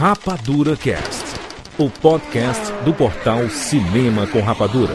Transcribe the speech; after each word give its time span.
Rapadura 0.00 0.78
Cast, 0.78 1.26
o 1.76 1.90
podcast 1.90 2.72
do 2.86 2.94
portal 2.94 3.50
Cinema 3.50 4.26
com 4.26 4.40
Rapadura. 4.40 4.94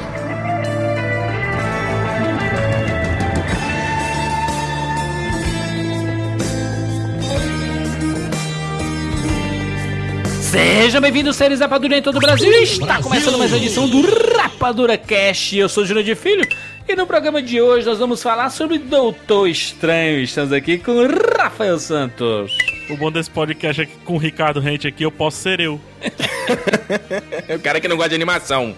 Sejam 10.41 10.99
bem-vindos, 10.99 11.35
seres 11.35 11.59
Rapadura 11.59 11.99
em 11.99 12.01
todo 12.01 12.15
o 12.15 12.19
Brasil. 12.19 12.51
Está 12.63 12.99
começando 12.99 13.37
mais 13.37 13.51
uma 13.51 13.57
edição 13.59 13.87
do 13.87 14.01
Rapadura 14.35 14.97
Cast. 14.97 15.55
Eu 15.55 15.69
sou 15.69 15.83
o 15.83 15.85
Júnior 15.85 16.03
de 16.03 16.15
Filho 16.15 16.47
e 16.89 16.95
no 16.95 17.05
programa 17.05 17.43
de 17.43 17.61
hoje 17.61 17.85
nós 17.85 17.99
vamos 17.99 18.23
falar 18.23 18.49
sobre 18.49 18.79
Doutor 18.79 19.47
Estranho. 19.49 20.21
Estamos 20.21 20.51
aqui 20.51 20.79
com 20.79 21.05
Rafael 21.37 21.77
Santos. 21.77 22.64
O 22.89 22.97
bom 22.97 23.11
desse 23.11 23.29
podcast 23.31 23.81
aqui 23.81 23.93
com 24.05 24.13
o 24.15 24.17
Ricardo 24.17 24.59
Rente 24.59 24.87
aqui, 24.87 25.03
eu 25.03 25.11
posso 25.11 25.37
ser 25.37 25.59
eu. 25.59 25.79
o 27.55 27.59
cara 27.59 27.79
que 27.81 27.87
não 27.87 27.95
gosta 27.95 28.09
de 28.09 28.15
animação. 28.15 28.75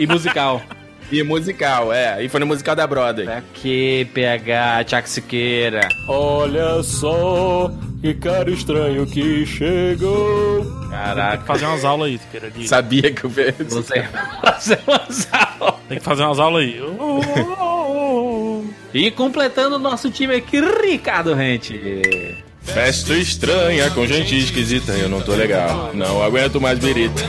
E 0.00 0.06
musical. 0.06 0.62
E 1.10 1.22
musical, 1.22 1.90
é. 1.90 2.22
E 2.22 2.28
foi 2.28 2.38
no 2.38 2.44
musical 2.44 2.76
da 2.76 2.86
Brother. 2.86 3.26
Aqui, 3.30 4.06
PH, 4.12 4.84
Tiago 4.84 5.08
Siqueira. 5.08 5.88
Olha 6.06 6.82
só, 6.82 7.70
que 8.02 8.12
cara 8.12 8.50
estranho 8.50 9.06
que 9.06 9.46
chegou. 9.46 10.66
Tem 10.66 10.80
que 10.82 10.88
Caraca, 10.90 11.44
fazer 11.46 11.64
umas 11.64 11.82
aulas 11.82 12.08
aí, 12.10 12.18
Siqueira. 12.18 12.50
de- 12.50 12.68
Sabia 12.68 13.10
que 13.10 13.24
eu 13.24 13.30
fiz. 13.30 13.54
você 13.72 14.02
fazer 14.42 14.78
umas 14.86 15.28
aulas. 15.32 15.74
Tem 15.88 15.96
que 15.96 16.04
fazer 16.04 16.22
umas 16.24 16.38
aulas 16.38 16.62
aí. 16.62 16.78
E 18.92 19.10
completando 19.10 19.76
o 19.76 19.78
nosso 19.78 20.10
time 20.10 20.34
aqui, 20.34 20.60
Ricardo 20.60 21.32
Rente. 21.32 22.36
Festa 22.72 23.14
estranha 23.14 23.90
com 23.90 24.06
gente 24.06 24.36
esquisita. 24.36 24.92
Eu 24.92 25.08
não 25.08 25.20
tô 25.20 25.34
legal. 25.34 25.90
Não 25.94 26.22
aguento 26.22 26.60
mais 26.60 26.78
birita. 26.78 27.22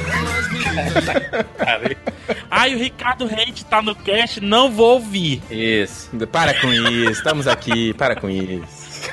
Ai, 2.51 2.75
o 2.75 2.77
Ricardo 2.77 3.25
Rente 3.25 3.65
tá 3.65 3.81
no 3.81 3.95
cast, 3.95 4.41
não 4.41 4.71
vou 4.71 4.95
ouvir. 4.95 5.41
Isso. 5.49 6.09
Para 6.31 6.53
com 6.53 6.71
isso. 6.71 7.11
Estamos 7.11 7.47
aqui. 7.47 7.93
Para 7.93 8.15
com 8.15 8.29
isso. 8.29 9.09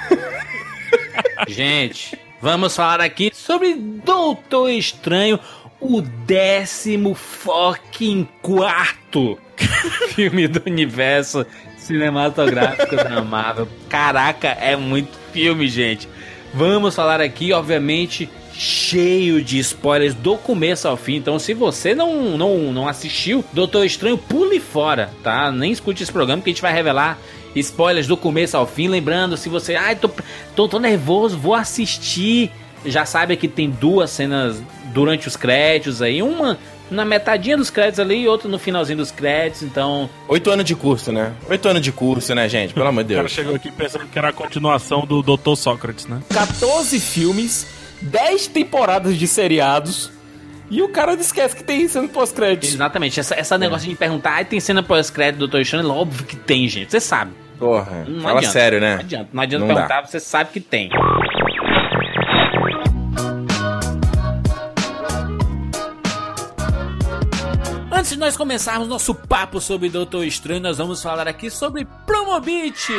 Gente, 1.49 2.19
vamos 2.41 2.75
falar 2.75 3.01
aqui 3.01 3.31
sobre 3.33 3.75
Doutor 3.75 4.71
Estranho, 4.71 5.39
o 5.81 6.01
décimo 6.01 7.15
fucking 7.15 8.29
quarto 8.43 9.39
filme 10.15 10.49
do 10.49 10.63
universo 10.67 11.47
cinematográfico 11.77 12.97
da 12.97 13.23
Marvel. 13.23 13.69
Caraca, 13.89 14.49
é 14.49 14.77
muito 14.77 15.17
filme, 15.33 15.69
gente. 15.69 16.09
Vamos 16.55 16.95
falar 16.95 17.21
aqui, 17.21 17.53
obviamente, 17.53 18.29
cheio 18.53 19.43
de 19.43 19.59
spoilers 19.59 20.15
do 20.15 20.37
começo 20.37 20.89
ao 20.89 20.97
fim. 20.97 21.17
Então, 21.17 21.39
se 21.39 21.53
você 21.53 21.95
não, 21.95 22.37
não, 22.39 22.73
não 22.73 22.89
assistiu 22.89 23.45
Doutor 23.53 23.85
Estranho, 23.85 24.17
pule 24.17 24.59
fora, 24.59 25.11
tá? 25.23 25.53
Nem 25.53 25.73
escute 25.73 26.03
esse 26.03 26.13
programa 26.13 26.43
que 26.43 26.51
a 26.51 26.53
gente 26.53 26.63
vai 26.63 26.73
revelar 26.73 27.19
spoilers 27.55 28.07
do 28.07 28.17
começo 28.17 28.57
ao 28.57 28.67
fim. 28.67 28.89
Lembrando, 28.89 29.37
se 29.37 29.49
você, 29.49 29.75
ai, 29.77 29.97
tô, 29.97 30.11
tô, 30.55 30.69
tô 30.69 30.79
nervoso, 30.79 31.37
vou 31.37 31.55
assistir. 31.55 32.51
Já 32.85 33.05
sabe 33.05 33.37
que 33.37 33.49
tem 33.49 33.69
duas 33.69 34.11
cenas 34.11 34.63
durante 34.93 35.29
os 35.29 35.37
créditos 35.37 36.01
aí, 36.01 36.23
uma 36.23 36.59
na 36.91 37.05
metadinha 37.05 37.57
dos 37.57 37.69
créditos 37.71 38.01
ali 38.01 38.23
e 38.23 38.29
outra 38.29 38.49
no 38.49 38.59
finalzinho 38.59 38.99
dos 38.99 39.11
créditos. 39.11 39.63
Então, 39.63 40.09
Oito 40.29 40.51
anos 40.51 40.65
de 40.65 40.75
curso, 40.75 41.11
né? 41.13 41.33
Oito 41.49 41.69
anos 41.69 41.83
de 41.83 41.91
curso, 41.93 42.35
né, 42.35 42.49
gente? 42.49 42.73
Pelo 42.75 42.87
amor 42.87 43.05
de 43.05 43.13
O 43.13 43.17
cara 43.17 43.29
Deus. 43.29 43.33
chegou 43.33 43.55
aqui 43.57 43.71
pensando 43.73 44.07
que 44.07 44.19
era 44.19 44.29
a 44.29 44.33
continuação 44.33 45.05
do 45.07 45.23
Dr. 45.23 45.55
Sócrates, 45.57 46.07
né? 46.07 46.21
14 46.33 46.99
filmes, 47.01 47.67
10 48.03 48.47
temporadas 48.49 49.17
de 49.17 49.27
seriados. 49.27 50.11
E 50.69 50.83
o 50.83 50.89
cara 50.89 51.15
esquece 51.15 51.55
que 51.55 51.63
tem 51.63 51.87
cena 51.87 52.09
pós-créditos. 52.09 52.75
exatamente, 52.75 53.21
essa, 53.21 53.35
essa 53.37 53.57
negócio 53.57 53.89
de 53.89 53.95
perguntar, 53.95 54.33
ai, 54.33 54.45
tem 54.45 54.59
cena 54.59 54.83
pós-crédito 54.83 55.37
do 55.39 55.47
Doutor 55.47 55.61
Estranho? 55.61 55.89
Óbvio 55.91 56.25
que 56.27 56.35
tem, 56.35 56.67
gente. 56.67 56.91
Você 56.91 56.99
sabe. 57.01 57.31
Porra. 57.57 58.05
Não 58.07 58.21
Fala 58.21 58.39
adianta, 58.39 58.53
sério, 58.53 58.81
né? 58.81 58.95
Não 58.95 59.01
adianta, 59.01 59.29
não 59.33 59.43
adianta 59.43 59.65
Não 59.65 59.75
dá. 59.75 59.81
perguntar, 59.87 60.07
você 60.07 60.19
sabe 60.21 60.51
que 60.53 60.61
tem. 60.61 60.91
Antes 67.97 68.11
de 68.11 68.19
nós 68.19 68.37
começarmos 68.37 68.89
nosso 68.89 69.15
papo 69.15 69.59
sobre 69.59 69.89
Doutor 69.89 70.27
Estranho, 70.27 70.61
nós 70.61 70.77
vamos 70.77 71.03
falar 71.03 71.27
aqui 71.27 71.49
sobre 71.49 71.87
Promobit. 72.05 72.93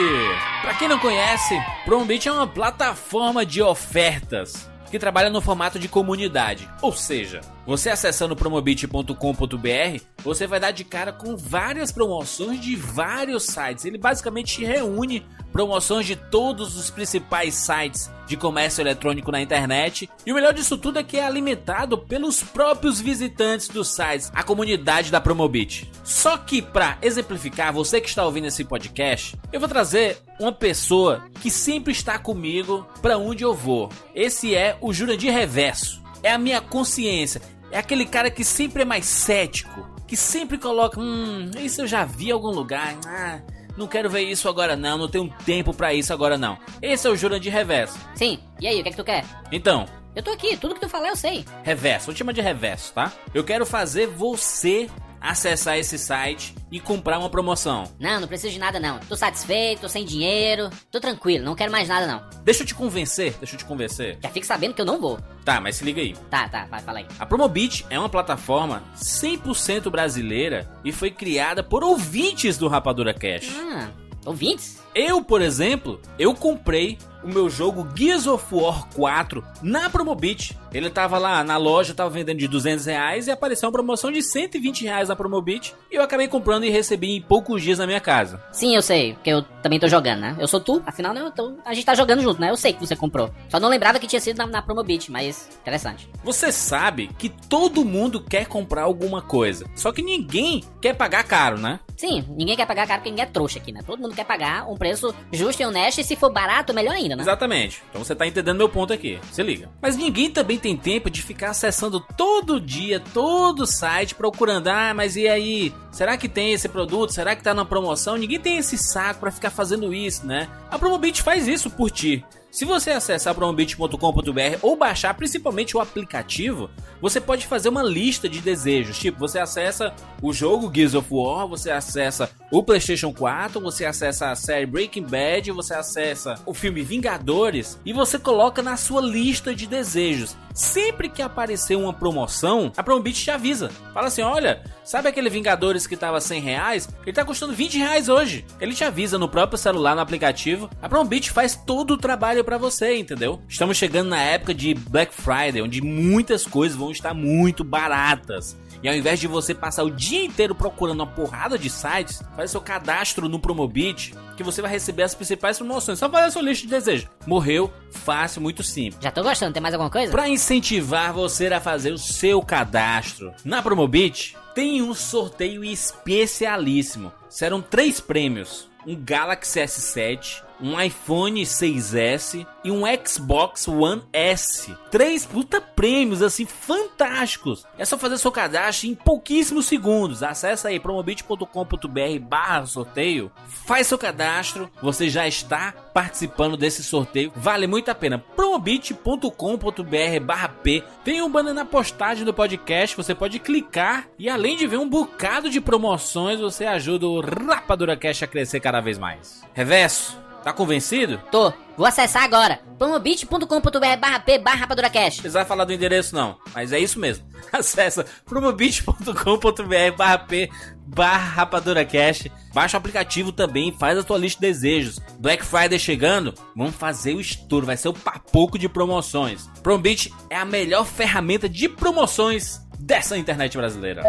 Pra 0.63 0.74
quem 0.74 0.88
não 0.88 0.97
conhece, 0.97 1.56
Promobit 1.85 2.28
é 2.28 2.31
uma 2.31 2.47
plataforma 2.47 3.46
de 3.46 3.62
ofertas 3.62 4.68
que 4.90 4.97
trabalha 4.97 5.30
no 5.30 5.40
formato 5.40 5.78
de 5.78 5.88
comunidade. 5.88 6.68
Ou 6.81 6.91
seja, 6.91 7.41
você 7.67 7.89
acessando 7.89 8.33
promobit.com.br, 8.33 10.01
você 10.23 10.47
vai 10.47 10.57
dar 10.57 10.72
de 10.72 10.85
cara 10.85 11.11
com 11.11 11.35
várias 11.35 11.91
promoções 11.91 12.61
de 12.61 12.78
vários 12.78 13.44
sites. 13.44 13.83
Ele 13.83 13.97
basicamente 13.97 14.63
reúne 14.63 15.25
promoções 15.51 16.05
de 16.05 16.16
todos 16.16 16.78
os 16.78 16.89
principais 16.89 17.55
sites 17.55 18.09
de 18.25 18.38
comércio 18.38 18.81
eletrônico 18.81 19.31
na 19.31 19.41
internet. 19.41 20.09
E 20.25 20.31
o 20.31 20.35
melhor 20.35 20.53
disso 20.53 20.78
tudo 20.78 21.00
é 21.00 21.03
que 21.03 21.17
é 21.17 21.25
alimentado 21.25 21.97
pelos 21.97 22.41
próprios 22.41 23.01
visitantes 23.01 23.67
dos 23.67 23.89
sites, 23.89 24.31
a 24.34 24.44
comunidade 24.44 25.11
da 25.11 25.19
Promobit. 25.19 25.91
Só 26.05 26.38
que 26.38 26.61
para 26.61 26.97
exemplificar, 27.01 27.73
você 27.73 27.99
que 27.99 28.07
está 28.07 28.23
ouvindo 28.23 28.47
esse 28.47 28.63
podcast, 28.63 29.38
eu 29.51 29.59
vou 29.59 29.67
trazer 29.67 30.19
uma 30.39 30.53
pessoa 30.53 31.25
que 31.41 31.51
sempre 31.51 31.91
está 31.91 32.17
comigo 32.17 32.88
para 33.01 33.17
onde 33.17 33.44
eu 33.44 33.53
vou. 33.53 33.89
Esse 34.16 34.55
é 34.55 34.78
o 34.79 34.94
Jurandir 34.94 35.34
Reverso. 35.34 36.01
É 36.23 36.31
a 36.31 36.38
minha 36.38 36.61
consciência. 36.61 37.41
É 37.72 37.78
aquele 37.78 38.05
cara 38.05 38.29
que 38.31 38.44
sempre 38.44 38.81
é 38.83 38.85
mais 38.85 39.05
cético, 39.05 39.88
que 40.07 40.16
sempre 40.16 40.57
coloca, 40.57 41.00
hum, 41.00 41.51
isso 41.59 41.81
eu 41.81 41.88
já 41.88 42.05
vi 42.05 42.29
em 42.29 42.31
algum 42.31 42.50
lugar. 42.51 42.95
Ah, 43.05 43.39
não 43.78 43.88
quero 43.88 44.09
ver 44.09 44.22
isso 44.22 44.47
agora 44.50 44.75
não, 44.75 44.97
não 44.97 45.07
tenho 45.07 45.31
tempo 45.45 45.73
pra 45.73 45.94
isso 45.94 46.11
agora 46.13 46.38
não. 46.38 46.57
Esse 46.81 47.07
é 47.07 47.09
o 47.09 47.16
Jurandir 47.16 47.51
Reverso. 47.51 47.97
Sim, 48.16 48.39
e 48.59 48.67
aí, 48.67 48.79
o 48.79 48.83
que 48.83 48.89
é 48.89 48.91
que 48.91 48.97
tu 48.97 49.03
quer? 49.03 49.23
Então, 49.51 49.85
Eu 50.16 50.23
tô 50.23 50.31
aqui, 50.31 50.57
tudo 50.57 50.73
que 50.73 50.81
tu 50.81 50.89
falar 50.89 51.09
eu 51.09 51.16
sei. 51.16 51.45
Reverso, 51.63 52.07
vou 52.07 52.16
te 52.16 52.17
chamar 52.19 52.31
de 52.31 52.41
Reverso, 52.41 52.91
tá? 52.94 53.11
Eu 53.35 53.44
quero 53.44 53.67
fazer 53.67 54.07
você 54.07 54.89
acessar 55.22 55.78
esse 55.78 55.97
site 55.97 56.53
e 56.72 56.79
comprar 56.79 57.19
uma 57.19 57.29
promoção. 57.29 57.83
Não, 58.00 58.19
não 58.19 58.28
preciso 58.28 58.53
de 58.53 58.59
nada 58.59 58.79
não. 58.79 59.00
Tô 59.00 59.16
satisfeito, 59.16 59.81
tô 59.81 59.89
sem 59.89 60.05
dinheiro, 60.05 60.69
tô 60.91 61.00
tranquilo, 61.00 61.45
não 61.45 61.55
quero 61.55 61.72
mais 61.72 61.88
nada 61.88 62.05
não. 62.07 62.22
Deixa 62.44 62.63
eu 62.63 62.67
te 62.67 62.75
convencer, 62.75 63.33
deixa 63.39 63.55
eu 63.55 63.59
te 63.59 63.66
convencer. 63.66 64.17
Já 64.22 64.29
fique 64.29 64.45
sabendo 64.45 64.73
que 64.73 64.81
eu 64.81 64.85
não 64.85 65.00
vou. 65.00 65.19
Tá, 65.44 65.61
mas 65.61 65.78
se 65.78 65.85
liga 65.85 66.01
aí. 66.01 66.13
Tá, 66.29 66.47
tá, 66.50 66.66
vai, 66.66 66.81
fala 66.81 67.00
aí. 67.00 67.05
A 67.19 67.25
Promobit 67.25 67.85
é 67.89 67.97
uma 67.97 68.09
plataforma 68.09 68.83
100% 68.97 69.89
brasileira 69.89 70.69
e 70.83 70.91
foi 70.91 71.11
criada 71.11 71.63
por 71.63 71.84
ouvintes 71.84 72.57
do 72.57 72.67
Rapadura 72.67 73.13
Cash. 73.13 73.49
Ah, 73.55 73.89
ouvintes? 74.28 74.78
Eu, 74.94 75.24
por 75.24 75.42
exemplo, 75.42 76.00
eu 76.18 76.34
comprei 76.34 76.98
o 77.24 77.28
meu 77.28 77.50
jogo 77.50 77.88
Gears 77.96 78.26
of 78.26 78.44
War 78.52 78.88
4 78.96 79.44
na 79.62 79.90
Promobit. 79.90 80.58
Ele 80.74 80.90
tava 80.90 81.18
lá 81.20 81.44
na 81.44 81.56
loja, 81.58 81.94
tava 81.94 82.10
vendendo 82.10 82.38
de 82.40 82.48
200 82.48 82.86
reais 82.86 83.28
e 83.28 83.32
apareceu 83.32 83.68
uma 83.68 83.74
promoção 83.74 84.12
de 84.12 84.22
120 84.24 84.84
reais 84.86 85.10
na 85.10 85.16
Promobit. 85.16 85.76
E 85.92 85.96
eu 85.96 86.02
acabei 86.02 86.28
comprando 86.28 86.64
e 86.64 86.70
recebi 86.70 87.16
em 87.16 87.22
poucos 87.22 87.62
dias 87.62 87.78
na 87.80 87.86
minha 87.86 88.00
casa. 88.00 88.42
Sim, 88.52 88.76
eu 88.76 88.82
sei, 88.82 89.14
porque 89.14 89.30
eu 89.30 89.44
também 89.62 89.80
tô 89.80 89.88
jogando, 89.88 90.20
né? 90.22 90.36
Eu 90.40 90.48
sou 90.48 90.59
tu, 90.59 90.82
afinal 90.86 91.14
né, 91.14 91.22
eu 91.22 91.32
tô- 91.32 91.58
a 91.66 91.74
gente 91.74 91.86
tá 91.86 91.94
jogando 91.94 92.22
junto, 92.22 92.40
né? 92.42 92.50
Eu 92.50 92.58
sei 92.58 92.74
que 92.74 92.80
você 92.86 92.96
comprou. 92.96 93.30
Só 93.50 93.59
não 93.59 93.70
lembrava 93.70 94.00
que 94.00 94.08
tinha 94.08 94.22
sido 94.22 94.38
na, 94.38 94.48
na 94.48 94.62
Promobit, 94.62 95.12
mas 95.12 95.48
interessante. 95.62 96.09
Você 96.24 96.52
sabe 96.52 97.09
que 97.20 97.30
todo 97.30 97.86
mundo 97.86 98.20
quer 98.22 98.48
comprar 98.48 98.84
alguma 98.84 99.22
coisa, 99.22 99.70
só 99.76 99.92
que 99.92 100.02
ninguém 100.02 100.64
quer 100.82 100.96
pagar 100.96 101.24
caro, 101.24 101.58
né? 101.59 101.80
Sim, 101.97 102.24
ninguém 102.30 102.56
quer 102.56 102.68
pagar 102.68 102.85
caro 102.85 103.00
porque 103.00 103.09
ninguém 103.09 103.25
é 103.25 103.28
trouxa 103.28 103.58
aqui, 103.58 103.72
né? 103.72 103.81
Todo 103.84 104.00
mundo 104.00 104.13
quer 104.13 104.24
pagar 104.24 104.69
um 104.69 104.78
preço 104.78 105.13
justo 105.34 105.63
e 105.63 105.66
honesto 105.66 106.00
e 106.00 106.03
se 106.03 106.16
for 106.16 106.31
barato, 106.31 106.72
melhor 106.72 106.94
ainda, 106.94 107.16
né? 107.16 107.24
Exatamente. 107.24 107.81
Então 107.90 108.03
você 108.03 108.13
tá 108.13 108.28
entendendo 108.28 108.56
meu 108.56 108.69
ponto 108.69 108.94
aqui. 108.94 109.19
Se 109.31 109.41
liga. 109.41 109.67
Mas 109.82 109.97
ninguém 109.97 110.29
também 110.29 110.59
tem 110.59 110.78
tempo 110.78 111.09
de 111.09 111.23
ficar 111.23 111.49
acessando 111.49 111.99
todo 112.16 112.61
dia, 112.61 112.99
todo 112.99 113.66
site, 113.66 114.14
procurando. 114.14 114.67
Ah, 114.67 114.94
mas 114.94 115.16
e 115.16 115.28
aí? 115.28 115.73
Será 115.91 116.16
que 116.16 116.29
tem 116.29 116.53
esse 116.53 116.70
produto? 116.70 117.11
Será 117.11 117.35
que 117.35 117.41
tá 117.41 117.52
na 117.52 117.66
promoção? 117.66 118.16
Ninguém 118.16 118.40
tem 118.40 118.58
esse 118.58 118.78
saco 118.78 119.20
pra 119.20 119.32
ficar 119.32 119.49
fazendo 119.49 119.91
isso, 119.91 120.23
né? 120.23 120.47
A 120.70 120.78
Promobit 120.78 121.23
faz 121.23 121.47
isso 121.47 121.72
por 121.72 121.90
ti. 121.90 122.23
Se 122.58 122.66
você 122.66 122.90
acessar 122.90 123.36
promobit.com.br 123.36 124.58
ou 124.64 124.76
baixar 124.76 125.14
principalmente 125.14 125.78
o 125.78 125.80
aplicativo, 125.80 126.72
você 127.00 127.22
pode 127.22 127.46
fazer 127.46 127.70
uma 127.70 127.84
lista 127.84 128.28
de 128.28 128.42
desejos. 128.42 128.98
Tipo, 128.98 129.20
você 129.20 129.38
acessa 129.38 129.94
o 130.24 130.34
jogo 130.34 130.72
Gears 130.74 130.96
of 130.96 131.08
War, 131.12 131.48
você 131.48 131.70
acessa 131.70 132.32
o 132.50 132.64
PlayStation 132.64 133.14
4, 133.14 133.62
você 133.62 133.86
acessa 133.86 134.32
a 134.32 134.36
série 134.36 134.66
Breaking 134.66 135.04
Bad, 135.04 135.52
você 135.52 135.76
acessa 135.76 136.34
o 136.48 136.54
filme 136.54 136.82
Vingadores 136.82 137.80
e 137.86 137.94
você 137.94 138.18
coloca 138.18 138.64
na 138.64 138.76
sua 138.76 139.02
lista 139.02 139.54
de 139.54 139.68
desejos. 139.68 140.36
Sempre 140.58 141.08
que 141.08 141.22
aparecer 141.22 141.76
uma 141.76 141.94
promoção, 141.94 142.72
a 142.76 142.82
Promobit 142.82 143.24
te 143.24 143.30
avisa. 143.30 143.70
Fala 143.94 144.08
assim: 144.08 144.24
olha, 144.24 144.64
sabe 144.84 145.08
aquele 145.08 145.30
Vingadores 145.30 145.86
que 145.86 145.96
tava 145.96 146.20
100 146.20 146.42
reais? 146.42 146.90
Ele 147.04 147.14
tá 147.14 147.24
custando 147.24 147.54
20 147.54 147.78
reais 147.78 148.09
hoje. 148.09 148.44
Ele 148.59 148.74
te 148.74 148.84
avisa 148.84 149.20
no 149.20 149.30
próprio 149.30 149.56
celular, 149.56 149.94
no 149.94 150.02
aplicativo. 150.02 150.68
A 150.82 150.90
Promobit 150.90 151.30
faz 151.30 151.56
todo 151.56 151.92
o 151.92 151.98
trabalho 151.98 152.44
pra 152.47 152.58
você, 152.58 152.96
entendeu? 152.96 153.41
Estamos 153.46 153.76
chegando 153.76 154.08
na 154.08 154.22
época 154.22 154.53
de 154.53 154.73
Black 154.73 155.14
Friday, 155.14 155.61
onde 155.61 155.82
muitas 155.82 156.46
coisas 156.46 156.78
vão 156.78 156.91
estar 156.91 157.14
muito 157.14 157.61
baratas. 157.61 158.58
E 158.82 158.88
ao 158.88 158.96
invés 158.96 159.20
de 159.20 159.28
você 159.28 159.53
passar 159.53 159.84
o 159.84 159.91
dia 159.91 160.23
inteiro 160.23 160.55
procurando 160.55 161.02
uma 161.02 161.08
porrada 161.08 161.59
de 161.59 161.70
sites, 161.70 162.23
faz 162.38 162.52
seu 162.52 162.61
cadastro 162.61 163.28
no 163.28 163.38
Promobit, 163.38 164.14
que 164.38 164.44
você 164.44 164.61
vai 164.61 164.72
receber 164.72 165.03
as 165.03 165.14
principais 165.14 165.58
promoções. 165.58 165.99
Só 165.99 166.09
fazer 166.09 166.28
a 166.28 166.32
sua 166.32 166.41
lista 166.41 166.66
de 166.66 166.70
desejos. 166.70 167.09
Morreu, 167.26 167.70
fácil, 167.91 168.41
muito 168.41 168.64
simples. 168.64 169.03
Já 169.03 169.11
tô 169.11 169.23
gostando, 169.23 169.52
tem 169.52 169.61
mais 169.61 169.73
alguma 169.73 169.90
coisa? 169.90 170.09
Para 170.09 170.29
incentivar 170.29 171.11
você 171.11 171.47
a 171.47 171.59
fazer 171.59 171.91
o 171.91 171.97
seu 171.97 172.41
cadastro 172.41 173.34
na 173.44 173.61
Promobit, 173.61 174.38
tem 174.55 174.82
um 174.82 174.94
sorteio 174.94 175.66
especialíssimo. 175.66 177.11
Serão 177.28 177.61
três 177.61 177.99
prêmios: 177.99 178.70
um 178.85 178.96
Galaxy 178.96 179.59
S7, 179.59 180.47
um 180.62 180.80
iPhone 180.80 181.42
6S 181.42 182.46
e 182.64 182.72
um 182.72 182.84
Xbox 183.06 183.68
One 183.68 184.04
S. 184.12 184.76
Três 184.92 185.26
puta 185.26 185.62
prêmios 185.62 186.22
assim 186.22 186.46
fantásticos. 186.46 187.66
É 187.78 187.86
só 187.86 187.98
fazer 187.98 188.18
seu 188.18 188.32
cadastro 188.32 188.88
em 188.88 188.96
pouquíssimos 188.96 189.66
segundos. 189.66 190.24
Acesse 190.24 190.68
aí 190.68 190.80
promobit.com.br 190.80 192.20
barra 192.22 192.66
sorteio. 192.66 193.32
Faz 193.48 193.88
seu 193.88 193.98
cadastro. 193.98 194.70
Você 194.82 195.09
já 195.09 195.28
está 195.28 195.74
participando 195.94 196.58
desse 196.58 196.84
sorteio. 196.84 197.32
Vale 197.36 197.68
muito 197.68 197.90
a 197.90 197.96
pena. 197.96 198.18
promobit.com.br 198.18 200.24
barra 200.24 200.50
P. 200.50 200.84
Tem 201.04 201.22
um 201.22 201.30
banner 201.30 201.54
na 201.54 201.66
postagem 201.66 202.26
do 202.26 202.34
podcast. 202.34 202.96
Você 202.96 203.16
pode 203.16 203.40
clicar 203.40 204.08
e 204.18 204.30
além 204.30 204.58
de 204.58 204.68
ver 204.68 204.78
um 204.78 204.90
bocado 204.90 205.50
de 205.50 205.62
promoções, 205.62 206.40
você 206.40 206.66
ajuda 206.66 207.08
o 207.08 207.22
Rapadura 207.22 207.96
Cash 207.96 208.24
a 208.24 208.28
crescer 208.28 208.59
cada 208.59 208.82
vez 208.82 208.98
mais. 208.98 209.44
Reverso. 209.54 210.27
Tá 210.47 210.53
convencido? 210.53 211.22
Tô. 211.29 211.52
Vou 211.76 211.85
acessar 211.85 212.23
agora. 212.23 212.61
promobit.com.br 212.79 213.97
barra 213.99 214.17
P 214.22 214.40
barra 214.40 214.59
rapaduracast. 214.59 215.17
Não 215.17 215.23
precisa 215.23 215.44
falar 215.44 215.66
do 215.66 215.73
endereço 215.73 216.16
não, 216.16 216.38
mas 216.55 216.72
é 216.72 216.79
isso 216.79 216.97
mesmo. 217.02 217.28
Acesse 217.52 218.02
promobit.com.br 218.23 219.97
barra 219.97 220.20
P 220.20 220.49
barra 220.85 221.17
rapaduracast. 221.17 222.32
Baixa 222.53 222.78
o 222.78 222.79
aplicativo 222.79 223.34
também, 223.34 223.76
faz 223.78 223.99
a 223.99 224.03
tua 224.03 224.17
lista 224.17 224.40
de 224.40 224.47
desejos. 224.47 225.02
Black 225.20 225.46
Friday 225.46 225.78
chegando, 225.78 226.34
vamos 226.55 226.76
fazer 226.76 227.14
o 227.14 227.20
estouro, 227.20 227.66
vai 227.66 227.76
ser 227.76 227.90
o 227.90 227.94
papoco 227.94 228.58
de 228.58 228.70
promoções. 228.70 229.49
Promobit 229.61 230.14
é 230.29 230.38
a 230.38 230.46
melhor 230.46 230.85
ferramenta 230.85 231.49
de 231.49 231.67
promoções 231.67 232.61
dessa 232.79 233.17
internet 233.17 233.58
brasileira. 233.58 234.02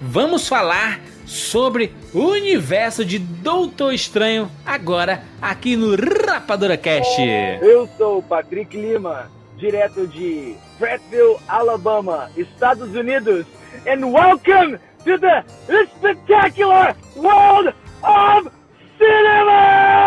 Vamos 0.00 0.48
falar 0.48 0.98
sobre 1.26 1.92
o 2.14 2.28
universo 2.28 3.04
de 3.04 3.18
Doutor 3.18 3.92
Estranho 3.92 4.50
agora 4.64 5.22
aqui 5.42 5.76
no 5.76 5.94
Rapadura 5.96 6.76
Cast. 6.76 7.20
Eu 7.20 7.88
sou 7.98 8.18
o 8.18 8.22
Patrick 8.22 8.76
Lima, 8.76 9.30
direto 9.58 10.06
de 10.06 10.54
Prattville, 10.78 11.36
Alabama, 11.48 12.30
Estados 12.36 12.94
Unidos, 12.94 13.44
and 13.86 14.06
welcome 14.06 14.78
to 15.04 15.18
the 15.18 15.44
spectacular 15.98 16.94
world 17.16 17.74
of 18.02 18.50
cinema! 18.98 20.06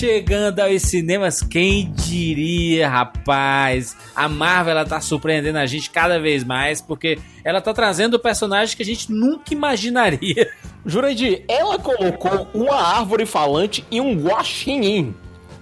Chegando 0.00 0.60
aos 0.60 0.80
cinemas, 0.80 1.42
quem 1.42 1.92
diria, 1.92 2.88
rapaz? 2.88 3.94
A 4.16 4.30
Marvel 4.30 4.70
ela 4.72 4.86
tá 4.86 4.98
surpreendendo 4.98 5.58
a 5.58 5.66
gente 5.66 5.90
cada 5.90 6.18
vez 6.18 6.42
mais, 6.42 6.80
porque 6.80 7.18
ela 7.44 7.60
tá 7.60 7.74
trazendo 7.74 8.18
personagens 8.18 8.74
que 8.74 8.82
a 8.82 8.86
gente 8.86 9.12
nunca 9.12 9.52
imaginaria. 9.52 10.50
Jurandir, 10.86 11.42
ela 11.46 11.78
colocou 11.78 12.48
uma 12.54 12.76
árvore 12.76 13.26
falante 13.26 13.84
e 13.90 14.00
um 14.00 14.14
guaxinim 14.14 15.14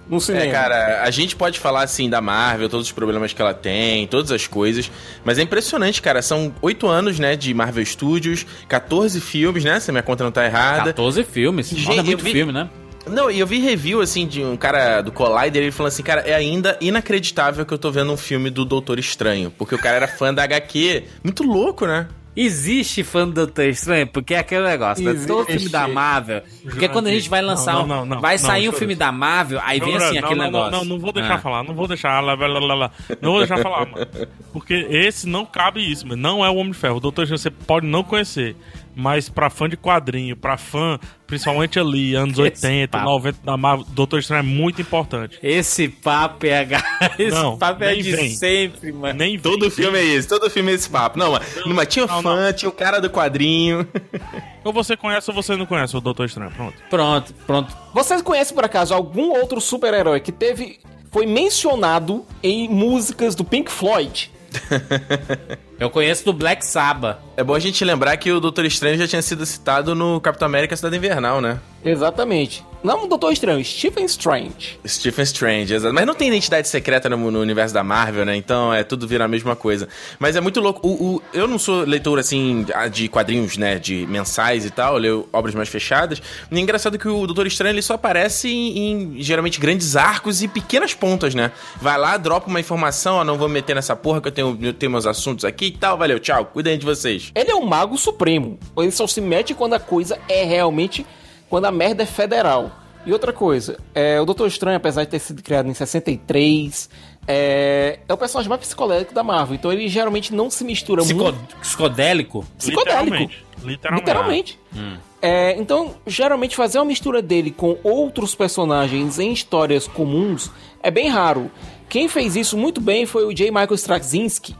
no 0.09 0.21
cinema. 0.21 0.45
É, 0.45 0.51
cara, 0.51 1.03
a 1.03 1.11
gente 1.11 1.35
pode 1.35 1.59
falar 1.59 1.83
assim 1.83 2.09
da 2.09 2.21
Marvel, 2.21 2.69
todos 2.69 2.85
os 2.87 2.93
problemas 2.93 3.33
que 3.33 3.41
ela 3.41 3.53
tem, 3.53 4.07
todas 4.07 4.31
as 4.31 4.47
coisas, 4.47 4.89
mas 5.25 5.37
é 5.37 5.41
impressionante, 5.41 6.01
cara. 6.01 6.21
São 6.21 6.55
oito 6.61 6.87
anos, 6.87 7.19
né, 7.19 7.35
de 7.35 7.53
Marvel 7.53 7.85
Studios, 7.85 8.45
14 8.69 9.19
filmes, 9.19 9.65
né? 9.65 9.81
Se 9.81 9.91
minha 9.91 10.01
conta 10.01 10.23
não 10.23 10.31
tá 10.31 10.45
errada. 10.45 10.85
14 10.85 11.25
filmes, 11.25 11.67
Gente, 11.69 11.99
é 11.99 12.03
muito 12.03 12.23
vi- 12.23 12.31
filme, 12.31 12.53
né? 12.53 12.69
Não, 13.07 13.31
e 13.31 13.39
eu 13.39 13.47
vi 13.47 13.59
review, 13.59 14.01
assim, 14.01 14.27
de 14.27 14.43
um 14.43 14.55
cara 14.55 15.01
do 15.01 15.11
Collider, 15.11 15.63
ele 15.63 15.71
falando 15.71 15.91
assim, 15.93 16.03
cara, 16.03 16.21
é 16.21 16.33
ainda 16.35 16.77
inacreditável 16.79 17.65
que 17.65 17.73
eu 17.73 17.77
tô 17.77 17.91
vendo 17.91 18.11
um 18.11 18.17
filme 18.17 18.49
do 18.49 18.63
Doutor 18.65 18.99
Estranho, 18.99 19.51
porque 19.57 19.73
o 19.73 19.79
cara 19.79 19.95
era 19.97 20.07
fã 20.07 20.33
da 20.33 20.43
HQ. 20.43 21.03
Muito 21.23 21.43
louco, 21.43 21.87
né? 21.87 22.07
Existe 22.35 23.03
fã 23.03 23.27
do 23.27 23.33
Doutor 23.33 23.65
Estranho, 23.65 24.07
porque 24.07 24.35
é 24.35 24.37
aquele 24.37 24.63
negócio, 24.63 25.03
né? 25.03 25.25
Todo 25.27 25.45
filme 25.47 25.67
da 25.67 25.87
Marvel. 25.87 26.41
Porque 26.63 26.87
quando 26.87 27.07
a 27.07 27.11
gente 27.11 27.27
vai 27.29 27.41
lançar. 27.41 27.73
não, 27.73 27.83
um- 27.83 27.87
não, 27.87 28.05
não, 28.05 28.21
vai 28.21 28.35
não, 28.37 28.45
sair 28.45 28.69
um 28.69 28.71
filme 28.71 28.95
da 28.95 29.11
Marvel, 29.11 29.59
aí 29.63 29.79
vem 29.79 29.95
assim 29.97 30.19
não, 30.19 30.25
aquele 30.25 30.35
não, 30.39 30.45
negócio. 30.45 30.71
Não, 30.71 30.79
não, 30.79 30.85
não 30.85 30.99
vou 30.99 31.11
deixar 31.11 31.33
Ah. 31.33 31.39
falar, 31.39 31.63
não 31.63 31.73
vou 31.73 31.87
deixar. 31.87 32.21
Lá, 32.21 32.35
lá, 32.35 32.47
lá, 32.47 32.59
lá, 32.59 32.75
lá. 32.75 32.91
Não 33.19 33.31
vou 33.31 33.39
deixar 33.39 33.57
falar, 33.57 33.87
mano. 33.87 34.07
Porque 34.53 34.73
esse 34.89 35.27
não 35.27 35.43
cabe 35.45 35.81
isso, 35.91 36.07
mano. 36.07 36.21
Não 36.21 36.45
é 36.45 36.49
o 36.49 36.55
Homem 36.55 36.71
de 36.71 36.77
Ferro. 36.77 36.97
O 36.97 36.99
Doutor 37.01 37.23
Estranho 37.23 37.39
você 37.39 37.49
pode 37.49 37.87
não 37.87 38.03
conhecer. 38.03 38.55
Mas 38.99 39.29
pra 39.29 39.49
fã 39.49 39.69
de 39.69 39.77
quadrinho, 39.77 40.35
pra 40.35 40.57
fã, 40.57 40.99
principalmente 41.25 41.79
ali, 41.79 42.15
anos 42.15 42.33
Esse 42.33 42.41
80, 42.41 42.91
papo. 42.97 43.05
90 43.05 43.39
da 43.45 43.55
Marvel, 43.55 43.85
Doutor 43.91 44.19
Estranho 44.19 44.39
é 44.41 44.43
muito 44.43 44.81
importante. 44.81 45.39
Esse 45.41 45.87
papo 45.87 46.45
é. 46.45 46.67
Esse 47.17 47.31
Não, 47.35 47.57
papo 47.57 47.83
é 47.83 47.93
nem 47.93 48.01
de 48.03 48.11
vem. 48.11 48.29
sempre, 48.35 48.91
mano. 48.91 49.17
Nem 49.17 49.39
Todo 49.39 49.69
vi- 49.69 49.75
filme 49.75 49.97
é 49.97 50.03
esse, 50.03 50.27
todo 50.27 50.49
filme 50.49 50.71
é 50.71 50.75
esse 50.75 50.89
papo. 50.89 51.17
Não, 51.17 51.31
mas, 51.31 51.65
mas 51.65 51.87
tinha 51.87 52.05
não, 52.05 52.21
fã, 52.21 52.51
tinha 52.51 52.67
o 52.67 52.73
cara 52.73 52.99
do 52.99 53.09
quadrinho. 53.09 53.87
Ou 54.65 54.73
você 54.73 54.97
conhece 54.97 55.29
ou 55.31 55.35
você 55.35 55.55
não 55.55 55.65
conhece 55.65 55.95
o 55.95 56.01
Doutor 56.01 56.25
Estranho. 56.25 56.51
Pronto. 56.51 56.75
Pronto, 56.89 57.33
pronto. 57.47 57.77
Vocês 57.93 58.21
conhecem 58.21 58.53
por 58.53 58.65
acaso 58.65 58.93
algum 58.93 59.31
outro 59.31 59.61
super-herói 59.61 60.19
que 60.19 60.31
teve. 60.33 60.79
Foi 61.11 61.25
mencionado 61.25 62.25
em 62.43 62.67
músicas 62.67 63.33
do 63.33 63.43
Pink 63.45 63.71
Floyd? 63.71 64.29
Eu 65.79 65.89
conheço 65.89 66.25
do 66.25 66.33
Black 66.33 66.65
Sabbath. 66.65 67.17
É 67.37 67.43
bom 67.43 67.53
a 67.55 67.59
gente 67.59 67.85
lembrar 67.85 68.17
que 68.17 68.29
o 68.31 68.39
Doutor 68.41 68.65
Estranho 68.65 68.97
já 68.97 69.07
tinha 69.07 69.21
sido 69.21 69.45
citado 69.45 69.95
no 69.95 70.19
Capitão 70.19 70.45
América 70.45 70.75
Cidade 70.75 70.97
Invernal, 70.97 71.39
né? 71.39 71.57
Exatamente. 71.85 72.65
Não 72.83 73.03
o 73.05 73.07
Doutor 73.07 73.31
Estranho, 73.33 73.63
Stephen 73.63 74.05
Strange. 74.05 74.79
Stephen 74.85 75.23
Strange, 75.23 75.73
exato. 75.73 75.93
Mas 75.93 76.05
não 76.05 76.13
tem 76.13 76.27
identidade 76.29 76.67
secreta 76.67 77.09
no, 77.09 77.29
no 77.31 77.39
universo 77.41 77.73
da 77.73 77.83
Marvel, 77.83 78.25
né? 78.25 78.35
Então 78.35 78.73
é 78.73 78.83
tudo 78.83 79.05
vira 79.07 79.23
a 79.25 79.27
mesma 79.27 79.53
coisa. 79.55 79.87
Mas 80.17 80.35
é 80.37 80.41
muito 80.41 80.59
louco. 80.61 80.85
O, 80.87 81.15
o- 81.15 81.21
eu 81.33 81.45
não 81.47 81.57
sou 81.59 81.83
leitor, 81.83 82.19
assim, 82.19 82.65
de 82.91 83.07
quadrinhos, 83.09 83.57
né? 83.57 83.77
De 83.79 84.05
mensais 84.07 84.65
e 84.65 84.69
tal. 84.69 84.93
Eu 84.95 84.99
leio 84.99 85.29
obras 85.31 85.53
mais 85.55 85.67
fechadas. 85.69 86.21
E 86.51 86.55
é 86.57 86.59
engraçado 86.59 86.97
que 86.97 87.07
o 87.07 87.25
Doutor 87.25 87.47
Estranho 87.47 87.73
ele 87.73 87.81
só 87.81 87.93
aparece 87.95 88.49
em, 88.49 88.77
em, 89.17 89.21
geralmente 89.21 89.59
grandes 89.59 89.95
arcos 89.97 90.41
e 90.41 90.47
pequenas 90.47 90.93
pontas, 90.93 91.33
né? 91.35 91.51
Vai 91.81 91.97
lá, 91.97 92.15
dropa 92.17 92.47
uma 92.47 92.59
informação, 92.61 93.15
ó, 93.17 93.23
não 93.25 93.37
vou 93.37 93.47
me 93.49 93.55
meter 93.55 93.75
nessa 93.75 93.95
porra 93.95 94.21
que 94.21 94.27
eu 94.29 94.31
tenho, 94.31 94.57
eu 94.61 94.73
tenho 94.73 94.91
meus 94.91 95.05
assuntos 95.05 95.43
aqui 95.43 95.68
e 95.75 95.77
tal. 95.77 95.97
Valeu, 95.97 96.19
tchau. 96.19 96.45
Cuidem 96.45 96.77
de 96.77 96.85
vocês. 96.85 97.31
Ele 97.35 97.51
é 97.51 97.55
um 97.55 97.65
mago 97.65 97.97
supremo. 97.97 98.57
Ele 98.77 98.91
só 98.91 99.07
se 99.07 99.19
mete 99.21 99.53
quando 99.53 99.73
a 99.73 99.79
coisa 99.79 100.19
é 100.27 100.43
realmente. 100.43 101.05
Quando 101.49 101.65
a 101.65 101.71
merda 101.71 102.03
é 102.03 102.05
federal. 102.05 102.71
E 103.05 103.13
outra 103.13 103.31
coisa, 103.31 103.79
é, 103.95 104.19
o 104.19 104.25
Doutor 104.25 104.47
Estranho, 104.47 104.75
apesar 104.77 105.03
de 105.05 105.09
ter 105.09 105.19
sido 105.19 105.41
criado 105.41 105.67
em 105.69 105.73
63, 105.73 106.89
é, 107.25 107.99
é 108.07 108.13
o 108.13 108.17
personagem 108.17 108.49
mais 108.49 108.61
psicodélico 108.61 109.13
da 109.13 109.23
Marvel. 109.23 109.55
Então 109.55 109.71
ele 109.71 109.87
geralmente 109.87 110.33
não 110.33 110.49
se 110.49 110.63
mistura 110.63 111.01
Psico- 111.01 111.23
muito. 111.23 111.55
Psicodélico? 111.61 112.45
Psicodélico. 112.57 113.15
Literalmente. 113.15 113.45
Literalmente. 113.63 114.59
Literalmente. 114.73 114.99
É, 115.21 115.55
então, 115.57 115.95
geralmente 116.07 116.55
fazer 116.55 116.77
uma 116.77 116.85
mistura 116.85 117.21
dele 117.21 117.51
com 117.51 117.77
outros 117.83 118.35
personagens 118.35 119.17
em 119.19 119.31
histórias 119.33 119.87
comuns 119.87 120.51
é 120.83 120.91
bem 120.91 121.09
raro. 121.09 121.49
Quem 121.87 122.07
fez 122.07 122.35
isso 122.35 122.57
muito 122.57 122.79
bem 122.79 123.05
foi 123.05 123.25
o 123.25 123.33
J. 123.33 123.49
Michael 123.49 123.73
Straczynski. 123.75 124.55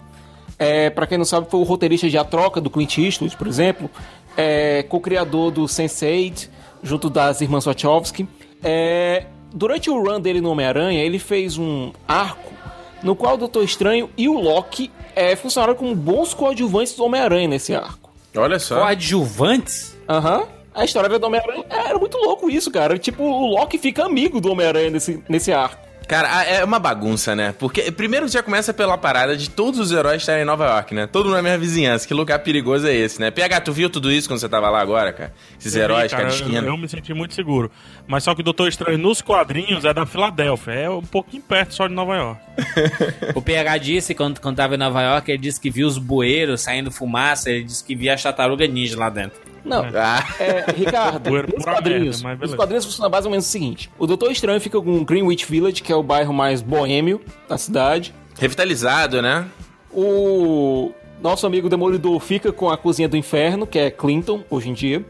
É, 0.60 0.90
para 0.90 1.08
quem 1.08 1.18
não 1.18 1.26
sabe, 1.26 1.50
foi 1.50 1.62
o 1.62 1.64
roteirista 1.64 2.10
de 2.10 2.18
A 2.18 2.24
Troca 2.26 2.60
do 2.60 2.70
Clint 2.70 2.98
Eastwood, 2.98 3.36
por 3.38 3.48
exemplo. 3.48 3.90
É, 4.36 4.84
co-criador 4.84 5.52
do 5.52 5.64
Sense8, 5.64 6.50
junto 6.84 7.10
das 7.10 7.40
irmãs 7.40 7.64
Wachowski. 7.64 8.28
É, 8.62 9.26
durante 9.54 9.90
o 9.90 10.04
run 10.04 10.20
dele 10.20 10.42
no 10.42 10.52
Homem-Aranha, 10.52 11.02
ele 11.02 11.18
fez 11.18 11.58
um 11.58 11.92
arco 12.06 12.54
no 13.02 13.16
qual 13.16 13.36
o 13.36 13.38
Doutor 13.38 13.64
Estranho 13.64 14.10
e 14.18 14.28
o 14.28 14.38
Loki 14.38 14.92
é, 15.16 15.36
funcionaram 15.36 15.76
como 15.76 15.96
bons 15.96 16.34
coadjuvantes 16.34 16.94
do 16.96 17.06
Homem-Aranha 17.06 17.48
nesse 17.48 17.74
arco. 17.74 18.12
Olha 18.36 18.60
só. 18.60 18.82
Coadjuvantes? 18.82 19.98
Aham. 20.08 20.44
A 20.74 20.86
história 20.86 21.18
do 21.18 21.26
Homem-Aranha 21.26 21.66
era 21.70 21.98
muito 21.98 22.18
louco 22.18 22.50
isso, 22.50 22.70
cara. 22.70 22.98
Tipo, 22.98 23.24
o 23.24 23.48
Loki 23.48 23.78
fica 23.78 24.06
amigo 24.06 24.40
do 24.40 24.52
Homem-Aranha 24.52 24.90
nesse, 24.90 25.24
nesse 25.28 25.52
arco. 25.52 25.89
Cara, 26.10 26.38
a- 26.40 26.44
é 26.44 26.64
uma 26.66 26.80
bagunça, 26.80 27.36
né? 27.36 27.54
Porque 27.60 27.92
primeiro 27.92 28.28
já 28.28 28.42
começa 28.42 28.74
pela 28.74 28.98
parada 28.98 29.38
de 29.38 29.48
todos 29.48 29.80
os 29.80 29.92
heróis 29.92 30.24
estarem 30.24 30.42
em 30.42 30.46
Nova 30.46 30.66
York, 30.66 30.96
né? 30.96 31.06
Todo 31.06 31.26
mundo 31.28 31.36
na 31.36 31.42
mesma 31.44 31.60
vizinhança. 31.60 32.08
Que 32.08 32.16
lugar 32.16 32.40
perigoso 32.40 32.88
é 32.88 32.96
esse, 32.96 33.22
né? 33.22 33.30
PH, 33.30 33.62
tu 33.62 33.72
viu 33.72 33.92
tudo 33.92 34.12
isso 34.12 34.28
quando 34.28 34.40
você 34.40 34.50
tava 34.50 34.72
lá 34.72 34.82
agora, 34.82 35.14
cara? 35.14 35.32
Esses 35.60 35.76
Eu 35.76 35.82
vi, 35.82 35.84
heróis, 35.86 36.12
cara, 36.12 36.24
cada 36.24 36.36
esquina. 36.36 36.58
eu, 36.58 36.66
eu 36.66 36.78
me 36.78 36.90
senti 36.90 37.14
muito 37.14 37.36
seguro. 37.36 37.70
Mas 38.08 38.24
só 38.24 38.34
que 38.34 38.42
o 38.42 38.44
Doutor 38.44 38.68
Estranho 38.68 38.98
nos 38.98 39.22
quadrinhos 39.22 39.86
é 39.86 39.94
da 39.94 40.04
Filadélfia. 40.04 40.72
É 40.74 40.90
um 40.90 41.04
pouquinho 41.04 41.44
perto 41.44 41.76
só 41.76 41.88
de 41.88 41.94
Nova 41.94 42.16
York. 42.16 42.42
O 43.36 43.42
PH 43.42 43.78
disse, 43.78 44.16
quando, 44.16 44.42
quando 44.42 44.56
tava 44.58 44.74
em 44.74 44.78
Nova 44.80 45.02
York, 45.04 45.30
ele 45.32 45.38
disse 45.38 45.62
que 45.62 45.70
viu 45.70 45.88
os 45.88 46.00
bueiros 46.00 46.62
saindo 46.62 46.90
fumaça, 46.92 47.52
ele 47.52 47.64
disse 47.66 47.84
que 47.84 47.96
via 47.96 48.16
a 48.16 48.18
tartaruga 48.18 48.66
ninja 48.68 48.98
lá 48.98 49.10
dentro. 49.12 49.40
Não, 49.66 49.84
Ah, 49.96 50.26
é, 50.40 50.66
Ricardo, 50.76 51.30
nos 51.30 51.42
pura 51.50 51.64
quadrinhos, 51.64 52.22
merda, 52.24 52.46
os 52.46 52.54
quadrinhos 52.56 52.86
funcionam 52.86 53.10
mais 53.12 53.26
ou 53.26 53.32
menos 53.32 53.46
o 53.48 53.50
seguinte. 53.50 53.90
O 54.00 54.06
Doutor 54.08 54.32
Estranho 54.32 54.60
fica 54.62 54.82
com 54.82 55.04
Greenwich 55.04 55.46
Village, 55.46 55.82
que 55.82 55.92
é 55.92 55.96
o 55.96 56.04
bairro 56.04 56.34
mais 56.34 56.62
boêmio 56.62 57.22
da 57.48 57.58
cidade. 57.58 58.14
revitalizado, 58.38 59.22
né? 59.22 59.46
O 59.92 60.92
nosso 61.22 61.46
amigo 61.46 61.68
Demolidor 61.70 62.20
fica 62.20 62.52
com 62.52 62.70
a 62.70 62.78
Cozinha 62.78 63.10
do 63.10 63.18
Inferno, 63.18 63.68
que 63.68 63.78
é 63.80 63.92
Clinton, 63.92 64.44
hoje 64.50 64.70
em 64.70 64.74
dia. 64.74 65.06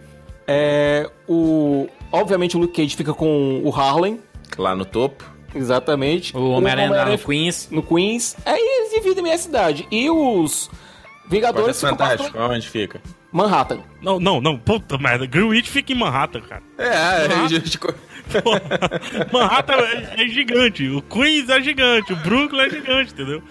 É, 0.47 1.07
o, 1.27 1.87
obviamente 2.11 2.57
o 2.57 2.59
Luke 2.59 2.73
Cage 2.81 2.95
fica 2.95 3.13
com 3.13 3.61
o 3.63 3.69
Harlem, 3.75 4.19
Lá 4.57 4.75
no 4.75 4.83
topo. 4.83 5.23
exatamente. 5.53 6.35
O 6.35 6.49
Homem-Aranha 6.51 6.89
lá 6.89 7.05
no 7.05 7.17
Queens. 7.19 7.67
no 7.69 7.83
Queens. 7.83 8.35
Aí 8.45 8.59
eles 8.59 8.93
dividem 8.93 9.23
meia 9.23 9.37
cidade. 9.37 9.87
E 9.91 10.09
os 10.09 10.69
Vingadores 11.29 11.79
Fantástico, 11.79 12.31
pra 12.31 12.47
onde 12.47 12.67
fica? 12.67 12.99
Manhattan. 13.31 13.79
Não, 14.01 14.19
não, 14.19 14.41
não. 14.41 14.57
Puta 14.57 14.98
merda. 14.98 15.25
Greenwich 15.25 15.69
fica 15.69 15.93
em 15.93 15.95
Manhattan, 15.95 16.41
cara. 16.41 16.63
É, 16.77 17.25
é, 17.25 17.48
gente, 17.48 17.77
Porra. 17.77 18.62
Manhattan 19.31 19.74
é, 19.74 20.24
é 20.24 20.27
gigante. 20.27 20.88
O 20.89 21.01
Queens 21.01 21.50
é 21.50 21.62
gigante. 21.62 22.13
O 22.13 22.15
Brooklyn 22.17 22.62
é 22.62 22.69
gigante, 22.69 23.13
entendeu? 23.13 23.43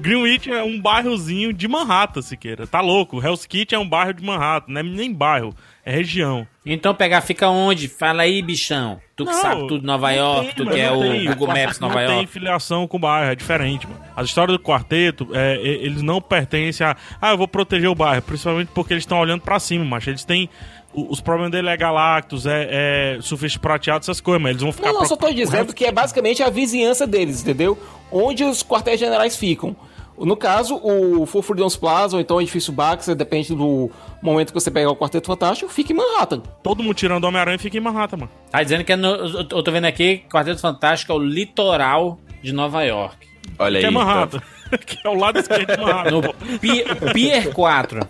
Greenwich 0.00 0.50
é 0.50 0.62
um 0.62 0.80
bairrozinho 0.80 1.52
de 1.52 1.68
Manhattan, 1.68 2.22
Siqueira. 2.22 2.66
Tá 2.66 2.80
louco. 2.80 3.24
Hell's 3.24 3.46
Kitchen 3.46 3.76
é 3.76 3.80
um 3.80 3.88
bairro 3.88 4.14
de 4.14 4.24
Manhattan. 4.24 4.72
Não 4.72 4.80
é 4.80 4.82
nem 4.82 5.12
bairro. 5.12 5.54
É 5.90 5.92
região. 5.92 6.46
Então 6.64 6.94
pegar 6.94 7.20
fica 7.20 7.48
onde? 7.48 7.88
Fala 7.88 8.22
aí, 8.22 8.40
bichão. 8.40 9.00
Tu 9.16 9.24
que 9.24 9.32
Não, 9.32 9.40
sabe 9.40 9.62
tudo 9.62 9.80
de 9.80 9.86
Nova 9.86 10.08
não 10.08 10.16
York, 10.16 10.54
tem, 10.54 10.54
tu 10.54 10.70
que 10.70 10.80
é 10.80 10.92
o 10.92 11.00
tem. 11.00 11.24
Google 11.24 11.48
Maps 11.48 11.80
Nova 11.80 12.00
não 12.00 12.06
tem 12.06 12.16
York. 12.18 12.32
filiação 12.32 12.86
com 12.86 12.96
o 12.96 13.00
bairro, 13.00 13.32
é 13.32 13.34
diferente, 13.34 13.88
mano. 13.88 14.00
As 14.14 14.28
histórias 14.28 14.56
do 14.56 14.62
quarteto, 14.62 15.28
é, 15.32 15.56
eles 15.60 16.00
não 16.00 16.22
pertencem 16.22 16.86
a. 16.86 16.96
Ah, 17.20 17.30
eu 17.32 17.36
vou 17.36 17.48
proteger 17.48 17.88
o 17.88 17.94
bairro, 17.94 18.22
principalmente 18.22 18.70
porque 18.72 18.92
eles 18.92 19.02
estão 19.02 19.18
olhando 19.18 19.40
pra 19.40 19.58
cima, 19.58 19.84
mas 19.84 20.06
eles 20.06 20.22
têm. 20.22 20.48
Os 20.94 21.20
problemas 21.20 21.50
dele 21.50 21.68
é 21.68 21.76
Galactus, 21.76 22.46
é, 22.46 22.68
é 22.70 23.18
surfista 23.20 23.58
prateado, 23.58 24.04
essas 24.04 24.20
coisas, 24.20 24.40
mas 24.40 24.50
eles 24.50 24.62
vão 24.62 24.72
ficar. 24.72 24.92
Não, 24.92 25.00
não, 25.00 25.06
só 25.06 25.16
tô 25.16 25.32
dizendo 25.32 25.74
que 25.74 25.84
é 25.84 25.90
basicamente 25.90 26.40
a 26.40 26.50
vizinhança 26.50 27.04
deles, 27.04 27.42
entendeu? 27.42 27.76
Onde 28.12 28.44
os 28.44 28.62
quartéis 28.62 29.00
generais 29.00 29.36
ficam. 29.36 29.74
No 30.24 30.36
caso, 30.36 30.76
o 30.82 31.24
Full 31.26 31.42
Freedom's 31.42 31.76
Plaza, 31.76 32.16
ou 32.16 32.20
então 32.20 32.36
o 32.36 32.40
edifício 32.42 32.72
Baxter, 32.72 33.14
depende 33.14 33.54
do 33.54 33.90
momento 34.22 34.48
que 34.52 34.60
você 34.60 34.70
pegar 34.70 34.90
o 34.90 34.96
Quarteto 34.96 35.26
Fantástico, 35.26 35.70
fica 35.70 35.92
em 35.92 35.96
Manhattan. 35.96 36.40
Todo 36.62 36.82
mundo 36.82 36.94
tirando 36.94 37.24
o 37.24 37.28
Homem-Aranha 37.28 37.58
fica 37.58 37.76
em 37.76 37.80
Manhattan, 37.80 38.16
mano. 38.18 38.30
Tá 38.50 38.62
dizendo 38.62 38.84
que 38.84 38.92
é 38.92 38.96
no, 38.96 39.08
eu 39.08 39.44
tô 39.62 39.70
vendo 39.72 39.86
aqui, 39.86 40.22
Quarteto 40.30 40.60
Fantástico 40.60 41.12
é 41.12 41.14
o 41.14 41.18
litoral 41.18 42.18
de 42.42 42.52
Nova 42.52 42.82
York. 42.82 43.26
Olha 43.58 43.78
aí. 43.78 43.80
Que 43.82 43.86
é 43.86 43.90
então. 43.90 44.02
Manhattan. 44.04 44.42
que 44.86 44.98
é 45.04 45.10
o 45.10 45.14
lado 45.14 45.38
esquerdo 45.38 45.74
de 45.76 45.80
Manhattan. 45.80 46.10
No 46.10 46.58
Pi- 46.58 46.84
Pier 47.12 47.52
4. 47.52 48.08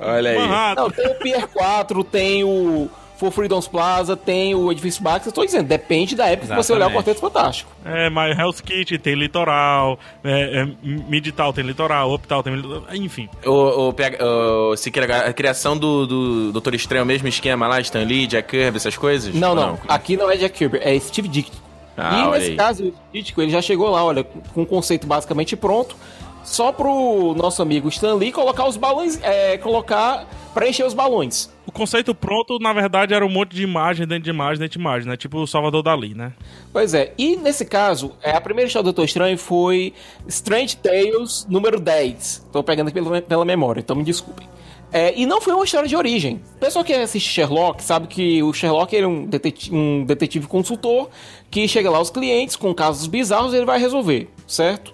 Olha 0.00 0.30
aí. 0.30 0.38
Manhattan. 0.38 0.82
Não, 0.82 0.90
tem 0.90 1.06
o 1.08 1.14
Pier 1.16 1.46
4, 1.48 2.04
tem 2.04 2.44
o 2.44 2.88
Full 3.22 3.30
Freedom's 3.30 3.68
Plaza, 3.68 4.16
tem 4.16 4.52
o 4.52 4.72
edifício 4.72 5.00
Baxter. 5.00 5.30
Eu 5.30 5.32
tô 5.32 5.44
dizendo, 5.44 5.68
depende 5.68 6.16
da 6.16 6.26
época 6.26 6.48
que 6.48 6.56
você 6.56 6.72
olhar 6.72 6.86
o 6.86 6.90
Exatamente. 6.90 7.20
Quarteto 7.20 7.20
Fantástico. 7.20 7.70
É, 7.84 8.10
mas 8.10 8.36
Hell's 8.36 8.60
Kitchen 8.60 8.98
tem 8.98 9.14
litoral, 9.14 9.96
é, 10.24 10.62
é, 10.62 10.68
Midtown 10.82 11.52
tem 11.52 11.64
litoral, 11.64 12.12
Uptown 12.12 12.42
tem 12.42 12.56
litoral, 12.56 12.82
enfim. 12.92 13.28
O, 13.46 13.90
o, 13.90 14.70
o, 14.70 14.76
Siqueira, 14.76 15.28
a 15.28 15.32
criação 15.32 15.76
do, 15.76 16.04
do 16.04 16.52
Doutor 16.52 16.74
Estranho 16.74 17.02
é 17.02 17.04
o 17.04 17.06
mesmo 17.06 17.28
esquema 17.28 17.68
lá, 17.68 17.80
Stan 17.80 18.02
Lee, 18.02 18.26
Jack 18.26 18.48
Kirby, 18.48 18.76
essas 18.76 18.96
coisas? 18.96 19.32
Não, 19.32 19.50
Ou 19.50 19.54
não, 19.54 19.78
Aqui 19.86 20.16
não 20.16 20.28
é 20.28 20.36
Jack 20.36 20.58
Kirby, 20.58 20.78
é 20.82 20.98
Steve 20.98 21.28
Ditko. 21.28 21.54
Ah, 21.96 22.26
e 22.26 22.30
nesse 22.32 22.50
aí. 22.50 22.56
caso, 22.56 22.88
o 22.88 22.94
Ditko, 23.12 23.40
ele 23.40 23.52
já 23.52 23.62
chegou 23.62 23.88
lá, 23.88 24.04
olha, 24.04 24.24
com 24.24 24.62
o 24.62 24.66
conceito 24.66 25.06
basicamente 25.06 25.54
pronto. 25.54 25.94
Só 26.42 26.72
pro 26.72 27.34
nosso 27.36 27.62
amigo 27.62 27.88
Stan 27.88 28.14
Lee 28.14 28.32
colocar 28.32 28.66
os 28.66 28.76
balões, 28.76 29.20
é, 29.22 29.56
colocar, 29.58 30.26
preencher 30.52 30.82
os 30.82 30.92
balões. 30.92 31.51
O 31.64 31.70
conceito 31.70 32.14
pronto, 32.14 32.58
na 32.58 32.72
verdade, 32.72 33.14
era 33.14 33.24
um 33.24 33.28
monte 33.28 33.54
de 33.54 33.62
imagem 33.62 34.06
dentro 34.06 34.24
de 34.24 34.30
imagem 34.30 34.58
dentro 34.58 34.72
de 34.72 34.78
imagem, 34.80 35.08
né? 35.08 35.16
Tipo 35.16 35.38
o 35.38 35.46
Salvador 35.46 35.82
Dali, 35.82 36.14
né? 36.14 36.32
Pois 36.72 36.92
é, 36.92 37.12
e 37.16 37.36
nesse 37.36 37.64
caso, 37.64 38.12
é, 38.20 38.32
a 38.32 38.40
primeira 38.40 38.66
história 38.66 38.82
do 38.82 38.86
Doutor 38.86 39.04
Estranho 39.04 39.38
foi 39.38 39.92
Strange 40.26 40.76
Tales 40.76 41.46
número 41.48 41.78
10. 41.78 42.48
Tô 42.52 42.62
pegando 42.64 42.88
aqui 42.88 43.00
pela, 43.00 43.22
pela 43.22 43.44
memória, 43.44 43.80
então 43.80 43.94
me 43.94 44.02
desculpem. 44.02 44.48
É, 44.92 45.18
e 45.18 45.24
não 45.24 45.40
foi 45.40 45.54
uma 45.54 45.64
história 45.64 45.88
de 45.88 45.96
origem. 45.96 46.42
O 46.56 46.58
pessoal 46.58 46.84
que 46.84 46.92
assiste 46.92 47.26
Sherlock 47.26 47.82
sabe 47.82 48.08
que 48.08 48.42
o 48.42 48.52
Sherlock 48.52 48.94
é 48.94 49.06
um 49.06 49.28
um 49.70 50.04
detetive 50.04 50.46
consultor 50.46 51.08
que 51.50 51.66
chega 51.66 51.88
lá 51.88 51.96
aos 51.96 52.10
clientes 52.10 52.56
com 52.56 52.74
casos 52.74 53.06
bizarros 53.06 53.54
e 53.54 53.56
ele 53.56 53.64
vai 53.64 53.78
resolver, 53.78 54.28
certo? 54.46 54.92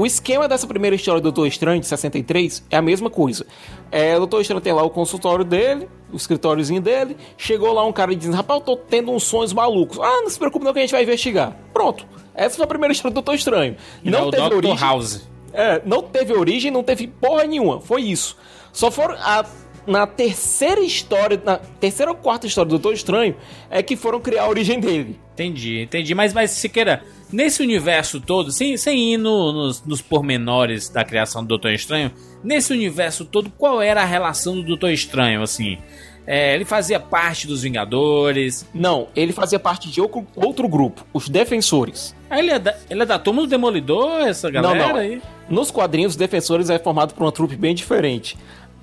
O 0.00 0.06
esquema 0.06 0.48
dessa 0.48 0.66
primeira 0.66 0.96
história 0.96 1.20
do 1.20 1.24
Doutor 1.24 1.46
Estranho, 1.46 1.78
de 1.78 1.86
63, 1.86 2.64
é 2.70 2.76
a 2.78 2.80
mesma 2.80 3.10
coisa. 3.10 3.44
É, 3.92 4.14
o 4.16 4.20
Doutor 4.20 4.40
Estranho 4.40 4.62
tem 4.62 4.72
lá 4.72 4.82
o 4.82 4.88
consultório 4.88 5.44
dele, 5.44 5.90
o 6.10 6.16
escritóriozinho 6.16 6.80
dele. 6.80 7.18
Chegou 7.36 7.70
lá 7.74 7.84
um 7.84 7.92
cara 7.92 8.10
e 8.10 8.16
diz: 8.16 8.34
Rapaz, 8.34 8.60
eu 8.60 8.64
tô 8.64 8.76
tendo 8.78 9.10
uns 9.12 9.24
sonhos 9.24 9.52
malucos. 9.52 9.98
Ah, 10.00 10.22
não 10.22 10.30
se 10.30 10.38
preocupe, 10.38 10.64
não, 10.64 10.72
que 10.72 10.78
a 10.78 10.82
gente 10.82 10.92
vai 10.92 11.02
investigar. 11.02 11.54
Pronto. 11.72 12.06
Essa 12.34 12.56
foi 12.56 12.64
a 12.64 12.68
primeira 12.68 12.92
história 12.92 13.10
do 13.12 13.16
Doutor 13.16 13.34
Estranho. 13.34 13.76
é 14.02 14.10
Não 14.10 14.28
o 14.28 14.30
teve 14.30 14.48
Dr. 14.48 14.54
origem. 14.56 14.76
House. 14.78 15.28
É, 15.52 15.82
não 15.84 16.02
teve 16.02 16.32
origem, 16.32 16.70
não 16.70 16.82
teve 16.82 17.06
porra 17.06 17.44
nenhuma. 17.44 17.78
Foi 17.82 18.00
isso. 18.00 18.38
Só 18.72 18.90
foram. 18.90 19.16
a- 19.18 19.44
na 19.86 20.06
terceira 20.06 20.80
história, 20.82 21.40
na 21.44 21.56
terceira 21.56 22.12
ou 22.12 22.16
quarta 22.16 22.46
história 22.46 22.68
do 22.68 22.78
Doutor 22.78 22.92
Estranho, 22.94 23.34
é 23.70 23.82
que 23.82 23.96
foram 23.96 24.20
criar 24.20 24.44
a 24.44 24.48
origem 24.48 24.78
dele. 24.78 25.18
Entendi, 25.40 25.80
entendi. 25.80 26.14
Mas, 26.14 26.32
mas 26.34 26.50
Siqueira, 26.50 27.02
nesse 27.32 27.62
universo 27.62 28.20
todo, 28.20 28.52
sem, 28.52 28.76
sem 28.76 29.14
ir 29.14 29.16
no- 29.16 29.52
nos, 29.52 29.82
nos 29.84 30.02
pormenores 30.02 30.88
da 30.88 31.02
criação 31.04 31.42
do 31.42 31.48
Doutor 31.48 31.72
Estranho, 31.72 32.10
nesse 32.44 32.72
universo 32.72 33.24
todo, 33.24 33.50
qual 33.56 33.80
era 33.80 34.02
a 34.02 34.04
relação 34.04 34.54
do 34.56 34.62
Doutor 34.62 34.90
Estranho, 34.90 35.42
assim? 35.42 35.78
É, 36.26 36.54
ele 36.54 36.64
fazia 36.66 37.00
parte 37.00 37.46
dos 37.46 37.62
Vingadores. 37.62 38.66
Não, 38.74 39.08
ele 39.16 39.32
fazia 39.32 39.58
parte 39.58 39.90
de 39.90 40.00
outro, 40.00 40.26
outro 40.36 40.68
grupo, 40.68 41.04
os 41.12 41.28
Defensores. 41.28 42.14
Ah, 42.28 42.38
ele 42.38 42.50
é 42.50 42.58
da, 42.58 42.76
ele 42.90 43.02
é 43.02 43.06
da 43.06 43.18
turma 43.18 43.40
do 43.42 43.48
Demolidor, 43.48 44.20
essa 44.28 44.50
galera 44.50 44.78
não, 44.78 44.88
não. 44.90 44.96
aí? 44.96 45.20
Nos 45.48 45.70
quadrinhos, 45.70 46.12
os 46.12 46.16
Defensores 46.16 46.68
é 46.70 46.78
formado 46.78 47.14
por 47.14 47.24
uma 47.24 47.32
trupe 47.32 47.56
bem 47.56 47.74
diferente. 47.74 48.36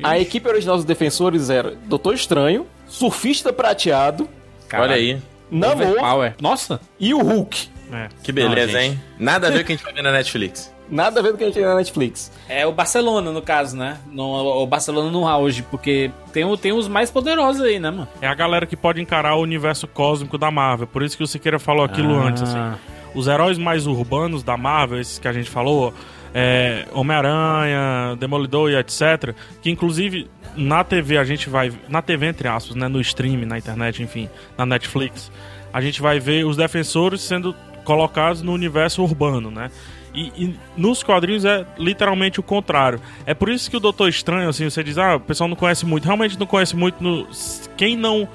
A 0.03 0.19
equipe 0.19 0.47
original 0.47 0.75
dos 0.75 0.85
Defensores 0.85 1.49
era 1.49 1.75
Doutor 1.85 2.13
Estranho, 2.13 2.65
Surfista 2.87 3.53
Prateado, 3.53 4.27
Olha 4.73 4.95
aí. 4.95 5.17
Namor 5.51 5.95
Power. 5.99 6.35
Nossa! 6.41 6.79
e 6.99 7.13
o 7.13 7.19
Hulk. 7.21 7.69
É. 7.91 8.09
Que 8.21 8.31
beleza, 8.33 8.73
Não, 8.73 8.79
hein? 8.81 8.99
Nada 9.17 9.47
a 9.47 9.49
ver 9.49 9.59
com 9.59 9.63
o 9.63 9.65
que 9.67 9.71
a 9.73 9.75
gente 9.75 9.83
vai 9.85 9.93
ver 9.93 10.01
na 10.01 10.11
Netflix. 10.11 10.73
Nada 10.89 11.19
a 11.19 11.23
ver 11.23 11.29
com 11.29 11.35
o 11.35 11.37
que 11.37 11.43
a 11.43 11.47
gente 11.47 11.55
tem 11.55 11.63
na 11.65 11.75
Netflix. 11.75 12.31
É 12.49 12.65
o 12.65 12.71
Barcelona, 12.73 13.31
no 13.31 13.41
caso, 13.41 13.75
né? 13.77 13.97
No, 14.11 14.23
o 14.61 14.67
Barcelona 14.67 15.09
no 15.09 15.25
auge, 15.27 15.61
porque 15.63 16.11
tem, 16.33 16.57
tem 16.57 16.71
os 16.73 16.87
mais 16.89 17.09
poderosos 17.09 17.61
aí, 17.61 17.79
né, 17.79 17.89
mano? 17.89 18.07
É 18.21 18.27
a 18.27 18.33
galera 18.35 18.65
que 18.65 18.75
pode 18.75 19.01
encarar 19.01 19.35
o 19.35 19.41
universo 19.41 19.87
cósmico 19.87 20.37
da 20.37 20.51
Marvel. 20.51 20.85
Por 20.87 21.01
isso 21.01 21.15
que 21.15 21.23
o 21.23 21.27
Siqueira 21.27 21.59
falou 21.59 21.83
aquilo 21.85 22.13
Ah. 22.19 22.27
antes, 22.27 22.43
assim. 22.43 22.77
Os 23.15 23.27
heróis 23.27 23.57
mais 23.57 23.87
urbanos 23.87 24.43
da 24.43 24.55
Marvel, 24.57 24.99
esses 24.99 25.17
que 25.17 25.27
a 25.27 25.33
gente 25.33 25.49
falou, 25.49 25.93
é, 26.39 26.85
Homem-Aranha, 26.91 28.15
Demolidor 28.19 28.69
e 28.69 28.75
etc. 28.75 29.33
Que 29.59 29.71
inclusive 29.71 30.29
na 30.55 30.83
TV 30.83 31.17
a 31.17 31.23
gente 31.23 31.49
vai. 31.49 31.73
Na 31.89 31.99
TV, 31.99 32.27
entre 32.27 32.47
aspas, 32.47 32.75
né? 32.75 32.87
No 32.87 33.01
stream, 33.01 33.43
na 33.47 33.57
internet, 33.57 34.03
enfim, 34.03 34.29
na 34.55 34.63
Netflix, 34.63 35.31
a 35.73 35.81
gente 35.81 35.99
vai 35.99 36.19
ver 36.19 36.45
os 36.45 36.55
defensores 36.55 37.21
sendo 37.21 37.55
colocados 37.83 38.43
no 38.43 38.53
universo 38.53 39.01
urbano, 39.01 39.49
né? 39.49 39.71
E, 40.13 40.31
e 40.35 40.55
nos 40.75 41.01
quadrinhos 41.01 41.43
é 41.43 41.65
literalmente 41.75 42.39
o 42.39 42.43
contrário. 42.43 43.01
É 43.25 43.33
por 43.33 43.49
isso 43.49 43.69
que 43.69 43.77
o 43.77 43.79
Doutor 43.79 44.07
Estranho, 44.07 44.47
assim, 44.47 44.69
você 44.69 44.83
diz, 44.83 44.97
ah, 44.99 45.15
o 45.15 45.19
pessoal 45.19 45.47
não 45.47 45.55
conhece 45.55 45.87
muito. 45.87 46.05
Realmente 46.05 46.39
não 46.39 46.45
conhece 46.45 46.75
muito. 46.75 47.03
No... 47.03 47.27
Quem 47.75 47.97
não 47.97 48.29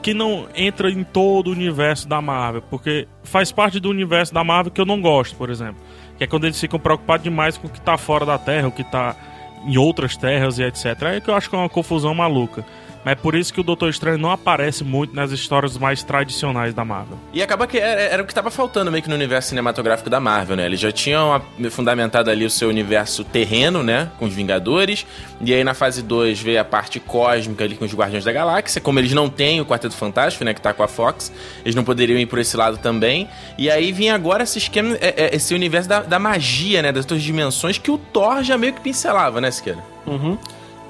que 0.00 0.14
não 0.14 0.46
entra 0.54 0.90
em 0.90 1.02
todo 1.02 1.48
o 1.48 1.50
universo 1.50 2.08
da 2.08 2.20
Marvel, 2.20 2.62
porque 2.70 3.08
faz 3.24 3.50
parte 3.50 3.80
do 3.80 3.90
universo 3.90 4.32
da 4.32 4.44
Marvel 4.44 4.72
que 4.72 4.80
eu 4.80 4.86
não 4.86 5.00
gosto, 5.00 5.34
por 5.34 5.50
exemplo. 5.50 5.82
Que 6.18 6.24
é 6.24 6.26
quando 6.26 6.44
eles 6.44 6.60
ficam 6.60 6.78
preocupados 6.78 7.24
demais 7.24 7.56
com 7.56 7.68
o 7.68 7.70
que 7.70 7.80
tá 7.80 7.96
fora 7.96 8.26
da 8.26 8.36
Terra, 8.36 8.68
o 8.68 8.72
que 8.72 8.84
tá 8.84 9.16
em 9.64 9.78
outras 9.78 10.16
terras 10.16 10.58
e 10.58 10.64
etc. 10.64 11.02
É 11.02 11.20
que 11.20 11.30
eu 11.30 11.34
acho 11.34 11.48
que 11.48 11.56
é 11.56 11.58
uma 11.58 11.68
confusão 11.68 12.14
maluca. 12.14 12.64
Mas 13.04 13.12
é 13.12 13.14
por 13.14 13.34
isso 13.34 13.52
que 13.54 13.60
o 13.60 13.62
Doutor 13.62 13.88
Estranho 13.90 14.18
não 14.18 14.30
aparece 14.30 14.82
muito 14.84 15.14
nas 15.14 15.30
histórias 15.30 15.78
mais 15.78 16.02
tradicionais 16.02 16.74
da 16.74 16.84
Marvel. 16.84 17.16
E 17.32 17.42
acaba 17.42 17.66
que 17.66 17.78
era, 17.78 18.00
era 18.00 18.22
o 18.22 18.26
que 18.26 18.34
tava 18.34 18.50
faltando 18.50 18.90
meio 18.90 19.02
que 19.02 19.08
no 19.08 19.14
universo 19.14 19.50
cinematográfico 19.50 20.10
da 20.10 20.18
Marvel, 20.20 20.56
né? 20.56 20.66
Eles 20.66 20.80
já 20.80 20.90
tinham 20.92 21.40
fundamentado 21.70 22.30
ali 22.30 22.44
o 22.44 22.50
seu 22.50 22.68
universo 22.68 23.24
terreno, 23.24 23.82
né? 23.82 24.10
Com 24.18 24.24
os 24.26 24.34
Vingadores. 24.34 25.06
E 25.40 25.54
aí 25.54 25.62
na 25.64 25.74
fase 25.74 26.02
2 26.02 26.40
veio 26.40 26.60
a 26.60 26.64
parte 26.64 26.98
cósmica 27.00 27.64
ali 27.64 27.76
com 27.76 27.84
os 27.84 27.94
Guardiões 27.94 28.24
da 28.24 28.32
Galáxia. 28.32 28.80
Como 28.80 28.98
eles 28.98 29.12
não 29.12 29.28
têm 29.28 29.60
o 29.60 29.64
Quarteto 29.66 29.94
Fantástico, 29.96 30.44
né? 30.44 30.52
Que 30.52 30.60
tá 30.60 30.74
com 30.74 30.82
a 30.82 30.88
Fox, 30.88 31.32
eles 31.64 31.74
não 31.74 31.84
poderiam 31.84 32.18
ir 32.18 32.26
por 32.26 32.38
esse 32.38 32.56
lado 32.56 32.78
também. 32.78 33.28
E 33.56 33.70
aí 33.70 33.92
vinha 33.92 34.14
agora 34.14 34.42
esse 34.42 34.58
esquema, 34.58 34.96
é- 35.00 35.14
é- 35.28 35.36
esse 35.36 35.54
universo 35.54 35.88
da, 35.88 36.00
da 36.02 36.18
magia, 36.18 36.82
né? 36.82 36.90
Das 36.92 37.04
outras 37.04 37.22
dimensões 37.22 37.78
que 37.78 37.90
o 37.90 37.96
Thor 37.98 38.42
já 38.42 38.58
meio 38.58 38.72
que 38.72 38.80
pincelava, 38.80 39.40
né, 39.40 39.50
Siqueira? 39.50 39.78
Uhum. 40.06 40.36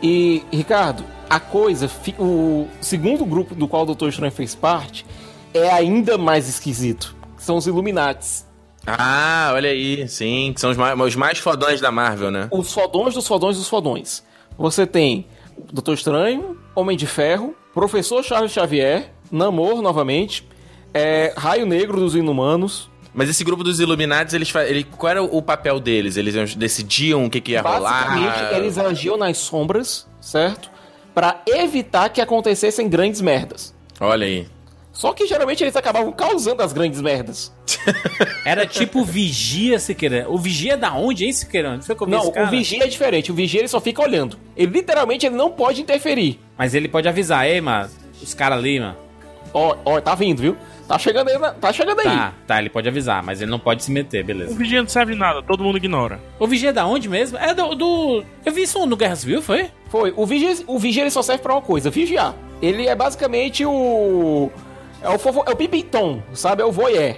E, 0.03 0.45
Ricardo, 0.53 1.05
a 1.29 1.41
coisa, 1.41 1.91
o 2.19 2.67
segundo 2.81 3.25
grupo 3.25 3.55
do 3.55 3.67
qual 3.67 3.83
o 3.83 3.87
Doutor 3.87 4.09
Estranho 4.09 4.33
fez 4.33 4.55
parte 4.55 5.05
é 5.53 5.71
ainda 5.71 6.17
mais 6.17 6.49
esquisito. 6.49 7.17
São 7.37 7.57
os 7.57 7.67
Illuminates. 7.67 8.47
Ah, 8.87 9.51
olha 9.53 9.71
aí, 9.71 10.09
sim, 10.09 10.53
que 10.55 10.61
são 10.61 10.71
os 10.71 10.77
mais, 10.77 10.99
os 10.99 11.17
mais 11.17 11.39
fodões 11.39 11.81
da 11.81 11.91
Marvel, 11.91 12.31
né? 12.31 12.49
Os 12.51 12.73
fodões 12.73 13.15
dos 13.15 13.27
fodões 13.27 13.57
dos 13.57 13.69
fodões. 13.69 14.23
Você 14.57 14.87
tem 14.87 15.27
Doutor 15.73 15.95
Estranho, 15.95 16.57
Homem 16.75 16.97
de 16.97 17.07
Ferro, 17.07 17.55
Professor 17.75 18.25
Charles 18.25 18.53
Xavier, 18.53 19.13
Namor 19.31 19.83
novamente, 19.83 20.49
é, 20.95 21.35
Raio 21.37 21.67
Negro 21.67 22.01
dos 22.01 22.15
Inumanos. 22.15 22.91
Mas 23.15 23.29
esse 23.29 23.43
grupo 23.43 23.65
dos 23.65 23.81
Illuminates, 23.81 24.35
eles, 24.35 24.55
ele, 24.55 24.85
qual 24.85 25.11
era 25.11 25.23
o 25.23 25.43
papel 25.43 25.81
deles? 25.81 26.17
Eles 26.17 26.55
decidiam 26.55 27.25
o 27.25 27.31
que, 27.31 27.41
que 27.41 27.53
ia 27.53 27.63
Basicamente, 27.63 28.37
rolar? 28.37 28.55
eles 28.57 28.79
agiam 28.79 29.17
nas 29.17 29.39
sombras, 29.39 30.07
certo? 30.21 30.71
Pra 31.15 31.43
evitar 31.47 32.09
que 32.11 32.21
acontecessem 32.21 32.89
grandes 32.89 33.21
merdas. 33.21 33.75
Olha 34.01 34.27
aí. 34.27 34.47
Só 34.93 35.13
que 35.13 35.27
geralmente 35.29 35.63
eles 35.63 35.77
acabavam 35.77 36.11
causando 36.11 36.61
as 36.61 36.73
grandes 36.73 37.01
merdas. 37.01 37.53
Era 38.45 38.67
tipo 38.67 39.05
Vigia, 39.05 39.79
Siqueira. 39.79 40.27
O 40.29 40.37
Vigia 40.37 40.73
é 40.73 40.77
da 40.77 40.93
onde, 40.93 41.25
hein, 41.25 41.33
Siqueira? 41.33 41.77
Não 41.77 41.83
sei 41.83 41.95
como 41.95 42.11
Não, 42.11 42.29
o 42.29 42.47
vigia 42.51 42.83
é 42.83 42.87
diferente. 42.89 43.31
O 43.31 43.35
vigia 43.35 43.61
ele 43.61 43.69
só 43.69 43.81
fica 43.81 44.03
olhando. 44.03 44.37
Ele 44.57 44.73
literalmente 44.73 45.25
ele 45.25 45.37
não 45.37 45.53
pode 45.53 45.81
interferir. 45.81 46.41
Mas 46.57 46.75
ele 46.75 46.89
pode 46.89 47.09
avisar, 47.09 47.47
ei, 47.47 47.61
mano, 47.61 47.89
os 48.21 48.35
caras 48.35 48.59
ali, 48.59 48.81
mano. 48.81 48.97
Ó, 49.55 49.77
ó, 49.85 50.01
tá 50.01 50.17
vindo, 50.17 50.43
viu? 50.43 50.57
Tá 50.89 50.99
chegando 50.99 51.29
aí, 51.29 51.39
tá 51.61 51.73
chegando 51.73 52.01
aí. 52.01 52.07
Tá, 52.07 52.33
tá, 52.47 52.59
ele 52.59 52.71
pode 52.71 52.89
avisar, 52.89 53.23
mas 53.23 53.43
ele 53.43 53.51
não 53.51 53.59
pode 53.59 53.85
se 53.85 53.91
meter, 53.91 54.25
O 54.25 54.27
beleza. 54.27 54.55
Vigia 54.57 54.81
não 54.81 54.89
serve 54.89 55.13
de 55.13 55.19
nada, 55.19 55.43
todo 55.43 55.63
mundo 55.63 55.77
ignora. 55.77 56.19
O 56.39 56.47
Vigia 56.47 56.71
é 56.71 56.73
da 56.73 56.87
onde 56.87 57.09
mesmo? 57.09 57.37
É 57.37 57.53
do. 57.53 57.75
do... 57.75 58.25
Eu 58.45 58.53
vi 58.53 58.63
isso 58.63 58.85
no 58.87 58.97
Guerra 58.97 59.15
Civil, 59.15 59.43
foi? 59.43 59.71
Foi. 59.91 60.13
O 60.17 60.27
vigia, 60.27 60.65
o 60.67 60.79
vigia 60.79 61.03
ele 61.03 61.11
só 61.11 61.23
serve 61.23 61.43
pra 61.43 61.53
uma 61.53 61.63
coisa, 61.63 61.91
vigiar. 61.91 62.35
Ele 62.61 62.87
é 62.87 62.95
basicamente 62.95 63.65
o 63.65 64.51
é 65.03 65.09
o 65.09 65.19
fofo, 65.19 65.45
é 65.47 65.51
o 65.51 65.57
pipitom, 65.57 66.23
sabe? 66.33 66.63
É 66.63 66.65
o 66.65 66.73
voyeur. 66.73 67.15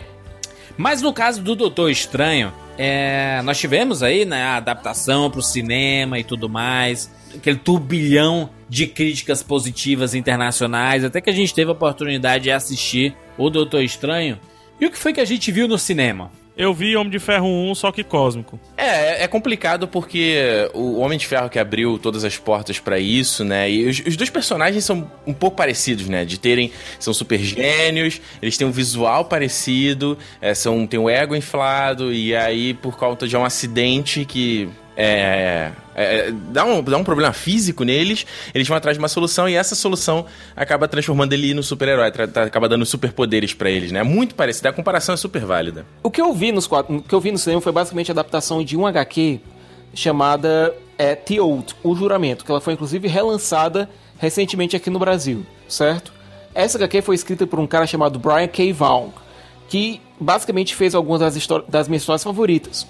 Mas 0.77 1.03
no 1.03 1.13
caso 1.13 1.43
do 1.43 1.55
Doutor 1.55 1.91
Estranho, 1.91 2.53
é, 2.79 3.41
nós 3.43 3.59
tivemos 3.59 4.03
aí 4.03 4.25
né, 4.25 4.43
a 4.43 4.57
adaptação 4.57 5.31
pro 5.31 5.43
cinema 5.43 6.19
e 6.19 6.25
tudo 6.25 6.49
mais, 6.49 7.11
aquele 7.37 7.59
turbilhão 7.59 8.51
de 8.69 8.87
críticas 8.87 9.43
positivas 9.43 10.15
internacionais, 10.15 11.05
até 11.05 11.21
que 11.21 11.31
a 11.31 11.33
gente 11.33 11.55
teve 11.55 11.71
a 11.71 11.73
oportunidade 11.73 12.45
de 12.45 12.51
assistir 12.51 13.15
o 13.37 13.51
Doutor 13.51 13.83
Estranho. 13.83 14.39
E 14.81 14.87
o 14.87 14.91
que 14.91 14.99
foi 14.99 15.13
que 15.13 15.21
a 15.21 15.25
gente 15.25 15.51
viu 15.53 15.69
no 15.69 15.79
cinema? 15.79 16.31
Eu 16.61 16.75
vi 16.75 16.95
Homem 16.95 17.11
de 17.11 17.19
Ferro 17.19 17.47
1, 17.47 17.75
só 17.75 17.91
que 17.91 18.05
cósmico. 18.05 18.61
É, 18.77 19.25
é 19.25 19.27
complicado 19.27 19.89
porque 19.89 20.69
o 20.75 20.99
Homem 20.99 21.17
de 21.17 21.27
Ferro 21.27 21.49
que 21.49 21.59
abriu 21.59 21.99
todas 21.99 22.23
as 22.23 22.37
portas 22.37 22.79
pra 22.79 22.99
isso, 22.99 23.45
né? 23.45 23.71
E 23.71 23.89
os, 23.89 24.03
os 24.07 24.15
dois 24.15 24.29
personagens 24.29 24.85
são 24.85 25.11
um 25.27 25.33
pouco 25.33 25.57
parecidos, 25.57 26.07
né? 26.07 26.23
De 26.25 26.39
terem. 26.39 26.71
São 26.99 27.15
super 27.15 27.39
gênios, 27.39 28.21
eles 28.43 28.59
têm 28.59 28.67
um 28.67 28.71
visual 28.71 29.25
parecido, 29.25 30.19
é, 30.39 30.53
são, 30.53 30.87
têm 30.87 31.01
o 31.01 31.09
ego 31.09 31.35
inflado, 31.35 32.13
e 32.13 32.37
aí, 32.37 32.75
por 32.75 32.95
conta 32.95 33.27
de 33.27 33.35
um 33.37 33.45
acidente 33.45 34.27
que. 34.27 34.69
É, 35.03 35.73
é, 35.95 36.31
dá, 36.31 36.65
um, 36.65 36.83
dá 36.83 36.99
um 36.99 37.05
problema 37.05 37.33
físico 37.33 37.85
neles, 37.85 38.27
eles 38.55 38.69
vão 38.69 38.77
atrás 38.77 38.97
de 38.97 38.99
uma 38.99 39.09
solução 39.09 39.49
e 39.49 39.55
essa 39.55 39.75
solução 39.75 40.27
acaba 40.55 40.87
transformando 40.87 41.33
ele 41.33 41.55
no 41.55 41.63
super-herói, 41.63 42.13
acaba 42.35 42.69
dando 42.69 42.85
superpoderes 42.85 43.55
pra 43.55 43.71
eles, 43.71 43.93
né? 43.93 44.03
Muito 44.03 44.35
parecido, 44.35 44.69
a 44.69 44.73
comparação 44.75 45.15
é 45.15 45.17
super 45.17 45.43
válida. 45.45 45.87
O 46.03 46.11
que 46.11 46.21
eu 46.21 46.33
vi 46.35 46.53
nos 46.53 46.67
o 46.67 47.01
que 47.01 47.15
eu 47.15 47.21
vi 47.21 47.33
no 47.33 47.39
cinema 47.39 47.63
foi 47.63 47.73
basicamente 47.73 48.11
a 48.11 48.13
adaptação 48.13 48.63
de 48.63 48.77
um 48.77 48.87
HQ 48.87 49.41
chamada 49.95 50.75
é, 50.99 51.15
The 51.15 51.41
Oath, 51.41 51.75
O 51.83 51.95
Juramento, 51.95 52.45
que 52.45 52.51
ela 52.51 52.61
foi 52.61 52.75
inclusive 52.75 53.09
relançada 53.09 53.89
recentemente 54.19 54.77
aqui 54.77 54.91
no 54.91 54.99
Brasil, 54.99 55.47
certo? 55.67 56.13
Essa 56.55 56.77
HQ 56.77 57.01
foi 57.01 57.15
escrita 57.15 57.47
por 57.47 57.59
um 57.59 57.67
cara 57.67 57.87
chamado 57.87 58.19
Brian 58.19 58.49
K. 58.49 58.71
Vaughan, 58.73 59.11
que 59.67 60.01
basicamente 60.21 60.75
fez 60.75 60.95
algumas 60.95 61.21
das, 61.21 61.47
das 61.69 61.89
minhas 61.89 62.03
histórias 62.03 62.23
favoritas. 62.23 62.87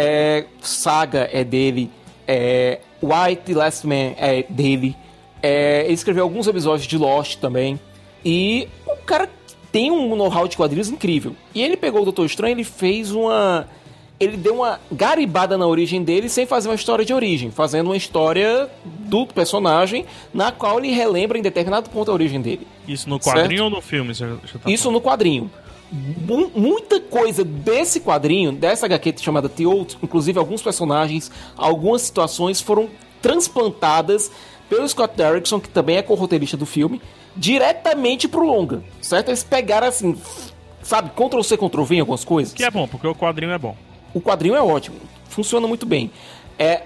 É, 0.00 0.44
Saga 0.60 1.28
é 1.32 1.42
dele, 1.42 1.90
é, 2.26 2.78
White 3.02 3.52
Last 3.52 3.84
Man 3.84 4.14
é 4.16 4.44
dele, 4.48 4.96
é, 5.42 5.84
ele 5.84 5.94
escreveu 5.94 6.22
alguns 6.22 6.46
episódios 6.46 6.86
de 6.86 6.96
Lost 6.96 7.36
também. 7.38 7.80
E 8.24 8.68
o 8.86 8.96
cara 9.04 9.28
tem 9.70 9.90
um 9.90 10.14
know-how 10.16 10.48
de 10.48 10.56
quadrinhos 10.56 10.88
incrível. 10.88 11.34
E 11.54 11.62
ele 11.62 11.76
pegou 11.76 12.02
o 12.02 12.04
Doutor 12.04 12.26
Estranho, 12.26 12.54
ele 12.54 12.64
fez 12.64 13.12
uma. 13.12 13.68
Ele 14.20 14.36
deu 14.36 14.56
uma 14.56 14.80
garibada 14.90 15.56
na 15.56 15.64
origem 15.64 16.02
dele 16.02 16.28
sem 16.28 16.44
fazer 16.44 16.68
uma 16.68 16.74
história 16.74 17.04
de 17.04 17.14
origem, 17.14 17.52
fazendo 17.52 17.86
uma 17.86 17.96
história 17.96 18.68
do 18.84 19.24
personagem 19.24 20.04
na 20.34 20.50
qual 20.50 20.80
ele 20.80 20.90
relembra 20.90 21.38
em 21.38 21.42
determinado 21.42 21.88
ponto 21.88 22.10
a 22.10 22.14
origem 22.14 22.40
dele. 22.40 22.66
Isso 22.86 23.08
no 23.08 23.20
quadrinho 23.20 23.64
ou 23.64 23.70
no 23.70 23.80
filme? 23.80 24.12
Tá 24.12 24.26
Isso 24.66 24.90
no 24.90 25.00
quadrinho. 25.00 25.48
Mu- 25.90 26.50
Muita 26.54 27.00
coisa 27.00 27.42
desse 27.44 28.00
quadrinho, 28.00 28.52
dessa 28.52 28.86
HQ 28.86 29.14
chamada 29.18 29.48
The 29.48 29.66
Oath, 29.66 29.96
inclusive 30.02 30.38
alguns 30.38 30.60
personagens, 30.62 31.30
algumas 31.56 32.02
situações 32.02 32.60
foram 32.60 32.88
transplantadas 33.22 34.30
pelo 34.68 34.86
Scott 34.88 35.16
Derrickson, 35.16 35.58
que 35.60 35.68
também 35.68 35.96
é 35.96 36.02
co-roteirista 36.02 36.56
do 36.56 36.66
filme, 36.66 37.00
diretamente 37.34 38.28
pro 38.28 38.44
longa, 38.44 38.82
certo? 39.00 39.28
Eles 39.28 39.42
pegaram 39.42 39.86
assim, 39.86 40.16
sabe, 40.82 41.10
Ctrl-C, 41.10 41.56
Ctrl-V 41.56 41.94
em 41.96 42.00
algumas 42.00 42.24
coisas. 42.24 42.52
Que 42.52 42.64
é 42.64 42.70
bom, 42.70 42.86
porque 42.86 43.06
o 43.06 43.14
quadrinho 43.14 43.52
é 43.52 43.58
bom. 43.58 43.74
O 44.12 44.20
quadrinho 44.20 44.54
é 44.54 44.60
ótimo, 44.62 44.96
funciona 45.30 45.66
muito 45.66 45.86
bem. 45.86 46.10
É 46.58 46.82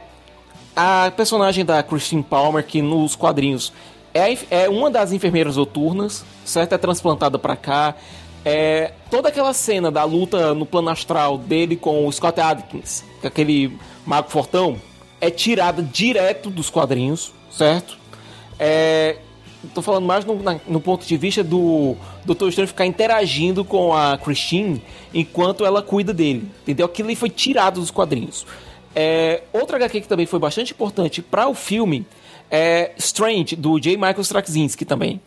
a 0.77 1.13
personagem 1.17 1.65
da 1.65 1.83
Christine 1.83 2.23
Palmer 2.23 2.65
que 2.65 2.81
nos 2.81 3.17
quadrinhos 3.17 3.73
é, 4.15 4.37
é 4.51 4.69
uma 4.69 4.91
das 4.91 5.13
enfermeiras 5.13 5.57
noturnas, 5.57 6.25
certo? 6.45 6.75
É 6.75 6.79
transplantada 6.79 7.39
pra 7.39 7.57
cá. 7.57 7.95
É, 8.45 8.93
toda 9.11 9.29
aquela 9.29 9.53
cena 9.53 9.91
da 9.91 10.03
luta 10.05 10.53
no 10.55 10.67
plano 10.67 10.89
astral 10.91 11.39
dele 11.39 11.77
com 11.77 12.07
o 12.07 12.13
Scott 12.13 12.41
Adkins, 12.41 13.05
que 13.21 13.27
aquele 13.27 13.77
mago 14.05 14.29
fortão, 14.31 14.77
é 15.21 15.31
tirada 15.31 15.81
direto 15.83 16.51
dos 16.51 16.69
quadrinhos, 16.69 17.33
certo? 17.51 17.97
É, 18.59 19.17
tô 19.73 19.81
falando 19.81 20.05
mais 20.07 20.25
no, 20.25 20.43
na- 20.43 20.59
no 20.67 20.81
ponto 20.81 21.07
de 21.07 21.17
vista 21.17 21.45
do 21.45 21.95
Doutor 22.25 22.49
Estranho 22.49 22.67
ficar 22.67 22.85
interagindo 22.87 23.65
com 23.65 23.95
a 23.95 24.19
Christine 24.19 24.83
enquanto 25.15 25.65
ela 25.65 25.81
cuida 25.81 26.13
dele, 26.13 26.51
entendeu? 26.63 26.87
Aquilo 26.87 27.09
ali 27.09 27.17
foi 27.17 27.31
tirado 27.31 27.81
dos 27.81 27.93
quadrinhos. 27.93 28.45
É, 28.95 29.43
outra 29.53 29.77
HQ 29.77 30.01
que 30.01 30.09
também 30.09 30.27
foi 30.27 30.39
bastante 30.41 30.73
importante 30.73 31.23
para 31.23 31.47
o 31.49 31.55
filme 31.55 32.05
é 32.51 32.91
Strange, 32.99 33.55
do 33.57 33.79
J. 33.79 33.97
Michael 33.97 34.21
Straczynski 34.21 34.85
também. 34.85 35.21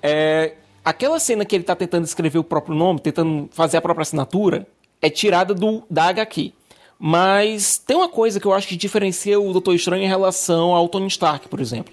É, 0.00 0.52
aquela 0.84 1.18
cena 1.18 1.44
que 1.44 1.54
ele 1.54 1.64
tá 1.64 1.74
tentando 1.74 2.04
escrever 2.04 2.38
o 2.38 2.44
próprio 2.44 2.76
nome, 2.76 3.00
tentando 3.00 3.48
fazer 3.52 3.76
a 3.78 3.80
própria 3.82 4.02
assinatura, 4.02 4.66
é 5.00 5.08
tirada 5.08 5.54
do, 5.54 5.82
da 5.88 6.04
HQ. 6.04 6.52
Mas 6.98 7.78
tem 7.78 7.96
uma 7.96 8.08
coisa 8.08 8.38
que 8.38 8.46
eu 8.46 8.52
acho 8.52 8.68
que 8.68 8.76
diferencia 8.76 9.40
o 9.40 9.52
Doutor 9.52 9.74
Estranho 9.74 10.04
em 10.04 10.08
relação 10.08 10.74
ao 10.74 10.88
Tony 10.88 11.08
Stark, 11.08 11.48
por 11.48 11.60
exemplo. 11.60 11.92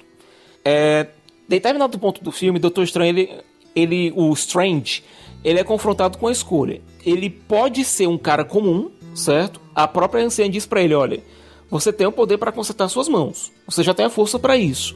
É, 0.63 1.07
determinado 1.47 1.97
ponto 1.97 2.23
do 2.23 2.31
filme, 2.31 2.59
Doutor 2.59 2.83
Estranho, 2.83 3.09
ele, 3.09 3.41
ele, 3.75 4.13
o 4.15 4.31
Strange, 4.33 5.03
ele 5.43 5.59
é 5.59 5.63
confrontado 5.63 6.17
com 6.17 6.27
a 6.27 6.31
escolha. 6.31 6.81
Ele 7.05 7.29
pode 7.29 7.83
ser 7.83 8.07
um 8.07 8.17
cara 8.17 8.45
comum, 8.45 8.91
certo? 9.15 9.59
A 9.73 9.87
própria 9.87 10.23
anciã 10.23 10.49
diz 10.49 10.65
pra 10.65 10.81
ele, 10.81 10.93
olha, 10.93 11.23
você 11.69 11.91
tem 11.91 12.05
o 12.05 12.11
poder 12.11 12.37
para 12.37 12.51
consertar 12.51 12.87
suas 12.89 13.07
mãos. 13.07 13.51
Você 13.65 13.81
já 13.83 13.93
tem 13.93 14.05
a 14.05 14.09
força 14.09 14.37
para 14.37 14.55
isso. 14.55 14.95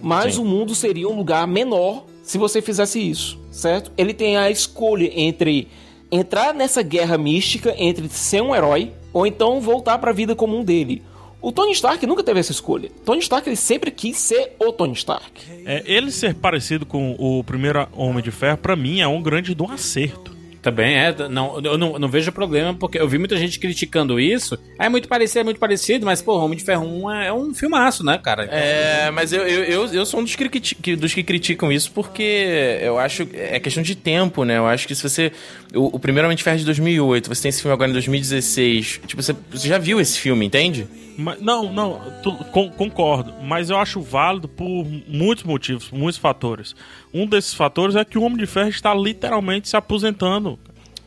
Mas 0.00 0.38
o 0.38 0.44
mundo 0.44 0.74
seria 0.74 1.08
um 1.08 1.16
lugar 1.16 1.46
menor 1.46 2.04
se 2.32 2.38
você 2.38 2.62
fizesse 2.62 2.98
isso, 2.98 3.38
certo? 3.50 3.92
Ele 3.94 4.14
tem 4.14 4.38
a 4.38 4.50
escolha 4.50 5.10
entre 5.14 5.68
entrar 6.10 6.54
nessa 6.54 6.82
guerra 6.82 7.18
mística 7.18 7.74
entre 7.76 8.08
ser 8.08 8.40
um 8.40 8.54
herói, 8.54 8.90
ou 9.12 9.26
então 9.26 9.60
voltar 9.60 9.98
pra 9.98 10.12
vida 10.12 10.34
comum 10.34 10.64
dele. 10.64 11.02
O 11.42 11.52
Tony 11.52 11.72
Stark 11.72 12.06
nunca 12.06 12.22
teve 12.22 12.40
essa 12.40 12.50
escolha. 12.50 12.90
Tony 13.04 13.20
Stark 13.20 13.46
ele 13.46 13.54
sempre 13.54 13.90
quis 13.90 14.16
ser 14.16 14.56
o 14.58 14.72
Tony 14.72 14.94
Stark. 14.94 15.42
É, 15.66 15.82
ele 15.84 16.10
ser 16.10 16.34
parecido 16.34 16.86
com 16.86 17.14
o 17.18 17.44
primeiro 17.44 17.86
Homem 17.92 18.22
de 18.22 18.30
Ferro, 18.30 18.56
pra 18.56 18.74
mim, 18.74 19.02
é 19.02 19.06
um 19.06 19.20
grande 19.20 19.54
do 19.54 19.70
acerto. 19.70 20.31
Também 20.62 20.94
é, 20.96 21.12
não, 21.28 21.60
eu 21.60 21.76
não, 21.76 21.98
não 21.98 22.08
vejo 22.08 22.30
problema, 22.30 22.72
porque 22.72 22.96
eu 22.96 23.08
vi 23.08 23.18
muita 23.18 23.36
gente 23.36 23.58
criticando 23.58 24.20
isso. 24.20 24.56
Ah, 24.78 24.86
É 24.86 24.88
muito 24.88 25.08
parecido, 25.08 25.40
é 25.40 25.44
muito 25.44 25.58
parecido, 25.58 26.06
mas, 26.06 26.22
pô, 26.22 26.38
Homem 26.38 26.56
de 26.56 26.62
Ferro 26.64 26.86
1 26.86 27.10
é, 27.10 27.26
é 27.26 27.32
um 27.32 27.52
filmaço, 27.52 28.04
né, 28.04 28.16
cara? 28.16 28.44
É, 28.44 29.10
mas 29.10 29.32
eu, 29.32 29.42
eu, 29.42 29.64
eu, 29.64 29.86
eu 29.92 30.06
sou 30.06 30.20
um 30.20 30.22
dos 30.22 30.36
que, 30.36 30.94
dos 30.94 31.12
que 31.12 31.22
criticam 31.24 31.72
isso 31.72 31.90
porque 31.90 32.78
eu 32.80 32.96
acho. 32.96 33.26
É 33.34 33.58
questão 33.58 33.82
de 33.82 33.96
tempo, 33.96 34.44
né? 34.44 34.56
Eu 34.58 34.66
acho 34.68 34.86
que 34.86 34.94
se 34.94 35.02
você. 35.02 35.32
O, 35.74 35.96
o 35.96 35.98
primeiro 35.98 36.28
Homem 36.28 36.36
de 36.36 36.44
Ferro 36.44 36.54
é 36.54 36.58
de 36.60 36.64
2008, 36.64 37.28
você 37.28 37.42
tem 37.42 37.48
esse 37.48 37.60
filme 37.60 37.72
agora 37.74 37.90
em 37.90 37.94
2016. 37.94 39.00
Tipo, 39.06 39.20
você, 39.20 39.34
você 39.50 39.66
já 39.66 39.78
viu 39.78 40.00
esse 40.00 40.16
filme, 40.18 40.46
entende? 40.46 40.86
Mas, 41.18 41.40
não, 41.42 41.70
não, 41.72 42.00
tu- 42.22 42.36
con- 42.52 42.70
concordo. 42.70 43.34
Mas 43.42 43.68
eu 43.68 43.76
acho 43.78 44.00
válido 44.00 44.46
por 44.48 44.86
muitos 45.08 45.44
motivos, 45.44 45.88
por 45.88 45.98
muitos 45.98 46.18
fatores. 46.18 46.74
Um 47.12 47.26
desses 47.26 47.52
fatores 47.52 47.96
é 47.96 48.04
que 48.04 48.16
o 48.16 48.22
Homem 48.22 48.38
de 48.38 48.46
Ferro 48.46 48.68
está 48.70 48.94
literalmente 48.94 49.68
se 49.68 49.76
aposentando. 49.76 50.51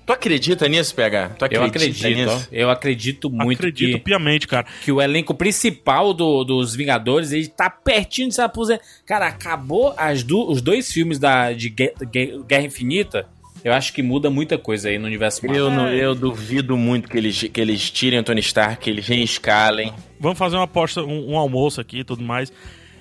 Tu 0.05 0.13
acredita 0.13 0.67
nisso, 0.67 0.93
PH? 0.93 1.29
Tu 1.29 1.45
Eu 1.45 1.63
acredita 1.63 2.07
acredito, 2.07 2.29
ó. 2.29 2.35
nisso? 2.35 2.47
eu 2.51 2.69
acredito 2.69 3.29
muito 3.29 3.57
Acredito 3.59 3.97
que, 3.97 4.03
piamente, 4.03 4.47
cara. 4.47 4.65
que 4.83 4.91
o 4.91 5.01
elenco 5.01 5.33
principal 5.33 6.13
do- 6.13 6.43
dos 6.43 6.75
Vingadores, 6.75 7.31
ele 7.31 7.47
tá 7.47 7.69
pertinho 7.69 8.27
de 8.29 8.35
se 8.35 8.41
aposentar. 8.41 8.83
Cara, 9.05 9.27
acabou 9.27 9.93
as 9.97 10.21
do- 10.21 10.47
os 10.49 10.61
dois 10.61 10.91
filmes 10.91 11.17
da, 11.17 11.51
de 11.53 11.69
Gue- 11.69 11.93
Gue- 12.11 12.43
Guerra 12.47 12.65
Infinita, 12.65 13.27
eu 13.63 13.73
acho 13.73 13.91
que 13.93 14.03
muda 14.03 14.29
muita 14.29 14.59
coisa 14.59 14.89
aí 14.89 14.99
no 14.99 15.07
universo 15.07 15.43
Marvel. 15.43 15.65
Eu, 15.65 15.71
não, 15.71 15.89
eu 15.89 16.13
duvido 16.13 16.77
muito 16.77 17.09
que 17.09 17.17
eles, 17.17 17.41
que 17.51 17.59
eles 17.59 17.89
tirem 17.89 18.19
o 18.19 18.23
Tony 18.23 18.41
Stark, 18.41 18.83
que 18.83 18.89
eles 18.91 19.07
reescalem. 19.07 19.91
Vamos 20.19 20.37
fazer 20.37 20.55
uma 20.55 20.65
aposta, 20.65 21.01
um, 21.03 21.31
um 21.31 21.37
almoço 21.37 21.81
aqui 21.81 22.01
e 22.01 22.03
tudo 22.03 22.21
mais. 22.23 22.53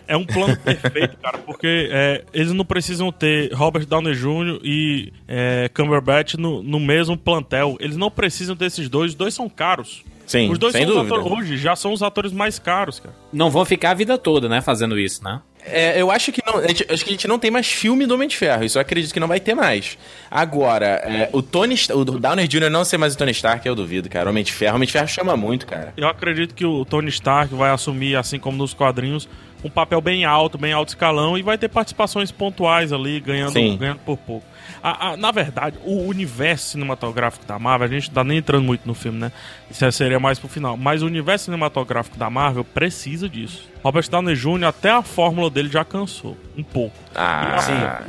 É 0.06 0.16
um 0.16 0.24
plano 0.24 0.56
perfeito, 0.56 1.16
cara, 1.16 1.38
porque 1.38 1.88
é, 1.90 2.24
eles 2.32 2.52
não 2.52 2.64
precisam 2.64 3.10
ter 3.10 3.52
Robert 3.52 3.86
Downey 3.86 4.14
Jr. 4.14 4.60
e 4.62 5.12
é, 5.26 5.70
Cumberbatch 5.74 6.34
no, 6.34 6.62
no 6.62 6.78
mesmo 6.78 7.16
plantel. 7.16 7.76
Eles 7.80 7.96
não 7.96 8.10
precisam 8.10 8.54
desses 8.54 8.88
dois. 8.88 9.12
Os 9.12 9.14
dois 9.16 9.34
são 9.34 9.48
caros. 9.48 10.02
Sim, 10.26 10.50
os 10.50 10.58
dois 10.58 10.72
sem 10.72 10.82
são 10.86 10.92
os 10.92 10.96
dúvida. 11.08 11.16
atores, 11.16 11.38
hoje 11.38 11.56
já 11.58 11.76
são 11.76 11.92
os 11.92 12.02
atores 12.02 12.32
mais 12.32 12.58
caros, 12.58 12.98
cara. 12.98 13.14
Não 13.30 13.50
vão 13.50 13.62
ficar 13.66 13.90
a 13.90 13.94
vida 13.94 14.16
toda, 14.16 14.48
né, 14.48 14.62
fazendo 14.62 14.98
isso, 14.98 15.22
né? 15.22 15.40
É, 15.66 16.00
eu 16.00 16.10
acho 16.10 16.30
que 16.32 16.42
não. 16.46 16.58
a 16.58 16.66
gente- 16.68 16.86
acho 16.90 17.02
que 17.04 17.10
a 17.10 17.12
gente 17.12 17.26
não 17.28 17.38
tem 17.38 17.50
mais 17.50 17.66
filme 17.66 18.04
do 18.06 18.14
Homem 18.14 18.28
de 18.28 18.36
Ferro. 18.36 18.64
Isso 18.64 18.76
eu 18.76 18.82
acredito 18.82 19.12
que 19.14 19.20
não 19.20 19.28
vai 19.28 19.40
ter 19.40 19.54
mais. 19.54 19.96
Agora, 20.30 20.86
é, 20.86 21.30
o 21.32 21.40
Tony. 21.42 21.74
O 21.94 22.04
Downer 22.04 22.46
Jr. 22.46 22.68
não 22.70 22.84
ser 22.84 22.98
mais 22.98 23.14
o 23.14 23.18
Tony 23.18 23.30
Stark, 23.32 23.66
eu 23.66 23.74
duvido, 23.74 24.08
cara. 24.10 24.26
O 24.26 24.30
Homem 24.30 24.44
de 24.44 24.52
Ferro. 24.52 24.72
O 24.72 24.76
Homem 24.76 24.86
de 24.86 24.92
Ferro 24.92 25.08
chama 25.08 25.36
muito, 25.38 25.66
cara. 25.66 25.92
Eu 25.96 26.08
acredito 26.08 26.54
que 26.54 26.66
o 26.66 26.84
Tony 26.84 27.08
Stark 27.08 27.54
vai 27.54 27.70
assumir, 27.70 28.14
assim 28.16 28.38
como 28.38 28.58
nos 28.58 28.74
quadrinhos, 28.74 29.26
um 29.64 29.70
papel 29.70 30.00
bem 30.00 30.24
alto, 30.26 30.58
bem 30.58 30.72
alto 30.72 30.90
escalão 30.90 31.36
e 31.38 31.42
vai 31.42 31.56
ter 31.58 31.68
participações 31.68 32.30
pontuais 32.30 32.92
ali, 32.92 33.18
ganhando, 33.18 33.52
Sim. 33.54 33.76
ganhando 33.78 34.00
por 34.00 34.16
pouco. 34.18 34.46
A- 34.82 35.12
a- 35.12 35.16
na 35.16 35.30
verdade, 35.30 35.78
o 35.84 36.02
universo 36.06 36.68
cinematográfico 36.72 37.46
da 37.46 37.58
Marvel, 37.58 37.88
a 37.88 37.90
gente 37.90 38.08
não 38.08 38.14
tá 38.14 38.24
nem 38.24 38.38
entrando 38.38 38.64
muito 38.64 38.86
no 38.86 38.92
filme, 38.94 39.18
né? 39.18 39.32
Isso 39.70 39.90
seria 39.92 40.20
mais 40.20 40.38
pro 40.38 40.46
final. 40.48 40.76
Mas 40.76 41.02
o 41.02 41.06
universo 41.06 41.46
cinematográfico 41.46 42.18
da 42.18 42.28
Marvel 42.28 42.64
precisa 42.64 43.26
disso. 43.28 43.66
Robert 43.82 44.08
Downey 44.10 44.34
Jr., 44.34 44.64
até 44.66 44.90
a 44.90 45.02
fórmula 45.02 45.48
dele 45.48 45.70
já 45.70 45.84
cansou. 45.84 46.36
Um 46.56 46.62
pouco. 46.62 46.94
Ah, 47.14 47.56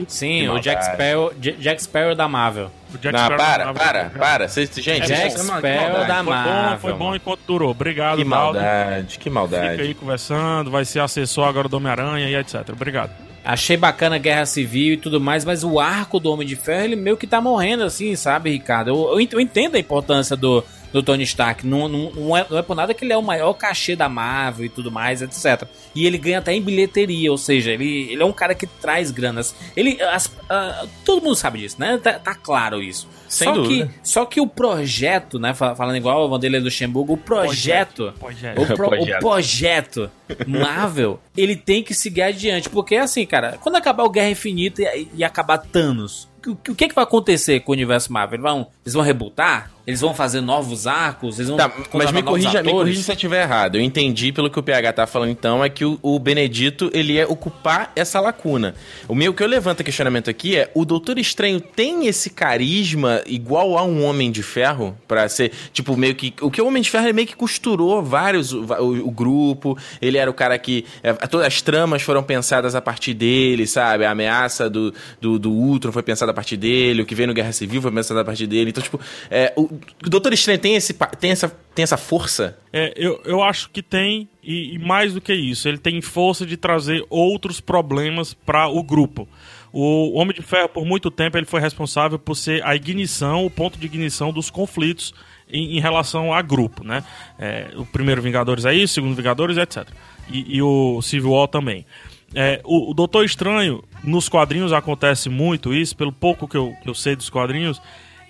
Sim, 0.08 0.40
que 0.42 0.50
o 0.50 0.60
Jack. 0.60 0.84
Sparrow, 0.86 1.34
Jack 1.40 1.82
Sparrow 1.84 2.16
da 2.16 2.28
Marvel. 2.28 2.70
O 2.96 2.98
Jack 2.98 3.14
Não, 3.18 3.26
Sparrow 3.26 3.74
para, 3.74 3.74
para, 3.74 4.10
para. 4.20 4.48
Cês- 4.48 4.70
gente, 4.76 5.06
Jack 5.08 5.36
é 5.38 5.42
uma- 5.42 5.62
que 5.62 5.68
Sparrow 5.70 6.06
da 6.08 6.16
Foi 6.16 6.24
bom, 6.24 6.30
Marvel. 6.32 6.80
foi 6.80 6.94
bom 6.94 7.16
enquanto 7.16 7.40
durou. 7.46 7.72
Obrigado, 7.72 8.18
Que 8.18 8.26
maldade, 8.26 9.06
que 9.18 9.24
Fica 9.26 9.30
maldade. 9.30 9.82
aí 9.82 9.94
conversando, 9.94 10.72
vai 10.72 10.86
ser 10.86 11.00
assessor 11.00 11.48
agora 11.48 11.68
do 11.70 11.78
Homem-Aranha 11.78 12.30
e 12.30 12.36
etc. 12.36 12.70
Obrigado. 12.70 13.12
Achei 13.44 13.78
bacana 13.78 14.16
a 14.16 14.20
Guerra 14.20 14.46
Civil 14.48 14.94
e 14.94 14.98
tudo 14.98 15.22
mais, 15.22 15.46
mas 15.46 15.64
o 15.64 15.80
arco 15.80 16.20
do 16.20 16.32
Homem 16.32 16.48
de 16.48 16.56
Ferro, 16.56 16.84
ele 16.86 16.96
meio 16.96 17.16
que 17.16 17.28
tá 17.28 17.40
morrendo 17.40 17.84
assim, 17.84 18.16
sabe, 18.16 18.50
Ricardo? 18.50 18.90
Eu, 18.90 19.20
eu 19.32 19.40
entendo 19.40 19.76
a 19.76 19.80
importância 19.80 20.36
do, 20.36 20.64
do 20.96 21.04
Tony 21.04 21.24
Stark. 21.24 21.68
Não, 21.68 21.88
não, 21.90 22.10
não, 22.12 22.38
é, 22.38 22.46
não 22.50 22.58
é 22.58 22.62
por 22.62 22.76
nada 22.76 22.94
que 22.94 23.04
ele 23.04 23.12
é 23.12 23.18
o 23.18 23.22
maior 23.22 23.54
cachê 23.54 23.96
da 23.96 24.08
Marvel 24.08 24.66
e 24.66 24.70
tudo 24.70 24.90
mais, 24.92 25.22
etc. 25.22 25.68
E 25.94 26.06
ele 26.06 26.18
ganha 26.18 26.40
até 26.40 26.54
em 26.54 26.62
bilheteria, 26.62 27.30
ou 27.32 27.38
seja, 27.38 27.72
ele, 27.72 28.12
ele 28.12 28.22
é 28.22 28.26
um 28.26 28.32
cara 28.32 28.56
que 28.56 28.66
traz 28.66 29.12
granas. 29.12 29.54
Ele. 29.76 30.02
as- 30.02 30.32
ah, 30.50 30.86
todo 31.04 31.22
mundo 31.22 31.36
sabe 31.36 31.60
disso, 31.60 31.76
né? 31.80 31.98
Tá, 32.02 32.14
tá 32.14 32.34
claro 32.34 32.82
isso. 32.82 33.08
Sem 33.28 33.48
só 33.48 33.54
dúvida. 33.54 33.88
Que, 33.88 33.94
só 34.10 34.26
que 34.26 34.40
o 34.40 34.48
projeto, 34.48 35.38
né? 35.40 35.54
fa- 35.54 35.76
Falando 35.76 35.98
igual 35.98 36.26
o 36.26 36.30
Vanderlei 36.30 36.62
Luxemburgo, 36.62 37.14
o 37.14 37.18
projeto. 37.18 38.14
Projeto. 38.20 38.62
O, 38.62 38.66
pro- 38.66 38.86
o 38.88 38.90
Projeto. 38.90 39.20
projeto 39.20 40.12
Marvel, 40.48 41.20
ele 41.36 41.56
tem 41.56 41.84
que 41.84 41.94
seguir 41.94 42.22
adiante. 42.22 42.70
Porque, 42.70 42.96
assim, 42.96 43.26
cara, 43.26 43.58
quando 43.62 43.76
acabar 43.76 44.04
o 44.04 44.10
Guerra 44.10 44.30
Infinita 44.30 44.82
e, 44.82 45.08
e 45.16 45.24
acabar 45.24 45.58
Thanos, 45.58 46.28
o, 46.46 46.52
o 46.52 46.76
que, 46.76 46.88
que 46.88 46.96
vai 46.96 47.04
acontecer 47.04 47.60
com 47.62 47.72
o 47.72 47.76
universo 47.76 48.14
Marvel? 48.14 48.36
Eles 48.36 48.44
vão, 48.44 48.68
eles 48.86 48.94
vão 48.94 49.04
rebutar? 49.04 49.72
Eles 49.88 50.02
vão 50.02 50.14
fazer 50.16 50.42
novos 50.42 50.88
arcos? 50.88 51.38
Eles 51.38 51.50
vão 51.50 51.58
Tá, 51.58 51.72
mas 51.94 52.12
me 52.12 52.24
corrija, 52.24 52.64
me 52.64 52.72
corrija 52.72 53.02
se 53.04 53.12
eu 53.12 53.14
estiver 53.14 53.44
errado. 53.44 53.76
Eu 53.76 53.82
entendi 53.82 54.32
pelo 54.32 54.50
que 54.50 54.58
o 54.58 54.64
PH 54.64 54.94
tá 54.94 55.06
falando 55.08 55.30
então, 55.30 55.64
é 55.64 55.70
que 55.70 55.86
o, 55.86 56.00
o 56.02 56.18
Benedito, 56.18 56.90
ele 56.94 57.18
é 57.20 57.26
ocupar 57.26 57.92
essa 57.96 58.20
lacuna. 58.20 58.74
O 59.08 59.14
meu 59.14 59.34
que 59.34 59.44
eu 59.44 59.48
levanto 59.48 59.84
questionamento 59.84 60.30
aqui 60.30 60.56
é, 60.58 60.72
o 60.74 60.84
Doutor 60.86 61.20
Estranho 61.20 61.60
tem 61.62 62.08
esse 62.08 62.32
carisma 62.32 63.22
igual 63.28 63.78
a 63.78 63.84
um 63.84 64.04
Homem 64.04 64.32
de 64.32 64.42
Ferro? 64.42 64.98
Pra 65.08 65.30
ser, 65.30 65.52
tipo, 65.72 65.96
meio 65.96 66.16
que... 66.16 66.34
O 66.42 66.50
que 66.50 66.62
o 66.62 66.68
Homem 66.68 66.82
de 66.82 66.90
Ferro, 66.90 67.06
ele 67.06 67.14
meio 67.14 67.28
que 67.28 67.36
costurou 67.36 68.02
vários, 68.02 68.54
o, 68.54 68.62
o- 68.64 69.08
o 69.08 69.12
grupo, 69.12 69.78
ele 70.02 70.18
era 70.18 70.30
o 70.32 70.34
cara 70.34 70.58
que... 70.58 70.84
é, 71.04 71.14
todas 71.14 71.46
as 71.46 71.62
tramas 71.62 72.02
foram 72.02 72.24
pensadas 72.24 72.74
a 72.74 72.82
partir 72.82 73.14
dele, 73.14 73.68
sabe? 73.68 74.04
A 74.06 74.12
ameaça 74.12 74.70
do, 74.70 74.92
do, 75.22 75.38
do 75.38 75.52
Ultron 75.52 75.92
foi 75.92 76.02
pensada 76.02 76.32
a 76.32 76.34
partir 76.34 76.58
dele, 76.58 77.02
o 77.04 77.06
que 77.06 77.14
veio 77.14 77.28
no 77.28 77.34
Guerra 77.36 77.52
Civil 77.52 77.82
foi 77.82 77.92
pensado 77.92 78.20
a 78.20 78.26
partir 78.26 78.48
dele. 78.48 78.72
Então, 78.72 78.82
tipo, 78.82 79.00
é, 79.30 79.54
o, 79.56 79.75
o 80.06 80.10
Doutor 80.10 80.34
Estranho 80.34 80.60
tem, 80.60 80.76
esse, 80.76 80.94
tem, 81.20 81.32
essa, 81.32 81.50
tem 81.74 81.84
essa 81.84 81.98
força? 81.98 82.58
É, 82.72 82.94
eu, 82.96 83.22
eu 83.26 83.42
acho 83.42 83.70
que 83.70 83.82
tem, 83.82 84.28
e, 84.44 84.76
e 84.76 84.80
mais 84.80 85.14
do 85.14 85.22
que 85.22 85.34
isso, 85.34 85.68
ele 85.68 85.78
tem 85.78 86.02
força 86.02 86.46
de 86.46 86.58
trazer 86.58 87.06
outros 87.10 87.60
problemas 87.60 88.34
para 88.34 88.68
o 88.68 88.84
grupo. 88.84 89.28
O 89.72 90.18
Homem 90.18 90.34
de 90.34 90.42
Ferro, 90.42 90.70
por 90.70 90.86
muito 90.86 91.12
tempo, 91.12 91.38
ele 91.38 91.46
foi 91.46 91.60
responsável 91.60 92.18
por 92.18 92.36
ser 92.36 92.66
a 92.66 92.76
ignição, 92.76 93.46
o 93.46 93.50
ponto 93.50 93.78
de 93.78 93.86
ignição 93.86 94.32
dos 94.32 94.50
conflitos 94.50 95.14
em, 95.50 95.78
em 95.78 95.80
relação 95.82 96.34
a 96.34 96.42
grupo, 96.42 96.82
né? 96.82 97.04
É, 97.38 97.72
o 97.76 97.86
primeiro 97.86 98.22
Vingadores 98.22 98.64
é 98.64 98.74
isso, 98.74 98.94
o 98.94 98.96
segundo 98.96 99.16
Vingadores, 99.16 99.58
etc. 99.58 99.86
E, 100.30 100.58
e 100.58 100.62
o 100.62 101.02
Civil 101.02 101.32
War 101.32 101.50
também. 101.50 101.86
É, 102.34 102.62
o, 102.64 102.92
o 102.92 102.94
Doutor 102.94 103.26
Estranho, 103.26 103.84
nos 104.04 104.30
quadrinhos 104.30 104.74
acontece 104.74 105.30
muito 105.30 105.74
isso, 105.74 105.96
pelo 105.96 106.12
pouco 106.12 106.48
que 106.48 106.58
eu, 106.58 106.74
que 106.82 106.90
eu 106.90 106.94
sei 106.94 107.16
dos 107.16 107.30
quadrinhos, 107.30 107.82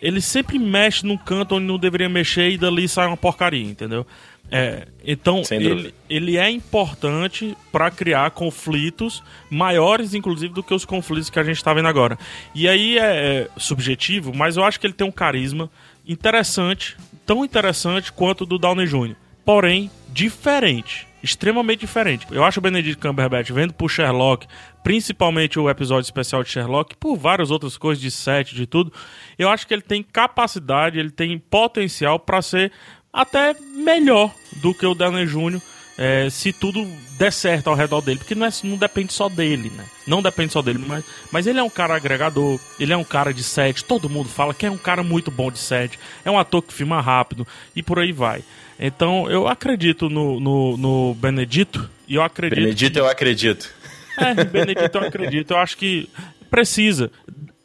ele 0.02 0.22
sempre 0.22 0.60
mexe 0.60 1.06
num 1.06 1.18
canto 1.18 1.56
onde 1.56 1.66
não 1.66 1.78
deveria 1.78 2.10
mexer 2.10 2.50
e 2.50 2.58
dali 2.58 2.88
sai 2.88 3.08
uma 3.08 3.18
porcaria, 3.18 3.64
entendeu? 3.64 4.06
É, 4.52 4.88
então 5.04 5.42
ele, 5.50 5.94
ele 6.08 6.38
é 6.38 6.50
importante 6.50 7.58
para 7.72 7.90
criar 7.90 8.30
conflitos 8.32 9.24
maiores, 9.50 10.14
inclusive, 10.14 10.54
do 10.54 10.62
que 10.62 10.74
os 10.74 10.86
conflitos 10.86 11.30
que 11.30 11.40
a 11.40 11.44
gente 11.44 11.58
está 11.58 11.74
vendo 11.74 11.88
agora. 11.88 12.18
E 12.54 12.68
aí 12.68 12.98
é, 12.98 13.02
é 13.02 13.50
subjetivo, 13.58 14.34
mas 14.36 14.56
eu 14.56 14.64
acho 14.64 14.80
que 14.80 14.86
ele 14.86 14.94
tem 14.94 15.08
um 15.08 15.12
carisma 15.12 15.70
interessante, 16.08 16.96
tão 17.26 17.44
interessante 17.44 18.12
quanto 18.12 18.42
o 18.42 18.46
do 18.46 18.60
Downey 18.60 18.86
Jr. 18.86 19.16
Porém, 19.44 19.90
diferente. 20.10 21.08
Extremamente 21.24 21.80
diferente. 21.80 22.28
Eu 22.30 22.44
acho 22.44 22.60
o 22.60 22.62
Benedict 22.62 23.02
Cumberbatch 23.02 23.50
vendo 23.50 23.74
por 23.74 23.90
Sherlock, 23.90 24.46
principalmente 24.86 25.58
o 25.58 25.68
episódio 25.68 26.06
especial 26.06 26.44
de 26.44 26.50
Sherlock, 26.52 26.96
por 26.98 27.18
várias 27.18 27.50
outras 27.50 27.76
coisas 27.76 28.00
de 28.00 28.12
set, 28.12 28.54
de 28.54 28.68
tudo. 28.68 28.94
Eu 29.38 29.50
acho 29.50 29.66
que 29.66 29.74
ele 29.74 29.82
tem 29.82 30.04
capacidade, 30.04 31.00
ele 31.00 31.10
tem 31.10 31.40
potencial 31.40 32.20
para 32.20 32.40
ser 32.44 32.72
até 33.12 33.56
melhor 33.76 34.32
do 34.58 34.76
que 34.76 34.86
o 34.86 34.94
Downey 34.94 35.26
Jr. 35.26 35.60
é, 35.98 36.30
se 36.30 36.54
tudo 36.54 36.86
der 37.18 37.32
certo 37.34 37.68
ao 37.68 37.76
redor 37.76 38.02
dele, 38.02 38.20
porque 38.20 38.36
não, 38.36 38.46
é- 38.46 38.52
não 38.64 38.78
depende 38.78 39.12
só 39.12 39.28
dele, 39.28 39.72
né? 39.76 39.86
Não 40.06 40.22
depende 40.22 40.54
só 40.54 40.62
dele, 40.62 40.84
mas, 40.86 41.04
mas 41.32 41.48
ele 41.48 41.58
é 41.58 41.64
um 41.64 41.70
cara 41.70 41.96
agregador, 41.96 42.60
ele 42.80 42.94
é 42.94 42.98
um 42.98 43.04
cara 43.04 43.34
de 43.34 43.42
set, 43.42 43.84
todo 43.86 44.08
mundo 44.08 44.30
fala 44.30 44.54
que 44.54 44.68
é 44.68 44.70
um 44.72 44.78
cara 44.78 45.02
muito 45.02 45.32
bom 45.32 45.50
de 45.50 45.58
set, 45.58 45.98
é 46.24 46.30
um 46.30 46.38
ator 46.38 46.62
que 46.62 46.72
filma 46.72 47.02
rápido 47.02 47.48
e 47.76 47.82
por 47.82 47.98
aí 47.98 48.12
vai. 48.12 48.44
Então 48.80 49.28
eu 49.32 49.48
acredito 49.48 50.10
no, 50.12 50.40
no, 50.40 50.78
no 50.78 51.16
Benedito 51.16 51.90
e 52.08 52.14
eu 52.16 52.22
acredito. 52.22 52.60
Benedito, 52.60 53.00
eu 53.00 53.08
acredito. 53.10 53.74
É, 54.18 54.44
Benedito 54.44 54.98
eu 54.98 55.04
acredito. 55.08 55.52
Eu 55.52 55.58
acho 55.58 55.78
que 55.78 56.10
precisa 56.50 57.12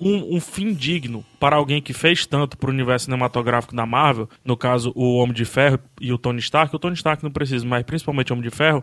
um, 0.01 0.37
um 0.37 0.41
fim 0.41 0.73
digno 0.73 1.25
para 1.39 1.57
alguém 1.57 1.81
que 1.83 1.93
fez 1.93 2.25
tanto 2.27 2.57
para 2.57 2.71
o 2.71 2.73
universo 2.73 3.05
cinematográfico 3.05 3.75
da 3.77 3.85
Marvel, 3.87 4.29
no 4.45 4.57
caso 4.57 4.93
o 4.95 5.17
Homem 5.17 5.35
de 5.35 5.45
Ferro 5.45 5.79
e 6.01 6.13
o 6.13 6.19
Tony 6.19 6.39
Stark. 6.41 6.75
O 6.75 6.79
Tony 6.79 6.95
Stark 6.95 7.23
não 7.23 7.31
precisa, 7.31 7.65
mas 7.67 7.83
principalmente 7.85 8.33
o 8.33 8.35
Homem 8.35 8.49
de 8.49 8.55
Ferro. 8.55 8.83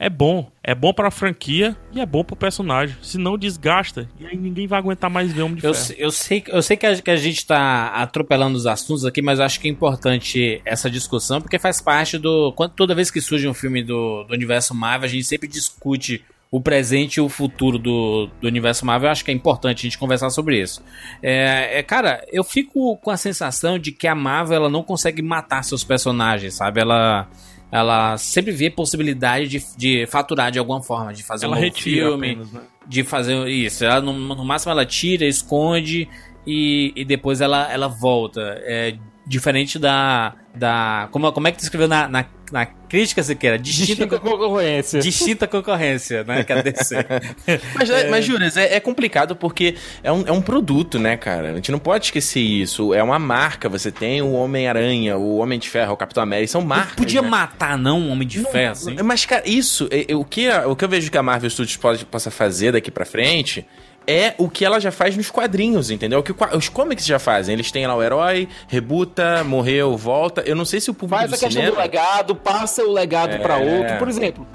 é 0.00 0.08
bom. 0.10 0.50
É 0.62 0.74
bom 0.74 0.92
pra 0.92 1.10
franquia 1.10 1.76
e 1.92 2.00
é 2.00 2.06
bom 2.06 2.22
pro 2.22 2.36
personagem. 2.36 2.96
Se 3.02 3.18
não 3.18 3.38
desgasta, 3.38 4.08
e 4.20 4.26
aí 4.26 4.36
ninguém 4.36 4.66
vai 4.66 4.78
aguentar 4.78 5.08
mais 5.08 5.32
ver 5.32 5.42
Homem 5.42 5.56
de 5.56 5.64
Eu, 5.64 5.72
Ferro. 5.74 5.94
eu 5.98 6.10
sei, 6.10 6.44
eu 6.48 6.62
sei 6.62 6.76
que, 6.76 6.86
a, 6.86 7.00
que 7.00 7.10
a 7.10 7.16
gente 7.16 7.46
tá 7.46 7.88
atropelando 7.94 8.56
os 8.56 8.66
assuntos 8.66 9.04
aqui, 9.04 9.22
mas 9.22 9.38
eu 9.38 9.44
acho 9.44 9.58
que 9.60 9.68
é 9.68 9.70
importante 9.70 10.60
essa 10.64 10.90
discussão, 10.90 11.40
porque 11.40 11.58
faz 11.58 11.80
parte 11.80 12.18
do. 12.18 12.52
Quando, 12.52 12.72
toda 12.72 12.94
vez 12.94 13.10
que 13.10 13.20
surge 13.20 13.48
um 13.48 13.54
filme 13.54 13.82
do, 13.82 14.24
do 14.24 14.34
universo 14.34 14.74
Marvel, 14.74 15.06
a 15.06 15.10
gente 15.10 15.24
sempre 15.24 15.48
discute 15.48 16.24
o 16.50 16.60
presente 16.60 17.16
e 17.16 17.20
o 17.20 17.28
futuro 17.28 17.78
do, 17.78 18.28
do 18.40 18.46
universo 18.46 18.86
Marvel. 18.86 19.08
Eu 19.08 19.12
acho 19.12 19.24
que 19.24 19.30
é 19.30 19.34
importante 19.34 19.80
a 19.80 19.82
gente 19.82 19.98
conversar 19.98 20.30
sobre 20.30 20.60
isso. 20.60 20.82
É, 21.22 21.78
é, 21.78 21.82
cara, 21.82 22.24
eu 22.32 22.42
fico 22.42 22.96
com 22.98 23.10
a 23.10 23.16
sensação 23.16 23.78
de 23.78 23.92
que 23.92 24.06
a 24.06 24.14
Marvel 24.14 24.56
ela 24.56 24.70
não 24.70 24.82
consegue 24.82 25.22
matar 25.22 25.62
seus 25.62 25.84
personagens, 25.84 26.54
sabe? 26.54 26.80
Ela. 26.80 27.28
Ela 27.70 28.16
sempre 28.16 28.50
vê 28.50 28.70
possibilidade 28.70 29.46
de, 29.46 29.62
de 29.76 30.06
faturar 30.06 30.50
de 30.50 30.58
alguma 30.58 30.82
forma, 30.82 31.12
de 31.12 31.22
fazer 31.22 31.44
Ela 31.44 31.52
um 31.52 31.60
novo 31.60 31.66
retira 31.66 32.06
filme, 32.06 32.30
apenas, 32.30 32.50
né? 32.50 32.62
de 32.86 33.04
fazer 33.04 33.46
isso. 33.46 33.84
Ela, 33.84 34.00
no, 34.00 34.14
no 34.14 34.42
máximo 34.42 34.72
ela 34.72 34.86
tira, 34.86 35.26
esconde 35.26 36.08
e, 36.46 36.94
e 36.96 37.04
depois 37.04 37.42
ela, 37.42 37.70
ela 37.70 37.86
volta. 37.86 38.40
É 38.62 38.96
diferente 39.26 39.78
da. 39.78 40.34
da 40.54 41.08
como, 41.12 41.30
como 41.30 41.46
é 41.46 41.52
que 41.52 41.58
tu 41.58 41.64
escreveu 41.64 41.86
na, 41.86 42.08
na, 42.08 42.24
na 42.52 42.66
crítica, 42.66 43.22
Siqueira? 43.22 43.58
Distinta, 43.58 43.86
Distinta 43.86 44.18
concorrência. 44.18 45.00
distinta 45.00 45.46
concorrência, 45.46 46.24
né? 46.24 46.44
Que 46.44 46.52
a 46.52 46.62
DC. 46.62 46.96
Mas, 47.74 47.88
mas 48.10 48.24
Juras, 48.24 48.56
é, 48.56 48.74
é 48.76 48.80
complicado 48.80 49.36
porque 49.36 49.74
é 50.02 50.10
um, 50.10 50.24
é 50.26 50.32
um 50.32 50.40
produto, 50.40 50.98
né, 50.98 51.16
cara? 51.16 51.52
A 51.52 51.54
gente 51.54 51.70
não 51.70 51.78
pode 51.78 52.06
esquecer 52.06 52.40
isso. 52.40 52.92
É 52.94 53.02
uma 53.02 53.18
marca. 53.18 53.68
Você 53.68 53.90
tem 53.90 54.22
o 54.22 54.32
Homem-Aranha, 54.32 55.16
o 55.16 55.36
Homem 55.38 55.58
de 55.58 55.68
Ferro, 55.68 55.92
o 55.92 55.96
Capitão 55.96 56.22
América. 56.22 56.50
São 56.52 56.62
marcas. 56.62 56.94
Podia 56.96 57.22
né? 57.22 57.28
matar, 57.28 57.76
não, 57.78 58.00
um 58.00 58.10
homem 58.10 58.26
de 58.26 58.40
ferro, 58.44 58.72
assim. 58.72 58.96
Mas, 59.02 59.24
cara, 59.24 59.42
isso, 59.46 59.88
é- 59.90 60.10
é 60.12 60.14
o, 60.16 60.24
que, 60.24 60.48
o 60.48 60.74
que 60.76 60.84
eu 60.84 60.88
vejo 60.88 61.10
que 61.10 61.18
a 61.18 61.22
Marvel 61.22 61.50
Studios 61.50 61.76
pode, 61.76 62.04
possa 62.04 62.30
fazer 62.30 62.72
daqui 62.72 62.90
pra 62.90 63.04
frente 63.04 63.66
é 64.06 64.34
o 64.38 64.48
que 64.48 64.64
ela 64.64 64.80
já 64.80 64.90
faz 64.90 65.16
nos 65.16 65.30
quadrinhos, 65.30 65.90
entendeu? 65.90 66.20
O 66.20 66.22
que 66.22 66.32
o 66.32 66.34
qua- 66.34 66.56
os 66.56 66.68
comics 66.68 67.04
já 67.04 67.18
fazem. 67.18 67.52
Eles 67.52 67.70
têm 67.70 67.86
lá 67.86 67.94
o 67.94 68.02
herói, 68.02 68.48
rebuta, 68.66 69.44
morreu, 69.44 69.96
volta. 69.96 70.40
Eu 70.42 70.56
não 70.56 70.64
sei 70.64 70.80
se 70.80 70.90
o 70.90 70.94
público 70.94 71.18
Faz 71.18 71.30
do 71.30 71.34
a 71.34 71.38
questão 71.38 71.50
cinema... 71.50 71.76
do 71.76 71.78
legado, 71.82 72.34
passa 72.34 72.82
o 72.82 72.92
legado 72.92 73.34
É. 73.34 73.38
pra 73.38 73.58
outro. 73.58 73.98
Por 73.98 74.08
exemplo, 74.08 74.46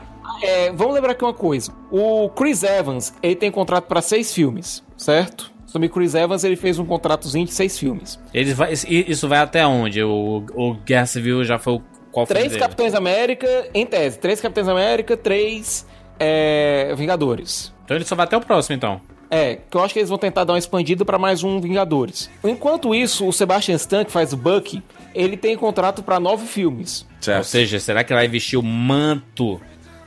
é, 0.41 0.71
vamos 0.71 0.93
lembrar 0.95 1.11
aqui 1.11 1.23
uma 1.23 1.33
coisa. 1.33 1.71
O 1.91 2.29
Chris 2.29 2.63
Evans, 2.63 3.13
ele 3.21 3.35
tem 3.35 3.51
contrato 3.51 3.85
pra 3.85 4.01
seis 4.01 4.33
filmes, 4.33 4.83
certo? 4.97 5.51
Sobre 5.67 5.89
Chris 5.89 6.13
Evans, 6.15 6.43
ele 6.43 6.55
fez 6.55 6.77
um 6.77 6.85
contratozinho 6.85 7.45
de 7.45 7.53
seis 7.53 7.77
filmes. 7.79 8.19
Eles 8.33 8.53
vai, 8.55 8.73
isso- 8.73 9.27
vai 9.27 9.39
até 9.39 9.65
onde? 9.65 10.03
O, 10.03 10.43
o 10.55 10.73
Guerra 10.75 11.05
Civil 11.07 11.43
já 11.43 11.57
foi 11.59 11.73
o. 11.73 11.81
Qual 12.11 12.27
foi 12.27 12.35
Três 12.35 12.49
dele? 12.49 12.59
Capitães 12.61 12.93
América, 12.93 13.47
em 13.73 13.83
tese. 13.85 14.19
Três 14.19 14.39
Capitães 14.39 14.67
América, 14.67 15.17
três 15.17 15.83
é, 16.19 16.93
Vingadores. 16.95 17.73
Então 17.83 17.97
ele 17.97 18.05
só 18.05 18.15
vai 18.15 18.25
até 18.25 18.37
o 18.37 18.41
próximo, 18.41 18.75
então. 18.75 19.01
É, 19.33 19.57
que 19.67 19.75
eu 19.75 19.83
acho 19.83 19.93
que 19.95 19.99
eles 19.99 20.09
vão 20.09 20.17
tentar 20.19 20.43
dar 20.43 20.53
uma 20.53 20.59
expandida 20.59 21.03
pra 21.03 21.17
mais 21.17 21.43
um 21.43 21.59
Vingadores. 21.59 22.29
Enquanto 22.43 22.93
isso, 22.93 23.27
o 23.27 23.33
Sebastian 23.33 23.73
Stan, 23.77 24.05
que 24.05 24.11
faz 24.11 24.31
o 24.31 24.37
Bucky, 24.37 24.83
ele 25.15 25.35
tem 25.35 25.57
contrato 25.57 26.03
pra 26.03 26.19
nove 26.19 26.45
filmes. 26.45 27.03
Certo. 27.19 27.39
Ou 27.39 27.43
seja, 27.43 27.79
será 27.79 28.03
que 28.03 28.13
ele 28.13 28.19
vai 28.19 28.27
vestir 28.27 28.57
o 28.57 28.61
manto 28.61 29.59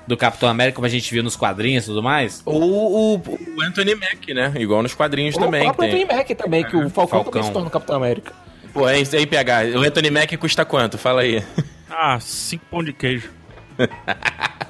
do 0.06 0.16
Capitão 0.16 0.48
América, 0.48 0.76
como 0.76 0.86
a 0.86 0.88
gente 0.88 1.12
viu 1.12 1.24
nos 1.24 1.34
quadrinhos 1.34 1.82
e 1.82 1.86
tudo 1.88 2.04
mais? 2.04 2.40
Ou 2.44 2.62
o, 2.62 3.14
o 3.16 3.62
Anthony 3.62 3.96
Mack, 3.96 4.32
né? 4.32 4.52
Igual 4.60 4.80
nos 4.80 4.94
quadrinhos 4.94 5.34
Ou 5.34 5.40
também. 5.42 5.62
o 5.62 5.64
próprio. 5.74 5.88
Anthony 5.88 6.04
Mack 6.04 6.34
também, 6.36 6.64
que 6.64 6.76
o 6.76 6.88
Falcão, 6.88 7.24
Falcão. 7.24 7.32
também 7.32 7.42
se 7.48 7.52
torna 7.52 7.66
o 7.66 7.70
Capitão 7.72 7.96
América. 7.96 8.32
Pô, 8.72 8.88
é 8.88 9.00
isso 9.00 9.16
aí, 9.16 9.26
PH. 9.26 9.76
O 9.76 9.82
Anthony 9.82 10.10
Mack 10.10 10.36
custa 10.36 10.64
quanto? 10.64 10.96
Fala 10.98 11.22
aí. 11.22 11.42
Ah, 11.90 12.20
cinco 12.20 12.64
pão 12.70 12.84
de 12.84 12.92
queijo. 12.92 13.28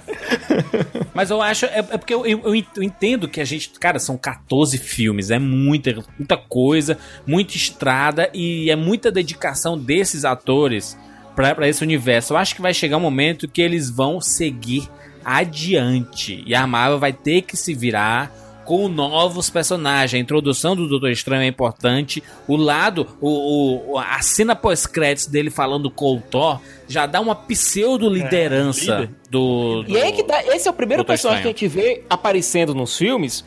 Mas 1.14 1.30
eu 1.30 1.40
acho. 1.40 1.66
É, 1.66 1.78
é 1.78 1.82
porque 1.98 2.12
eu, 2.14 2.26
eu- 2.26 2.42
eu 2.44 2.82
entendo 2.82 3.28
que 3.28 3.40
a 3.40 3.44
gente. 3.44 3.70
Cara, 3.78 3.98
são 3.98 4.16
14 4.16 4.78
filmes. 4.78 5.30
É 5.30 5.38
muita, 5.38 5.94
muita 6.18 6.36
coisa, 6.36 6.98
muita 7.26 7.56
estrada 7.56 8.28
e 8.34 8.70
é 8.70 8.76
muita 8.76 9.10
dedicação 9.10 9.78
desses 9.78 10.24
atores 10.24 10.96
pra 11.34 11.68
esse 11.68 11.82
universo. 11.82 12.32
Eu 12.32 12.38
acho 12.38 12.54
que 12.54 12.62
vai 12.62 12.72
chegar 12.72 12.96
um 12.96 13.00
momento 13.00 13.46
que 13.48 13.60
eles 13.60 13.90
vão 13.90 14.20
seguir 14.20 14.88
adiante. 15.24 16.42
E 16.46 16.54
a 16.54 16.66
Marvel 16.66 16.98
vai 16.98 17.12
ter 17.12 17.42
que 17.42 17.56
se 17.56 17.74
virar 17.74 18.32
com 18.66 18.88
novos 18.88 19.48
personagens. 19.48 20.18
A 20.18 20.22
introdução 20.22 20.76
do 20.76 20.86
Doutor 20.88 21.10
Estranho 21.10 21.42
é 21.42 21.46
importante. 21.46 22.22
O 22.46 22.56
lado, 22.56 23.06
o, 23.20 23.92
o- 23.94 23.98
a 23.98 24.20
cena 24.20 24.54
pós-créditos 24.54 25.26
dele 25.26 25.48
falando 25.50 25.90
com 25.90 26.16
o 26.16 26.20
Thor 26.20 26.60
já 26.88 27.06
dá 27.06 27.20
uma 27.20 27.34
pseudo-liderança 27.34 28.98
líder. 29.00 29.10
do, 29.30 29.82
do. 29.82 29.90
E 29.90 29.96
aí 30.00 30.12
que 30.12 30.22
tá, 30.22 30.42
esse 30.54 30.68
é 30.68 30.70
o 30.70 30.74
primeiro 30.74 31.02
Doutor 31.02 31.12
personagem 31.12 31.42
que 31.42 31.48
a 31.48 31.50
gente 31.52 31.68
vê 31.68 32.02
aparecendo 32.10 32.74
nos 32.74 32.96
filmes 32.96 33.44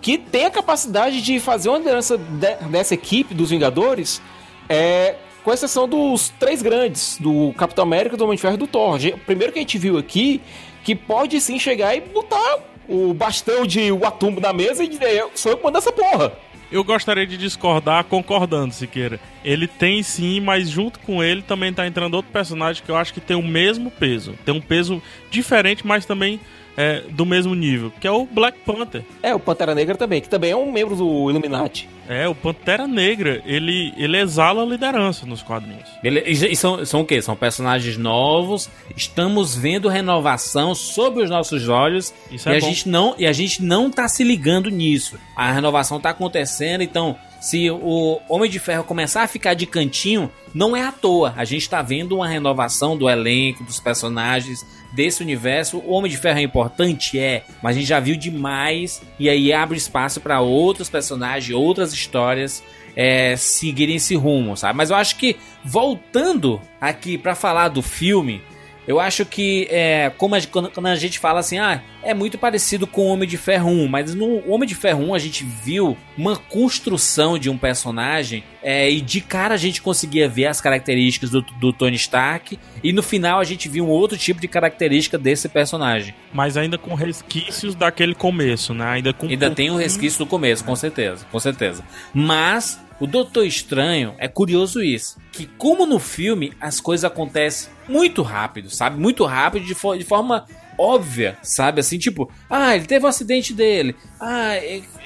que 0.00 0.16
tem 0.16 0.46
a 0.46 0.50
capacidade 0.50 1.20
de 1.20 1.38
fazer 1.38 1.68
uma 1.68 1.76
liderança 1.78 2.16
de- 2.16 2.54
dessa 2.70 2.94
equipe 2.94 3.34
dos 3.34 3.50
Vingadores, 3.50 4.22
é, 4.68 5.16
com 5.44 5.52
exceção 5.52 5.86
dos 5.86 6.30
três 6.40 6.62
grandes, 6.62 7.18
do 7.20 7.52
Capitão 7.54 7.82
América, 7.84 8.16
do 8.16 8.24
Homem 8.24 8.36
de 8.36 8.40
Ferro 8.42 8.54
e 8.54 8.58
do 8.58 8.66
Thor. 8.66 8.98
Primeiro 9.26 9.52
que 9.52 9.58
a 9.58 9.62
gente 9.62 9.76
viu 9.76 9.98
aqui, 9.98 10.40
que 10.84 10.94
pode 10.94 11.38
sim 11.40 11.58
chegar 11.58 11.94
e 11.94 12.00
botar 12.00 12.58
o 12.90 13.14
bastão 13.14 13.64
de 13.64 13.92
Watumbo 13.92 14.40
na 14.40 14.52
mesa 14.52 14.82
e 14.82 14.88
dizer, 14.88 15.14
eu 15.14 15.30
sou 15.34 15.52
eu 15.52 15.56
que 15.56 15.64
mando 15.64 15.78
essa 15.78 15.92
porra. 15.92 16.32
Eu 16.72 16.84
gostaria 16.84 17.26
de 17.26 17.36
discordar 17.36 18.04
concordando, 18.04 18.74
Siqueira. 18.74 19.18
Ele 19.44 19.66
tem 19.66 20.02
sim, 20.02 20.40
mas 20.40 20.68
junto 20.68 20.98
com 21.00 21.22
ele 21.22 21.42
também 21.42 21.72
tá 21.72 21.86
entrando 21.86 22.14
outro 22.14 22.30
personagem 22.30 22.82
que 22.82 22.90
eu 22.90 22.96
acho 22.96 23.14
que 23.14 23.20
tem 23.20 23.36
o 23.36 23.42
mesmo 23.42 23.90
peso. 23.90 24.34
Tem 24.44 24.54
um 24.54 24.60
peso 24.60 25.02
diferente, 25.30 25.86
mas 25.86 26.04
também 26.04 26.38
é, 26.76 27.02
do 27.10 27.26
mesmo 27.26 27.54
nível, 27.54 27.92
que 28.00 28.06
é 28.06 28.10
o 28.10 28.24
Black 28.26 28.58
Panther. 28.64 29.04
É, 29.22 29.34
o 29.34 29.40
Pantera 29.40 29.74
Negra 29.74 29.96
também, 29.96 30.20
que 30.20 30.28
também 30.28 30.50
é 30.52 30.56
um 30.56 30.70
membro 30.72 30.96
do 30.96 31.30
Illuminati. 31.30 31.88
É, 32.08 32.26
o 32.26 32.34
Pantera 32.34 32.88
Negra, 32.88 33.40
ele, 33.46 33.92
ele 33.96 34.16
exala 34.18 34.62
a 34.62 34.66
liderança 34.66 35.24
nos 35.26 35.42
quadrinhos. 35.42 35.88
Bele- 36.02 36.24
E, 36.26 36.32
e 36.52 36.56
são, 36.56 36.84
são 36.84 37.02
o 37.02 37.04
quê? 37.06 37.22
São 37.22 37.36
personagens 37.36 37.96
novos. 37.96 38.68
Estamos 38.96 39.54
vendo 39.54 39.88
renovação 39.88 40.74
sob 40.74 41.22
os 41.22 41.30
nossos 41.30 41.68
olhos. 41.68 42.12
Isso 42.30 42.48
e, 42.48 42.52
é 42.52 42.56
a 42.56 42.60
bom. 42.60 42.66
gente 42.66 42.88
não, 42.88 43.14
e 43.18 43.26
a 43.26 43.32
gente 43.32 43.62
não 43.62 43.90
tá 43.90 44.08
se 44.08 44.24
ligando 44.24 44.68
nisso. 44.70 45.16
A 45.36 45.52
renovação 45.52 46.00
tá 46.00 46.10
acontecendo, 46.10 46.82
então. 46.82 47.16
Se 47.40 47.70
o 47.70 48.20
Homem 48.28 48.50
de 48.50 48.58
Ferro 48.58 48.84
começar 48.84 49.22
a 49.22 49.26
ficar 49.26 49.54
de 49.54 49.64
cantinho, 49.64 50.30
não 50.52 50.76
é 50.76 50.82
à 50.82 50.92
toa. 50.92 51.32
A 51.38 51.44
gente 51.46 51.70
tá 51.70 51.80
vendo 51.80 52.16
uma 52.16 52.28
renovação 52.28 52.94
do 52.98 53.08
elenco, 53.08 53.64
dos 53.64 53.80
personagens, 53.80 54.66
desse 54.92 55.22
universo. 55.22 55.78
O 55.78 55.92
Homem 55.92 56.10
de 56.10 56.16
Ferro 56.16 56.38
é 56.38 56.42
importante? 56.42 57.18
É. 57.18 57.44
Mas 57.62 57.76
a 57.76 57.78
gente 57.78 57.88
já 57.88 58.00
viu 58.00 58.16
demais. 58.16 59.02
E 59.18 59.28
aí 59.28 59.52
abre 59.52 59.76
espaço 59.76 60.20
para 60.20 60.40
outros 60.40 60.88
personagens, 60.88 61.54
outras 61.54 61.92
histórias 61.92 62.62
é, 62.96 63.36
seguirem 63.36 63.96
esse 63.96 64.14
rumo, 64.14 64.56
sabe? 64.56 64.76
Mas 64.76 64.90
eu 64.90 64.96
acho 64.96 65.16
que, 65.16 65.36
voltando 65.64 66.60
aqui 66.80 67.16
pra 67.16 67.34
falar 67.34 67.68
do 67.68 67.82
filme, 67.82 68.42
eu 68.90 68.98
acho 68.98 69.24
que, 69.24 69.68
é, 69.70 70.10
como 70.18 70.34
a, 70.34 70.40
quando, 70.42 70.68
quando 70.68 70.86
a 70.86 70.96
gente 70.96 71.20
fala 71.20 71.38
assim, 71.38 71.60
ah, 71.60 71.80
é 72.02 72.12
muito 72.12 72.36
parecido 72.36 72.88
com 72.88 73.02
o 73.02 73.06
Homem 73.06 73.28
de 73.28 73.36
Ferro 73.36 73.70
1, 73.70 73.86
mas 73.86 74.16
no 74.16 74.42
Homem 74.50 74.68
de 74.68 74.74
Ferro 74.74 75.04
1 75.10 75.14
a 75.14 75.18
gente 75.20 75.44
viu 75.44 75.96
uma 76.18 76.34
construção 76.36 77.38
de 77.38 77.48
um 77.48 77.56
personagem 77.56 78.42
é, 78.60 78.90
e 78.90 79.00
de 79.00 79.20
cara 79.20 79.54
a 79.54 79.56
gente 79.56 79.80
conseguia 79.80 80.28
ver 80.28 80.46
as 80.46 80.60
características 80.60 81.30
do, 81.30 81.40
do 81.40 81.72
Tony 81.72 81.94
Stark 81.94 82.58
e 82.82 82.92
no 82.92 83.00
final 83.00 83.38
a 83.38 83.44
gente 83.44 83.68
viu 83.68 83.86
um 83.86 83.90
outro 83.90 84.18
tipo 84.18 84.40
de 84.40 84.48
característica 84.48 85.16
desse 85.16 85.48
personagem. 85.48 86.12
Mas 86.32 86.56
ainda 86.56 86.76
com 86.76 86.92
resquícios 86.94 87.76
daquele 87.76 88.12
começo, 88.14 88.74
né? 88.74 88.86
Ainda 88.86 89.12
com 89.12 89.28
Ainda 89.28 89.52
tem 89.52 89.70
um 89.70 89.76
resquício 89.76 90.18
do 90.18 90.26
começo, 90.26 90.64
com 90.64 90.74
certeza, 90.74 91.24
com 91.30 91.38
certeza. 91.38 91.84
Mas 92.12 92.80
o 93.00 93.06
Doutor 93.06 93.46
Estranho 93.46 94.14
é 94.18 94.28
curioso 94.28 94.82
isso, 94.82 95.18
que 95.32 95.46
como 95.46 95.86
no 95.86 95.98
filme 95.98 96.52
as 96.60 96.80
coisas 96.80 97.04
acontecem 97.04 97.72
muito 97.88 98.22
rápido, 98.22 98.68
sabe? 98.70 99.00
Muito 99.00 99.24
rápido 99.24 99.64
de, 99.64 99.74
de 99.98 100.04
forma 100.04 100.46
óbvia, 100.78 101.36
sabe? 101.42 101.80
Assim, 101.80 101.98
tipo, 101.98 102.30
ah, 102.48 102.76
ele 102.76 102.86
teve 102.86 103.04
um 103.04 103.08
acidente 103.08 103.52
dele. 103.52 103.96
Ah, 104.20 104.54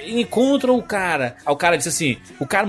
encontra 0.07 0.73
o 0.73 0.83
cara. 0.83 1.37
Aí 1.45 1.53
o 1.53 1.57
cara 1.57 1.77
disse 1.77 1.89
assim: 1.89 2.17
o 2.41 2.47
cara 2.47 2.67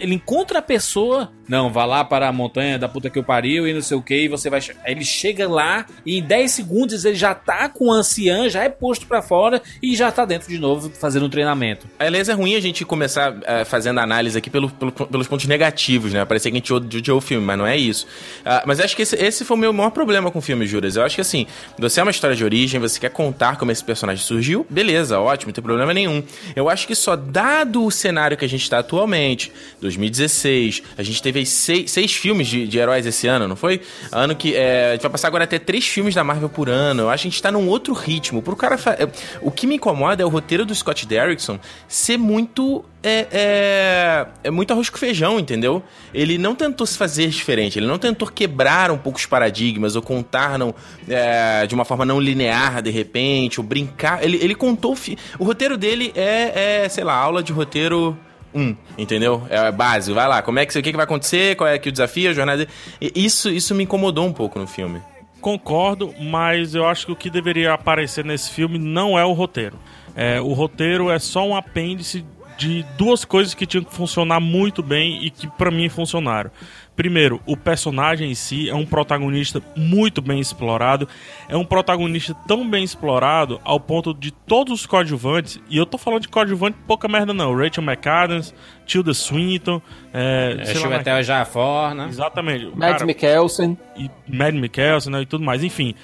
ele 0.00 0.14
encontra 0.14 0.58
a 0.58 0.62
pessoa. 0.62 1.30
Não, 1.46 1.70
vá 1.70 1.84
lá 1.84 2.02
para 2.02 2.26
a 2.26 2.32
montanha 2.32 2.78
da 2.78 2.88
puta 2.88 3.10
que 3.10 3.18
eu 3.18 3.22
pariu 3.22 3.68
e 3.68 3.74
não 3.74 3.82
sei 3.82 3.98
o 3.98 4.00
que. 4.02 4.14
E 4.24 4.28
você 4.28 4.48
vai. 4.48 4.60
Aí 4.82 4.92
ele 4.92 5.04
chega 5.04 5.46
lá 5.46 5.84
e 6.06 6.18
em 6.18 6.22
10 6.22 6.50
segundos 6.50 7.04
ele 7.04 7.16
já 7.16 7.34
tá 7.34 7.68
com 7.68 7.88
o 7.88 7.92
anciã, 7.92 8.48
já 8.48 8.64
é 8.64 8.70
posto 8.70 9.06
pra 9.06 9.20
fora 9.20 9.60
e 9.82 9.94
já 9.94 10.10
tá 10.10 10.24
dentro 10.24 10.48
de 10.48 10.58
novo 10.58 10.88
fazendo 10.88 11.26
um 11.26 11.28
treinamento. 11.28 11.86
Aliás, 11.98 12.30
é 12.30 12.32
ruim 12.32 12.54
a 12.54 12.60
gente 12.60 12.82
começar 12.86 13.36
eh, 13.42 13.62
fazendo 13.66 14.00
análise 14.00 14.38
aqui 14.38 14.48
pelo- 14.48 14.70
pelo- 14.70 14.90
pelos 14.92 15.28
pontos 15.28 15.44
negativos, 15.46 16.14
né? 16.14 16.24
Parecia 16.24 16.50
que 16.50 16.56
a 16.56 16.60
gente 16.60 16.72
odiou 16.72 17.18
o 17.18 17.20
filme, 17.20 17.44
mas 17.46 17.58
não 17.58 17.66
é 17.66 17.76
isso. 17.76 18.06
Ah, 18.42 18.62
mas 18.66 18.80
acho 18.80 18.96
que 18.96 19.02
esse, 19.02 19.14
esse 19.16 19.44
foi 19.44 19.54
o 19.54 19.60
meu 19.60 19.72
maior 19.72 19.90
problema 19.90 20.30
com 20.30 20.38
o 20.38 20.42
filme, 20.42 20.66
Juras. 20.66 20.96
Eu 20.96 21.02
acho 21.04 21.14
que 21.16 21.20
assim, 21.20 21.46
você 21.78 22.00
é 22.00 22.02
uma 22.02 22.10
história 22.10 22.34
de 22.34 22.42
origem, 22.42 22.80
você 22.80 22.98
quer 22.98 23.10
contar 23.10 23.58
como 23.58 23.70
esse 23.70 23.84
personagem 23.84 24.24
surgiu, 24.24 24.66
beleza, 24.70 25.20
ótimo, 25.20 25.50
não 25.50 25.54
tem 25.54 25.62
problema 25.62 25.92
nenhum. 25.92 26.22
Eu 26.54 26.68
acho 26.68 26.86
que 26.86 26.94
só 26.94 27.16
dado 27.16 27.84
o 27.84 27.90
cenário 27.90 28.36
que 28.36 28.44
a 28.44 28.48
gente 28.48 28.68
tá 28.68 28.78
atualmente, 28.78 29.52
2016, 29.80 30.82
a 30.96 31.02
gente 31.02 31.22
teve 31.22 31.44
seis, 31.46 31.90
seis 31.90 32.12
filmes 32.12 32.46
de, 32.46 32.66
de 32.66 32.78
heróis 32.78 33.06
esse 33.06 33.26
ano, 33.26 33.46
não 33.48 33.56
foi? 33.56 33.80
Ano 34.10 34.34
que 34.34 34.54
é, 34.54 34.90
a 34.90 34.92
gente 34.92 35.02
vai 35.02 35.10
passar 35.10 35.28
agora 35.28 35.44
até 35.44 35.58
três 35.58 35.86
filmes 35.86 36.14
da 36.14 36.24
Marvel 36.24 36.48
por 36.48 36.68
ano. 36.68 37.02
Eu 37.02 37.10
acho 37.10 37.22
que 37.22 37.28
a 37.28 37.30
gente 37.30 37.42
tá 37.42 37.52
num 37.52 37.68
outro 37.68 37.92
ritmo. 37.92 38.42
Pro 38.42 38.56
cara 38.56 38.76
é, 38.98 39.08
O 39.40 39.50
que 39.50 39.66
me 39.66 39.76
incomoda 39.76 40.22
é 40.22 40.26
o 40.26 40.28
roteiro 40.28 40.64
do 40.64 40.74
Scott 40.74 41.06
Derrickson 41.06 41.58
ser 41.88 42.16
muito 42.16 42.84
é, 43.04 43.28
é, 43.30 44.26
é 44.44 44.50
muito 44.50 44.72
arroz 44.72 44.88
com 44.88 44.96
feijão, 44.96 45.38
entendeu? 45.38 45.82
Ele 46.14 46.38
não 46.38 46.54
tentou 46.54 46.86
se 46.86 46.96
fazer 46.96 47.28
diferente, 47.28 47.78
ele 47.78 47.86
não 47.86 47.98
tentou 47.98 48.26
quebrar 48.26 48.90
um 48.90 48.96
pouco 48.96 49.18
os 49.18 49.26
paradigmas 49.26 49.94
ou 49.94 50.00
contar 50.00 50.58
não, 50.58 50.74
é, 51.06 51.66
de 51.66 51.74
uma 51.74 51.84
forma 51.84 52.06
não 52.06 52.18
linear 52.18 52.80
de 52.80 52.90
repente, 52.90 53.60
ou 53.60 53.66
brincar. 53.66 54.24
Ele, 54.24 54.38
ele 54.42 54.54
contou. 54.54 54.96
o 55.38 55.44
roteiro 55.44 55.76
dele 55.76 56.12
é, 56.16 56.84
é, 56.84 56.88
sei 56.88 57.04
lá, 57.04 57.14
aula 57.14 57.42
de 57.42 57.52
roteiro. 57.52 58.16
Um, 58.54 58.74
entendeu? 58.96 59.42
É 59.50 59.70
básico, 59.72 60.14
vai 60.14 60.28
lá, 60.28 60.40
como 60.40 60.60
é 60.60 60.64
que 60.64 60.78
o 60.78 60.82
que, 60.82 60.90
que 60.92 60.96
vai 60.96 61.04
acontecer, 61.04 61.56
qual 61.56 61.68
é 61.68 61.76
que 61.76 61.88
o 61.88 61.92
desafio, 61.92 62.30
a 62.30 62.32
jornada. 62.32 62.66
Isso, 63.00 63.50
isso 63.50 63.74
me 63.74 63.82
incomodou 63.82 64.24
um 64.24 64.32
pouco 64.32 64.58
no 64.58 64.66
filme. 64.66 65.02
Concordo, 65.40 66.14
mas 66.18 66.74
eu 66.74 66.86
acho 66.86 67.04
que 67.04 67.12
o 67.12 67.16
que 67.16 67.28
deveria 67.28 67.74
aparecer 67.74 68.24
nesse 68.24 68.50
filme 68.50 68.78
não 68.78 69.18
é 69.18 69.24
o 69.24 69.32
roteiro. 69.32 69.76
É, 70.16 70.40
o 70.40 70.52
roteiro 70.52 71.10
é 71.10 71.18
só 71.18 71.46
um 71.46 71.56
apêndice 71.56 72.24
de 72.56 72.84
duas 72.96 73.24
coisas 73.24 73.54
que 73.54 73.66
tinham 73.66 73.84
que 73.84 73.94
funcionar 73.94 74.40
muito 74.40 74.82
bem 74.82 75.24
e 75.24 75.30
que 75.30 75.46
pra 75.48 75.70
mim 75.70 75.88
funcionaram. 75.88 76.50
Primeiro, 76.96 77.40
o 77.44 77.56
personagem 77.56 78.30
em 78.30 78.34
si 78.36 78.70
é 78.70 78.74
um 78.74 78.86
protagonista 78.86 79.60
muito 79.76 80.22
bem 80.22 80.38
explorado. 80.38 81.08
É 81.48 81.56
um 81.56 81.64
protagonista 81.64 82.34
tão 82.46 82.68
bem 82.70 82.84
explorado 82.84 83.60
ao 83.64 83.80
ponto 83.80 84.14
de 84.14 84.30
todos 84.30 84.72
os 84.72 84.86
coadjuvantes, 84.86 85.58
e 85.68 85.76
eu 85.76 85.84
tô 85.86 85.98
falando 85.98 86.22
de 86.22 86.28
coadjuvante 86.28 86.76
pouca 86.86 87.08
merda 87.08 87.34
não. 87.34 87.52
Rachel 87.56 87.82
McAdams, 87.82 88.54
Tilda 88.86 89.12
Swinton, 89.12 89.82
é, 90.12 90.56
É, 90.60 90.64
sei 90.66 90.74
lá 90.74 90.80
Chiwetel 90.82 91.22
Jafor, 91.24 91.94
né? 91.96 92.06
Exatamente. 92.08 92.70
Cara- 92.78 93.04
Mikkelsen. 93.06 93.76
e 93.96 94.08
Mad 94.28 94.54
Mikkelsen 94.54 95.12
né, 95.12 95.22
e 95.22 95.26
tudo 95.26 95.42
mais, 95.44 95.64
enfim. 95.64 95.96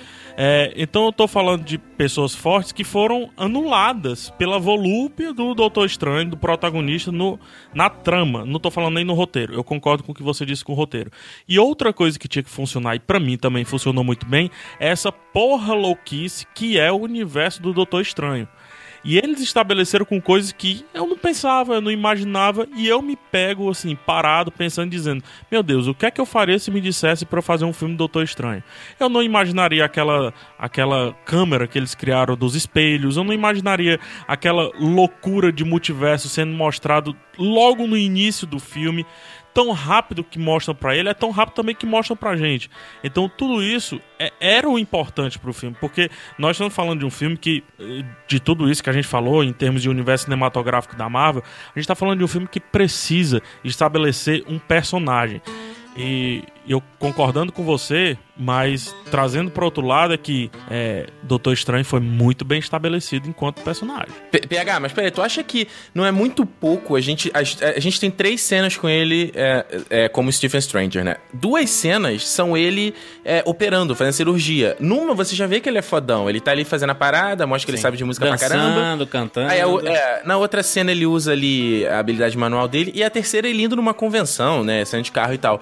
É, 0.43 0.73
então 0.75 1.05
eu 1.05 1.13
tô 1.13 1.29
falando 1.29 1.63
de 1.65 1.77
pessoas 1.77 2.35
fortes 2.35 2.73
que 2.73 2.83
foram 2.83 3.29
anuladas 3.37 4.31
pela 4.39 4.59
volúpia 4.59 5.35
do 5.35 5.55
Doutor 5.55 5.85
Estranho, 5.85 6.31
do 6.31 6.37
protagonista, 6.39 7.13
no, 7.13 7.39
na 7.75 7.91
trama. 7.91 8.47
Não 8.47 8.59
tô 8.59 8.71
falando 8.71 8.95
nem 8.95 9.05
no 9.05 9.13
roteiro. 9.13 9.53
Eu 9.53 9.63
concordo 9.63 10.03
com 10.03 10.13
o 10.13 10.15
que 10.15 10.23
você 10.23 10.47
disse 10.47 10.65
com 10.65 10.73
o 10.73 10.75
roteiro. 10.75 11.11
E 11.47 11.59
outra 11.59 11.93
coisa 11.93 12.19
que 12.19 12.27
tinha 12.27 12.43
que 12.43 12.49
funcionar, 12.49 12.95
e 12.95 12.99
pra 12.99 13.21
mim 13.21 13.37
também 13.37 13.67
funcionou 13.67 14.03
muito 14.03 14.25
bem, 14.25 14.51
é 14.79 14.89
essa 14.89 15.13
porra 15.13 15.75
louquice 15.75 16.47
que 16.55 16.79
é 16.79 16.91
o 16.91 16.97
universo 16.97 17.61
do 17.61 17.75
Doutor 17.75 18.01
Estranho. 18.01 18.49
E 19.03 19.17
eles 19.17 19.41
estabeleceram 19.41 20.05
com 20.05 20.21
coisas 20.21 20.53
que 20.53 20.85
eu 20.93 21.07
não 21.07 21.17
pensava, 21.17 21.75
eu 21.75 21.81
não 21.81 21.91
imaginava, 21.91 22.67
e 22.77 22.87
eu 22.87 23.01
me 23.01 23.17
pego 23.17 23.71
assim, 23.71 23.97
parado, 23.97 24.53
pensando, 24.53 24.91
dizendo: 24.91 25.25
Meu 25.51 25.63
Deus, 25.63 25.87
o 25.87 25.95
que 25.95 26.07
é 26.07 26.11
que 26.11 26.21
eu 26.21 26.27
faria 26.27 26.59
se 26.59 26.71
me 26.71 26.81
dissesse 26.81 27.27
eu 27.31 27.43
fazer 27.43 27.65
um 27.65 27.73
filme 27.73 27.95
do 27.95 27.99
Doutor 27.99 28.23
Estranho? 28.23 28.63
Eu 28.99 29.09
não 29.09 29.23
imaginaria 29.23 29.85
aquela, 29.85 30.35
aquela 30.59 31.15
câmera 31.25 31.67
que 31.67 31.79
eles 31.79 31.95
criaram 31.95 32.37
dos 32.37 32.55
espelhos, 32.55 33.17
eu 33.17 33.25
não 33.25 33.33
imaginaria 33.33 33.99
aquela 34.29 34.71
loucura 34.79 35.51
de 35.51 35.65
multiverso 35.65 36.29
sendo 36.29 36.53
mostrado 36.53 37.17
logo 37.39 37.87
no 37.87 37.97
início 37.97 38.47
do 38.47 38.59
filme. 38.59 39.07
Tão 39.53 39.73
rápido 39.73 40.23
que 40.23 40.39
mostram 40.39 40.75
pra 40.75 40.95
ele, 40.97 41.09
é 41.09 41.15
tão 41.15 41.31
rápido 41.31 41.55
também 41.57 41.75
que 41.75 41.85
mostram 41.85 42.17
pra 42.17 42.37
gente. 42.37 42.71
Então 43.03 43.29
tudo 43.29 43.63
isso 43.63 44.01
é- 44.19 44.33
era 44.41 44.69
o 44.69 44.79
importante 44.79 45.39
pro 45.39 45.53
filme, 45.53 45.77
porque 45.81 46.09
nós 46.39 46.53
estamos 46.53 46.73
falando 46.75 47.01
de 47.01 47.05
um 47.05 47.11
filme 47.11 47.37
que, 47.37 47.65
de 48.29 48.39
tudo 48.39 48.71
isso 48.71 48.83
que 48.83 48.91
a 48.91 48.93
gente 48.93 49.09
falou 49.09 49.43
em 49.43 49.53
termos 49.53 49.83
de 49.83 49.89
universo 49.91 50.25
cinematográfico 50.25 50.95
da 50.95 51.09
Marvel, 51.09 51.43
a 51.75 51.79
gente 51.79 51.89
tá 51.89 51.95
falando 51.97 52.19
de 52.19 52.25
um 52.25 52.29
filme 52.29 52.47
que 52.47 52.61
precisa 52.61 53.43
estabelecer 53.65 54.45
um 54.47 54.59
personagem. 54.59 55.43
E 55.97 56.45
eu 56.69 56.83
concordando 56.99 57.51
com 57.53 57.65
você, 57.65 58.17
mas 58.37 58.95
trazendo 59.11 59.51
para 59.51 59.65
outro 59.65 59.85
lado 59.87 60.15
é 60.15 60.17
que 60.17 60.51
é, 60.71 61.07
Doutor 61.23 61.53
Estranho 61.53 61.85
foi 61.85 62.01
muito 62.01 62.45
bem 62.45 62.59
estabelecido 62.59 63.29
enquanto 63.29 63.61
personagem. 63.63 64.09
P- 64.31 64.47
PH, 64.47 64.81
mas 64.81 64.93
peraí, 64.93 65.11
tu 65.11 65.21
acha 65.23 65.43
que 65.43 65.67
não 65.95 66.05
é 66.07 66.11
muito 66.11 66.45
pouco? 66.47 66.97
A 66.97 67.01
gente, 67.01 67.31
a, 67.35 67.39
a 67.41 67.81
gente 67.81 67.99
tem 68.01 68.11
três 68.11 68.41
cenas 68.41 68.77
com 68.77 68.89
ele 68.89 69.33
é, 69.35 69.65
é, 69.91 70.09
como 70.09 70.31
Stephen 70.33 70.61
Stranger, 70.61 71.05
né? 71.05 71.17
Duas 71.33 71.69
cenas 71.71 72.27
são 72.29 72.57
ele 72.57 72.95
é, 73.25 73.43
operando, 73.47 73.95
fazendo 73.97 74.15
cirurgia. 74.15 74.77
Numa, 74.79 75.15
você 75.15 75.35
já 75.35 75.47
vê 75.47 75.61
que 75.61 75.69
ele 75.69 75.79
é 75.79 75.83
fodão. 75.83 76.29
Ele 76.29 76.41
tá 76.41 76.51
ali 76.53 76.65
fazendo 76.65 76.91
a 76.91 76.95
parada, 76.95 77.47
mostra 77.47 77.67
que 77.67 77.71
ele 77.73 77.79
sabe 77.79 77.97
de 77.97 78.05
música 78.05 78.27
pra 78.27 78.39
caramba. 78.39 78.75
Dançando, 78.75 79.07
cantando. 79.07 79.51
Aí, 79.51 79.61
a 79.61 79.67
é, 79.93 80.23
na 80.25 80.37
outra 80.37 80.63
cena 80.63 80.93
ele 80.93 81.07
usa 81.07 81.33
ali 81.33 81.87
a 81.87 81.99
habilidade 81.99 82.37
manual 82.39 82.69
dele. 82.69 82.93
E 82.95 83.03
a 83.03 83.11
terceira 83.11 83.49
ele 83.49 83.63
indo 83.63 83.77
numa 83.77 83.93
convenção, 83.95 84.63
né? 84.63 84.85
Saindo 84.85 85.05
de 85.05 85.13
carro 85.13 85.35
e 85.35 85.39
tal. 85.39 85.61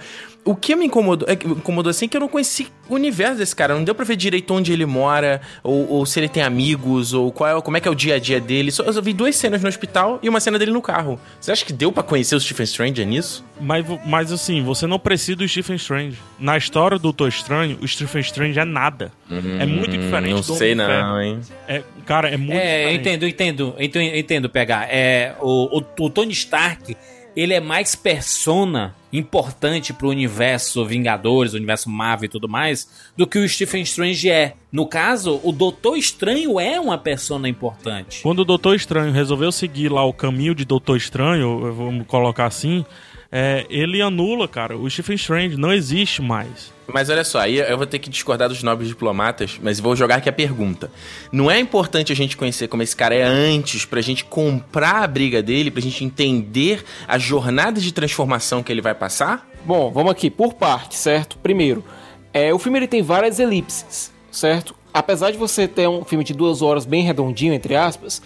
O 0.49 0.57
que 0.57 0.75
me 0.75 0.87
incomodou, 0.87 1.29
é, 1.29 1.33
incomodou 1.35 1.91
assim 1.91 2.07
é 2.07 2.09
que 2.09 2.17
eu 2.17 2.21
não 2.23 2.29
conheci 2.29 2.69
o 2.89 2.95
universo 2.95 3.37
desse 3.37 3.55
cara. 3.55 3.75
Não 3.75 3.85
deu 3.85 3.95
pra 3.95 4.03
ver 4.05 4.17
direito 4.17 4.55
onde 4.55 4.73
ele 4.73 4.87
mora, 4.87 5.43
ou, 5.63 5.87
ou 5.91 6.07
se 6.07 6.19
ele 6.19 6.27
tem 6.29 6.43
amigos, 6.43 7.13
ou 7.13 7.31
qual 7.31 7.59
é, 7.59 7.61
como 7.61 7.77
é 7.77 7.81
que 7.81 7.87
é 7.87 7.91
o 7.91 7.95
dia 7.95 8.15
a 8.15 8.19
dia 8.19 8.41
dele. 8.41 8.71
Só, 8.71 8.83
eu 8.85 8.93
só 8.95 9.03
vi 9.03 9.13
duas 9.13 9.37
cenas 9.37 9.61
no 9.63 9.69
hospital 9.69 10.19
e 10.23 10.29
uma 10.29 10.41
cena 10.41 10.59
dele 10.59 10.71
no 10.73 10.81
carro. 10.81 11.21
Você 11.39 11.53
acha 11.53 11.65
que 11.67 11.73
deu 11.73 11.93
pra 11.93 12.03
conhecer 12.03 12.35
o 12.35 12.41
Stephen 12.41 12.65
Stranger 12.65 13.07
nisso? 13.07 13.45
Mas, 13.61 13.85
mas 14.07 14.33
assim, 14.33 14.63
você 14.63 14.87
não 14.87 14.99
precisa 14.99 15.37
do 15.37 15.47
Stephen 15.47 15.77
Strange. 15.77 16.17
Na 16.39 16.57
história 16.57 16.97
do 16.99 17.03
Doutor 17.03 17.29
Estranho, 17.29 17.77
o 17.83 17.87
Stephen 17.87 18.23
Strange 18.23 18.59
é 18.59 18.65
nada. 18.65 19.13
é 19.61 19.67
muito 19.67 19.99
diferente 19.99 20.31
Não 20.33 20.41
do 20.41 20.55
sei 20.55 20.75
não, 20.75 21.21
hein? 21.21 21.41
É, 21.69 21.83
cara, 22.07 22.31
é 22.31 22.39
muito 22.39 22.53
É, 22.59 22.85
eu 22.95 22.99
diferente. 22.99 23.01
entendo, 23.01 23.23
eu 23.25 23.29
entendo, 23.29 23.75
eu 23.77 23.85
entendo, 23.85 24.03
eu 24.15 24.19
entendo 24.19 24.49
pegar. 24.49 24.89
É, 24.91 25.35
o, 25.43 25.79
o, 25.79 25.85
o 26.07 26.09
Tony 26.09 26.33
Stark, 26.33 26.97
ele 27.39 27.55
é 27.55 27.61
mais 27.61 27.95
persona 27.95 28.97
importante 29.13 29.93
pro 29.93 30.09
universo 30.09 30.85
Vingadores, 30.85 31.55
universo 31.55 31.89
Marvel 31.89 32.27
e 32.27 32.29
tudo 32.29 32.49
mais, 32.49 32.91
do 33.17 33.29
que 33.29 33.39
o 33.39 33.49
Stephen 33.49 33.83
Strange 33.83 34.29
é. 34.29 34.55
No 34.73 34.89
caso, 34.89 35.41
o 35.45 35.53
Doutor 35.53 35.97
Estranho 35.97 36.59
é 36.59 36.81
uma 36.81 36.99
persona 36.99 37.49
importante. 37.49 38.23
Quando 38.23 38.41
o 38.41 38.45
Doutor 38.45 38.75
Estranho 38.75 39.13
resolveu 39.13 39.53
seguir 39.53 39.89
lá 39.89 40.05
o 40.05 40.13
caminho 40.13 40.53
de 40.53 40.65
Doutor 40.65 40.97
Estranho, 40.97 41.73
vamos 41.73 42.09
colocar 42.09 42.47
assim, 42.47 42.85
é, 43.31 43.67
ele 43.69 44.01
anula, 44.01 44.49
cara, 44.49 44.77
o 44.77 44.89
Stephen 44.89 45.17
Strange. 45.17 45.57
Não 45.57 45.73
existe 45.73 46.23
mais. 46.23 46.73
Mas 46.87 47.11
olha 47.11 47.23
só, 47.23 47.41
aí 47.41 47.59
eu 47.59 47.77
vou 47.77 47.87
ter 47.87 47.99
que 47.99 48.09
discordar 48.09 48.49
dos 48.49 48.63
nobres 48.63 48.89
diplomatas, 48.89 49.61
mas 49.63 49.79
vou 49.79 49.95
jogar 49.95 50.17
aqui 50.17 50.29
a 50.29 50.33
pergunta. 50.33 50.91
Não 51.31 51.51
é 51.51 51.59
importante 51.61 52.11
a 52.11 52.17
gente 52.17 52.35
conhecer 52.35 52.69
como 52.69 52.83
esse 52.83 52.97
cara 52.97 53.15
é 53.15 53.23
antes, 53.23 53.85
pra 53.85 54.01
gente 54.01 54.25
comprar 54.25 55.03
a 55.03 55.07
briga 55.07 55.43
dele, 55.43 55.71
pra 55.71 55.83
gente 55.83 56.03
entender 56.03 56.83
a 57.07 57.19
jornada 57.19 57.79
de 57.79 57.93
transformação 57.93 58.63
que 58.63 58.73
ele 58.73 58.81
vai 58.81 58.95
passar? 58.95 59.47
Bom, 59.67 59.91
vamos 59.91 60.11
aqui, 60.13 60.31
por 60.31 60.55
parte, 60.55 60.97
certo? 60.97 61.37
Primeiro, 61.39 61.85
é, 62.33 62.55
o 62.55 62.59
filme 62.59 62.79
ele 62.79 62.89
tem 62.89 63.03
várias 63.03 63.39
elipses, 63.39 64.11
certo? 64.31 64.75
Apesar 64.95 65.31
de 65.31 65.37
você 65.37 65.69
ter 65.69 65.87
um 65.87 66.03
filme 66.05 66.25
de 66.25 66.33
duas 66.33 66.63
horas 66.63 66.87
bem 66.87 67.03
redondinho, 67.03 67.53
entre 67.53 67.77
aspas, 67.77 68.23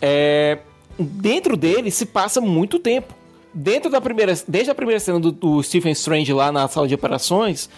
é, 0.00 0.58
dentro 0.98 1.54
dele 1.54 1.90
se 1.90 2.06
passa 2.06 2.40
muito 2.40 2.78
tempo. 2.78 3.14
Dentro 3.58 3.90
da 3.90 4.00
primeira, 4.02 4.34
desde 4.46 4.70
a 4.70 4.74
primeira 4.74 5.00
cena 5.00 5.18
do, 5.18 5.32
do 5.32 5.62
Stephen 5.62 5.92
Strange 5.92 6.30
lá 6.32 6.52
na 6.52 6.68
sala 6.68 6.86
de 6.86 6.94
operações, 6.94 7.70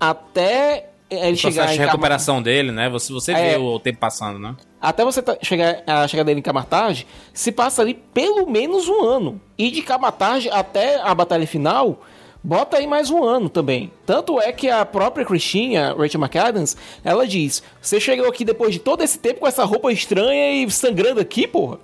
até 0.00 0.88
ele 1.10 1.32
O 1.32 1.36
chegar 1.36 1.66
de 1.66 1.78
recuperação 1.78 2.42
dele, 2.42 2.72
né? 2.72 2.88
Você, 2.88 3.12
você 3.12 3.32
É. 3.32 3.50
vê 3.50 3.56
o 3.58 3.78
tempo 3.78 3.98
passando, 3.98 4.38
né? 4.38 4.56
até 4.80 5.04
você 5.04 5.20
tá- 5.20 5.36
chegar 5.42 5.82
a 5.86 6.06
chegada 6.06 6.26
dele 6.28 6.40
em 6.40 6.42
Camartage, 6.42 7.06
se 7.34 7.50
passa 7.52 7.82
ali 7.82 7.94
pelo 8.14 8.48
menos 8.48 8.88
um 8.88 9.04
ano. 9.04 9.40
E 9.58 9.70
de 9.70 9.82
Camartage 9.82 10.48
até 10.48 11.00
a 11.00 11.12
batalha 11.14 11.46
final, 11.46 12.02
bota 12.42 12.76
aí 12.78 12.86
mais 12.86 13.10
um 13.10 13.22
ano 13.24 13.48
também. 13.48 13.90
Tanto 14.06 14.40
é 14.40 14.52
que 14.52 14.70
a 14.70 14.84
própria 14.86 15.24
Christine, 15.26 15.76
a 15.76 15.92
Rachel 15.92 16.20
McAdams, 16.20 16.76
ela 17.04 17.26
diz: 17.26 17.62
Você 17.82 17.98
chegou 18.00 18.28
aqui 18.28 18.44
depois 18.44 18.72
de 18.72 18.78
todo 18.78 19.02
esse 19.02 19.18
tempo 19.18 19.40
com 19.40 19.46
essa 19.46 19.64
roupa 19.64 19.92
estranha 19.92 20.52
e 20.62 20.70
sangrando 20.70 21.20
aqui, 21.20 21.46
porra. 21.48 21.78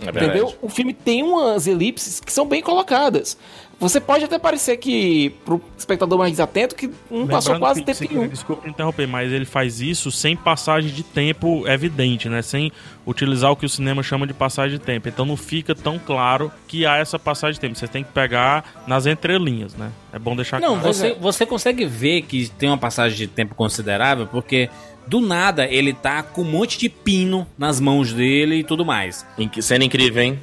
É 0.00 0.10
Entendeu? 0.10 0.54
O 0.62 0.68
filme 0.68 0.92
tem 0.94 1.22
umas 1.22 1.66
elipses 1.66 2.20
que 2.20 2.32
são 2.32 2.46
bem 2.46 2.62
colocadas. 2.62 3.36
Você 3.80 4.00
pode 4.00 4.24
até 4.24 4.38
parecer 4.40 4.76
que, 4.76 5.30
pro 5.44 5.60
espectador 5.76 6.18
mais 6.18 6.32
desatento, 6.32 6.74
que 6.74 6.90
não 7.10 7.28
passou 7.28 7.52
Lembrando 7.52 7.60
quase 7.60 7.82
que- 7.84 7.94
tempo 7.94 8.12
nenhum. 8.14 8.28
Desculpa 8.28 8.68
interromper, 8.68 9.06
mas 9.06 9.30
ele 9.32 9.44
faz 9.44 9.80
isso 9.80 10.10
sem 10.10 10.36
passagem 10.36 10.90
de 10.92 11.04
tempo 11.04 11.66
evidente, 11.68 12.28
né? 12.28 12.42
Sem 12.42 12.72
utilizar 13.06 13.52
o 13.52 13.56
que 13.56 13.64
o 13.66 13.68
cinema 13.68 14.02
chama 14.02 14.26
de 14.26 14.34
passagem 14.34 14.78
de 14.78 14.84
tempo. 14.84 15.08
Então 15.08 15.24
não 15.24 15.36
fica 15.36 15.74
tão 15.76 15.96
claro 15.98 16.50
que 16.66 16.84
há 16.84 16.96
essa 16.96 17.18
passagem 17.20 17.54
de 17.54 17.60
tempo. 17.60 17.78
Você 17.78 17.86
tem 17.86 18.02
que 18.02 18.10
pegar 18.10 18.82
nas 18.86 19.06
entrelinhas, 19.06 19.74
né? 19.76 19.90
É 20.12 20.18
bom 20.18 20.34
deixar 20.34 20.60
Não, 20.60 20.74
claro. 20.78 20.92
você, 20.92 21.14
você 21.14 21.46
consegue 21.46 21.84
ver 21.86 22.22
que 22.22 22.48
tem 22.58 22.68
uma 22.68 22.78
passagem 22.78 23.16
de 23.16 23.26
tempo 23.28 23.54
considerável, 23.54 24.26
porque 24.26 24.68
do 25.08 25.20
nada 25.20 25.66
ele 25.66 25.92
tá 25.92 26.22
com 26.22 26.42
um 26.42 26.44
monte 26.44 26.78
de 26.78 26.88
pino 26.88 27.46
nas 27.56 27.80
mãos 27.80 28.12
dele 28.12 28.56
e 28.56 28.64
tudo 28.64 28.84
mais. 28.84 29.26
Cena 29.60 29.84
incrível, 29.84 30.22
hein? 30.22 30.38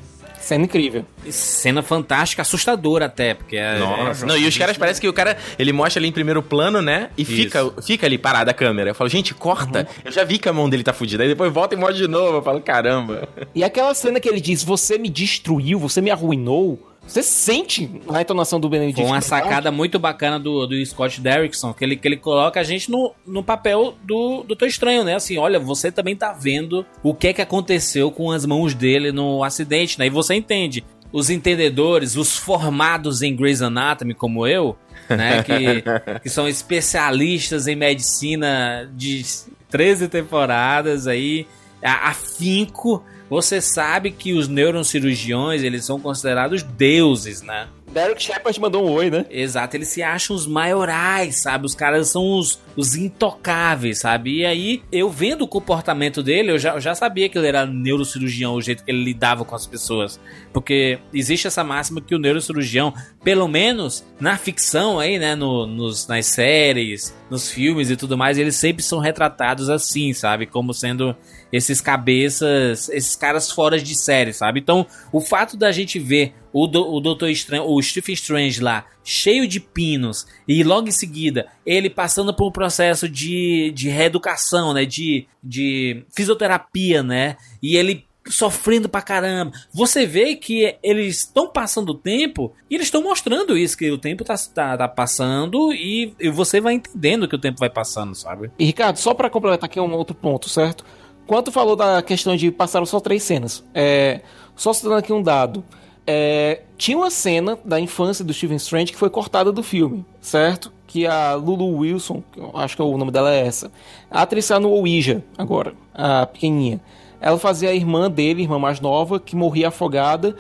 Cena 0.46 0.66
incrível. 0.66 1.04
Cena 1.28 1.82
fantástica, 1.82 2.44
assustadora 2.44 3.06
até, 3.06 3.34
porque 3.34 3.58
é. 3.58 3.80
Nossa. 3.80 4.28
Não, 4.28 4.38
e 4.38 4.48
os 4.48 4.56
caras 4.56 4.78
parece 4.78 5.02
que 5.02 5.08
o 5.10 5.14
cara, 5.14 5.36
ele 5.58 5.74
mostra 5.74 6.00
ali 6.00 6.08
em 6.08 6.12
primeiro 6.12 6.44
plano, 6.44 6.84
né? 6.84 7.10
E 7.18 7.26
fica, 7.26 7.72
fica 7.82 8.06
ali 8.06 8.20
parada 8.20 8.52
a 8.52 8.54
câmera. 8.54 8.92
Eu 8.92 8.96
falo, 8.96 9.10
gente, 9.10 9.34
corta. 9.34 9.88
Eu 10.04 10.12
já 10.12 10.24
vi 10.24 10.38
que 10.38 10.48
a 10.48 10.54
mão 10.54 10.70
dele 10.70 10.84
tá 10.84 10.94
fudida. 10.94 11.24
Aí 11.24 11.30
depois 11.30 11.52
volta 11.52 11.74
e 11.74 11.78
mostra 11.78 11.98
de 11.98 12.08
novo. 12.08 12.38
Eu 12.38 12.44
falo, 12.44 12.62
caramba. 12.62 13.28
E 13.56 13.64
aquela 13.64 13.96
cena 13.96 14.20
que 14.20 14.30
ele 14.30 14.40
diz, 14.40 14.64
você 14.64 15.00
me 15.00 15.10
destruiu, 15.10 15.80
você 15.80 16.00
me 16.00 16.12
arruinou. 16.12 16.92
Você 17.08 17.22
sente 17.24 17.90
a 18.10 18.22
entonação 18.22 18.60
do 18.60 18.68
Benedict. 18.68 19.00
Foi 19.02 19.06
uma 19.10 19.22
sacada 19.22 19.72
muito 19.72 19.98
bacana 20.00 20.40
do, 20.40 20.66
do 20.68 20.86
Scott 20.86 21.22
Derrickson, 21.22 21.74
que 21.74 21.84
ele, 21.86 21.96
que 21.96 22.08
ele 22.08 22.18
coloca 22.18 22.60
a 22.60 22.64
gente 22.64 22.90
no, 22.92 23.14
no 23.26 23.44
papel 23.44 23.96
do 24.04 24.44
Doutor 24.44 24.68
Estranho, 24.68 25.04
né? 25.04 25.16
Assim, 25.16 25.38
olha, 25.38 25.60
você 25.60 25.92
também 25.92 26.16
tá 26.16 26.34
vendo 26.34 26.86
o 27.04 27.14
que 27.14 27.28
é 27.28 27.34
que 27.34 27.42
aconteceu 27.42 28.12
com 28.12 28.32
as 28.32 28.46
mãos 28.46 28.74
dele 28.74 29.12
no 29.12 29.44
acidente, 29.44 29.98
né? 30.00 30.08
E 30.08 30.10
você 30.10 30.34
entende. 30.36 30.84
Os 31.14 31.30
entendedores, 31.30 32.18
os 32.18 32.36
formados 32.38 33.22
em 33.22 33.34
Grey's 33.36 33.62
Anatomy, 33.62 34.14
como 34.14 34.46
eu, 34.46 34.76
né? 35.08 35.42
Que, 35.44 35.84
que 36.24 36.30
são 36.30 36.48
especialistas 36.50 37.68
em 37.68 37.76
medicina 37.76 38.90
de 38.94 39.24
13 39.70 40.08
temporadas 40.10 41.08
aí, 41.08 41.48
a- 41.82 42.10
afinco. 42.10 43.04
Você 43.30 43.60
sabe 43.60 44.12
que 44.12 44.34
os 44.34 44.48
neurocirurgiões, 44.48 45.64
eles 45.64 45.86
são 45.86 46.00
considerados 46.00 46.62
deuses, 46.62 47.42
né? 47.42 47.68
Derek 47.96 48.22
Shepard 48.22 48.60
mandou 48.60 48.86
um 48.86 48.92
oi, 48.92 49.10
né? 49.10 49.26
Exato, 49.30 49.78
eles 49.78 49.88
se 49.88 50.04
acham 50.04 50.36
os 50.36 50.46
maiorais, 50.46 51.42
sabe? 51.42 51.66
Os 51.66 51.74
caras 51.74 52.10
são 52.10 52.38
os, 52.38 52.60
os 52.76 52.94
intocáveis, 52.94 54.00
sabe? 54.00 54.40
E 54.40 54.46
aí, 54.46 54.84
eu 54.92 55.10
vendo 55.10 55.44
o 55.44 55.48
comportamento 55.48 56.22
dele, 56.22 56.52
eu 56.52 56.60
já, 56.60 56.74
eu 56.74 56.82
já 56.82 56.94
sabia 56.94 57.30
que 57.30 57.38
ele 57.38 57.48
era 57.48 57.66
neurocirurgião, 57.66 58.54
o 58.54 58.62
jeito 58.62 58.84
que 58.84 58.92
ele 58.92 59.02
lidava 59.02 59.46
com 59.46 59.56
as 59.56 59.66
pessoas. 59.66 60.20
Porque 60.52 61.00
existe 61.14 61.48
essa 61.48 61.64
máxima 61.64 62.02
que 62.02 62.14
o 62.14 62.20
neurocirurgião, 62.20 62.94
pelo 63.24 63.48
menos 63.48 64.06
na 64.20 64.36
ficção 64.38 65.00
aí, 65.00 65.18
né? 65.18 65.34
No, 65.34 65.66
nos, 65.66 66.06
nas 66.06 66.26
séries, 66.26 67.16
nos 67.30 67.50
filmes 67.50 67.90
e 67.90 67.96
tudo 67.96 68.18
mais, 68.18 68.38
eles 68.38 68.58
sempre 68.58 68.84
são 68.84 69.00
retratados 69.00 69.70
assim, 69.70 70.12
sabe? 70.12 70.46
Como 70.46 70.74
sendo 70.74 71.16
esses 71.56 71.80
cabeças, 71.80 72.90
esses 72.90 73.16
caras 73.16 73.50
fora 73.52 73.80
de 73.80 73.96
série, 73.96 74.34
sabe? 74.34 74.60
Então, 74.60 74.86
o 75.12 75.22
fato 75.22 75.56
da 75.56 75.72
gente 75.72 75.98
ver 76.00 76.34
o, 76.52 76.68
do, 76.68 76.94
o 76.94 77.00
Doutor 77.00 77.30
Estranho, 77.30 77.66
o 77.66 77.82
Stephen 77.82 78.14
Strange 78.14 78.62
lá, 78.62 78.86
cheio 79.04 79.48
de 79.48 79.60
pinos, 79.60 80.26
e 80.48 80.64
logo 80.64 80.88
em 80.88 80.92
seguida 80.92 81.48
ele 81.66 81.90
passando 81.90 82.34
por 82.34 82.48
um 82.48 82.52
processo 82.52 83.08
de, 83.08 83.72
de 83.74 83.90
reeducação, 83.90 84.74
né? 84.74 84.86
De, 84.86 85.28
de 85.44 86.04
fisioterapia, 86.16 87.02
né? 87.02 87.38
E 87.62 87.78
ele 87.78 88.06
sofrendo 88.28 88.90
pra 88.90 89.02
caramba. 89.02 89.52
Você 89.74 90.06
vê 90.06 90.36
que 90.36 90.76
eles 90.82 91.18
estão 91.18 91.48
passando 91.48 91.90
o 91.90 91.96
tempo 91.96 92.54
e 92.70 92.76
eles 92.76 92.88
estão 92.88 93.04
mostrando 93.04 93.58
isso, 93.58 93.78
que 93.78 93.92
o 93.92 93.98
tempo 93.98 94.24
tá, 94.24 94.36
tá, 94.54 94.78
tá 94.78 94.88
passando 94.88 95.72
e, 95.74 96.16
e 96.20 96.30
você 96.30 96.60
vai 96.60 96.74
entendendo 96.74 97.28
que 97.28 97.36
o 97.36 97.40
tempo 97.40 97.60
vai 97.60 97.70
passando, 97.70 98.16
sabe? 98.16 98.52
E 98.58 98.66
Ricardo, 98.66 98.98
só 98.98 99.14
pra 99.14 99.30
complementar 99.30 99.70
aqui 99.70 99.80
um 99.80 99.94
outro 99.94 100.16
ponto, 100.16 100.50
certo? 100.50 100.84
Quanto 101.28 101.52
falou 101.52 101.76
da 101.76 102.02
questão 102.02 102.36
de 102.36 102.52
passaram 102.52 102.86
só 102.86 103.00
três 103.00 103.24
cenas, 103.24 103.64
é, 103.74 104.22
só 104.56 104.72
citando 104.74 104.96
aqui 104.96 105.12
um 105.12 105.24
dado, 105.24 105.64
é, 106.06 106.62
tinha 106.78 106.98
uma 106.98 107.10
cena 107.10 107.58
da 107.66 107.80
infância 107.80 108.24
do 108.24 108.34
Stephen 108.34 108.58
Strange 108.58 108.92
que 108.92 108.98
foi 108.98 109.10
cortada 109.10 109.52
do 109.52 109.64
filme, 109.64 110.06
certo? 110.22 110.72
Que 110.86 111.08
a 111.08 111.34
Lulu 111.34 111.78
Wilson, 111.78 112.22
acho 112.54 112.76
que 112.76 112.82
o 112.82 112.98
nome 112.98 113.12
dela 113.12 113.34
é 113.34 113.46
essa, 113.46 113.72
a 114.10 114.22
atriz 114.22 114.48
tá 114.48 114.60
no 114.60 114.70
Ouija 114.70 115.24
agora, 115.38 115.74
a 115.94 116.26
pequenininha. 116.28 116.80
Ela 117.20 117.40
fazia 117.40 117.70
a 117.70 117.74
irmã 117.74 118.10
dele, 118.10 118.44
irmã 118.44 118.60
mais 118.60 118.80
nova, 118.80 119.20
que 119.20 119.36
morria 119.36 119.70
afogada. 119.70 120.36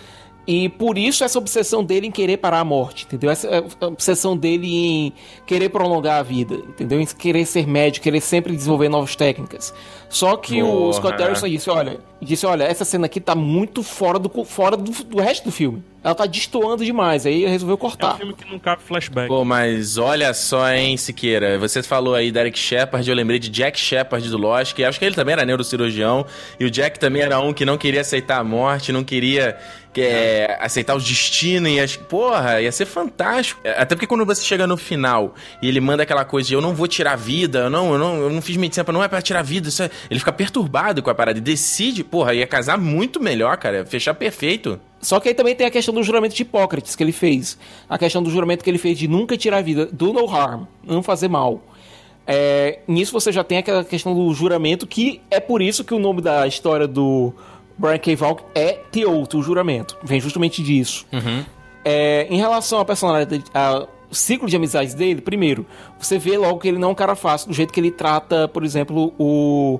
E 0.47 0.69
por 0.69 0.95
isso 0.95 1.23
essa 1.23 1.39
obsessão 1.39 1.83
dele 1.83 2.05
em 2.05 2.11
querer 2.11 2.37
parar 2.37 2.59
a 2.59 2.63
morte, 2.63 3.05
entendeu? 3.05 3.31
Essa 3.31 3.47
é, 3.47 3.63
obsessão 3.83 4.37
dele 4.37 4.67
em 4.67 5.13
querer 5.47 5.69
prolongar 5.69 6.19
a 6.19 6.23
vida, 6.23 6.53
entendeu? 6.53 7.01
Em 7.01 7.05
querer 7.07 7.47
ser 7.47 7.65
médico, 7.65 8.03
querer 8.03 8.21
sempre 8.21 8.55
desenvolver 8.55 8.87
novas 8.87 9.15
técnicas. 9.15 9.73
Só 10.15 10.37
que 10.37 10.63
o. 10.63 10.93
Scott 10.93 11.17
Derrickson 11.17 11.49
disse, 11.49 11.69
olha, 11.69 11.99
disse, 12.21 12.45
olha, 12.45 12.63
essa 12.63 12.85
cena 12.85 13.05
aqui 13.05 13.19
tá 13.19 13.35
muito 13.35 13.83
fora 13.83 14.17
do 14.17 14.29
fora 14.45 14.77
do, 14.77 14.89
do 15.03 15.19
resto 15.21 15.43
do 15.43 15.51
filme. 15.51 15.83
Ela 16.01 16.13
tá 16.15 16.25
destoando 16.27 16.85
demais, 16.85 17.25
aí 17.25 17.45
resolveu 17.47 17.73
É 17.73 17.77
um 17.77 17.79
cortar. 17.79 18.17
filme 18.17 18.33
que 18.33 18.49
não 18.49 18.59
cabe 18.59 18.81
flashback. 18.83 19.27
Pô, 19.27 19.43
mas 19.43 19.97
olha 19.97 20.33
só, 20.35 20.71
hein, 20.71 20.95
Siqueira. 20.97 21.57
Você 21.57 21.81
falou 21.83 22.13
aí 22.13 22.31
Derek 22.31 22.57
Shepard, 22.57 23.09
eu 23.09 23.15
lembrei 23.15 23.39
de 23.39 23.49
Jack 23.49 23.77
Shepard 23.79 24.29
do 24.29 24.37
Lost, 24.37 24.73
que 24.73 24.83
acho 24.83 24.99
que 24.99 25.03
ele 25.05 25.15
também 25.15 25.33
era 25.33 25.43
neurocirurgião. 25.43 26.25
E 26.59 26.63
o 26.65 26.69
Jack 26.71 26.99
também 26.99 27.23
era 27.23 27.39
um 27.39 27.51
que 27.51 27.65
não 27.65 27.75
queria 27.77 28.01
aceitar 28.01 28.37
a 28.39 28.43
morte, 28.43 28.91
não 28.91 29.03
queria 29.03 29.57
que, 29.91 30.01
é, 30.01 30.59
aceitar 30.61 30.93
o 30.93 30.99
destino. 30.99 31.67
E 31.67 31.79
acho 31.79 31.97
que, 31.97 32.03
porra, 32.05 32.61
ia 32.61 32.71
ser 32.71 32.85
fantástico. 32.85 33.59
É, 33.63 33.71
Até 33.81 33.95
porque 33.95 34.05
quando 34.05 34.25
você 34.27 34.43
chega 34.43 34.67
no 34.67 34.77
final 34.77 35.33
e 35.59 35.67
ele 35.67 35.79
manda 35.79 36.03
aquela 36.03 36.23
coisa 36.23 36.47
de 36.49 36.53
eu 36.53 36.61
não 36.61 36.75
vou 36.75 36.87
tirar 36.87 37.13
a 37.13 37.15
vida, 37.15 37.61
eu 37.61 37.69
não, 37.71 37.93
eu 37.93 37.97
não, 37.97 38.17
eu 38.21 38.29
não 38.29 38.43
fiz 38.43 38.57
medicina, 38.57 38.83
pra- 38.83 38.93
não 38.93 39.03
é 39.03 39.07
pra 39.07 39.23
tirar 39.23 39.39
a 39.39 39.43
vida. 39.43 39.69
Isso 39.69 39.81
é... 39.81 39.89
Ele 40.09 40.19
fica 40.19 40.31
perturbado 40.31 41.01
com 41.01 41.09
a 41.09 41.15
parada 41.15 41.37
e 41.37 41.41
decide, 41.41 42.03
porra, 42.03 42.33
ia 42.33 42.47
casar 42.47 42.77
muito 42.77 43.19
melhor, 43.19 43.57
cara. 43.57 43.85
Fechar 43.85 44.13
perfeito. 44.13 44.79
Só 45.01 45.19
que 45.19 45.29
aí 45.29 45.35
também 45.35 45.55
tem 45.55 45.67
a 45.67 45.71
questão 45.71 45.93
do 45.93 46.01
juramento 46.01 46.35
de 46.35 46.41
Hipócrates 46.41 46.95
que 46.95 47.03
ele 47.03 47.11
fez. 47.11 47.57
A 47.87 47.97
questão 47.97 48.23
do 48.23 48.29
juramento 48.29 48.63
que 48.63 48.69
ele 48.69 48.77
fez 48.77 48.97
de 48.97 49.07
nunca 49.07 49.37
tirar 49.37 49.57
a 49.57 49.61
vida, 49.61 49.85
do 49.85 50.11
no 50.11 50.27
harm, 50.27 50.63
não 50.83 51.03
fazer 51.03 51.27
mal. 51.27 51.61
É, 52.27 52.79
nisso 52.87 53.11
você 53.11 53.31
já 53.31 53.43
tem 53.43 53.59
aquela 53.59 53.83
questão 53.83 54.15
do 54.15 54.33
juramento, 54.33 54.87
que 54.87 55.21
é 55.29 55.39
por 55.39 55.61
isso 55.61 55.83
que 55.83 55.93
o 55.93 55.99
nome 55.99 56.21
da 56.21 56.47
história 56.47 56.87
do 56.87 57.33
Brian 57.77 57.99
K. 57.99 58.15
Vaughan 58.15 58.43
é 58.55 58.73
The 58.91 59.05
Oath, 59.05 59.35
o 59.35 59.43
juramento. 59.43 59.97
Vem 60.03 60.19
justamente 60.19 60.63
disso. 60.63 61.05
É, 61.83 62.25
em 62.29 62.37
relação 62.37 62.79
à 62.79 62.85
personalidade, 62.85 63.43
ao 63.53 63.87
ciclo 64.11 64.49
de 64.49 64.55
amizades 64.55 64.93
dele, 64.93 65.21
primeiro, 65.21 65.65
você 65.99 66.17
vê 66.17 66.37
logo 66.37 66.59
que 66.59 66.67
ele 66.67 66.79
não 66.79 66.89
é 66.89 66.91
um 66.91 66.95
cara 66.95 67.15
fácil, 67.15 67.49
do 67.49 67.53
jeito 67.53 67.71
que 67.71 67.79
ele 67.79 67.91
trata, 67.91 68.47
por 68.47 68.63
exemplo, 68.63 69.13
o, 69.19 69.79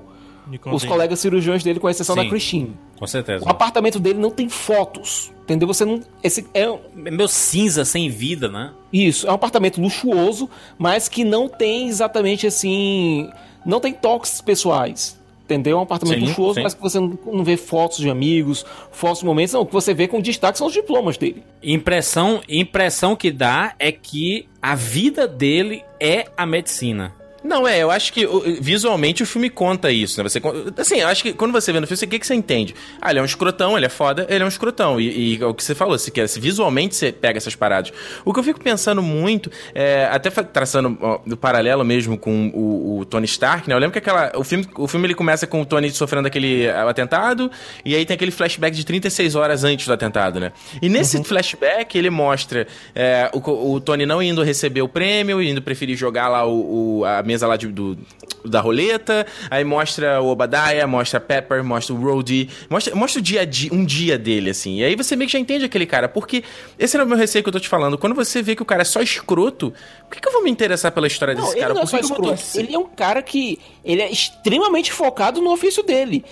os 0.72 0.84
colegas 0.84 1.18
cirurgiões 1.20 1.62
dele, 1.62 1.80
com 1.80 1.88
exceção 1.88 2.14
Sim. 2.16 2.22
da 2.24 2.28
Christine. 2.28 2.76
Com 2.98 3.06
certeza. 3.06 3.44
O 3.44 3.48
apartamento 3.48 3.98
dele 3.98 4.18
não 4.18 4.30
tem 4.30 4.48
fotos. 4.48 5.32
Entendeu? 5.42 5.68
Você 5.68 5.84
não. 5.84 6.00
Esse 6.22 6.46
é 6.52 6.68
um- 6.68 6.80
Meu 6.94 7.28
cinza 7.28 7.84
sem 7.84 8.08
vida, 8.08 8.48
né? 8.48 8.72
isso, 8.92 9.26
é 9.28 9.30
um 9.30 9.34
apartamento 9.34 9.80
luxuoso, 9.80 10.48
mas 10.78 11.08
que 11.08 11.22
não 11.24 11.48
tem 11.48 11.88
exatamente 11.88 12.46
assim. 12.46 13.30
Não 13.64 13.78
tem 13.80 13.92
toques 13.92 14.40
pessoais. 14.40 15.16
Entendeu? 15.44 15.76
É 15.76 15.80
um 15.80 15.84
apartamento 15.84 16.18
Sim, 16.18 16.26
luxuoso, 16.26 16.54
sim. 16.54 16.62
mas 16.64 16.74
que 16.74 16.80
você 16.82 16.98
não, 16.98 17.16
não 17.24 17.44
vê 17.44 17.56
fotos 17.56 17.98
de 17.98 18.10
amigos, 18.10 18.66
fotos 18.90 19.20
de 19.20 19.24
momentos. 19.26 19.52
Não, 19.54 19.60
o 19.60 19.66
que 19.66 19.72
você 19.72 19.94
vê 19.94 20.08
com 20.08 20.20
destaque 20.20 20.58
são 20.58 20.66
os 20.66 20.72
diplomas 20.72 21.16
dele. 21.16 21.44
Impressão, 21.62 22.40
impressão 22.48 23.14
que 23.14 23.30
dá 23.30 23.72
é 23.78 23.92
que 23.92 24.48
a 24.60 24.74
vida 24.74 25.28
dele 25.28 25.84
é 26.00 26.24
a 26.36 26.44
medicina. 26.44 27.14
Não, 27.46 27.66
é, 27.66 27.78
eu 27.82 27.90
acho 27.90 28.12
que 28.12 28.26
o- 28.26 28.42
visualmente 28.60 29.22
o 29.22 29.26
filme 29.26 29.48
conta 29.48 29.90
isso, 29.90 30.22
né? 30.22 30.28
Você, 30.28 30.40
assim, 30.76 30.96
eu 31.00 31.08
acho 31.08 31.22
que 31.22 31.32
quando 31.32 31.52
você 31.52 31.72
vê 31.72 31.80
no 31.80 31.86
filme, 31.86 32.02
o 32.04 32.08
que, 32.08 32.18
que 32.18 32.26
você 32.26 32.34
entende? 32.34 32.74
Ah, 33.00 33.10
ele 33.10 33.18
é 33.18 33.22
um 33.22 33.26
escrotão, 33.26 33.76
ele 33.76 33.86
é 33.86 33.88
foda, 33.88 34.26
ele 34.28 34.42
é 34.42 34.44
um 34.44 34.48
escrotão. 34.48 35.00
E, 35.00 35.34
e 35.36 35.42
é 35.42 35.46
o 35.46 35.54
que 35.54 35.62
você 35.62 35.74
falou, 35.74 35.98
se, 35.98 36.10
quer, 36.10 36.28
se 36.28 36.40
visualmente 36.40 36.94
você 36.96 37.12
pega 37.12 37.36
essas 37.38 37.54
paradas. 37.54 37.92
O 38.24 38.32
que 38.32 38.38
eu 38.40 38.44
fico 38.44 38.60
pensando 38.60 39.02
muito, 39.02 39.50
é, 39.74 40.08
até 40.10 40.30
traçando 40.30 40.96
ó, 41.00 41.18
do 41.26 41.36
paralelo 41.36 41.84
mesmo 41.84 42.18
com 42.18 42.48
o, 42.54 42.98
o 43.00 43.04
Tony 43.04 43.26
Stark, 43.26 43.68
né? 43.68 43.74
Eu 43.74 43.78
lembro 43.78 43.92
que 43.92 43.98
aquela, 43.98 44.32
o, 44.34 44.42
filme, 44.44 44.66
o 44.76 44.88
filme 44.88 45.06
ele 45.06 45.14
começa 45.14 45.46
com 45.46 45.60
o 45.60 45.66
Tony 45.66 45.90
sofrendo 45.90 46.26
aquele 46.26 46.68
ah, 46.68 46.88
atentado, 46.88 47.50
e 47.84 47.94
aí 47.94 48.04
tem 48.04 48.14
aquele 48.14 48.30
flashback 48.30 48.74
de 48.76 48.84
36 48.84 49.34
horas 49.34 49.62
antes 49.64 49.86
do 49.86 49.92
atentado, 49.92 50.40
né? 50.40 50.52
E 50.80 50.88
nesse 50.88 51.22
flashback 51.22 51.96
ele 51.98 52.10
mostra 52.10 52.66
é, 52.94 53.30
o, 53.32 53.72
o 53.74 53.80
Tony 53.80 54.06
não 54.06 54.22
indo 54.22 54.42
receber 54.42 54.82
o 54.82 54.88
prêmio, 54.88 55.42
indo 55.42 55.60
preferir 55.60 55.96
jogar 55.96 56.28
lá 56.28 56.44
o, 56.46 57.00
o- 57.00 57.04
a 57.04 57.22
mesa 57.22 57.35
lá 57.44 57.56
de- 57.56 57.66
do, 57.66 57.98
da 58.44 58.60
roleta, 58.60 59.26
aí 59.50 59.64
mostra 59.64 60.20
o 60.22 60.28
Obadiah, 60.28 60.86
mostra 60.86 61.18
a 61.18 61.20
Pepper, 61.20 61.64
mostra 61.64 61.94
o 61.94 61.98
Rhodey, 62.00 62.48
mostra, 62.70 62.94
mostra 62.94 63.18
o 63.18 63.22
dia 63.22 63.40
a 63.40 63.44
dia, 63.44 63.70
um 63.72 63.84
dia 63.84 64.16
dele, 64.16 64.50
assim. 64.50 64.76
E 64.78 64.84
aí 64.84 64.94
você 64.94 65.16
meio 65.16 65.26
que 65.28 65.32
já 65.32 65.38
entende 65.38 65.64
aquele 65.64 65.86
cara, 65.86 66.08
porque 66.08 66.44
esse 66.78 66.96
era 66.96 67.04
o 67.04 67.08
meu 67.08 67.16
receio 67.16 67.42
que 67.42 67.48
eu 67.48 67.52
tô 67.52 67.60
te 67.60 67.68
falando. 67.68 67.98
Quando 67.98 68.14
você 68.14 68.40
vê 68.42 68.54
que 68.54 68.62
o 68.62 68.66
cara 68.66 68.82
é 68.82 68.84
só 68.84 69.00
escroto, 69.02 69.72
por 70.08 70.14
que, 70.14 70.20
que 70.20 70.28
eu 70.28 70.32
vou 70.32 70.42
me 70.44 70.50
interessar 70.50 70.92
pela 70.92 71.06
história 71.06 71.34
Não, 71.34 71.42
desse 71.42 71.56
cara? 71.56 71.74
não 71.74 71.82
é 71.82 71.86
só 71.86 71.96
que 71.98 72.04
que 72.04 72.10
escroto. 72.12 72.42
Ele 72.54 72.74
é 72.74 72.78
um 72.78 72.86
cara 72.86 73.20
que. 73.22 73.58
Ele 73.84 74.02
é 74.02 74.10
extremamente 74.10 74.92
focado 74.92 75.40
no 75.40 75.50
ofício 75.52 75.82
dele. 75.82 76.24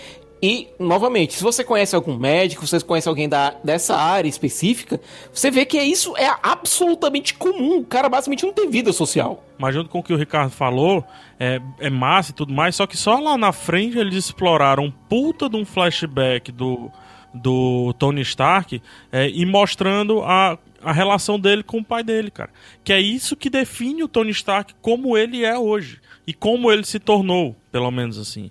E, 0.43 0.69
novamente, 0.79 1.35
se 1.35 1.43
você 1.43 1.65
conhece 1.65 1.97
algum 1.97 2.17
médico, 2.17 2.67
você 2.67 2.79
conhece 2.81 3.09
alguém 3.09 3.29
da, 3.29 3.55
dessa 3.65 3.97
área 3.97 4.29
específica, 4.29 5.01
você 5.33 5.51
vê 5.51 5.65
que 5.65 5.81
isso 5.81 6.15
é 6.17 6.31
absolutamente 6.43 7.35
comum. 7.35 7.79
O 7.79 7.85
cara 7.85 8.09
basicamente 8.09 8.45
não 8.45 8.53
tem 8.53 8.69
vida 8.69 8.93
social. 8.93 9.43
Mas 9.59 9.75
junto 9.75 9.89
com 9.89 10.01
o 10.01 10.03
que 10.03 10.13
o 10.13 10.17
Ricardo 10.17 10.51
falou, 10.51 11.05
é, 11.39 11.61
é 11.79 11.89
massa 11.89 12.31
e 12.31 12.35
tudo 12.35 12.53
mais, 12.53 12.77
só 12.77 12.87
que 12.87 12.97
só 12.97 13.19
lá 13.19 13.39
na 13.39 13.53
frente 13.53 13.99
eles 13.99 14.17
exploraram 14.17 14.85
um 14.85 14.91
puta 14.91 15.49
de 15.49 15.57
um 15.57 15.65
flashback 15.65 16.53
do, 16.53 16.91
do 17.33 17.95
Tony 17.99 18.21
Stark 18.23 18.83
é, 19.11 19.29
e 19.31 19.47
mostrando 19.47 20.23
a, 20.23 20.59
a 20.83 20.93
relação 20.93 21.39
dele 21.39 21.63
com 21.63 21.79
o 21.79 21.85
pai 21.85 22.05
dele, 22.05 22.31
cara. 22.31 22.51
Que 22.85 22.93
é 22.93 23.01
isso 23.01 23.35
que 23.37 23.49
define 23.49 24.03
o 24.03 24.09
Tony 24.09 24.31
Stark 24.31 24.75
como 24.83 25.17
ele 25.17 25.45
é 25.45 25.59
hoje. 25.59 26.01
E 26.27 26.33
como 26.33 26.73
ele 26.73 26.85
se 26.85 26.99
tornou, 26.99 27.55
pelo 27.71 27.91
menos 27.91 28.19
assim. 28.19 28.51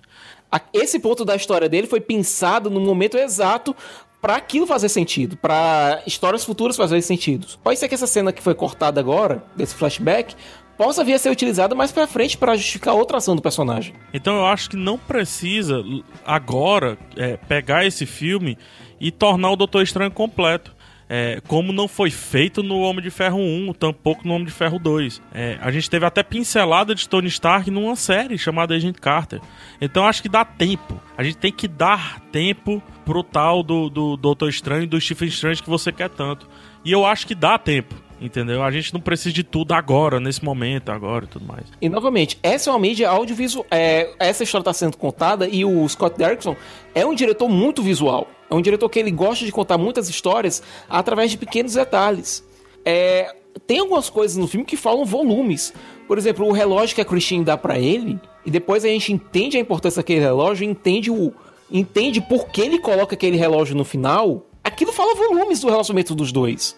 Esse 0.72 0.98
ponto 0.98 1.24
da 1.24 1.36
história 1.36 1.68
dele 1.68 1.86
foi 1.86 2.00
pensado 2.00 2.70
no 2.70 2.80
momento 2.80 3.16
exato 3.16 3.74
pra 4.20 4.36
aquilo 4.36 4.66
fazer 4.66 4.88
sentido, 4.88 5.36
pra 5.36 6.02
histórias 6.06 6.44
futuras 6.44 6.76
fazerem 6.76 7.02
sentido. 7.02 7.46
Pode 7.62 7.78
ser 7.78 7.88
que 7.88 7.94
essa 7.94 8.06
cena 8.06 8.32
que 8.32 8.42
foi 8.42 8.54
cortada 8.54 8.98
agora, 8.98 9.44
desse 9.54 9.74
flashback, 9.74 10.34
possa 10.76 11.04
vir 11.04 11.14
a 11.14 11.18
ser 11.18 11.30
utilizada 11.30 11.74
mais 11.74 11.92
pra 11.92 12.06
frente 12.06 12.36
pra 12.36 12.56
justificar 12.56 12.94
outra 12.94 13.18
ação 13.18 13.36
do 13.36 13.42
personagem. 13.42 13.94
Então 14.12 14.36
eu 14.36 14.46
acho 14.46 14.70
que 14.70 14.76
não 14.76 14.98
precisa 14.98 15.84
agora 16.24 16.98
é, 17.16 17.36
pegar 17.36 17.84
esse 17.84 18.06
filme 18.06 18.56
e 19.00 19.10
tornar 19.10 19.50
o 19.50 19.56
Doutor 19.56 19.82
Estranho 19.82 20.10
completo. 20.10 20.73
É, 21.08 21.40
como 21.46 21.72
não 21.72 21.86
foi 21.86 22.10
feito 22.10 22.62
no 22.62 22.80
Homem 22.80 23.02
de 23.02 23.10
Ferro 23.10 23.38
1, 23.38 23.72
tampouco 23.74 24.26
no 24.26 24.34
Homem 24.34 24.46
de 24.46 24.52
Ferro 24.52 24.78
2. 24.78 25.20
É, 25.32 25.58
a 25.60 25.70
gente 25.70 25.88
teve 25.88 26.06
até 26.06 26.22
pincelada 26.22 26.94
de 26.94 27.08
Tony 27.08 27.28
Stark 27.28 27.70
numa 27.70 27.96
série 27.96 28.38
chamada 28.38 28.74
Agent 28.74 28.98
Carter. 28.98 29.40
Então 29.80 30.06
acho 30.06 30.22
que 30.22 30.28
dá 30.28 30.44
tempo. 30.44 31.00
A 31.16 31.22
gente 31.22 31.36
tem 31.36 31.52
que 31.52 31.68
dar 31.68 32.20
tempo 32.32 32.82
pro 33.04 33.22
tal 33.22 33.62
do, 33.62 33.90
do 33.90 34.16
Doutor 34.16 34.48
Estranho 34.48 34.84
e 34.84 34.86
do 34.86 35.00
Stephen 35.00 35.28
Strange 35.28 35.62
que 35.62 35.70
você 35.70 35.92
quer 35.92 36.08
tanto. 36.08 36.48
E 36.84 36.92
eu 36.92 37.04
acho 37.04 37.26
que 37.26 37.34
dá 37.34 37.58
tempo. 37.58 37.94
Entendeu? 38.20 38.62
A 38.62 38.70
gente 38.70 38.94
não 38.94 39.00
precisa 39.00 39.34
de 39.34 39.42
tudo 39.42 39.74
agora, 39.74 40.18
nesse 40.18 40.42
momento, 40.42 40.90
agora 40.90 41.24
e 41.24 41.28
tudo 41.28 41.44
mais. 41.44 41.64
E 41.80 41.88
novamente, 41.88 42.38
essa 42.42 42.70
é 42.70 42.72
uma 42.72 42.78
mídia 42.78 43.10
audiovisual. 43.10 43.66
É, 43.70 44.14
essa 44.18 44.44
história 44.44 44.62
está 44.62 44.72
sendo 44.72 44.96
contada 44.96 45.46
e 45.46 45.64
o 45.64 45.86
Scott 45.88 46.16
Derrickson 46.16 46.56
é 46.94 47.04
um 47.04 47.14
diretor 47.14 47.48
muito 47.48 47.82
visual. 47.82 48.28
É 48.54 48.58
um 48.58 48.62
diretor 48.62 48.88
que 48.88 49.00
ele 49.00 49.10
gosta 49.10 49.44
de 49.44 49.50
contar 49.50 49.76
muitas 49.76 50.08
histórias 50.08 50.62
através 50.88 51.30
de 51.30 51.38
pequenos 51.38 51.74
detalhes. 51.74 52.44
É, 52.84 53.34
tem 53.66 53.80
algumas 53.80 54.08
coisas 54.08 54.36
no 54.36 54.46
filme 54.46 54.64
que 54.64 54.76
falam 54.76 55.04
volumes. 55.04 55.74
Por 56.06 56.18
exemplo, 56.18 56.46
o 56.46 56.52
relógio 56.52 56.94
que 56.94 57.00
a 57.00 57.04
Christine 57.04 57.44
dá 57.44 57.56
pra 57.56 57.78
ele, 57.78 58.20
e 58.46 58.50
depois 58.50 58.84
a 58.84 58.88
gente 58.88 59.12
entende 59.12 59.56
a 59.56 59.60
importância 59.60 60.00
daquele 60.00 60.20
relógio, 60.20 60.64
entende 60.64 61.10
o 61.10 61.32
entende 61.70 62.20
por 62.20 62.48
que 62.48 62.60
ele 62.60 62.78
coloca 62.78 63.14
aquele 63.14 63.36
relógio 63.36 63.74
no 63.74 63.84
final. 63.84 64.46
Aquilo 64.62 64.92
fala 64.92 65.14
volumes 65.14 65.60
do 65.60 65.68
relacionamento 65.68 66.14
dos 66.14 66.30
dois. 66.30 66.76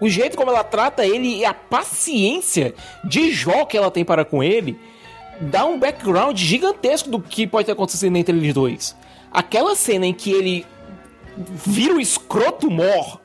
O 0.00 0.08
jeito 0.08 0.36
como 0.36 0.50
ela 0.50 0.64
trata 0.64 1.04
ele 1.04 1.38
e 1.38 1.44
a 1.44 1.52
paciência 1.52 2.74
de 3.04 3.32
Jó 3.32 3.64
que 3.66 3.76
ela 3.76 3.90
tem 3.90 4.04
para 4.04 4.24
com 4.24 4.42
ele 4.42 4.78
dá 5.40 5.66
um 5.66 5.78
background 5.78 6.38
gigantesco 6.38 7.10
do 7.10 7.20
que 7.20 7.46
pode 7.46 7.66
ter 7.66 7.72
acontecido 7.72 8.16
entre 8.16 8.36
eles 8.36 8.54
dois. 8.54 8.96
Aquela 9.30 9.74
cena 9.74 10.06
em 10.06 10.14
que 10.14 10.30
ele 10.30 10.64
vira 11.64 11.94
o 11.94 12.00
escroto 12.00 12.70
mor 12.70 13.20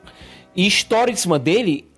e 0.54 0.66
estoura 0.66 1.10
em 1.10 1.16
cima 1.16 1.38
dele, 1.38 1.88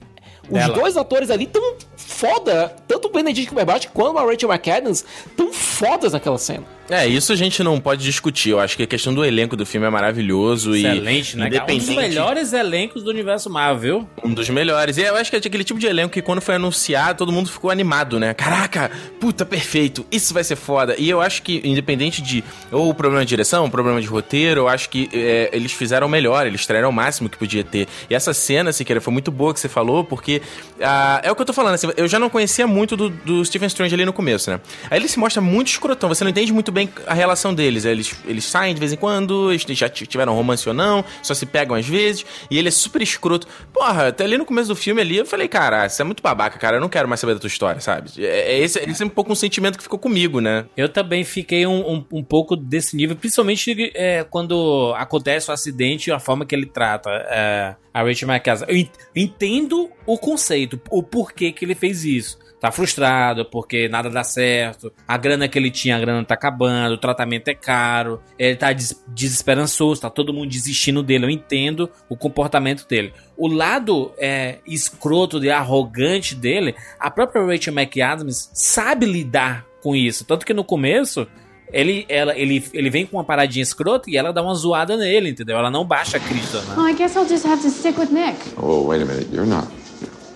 os 0.48 0.58
Dela. 0.58 0.74
dois 0.74 0.96
atores 0.96 1.30
ali 1.30 1.46
tão 1.46 1.76
foda, 1.96 2.74
tanto 2.86 3.08
o 3.08 3.10
Benedict 3.10 3.48
Cumberbatch 3.48 3.88
quanto 3.92 4.18
a 4.18 4.24
Rachel 4.24 4.50
McAdams, 4.50 5.04
tão 5.36 5.52
fodas 5.52 6.12
naquela 6.12 6.38
cena. 6.38 6.64
É, 6.89 7.07
isso 7.07 7.32
a 7.32 7.37
gente 7.37 7.62
não 7.62 7.80
pode 7.80 8.03
discutir. 8.03 8.51
Eu 8.51 8.61
acho 8.61 8.76
que 8.76 8.82
a 8.82 8.87
questão 8.87 9.12
do 9.12 9.24
elenco 9.24 9.57
do 9.57 9.66
filme 9.66 9.87
é 9.87 9.91
maravilhoso 9.91 10.74
Excelente, 10.74 11.34
e 11.34 11.37
né? 11.37 11.51
cara? 11.51 11.72
Um 11.72 11.78
dos 11.78 11.89
melhores 11.89 12.53
elencos 12.53 13.03
do 13.03 13.11
universo 13.11 13.51
Marvel. 13.51 14.09
Um 14.22 14.32
dos 14.32 14.49
melhores. 14.49 14.97
E 14.97 15.03
eu 15.03 15.16
acho 15.16 15.30
que 15.30 15.37
é 15.37 15.39
aquele 15.39 15.64
tipo 15.64 15.80
de 15.80 15.87
elenco 15.87 16.12
que 16.12 16.22
quando 16.22 16.41
foi 16.41 16.55
anunciado, 16.55 17.18
todo 17.18 17.32
mundo 17.32 17.51
ficou 17.51 17.70
animado, 17.70 18.20
né? 18.20 18.32
Caraca, 18.34 18.91
puta, 19.20 19.45
perfeito. 19.45 20.07
Isso 20.11 20.32
vai 20.32 20.45
ser 20.45 20.57
foda. 20.57 20.95
E 20.99 21.09
eu 21.09 21.20
acho 21.20 21.43
que, 21.43 21.61
independente 21.64 22.22
de 22.22 22.45
ou 22.70 22.95
problema 22.95 23.24
de 23.24 23.28
direção, 23.28 23.64
ou 23.64 23.70
problema 23.70 24.01
de 24.01 24.07
roteiro, 24.07 24.62
eu 24.62 24.68
acho 24.68 24.89
que 24.89 25.09
é, 25.12 25.51
eles 25.53 25.72
fizeram 25.72 26.07
o 26.07 26.11
melhor, 26.11 26.47
eles 26.47 26.64
traíram 26.66 26.91
o 26.91 26.93
máximo 26.93 27.28
que 27.28 27.37
podia 27.37 27.64
ter. 27.64 27.89
E 28.09 28.14
essa 28.14 28.32
cena, 28.32 28.72
Siqueira, 28.72 29.01
foi 29.01 29.12
muito 29.12 29.30
boa 29.30 29.53
que 29.53 29.61
você 29.61 29.68
falou, 29.68 30.05
porque 30.05 30.41
ah, 30.80 31.20
é 31.22 31.30
o 31.30 31.34
que 31.34 31.43
eu 31.43 31.47
tô 31.47 31.53
falando, 31.53 31.74
assim, 31.74 31.89
eu 31.97 32.07
já 32.07 32.18
não 32.18 32.30
conhecia 32.30 32.66
muito 32.66 32.97
do, 32.97 33.11
do 33.11 33.45
Stephen 33.45 33.66
Strange 33.66 33.95
ali 33.95 34.05
no 34.05 34.12
começo, 34.12 34.51
né? 34.51 34.61
Aí 34.91 34.99
ele 34.99 35.09
se 35.09 35.18
mostra 35.18 35.43
muito 35.43 35.68
escrotão, 35.68 36.09
você 36.09 36.22
não 36.22 36.30
entende 36.30 36.53
muito 36.53 36.70
bem 36.76 36.88
a 37.06 37.14
relação 37.14 37.54
deles. 37.54 37.84
Eles, 37.84 38.14
eles 38.26 38.44
saem 38.44 38.74
de 38.74 38.80
vez 38.80 38.92
em 38.92 38.96
quando, 38.96 39.50
eles 39.50 39.64
já 39.76 39.88
tiveram 39.88 40.34
romance 40.34 40.68
ou 40.68 40.74
não, 40.74 41.04
só 41.22 41.34
se 41.34 41.46
pegam 41.46 41.74
às 41.74 41.86
vezes, 41.86 42.24
e 42.50 42.58
ele 42.58 42.68
é 42.68 42.70
super 42.70 43.02
escroto. 43.02 43.48
Porra, 43.72 44.08
até 44.08 44.24
ali 44.24 44.36
no 44.38 44.44
começo 44.44 44.68
do 44.68 44.76
filme 44.76 45.00
ali, 45.00 45.16
eu 45.16 45.26
falei, 45.26 45.48
cara, 45.48 45.88
você 45.88 46.02
é 46.02 46.04
muito 46.04 46.22
babaca, 46.22 46.58
cara, 46.58 46.76
eu 46.76 46.80
não 46.80 46.88
quero 46.88 47.08
mais 47.08 47.20
saber 47.20 47.34
da 47.34 47.40
tua 47.40 47.48
história, 47.48 47.80
sabe? 47.80 48.10
É, 48.18 48.52
é 48.52 48.58
esse, 48.60 48.78
esse 48.78 49.02
é 49.02 49.06
um 49.06 49.08
pouco 49.08 49.32
um 49.32 49.34
sentimento 49.34 49.76
que 49.76 49.82
ficou 49.82 49.98
comigo, 49.98 50.40
né? 50.40 50.66
Eu 50.76 50.88
também 50.88 51.24
fiquei 51.24 51.66
um, 51.66 51.80
um, 51.94 52.04
um 52.12 52.22
pouco 52.22 52.54
desse 52.54 52.94
nível, 52.96 53.16
principalmente 53.16 53.90
é, 53.94 54.24
quando 54.24 54.94
acontece 54.96 55.50
o 55.50 55.54
acidente 55.54 56.10
e 56.10 56.12
a 56.12 56.18
forma 56.20 56.44
que 56.44 56.54
ele 56.54 56.66
trata 56.66 57.10
é, 57.10 57.74
a 57.92 58.02
Rachel 58.02 58.28
McAdams. 58.28 58.64
Eu 58.68 58.76
en- 58.76 58.90
entendo 59.14 59.90
o 60.04 60.18
conceito, 60.18 60.80
o 60.90 61.02
porquê 61.02 61.50
que 61.52 61.64
ele 61.64 61.74
fez 61.74 62.04
isso. 62.04 62.38
Tá 62.61 62.72
frustrado 62.72 63.44
porque 63.44 63.88
nada 63.88 64.09
dá 64.09 64.24
certo, 64.24 64.90
a 65.07 65.16
grana 65.18 65.46
que 65.46 65.59
ele 65.59 65.70
tinha, 65.70 65.96
a 65.96 66.00
grana 66.00 66.24
tá 66.24 66.34
acabando, 66.34 66.94
o 66.94 66.98
tratamento 66.98 67.48
é 67.48 67.54
caro, 67.54 68.20
ele 68.38 68.57
tá 68.57 68.72
des 68.72 69.04
desesperançoso, 69.09 70.00
tá 70.00 70.09
todo 70.11 70.32
mundo 70.32 70.48
desistindo 70.48 71.02
dele. 71.02 71.26
Eu 71.26 71.30
entendo 71.30 71.90
o 72.09 72.16
comportamento 72.16 72.86
dele. 72.88 73.12
O 73.36 73.46
lado 73.46 74.12
é, 74.18 74.59
escroto 74.66 75.42
e 75.44 75.50
arrogante 75.50 76.34
dele, 76.34 76.74
a 76.98 77.11
própria 77.11 77.44
Rachel 77.44 77.74
McAdams 77.74 78.50
sabe 78.54 79.04
lidar 79.04 79.66
com 79.82 79.94
isso. 79.94 80.24
Tanto 80.24 80.46
que 80.46 80.54
no 80.54 80.64
começo, 80.64 81.26
ele, 81.72 82.07
ela, 82.09 82.36
ele, 82.36 82.64
ele 82.72 82.90
vem 82.90 83.04
com 83.07 83.18
uma 83.18 83.24
paradinha 83.24 83.62
escrota 83.62 84.11
e 84.11 84.16
ela 84.16 84.32
dá 84.32 84.42
uma 84.42 84.54
zoada 84.54 84.96
nele, 84.96 85.30
entendeu? 85.30 85.57
Ela 85.59 85.70
não 85.70 85.84
baixa 85.84 86.16
a 86.16 86.20
crista, 86.20 86.61
né? 86.62 86.74
Well, 86.76 86.88
I 86.88 86.94
guess 86.94 87.16
I'll 87.16 87.28
just 87.28 87.46
have 87.46 87.62
to 87.62 87.70
stick 87.70 87.98
with 87.98 88.11
Nick. 88.11 88.36
Oh, 88.57 88.86
wait 88.86 89.02
a 89.02 89.04
minute. 89.04 89.28
You're 89.32 89.46
not. 89.46 89.68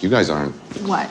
You 0.03 0.11
guys 0.11 0.31
aren't 0.31 0.55
What? 0.87 1.09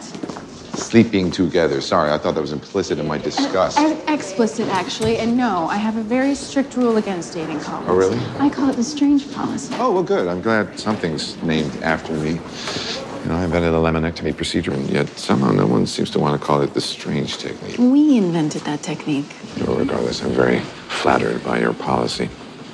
Sleeping 0.80 1.30
together. 1.32 1.82
Sorry, 1.82 2.12
I 2.12 2.18
thought 2.18 2.36
that 2.36 2.42
was 2.42 2.54
implicit 2.54 3.00
in 3.00 3.08
my 3.08 3.18
disgust. 3.18 3.78
Ex- 3.78 4.10
explicit, 4.10 4.68
actually. 4.70 5.18
And 5.18 5.38
no, 5.38 5.68
I 5.68 5.78
have 5.78 5.98
a 5.98 6.02
very 6.02 6.36
strict 6.36 6.76
rule 6.76 6.98
against 6.98 7.34
dating 7.34 7.60
couples. 7.60 7.90
Oh, 7.90 7.96
really? 7.96 8.20
I 8.40 8.50
call 8.50 8.70
it 8.70 8.76
the 8.76 8.84
strange 8.84 9.32
policy. 9.34 9.74
Oh, 9.78 9.92
well, 9.94 10.04
good. 10.04 10.28
I'm 10.28 10.42
glad 10.42 10.80
something's 10.80 11.42
named 11.44 11.76
after 11.84 12.14
me. 12.14 12.32
You 12.32 13.26
know, 13.30 13.36
I 13.36 13.44
invented 13.44 13.74
the 13.74 13.78
laminectomy 13.78 14.36
procedure, 14.36 14.72
and 14.72 14.90
yet 14.90 15.10
somehow 15.10 15.52
no 15.52 15.68
one 15.68 15.86
seems 15.86 16.10
to 16.12 16.20
want 16.20 16.40
to 16.40 16.46
call 16.46 16.62
it 16.62 16.74
the 16.74 16.82
strange 16.82 17.38
technique. 17.38 17.78
We 17.78 18.18
invented 18.18 18.62
that 18.62 18.82
technique. 18.82 19.26
Well, 19.66 19.78
regardless, 19.78 20.24
I'm 20.24 20.32
very 20.32 20.60
flattered 20.88 21.44
by 21.44 21.60
your 21.60 21.74
policy. 21.74 22.30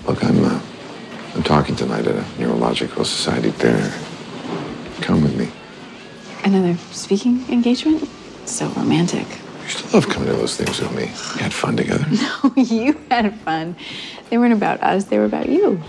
Look, 0.06 0.24
I'm, 0.24 0.44
uh, 0.46 0.62
I'm 1.34 1.44
talking 1.44 1.76
tonight 1.76 2.06
at 2.06 2.16
a 2.16 2.40
neurological 2.40 3.04
society 3.06 3.52
dinner. 3.60 3.92
Come 5.02 5.24
with 5.24 5.36
me. 5.36 5.52
Another 6.46 6.78
speaking 6.92 7.44
engagement? 7.50 8.08
So 8.46 8.68
romantic. 8.70 9.26
You 9.64 9.70
still 9.70 9.90
love 10.00 10.08
coming 10.08 10.30
to 10.30 10.36
those 10.36 10.56
things 10.56 10.80
with 10.80 10.92
me. 10.92 11.06
We 11.36 11.42
had 11.42 11.52
fun 11.52 11.76
together. 11.76 12.06
No, 12.44 12.54
you 12.56 12.94
had 13.10 13.34
fun. 13.40 13.76
They 14.30 14.38
weren't 14.38 14.54
about 14.54 14.80
us, 14.84 15.06
they 15.06 15.18
were 15.18 15.26
about 15.26 15.50
you. 15.50 15.82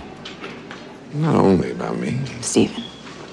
Not 1.12 1.34
only 1.36 1.70
about 1.72 1.98
me. 1.98 2.18
Stephen, 2.40 2.82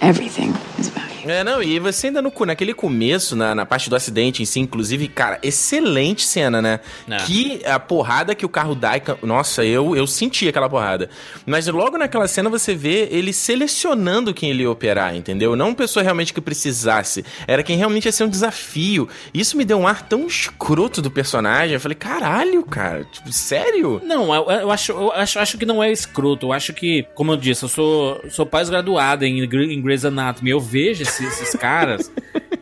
everything 0.01 0.53
is 0.77 0.89
about 0.89 1.09
you. 1.09 1.12
É, 1.25 1.43
não, 1.43 1.61
e 1.61 1.79
você 1.79 2.07
ainda 2.07 2.21
no, 2.21 2.31
naquele 2.45 2.73
começo, 2.73 3.35
na, 3.35 3.55
na 3.55 3.65
parte 3.65 3.89
do 3.89 3.95
acidente 3.95 4.41
em 4.41 4.45
si, 4.45 4.59
inclusive, 4.59 5.07
cara, 5.07 5.39
excelente 5.41 6.23
cena, 6.23 6.61
né? 6.61 6.79
É. 7.09 7.17
Que 7.17 7.61
a 7.65 7.79
porrada 7.79 8.35
que 8.35 8.45
o 8.45 8.49
carro 8.49 8.75
dá, 8.75 8.93
nossa, 9.21 9.63
eu, 9.63 9.95
eu 9.95 10.05
senti 10.05 10.47
aquela 10.47 10.69
porrada. 10.69 11.09
Mas 11.45 11.67
logo 11.67 11.97
naquela 11.97 12.27
cena 12.27 12.49
você 12.49 12.75
vê 12.75 13.07
ele 13.11 13.31
selecionando 13.31 14.33
quem 14.33 14.49
ele 14.49 14.63
ia 14.63 14.71
operar, 14.71 15.15
entendeu? 15.15 15.55
Não 15.55 15.69
uma 15.69 15.75
pessoa 15.75 16.03
realmente 16.03 16.33
que 16.33 16.41
precisasse, 16.41 17.25
era 17.47 17.63
quem 17.63 17.77
realmente 17.77 18.05
ia 18.05 18.11
ser 18.11 18.25
um 18.25 18.29
desafio. 18.29 19.07
Isso 19.33 19.57
me 19.57 19.65
deu 19.65 19.77
um 19.77 19.87
ar 19.87 20.01
tão 20.07 20.27
escroto 20.27 21.01
do 21.01 21.09
personagem. 21.09 21.73
Eu 21.73 21.79
falei, 21.79 21.95
caralho, 21.95 22.63
cara, 22.63 23.05
tipo, 23.05 23.31
sério? 23.31 24.01
Não, 24.03 24.33
eu, 24.33 24.49
eu 24.49 24.71
acho, 24.71 24.91
eu 24.91 25.11
acho, 25.11 25.39
acho 25.39 25.57
que 25.57 25.65
não 25.65 25.81
é 25.81 25.91
escroto. 25.91 26.47
Eu 26.47 26.53
acho 26.53 26.73
que, 26.73 27.05
como 27.15 27.31
eu 27.31 27.37
disse, 27.37 27.63
eu 27.63 27.69
sou, 27.69 28.21
sou 28.29 28.45
pós-graduado 28.45 29.25
em, 29.25 29.43
em 29.43 29.81
Grey's 29.81 30.05
Anatomy. 30.05 30.51
Eu 30.51 30.59
vejo 30.59 31.03
esses, 31.21 31.41
esses 31.41 31.55
caras. 31.59 32.11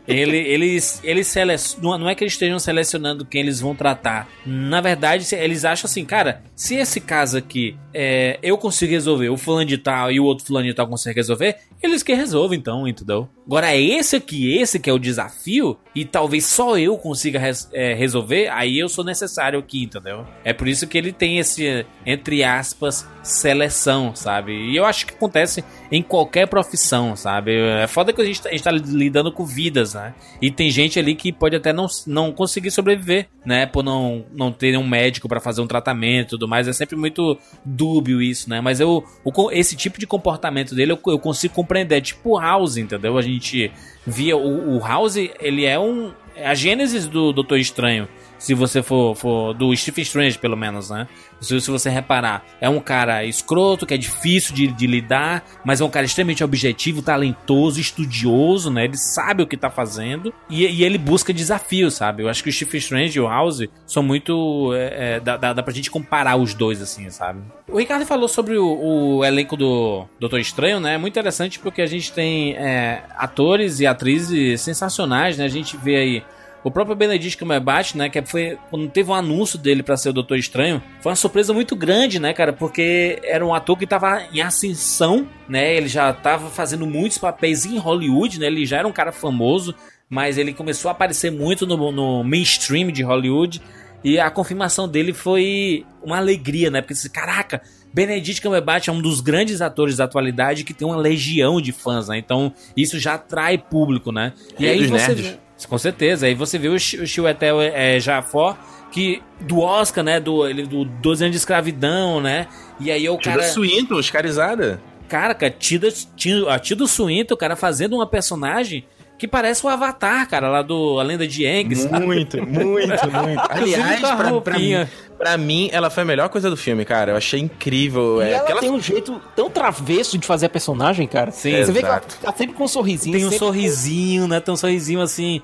ele- 0.07 0.37
eles, 0.37 0.99
eles 1.03 1.27
selecionam. 1.27 1.97
Não 1.99 2.09
é 2.09 2.15
que 2.15 2.23
eles 2.23 2.33
estejam 2.33 2.59
selecionando 2.59 3.25
quem 3.25 3.41
eles 3.41 3.59
vão 3.59 3.75
tratar. 3.75 4.27
Na 4.45 4.81
verdade, 4.81 5.27
eles 5.35 5.63
acham 5.65 5.87
assim, 5.87 6.03
cara, 6.05 6.41
se 6.55 6.75
esse 6.75 6.99
caso 6.99 7.37
aqui 7.37 7.77
é, 7.93 8.39
eu 8.41 8.57
consigo 8.57 8.91
resolver, 8.91 9.29
o 9.29 9.37
fulano 9.37 9.65
de 9.65 9.77
tal 9.77 10.11
e 10.11 10.19
o 10.19 10.23
outro 10.23 10.45
fulano 10.45 10.67
de 10.67 10.73
tal 10.73 10.87
consegue 10.87 11.17
resolver, 11.17 11.57
eles 11.81 12.03
que 12.03 12.13
resolvem, 12.13 12.59
então, 12.59 12.87
entendeu? 12.87 13.27
Agora, 13.45 13.71
é 13.73 13.81
esse 13.81 14.15
aqui, 14.15 14.55
esse 14.57 14.79
que 14.79 14.89
é 14.89 14.93
o 14.93 14.99
desafio, 14.99 15.77
e 15.95 16.05
talvez 16.05 16.45
só 16.45 16.77
eu 16.77 16.97
consiga 16.97 17.39
res- 17.39 17.69
é, 17.73 17.93
resolver, 17.93 18.47
aí 18.49 18.77
eu 18.79 18.87
sou 18.87 19.03
necessário 19.03 19.59
aqui, 19.59 19.83
entendeu? 19.83 20.25
É 20.43 20.53
por 20.53 20.67
isso 20.67 20.87
que 20.87 20.97
ele 20.97 21.11
tem 21.11 21.39
esse, 21.39 21.85
entre 22.05 22.43
aspas, 22.43 23.05
seleção, 23.23 24.15
sabe? 24.15 24.51
E 24.53 24.75
eu 24.75 24.85
acho 24.85 25.05
que 25.05 25.13
acontece 25.13 25.63
em 25.91 26.01
qualquer 26.01 26.47
profissão, 26.47 27.15
sabe? 27.15 27.51
É 27.57 27.87
foda 27.87 28.13
que 28.13 28.21
a 28.21 28.25
gente, 28.25 28.41
tá- 28.41 28.49
gente 28.51 28.63
tá 28.63 28.71
lidando 28.71 29.31
com 29.31 29.43
vidas, 29.45 29.93
né? 29.95 30.13
E 30.41 30.49
tem 30.51 30.69
gente 30.69 30.97
ali 30.99 31.15
que 31.15 31.31
pode 31.31 31.55
até 31.55 31.73
não, 31.73 31.87
não 32.07 32.31
conseguir 32.31 32.71
sobreviver, 32.71 33.27
né? 33.45 33.65
Por 33.65 33.83
não, 33.83 34.23
não 34.31 34.51
ter 34.51 34.77
um 34.77 34.87
médico 34.87 35.27
pra 35.27 35.39
fazer 35.39 35.61
um 35.61 35.67
tratamento 35.67 36.27
e 36.27 36.29
tudo 36.29 36.47
mais. 36.47 36.67
É 36.67 36.73
sempre 36.73 36.95
muito 36.95 37.37
dúbio 37.81 38.21
isso, 38.21 38.47
né? 38.47 38.61
Mas 38.61 38.79
eu, 38.79 39.03
o 39.23 39.51
esse 39.51 39.75
tipo 39.75 39.99
de 39.99 40.05
comportamento 40.05 40.75
dele 40.75 40.91
eu, 40.91 40.99
eu 41.07 41.17
consigo 41.17 41.55
compreender. 41.55 41.97
É 41.97 42.01
tipo 42.01 42.39
House, 42.39 42.77
entendeu? 42.77 43.17
A 43.17 43.21
gente 43.23 43.71
via 44.05 44.37
o, 44.37 44.77
o 44.77 44.79
House, 44.79 45.15
ele 45.17 45.65
é 45.65 45.79
um 45.79 46.11
é 46.35 46.47
a 46.47 46.53
gênesis 46.53 47.07
do 47.07 47.33
Doutor 47.33 47.57
Estranho. 47.57 48.07
Se 48.41 48.55
você 48.55 48.81
for, 48.81 49.15
for 49.15 49.53
do 49.53 49.73
Stephen 49.75 50.01
Strange, 50.01 50.39
pelo 50.39 50.57
menos, 50.57 50.89
né? 50.89 51.07
Se, 51.39 51.61
se 51.61 51.69
você 51.69 51.91
reparar, 51.91 52.43
é 52.59 52.67
um 52.67 52.79
cara 52.79 53.23
escroto, 53.23 53.85
que 53.85 53.93
é 53.93 53.97
difícil 53.97 54.55
de, 54.55 54.65
de 54.65 54.87
lidar, 54.87 55.43
mas 55.63 55.79
é 55.79 55.85
um 55.85 55.91
cara 55.91 56.07
extremamente 56.07 56.43
objetivo, 56.43 57.03
talentoso, 57.03 57.79
estudioso, 57.79 58.71
né? 58.71 58.85
Ele 58.85 58.97
sabe 58.97 59.43
o 59.43 59.47
que 59.47 59.55
tá 59.55 59.69
fazendo 59.69 60.33
e, 60.49 60.65
e 60.65 60.83
ele 60.83 60.97
busca 60.97 61.31
desafios, 61.31 61.93
sabe? 61.93 62.23
Eu 62.23 62.29
acho 62.29 62.41
que 62.41 62.49
o 62.49 62.51
Stephen 62.51 62.79
Strange 62.79 63.15
e 63.15 63.21
o 63.21 63.27
House 63.27 63.67
são 63.85 64.01
muito. 64.01 64.73
É, 64.73 65.17
é, 65.17 65.19
dá, 65.19 65.37
dá, 65.37 65.61
pra 65.61 65.71
gente 65.71 65.91
comparar 65.91 66.35
os 66.35 66.55
dois, 66.55 66.81
assim, 66.81 67.11
sabe? 67.11 67.41
O 67.69 67.77
Ricardo 67.77 68.07
falou 68.07 68.27
sobre 68.27 68.57
o, 68.57 69.17
o 69.17 69.23
elenco 69.23 69.55
do 69.55 70.07
Doutor 70.19 70.39
Estranho, 70.39 70.79
né? 70.79 70.95
É 70.95 70.97
muito 70.97 71.13
interessante 71.13 71.59
porque 71.59 71.83
a 71.83 71.85
gente 71.85 72.11
tem 72.11 72.55
é, 72.55 73.03
atores 73.15 73.79
e 73.79 73.85
atrizes 73.85 74.61
sensacionais, 74.61 75.37
né? 75.37 75.45
A 75.45 75.47
gente 75.47 75.77
vê 75.77 75.95
aí 75.95 76.23
o 76.63 76.69
próprio 76.69 76.95
Benedict 76.95 77.37
Cumberbatch, 77.37 77.95
né, 77.95 78.09
que 78.09 78.21
foi 78.21 78.57
quando 78.69 78.87
teve 78.87 79.09
um 79.09 79.13
anúncio 79.13 79.57
dele 79.57 79.81
para 79.81 79.97
ser 79.97 80.09
o 80.09 80.13
Doutor 80.13 80.37
Estranho, 80.37 80.81
foi 81.01 81.11
uma 81.11 81.15
surpresa 81.15 81.53
muito 81.53 81.75
grande, 81.75 82.19
né, 82.19 82.33
cara, 82.33 82.53
porque 82.53 83.19
era 83.23 83.45
um 83.45 83.53
ator 83.53 83.77
que 83.77 83.87
tava 83.87 84.23
em 84.31 84.41
ascensão, 84.41 85.27
né? 85.49 85.75
Ele 85.75 85.87
já 85.87 86.13
tava 86.13 86.49
fazendo 86.49 86.85
muitos 86.85 87.17
papéis 87.17 87.65
em 87.65 87.77
Hollywood, 87.77 88.39
né? 88.39 88.47
Ele 88.47 88.65
já 88.65 88.77
era 88.77 88.87
um 88.87 88.91
cara 88.91 89.11
famoso, 89.11 89.73
mas 90.09 90.37
ele 90.37 90.53
começou 90.53 90.89
a 90.89 90.91
aparecer 90.91 91.31
muito 91.31 91.65
no, 91.65 91.91
no 91.91 92.23
mainstream 92.23 92.91
de 92.91 93.01
Hollywood. 93.01 93.61
E 94.03 94.19
a 94.19 94.31
confirmação 94.31 94.87
dele 94.87 95.13
foi 95.13 95.85
uma 96.01 96.17
alegria, 96.17 96.71
né? 96.71 96.81
Porque, 96.81 96.95
caraca, 97.09 97.61
Benedict 97.93 98.41
Cumberbatch 98.41 98.87
é 98.87 98.91
um 98.91 99.01
dos 99.01 99.21
grandes 99.21 99.61
atores 99.61 99.97
da 99.97 100.05
atualidade 100.05 100.63
que 100.63 100.73
tem 100.73 100.87
uma 100.87 100.97
legião 100.97 101.61
de 101.61 101.71
fãs, 101.71 102.07
né? 102.07 102.17
Então, 102.17 102.53
isso 102.75 102.99
já 102.99 103.15
atrai 103.15 103.57
público, 103.57 104.11
né? 104.11 104.33
E 104.57 104.65
Rei 104.65 104.73
aí 104.73 104.87
você 104.87 105.07
nerds. 105.13 105.39
Com 105.67 105.77
certeza, 105.77 106.25
aí 106.27 106.33
você 106.33 106.57
vê 106.57 106.67
o, 106.69 106.77
Chi- 106.79 106.99
o 106.99 107.07
Chiwetel 107.07 107.61
é, 107.61 107.99
Jafó, 107.99 108.57
que 108.91 109.21
do 109.39 109.59
Oscar, 109.59 110.03
né, 110.03 110.19
do, 110.19 110.47
ele, 110.47 110.65
do 110.65 110.83
12 110.85 111.23
anos 111.23 111.31
de 111.31 111.37
escravidão, 111.37 112.19
né? 112.19 112.47
E 112.79 112.91
aí 112.91 113.07
o 113.07 113.17
Tilda 113.17 113.39
cara... 113.39 113.49
Swinton, 113.51 113.95
oscarizada. 113.95 114.81
Cara, 115.07 115.33
cara, 115.33 115.51
Tida, 115.51 115.89
Tida, 116.15 116.53
a 116.53 116.59
Tilda 116.59 116.87
Swinton, 116.87 117.35
cara, 117.35 117.55
fazendo 117.55 117.95
uma 117.95 118.07
personagem 118.07 118.85
que 119.21 119.27
parece 119.27 119.63
o 119.63 119.69
Avatar, 119.69 120.27
cara, 120.27 120.49
lá 120.49 120.61
do 120.63 120.99
A 120.99 121.03
Lenda 121.03 121.27
de 121.27 121.45
Aang, 121.45 121.75
sabe? 121.75 122.03
Muito, 122.05 122.37
muito, 122.41 123.11
muito. 123.11 123.41
Aliás, 123.49 123.95
Com 124.01 124.07
pra, 124.07 124.15
pra, 124.15 124.29
roupinha. 124.29 124.91
pra 125.17 125.37
mim, 125.37 125.69
ela 125.71 125.91
foi 125.91 126.01
a 126.01 126.05
melhor 126.07 126.27
coisa 126.29 126.49
do 126.49 126.57
filme, 126.57 126.83
cara. 126.83 127.11
Eu 127.11 127.15
achei 127.17 127.39
incrível. 127.39 128.19
E 128.19 128.25
É, 128.25 128.31
ela 128.31 128.41
aquela- 128.41 128.59
tem 128.61 128.71
um 128.71 128.81
jeito 128.81 129.21
tão 129.35 129.47
travesso 129.49 130.17
de 130.17 130.25
fazer 130.25 130.47
a 130.47 130.49
personagem, 130.49 131.07
cara. 131.07 131.29
Sim, 131.31 131.51
Você 131.63 131.71
vê 131.71 131.79
que 131.81 131.85
ela 131.85 131.97
exato. 131.97 132.17
tá 132.19 132.33
sempre 132.35 132.55
com 132.55 132.63
um 132.63 132.67
sorrisinho. 132.67 133.15
Tem 133.15 133.27
um 133.27 133.31
sorrisinho, 133.31 134.27
né? 134.27 134.39
Tem 134.39 134.51
um 134.53 134.57
sorrisinho 134.57 135.01
assim, 135.01 135.39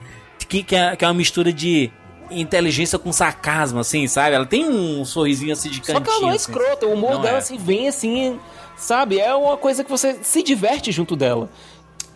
que, 0.50 0.64
que, 0.64 0.76
é, 0.76 0.96
que 0.96 1.06
é 1.06 1.08
uma 1.08 1.14
mistura 1.14 1.54
de 1.54 1.92
inteligência 2.32 2.98
com 3.00 3.12
sarcasmo, 3.14 3.80
assim, 3.80 4.08
sabe? 4.08 4.36
Ela 4.36 4.46
tem 4.46 4.68
um 4.68 5.06
sorrisinho 5.06 5.54
assim 5.54 5.70
de 5.70 5.78
Só 5.78 5.94
cantinho. 5.94 6.02
que 6.04 6.10
ela 6.10 6.20
não 6.22 6.32
é 6.32 6.36
assim. 6.36 6.52
escrota, 6.52 6.86
o 6.88 6.94
humor 6.94 7.12
Não 7.12 7.22
dela 7.22 7.36
é. 7.36 7.40
assim 7.40 7.58
vem 7.58 7.88
assim, 7.88 8.40
sabe? 8.76 9.20
É 9.20 9.34
uma 9.34 9.56
coisa 9.56 9.84
que 9.84 9.90
você 9.90 10.18
se 10.24 10.44
diverte 10.44 10.92
junto 10.92 11.16
dela. 11.16 11.50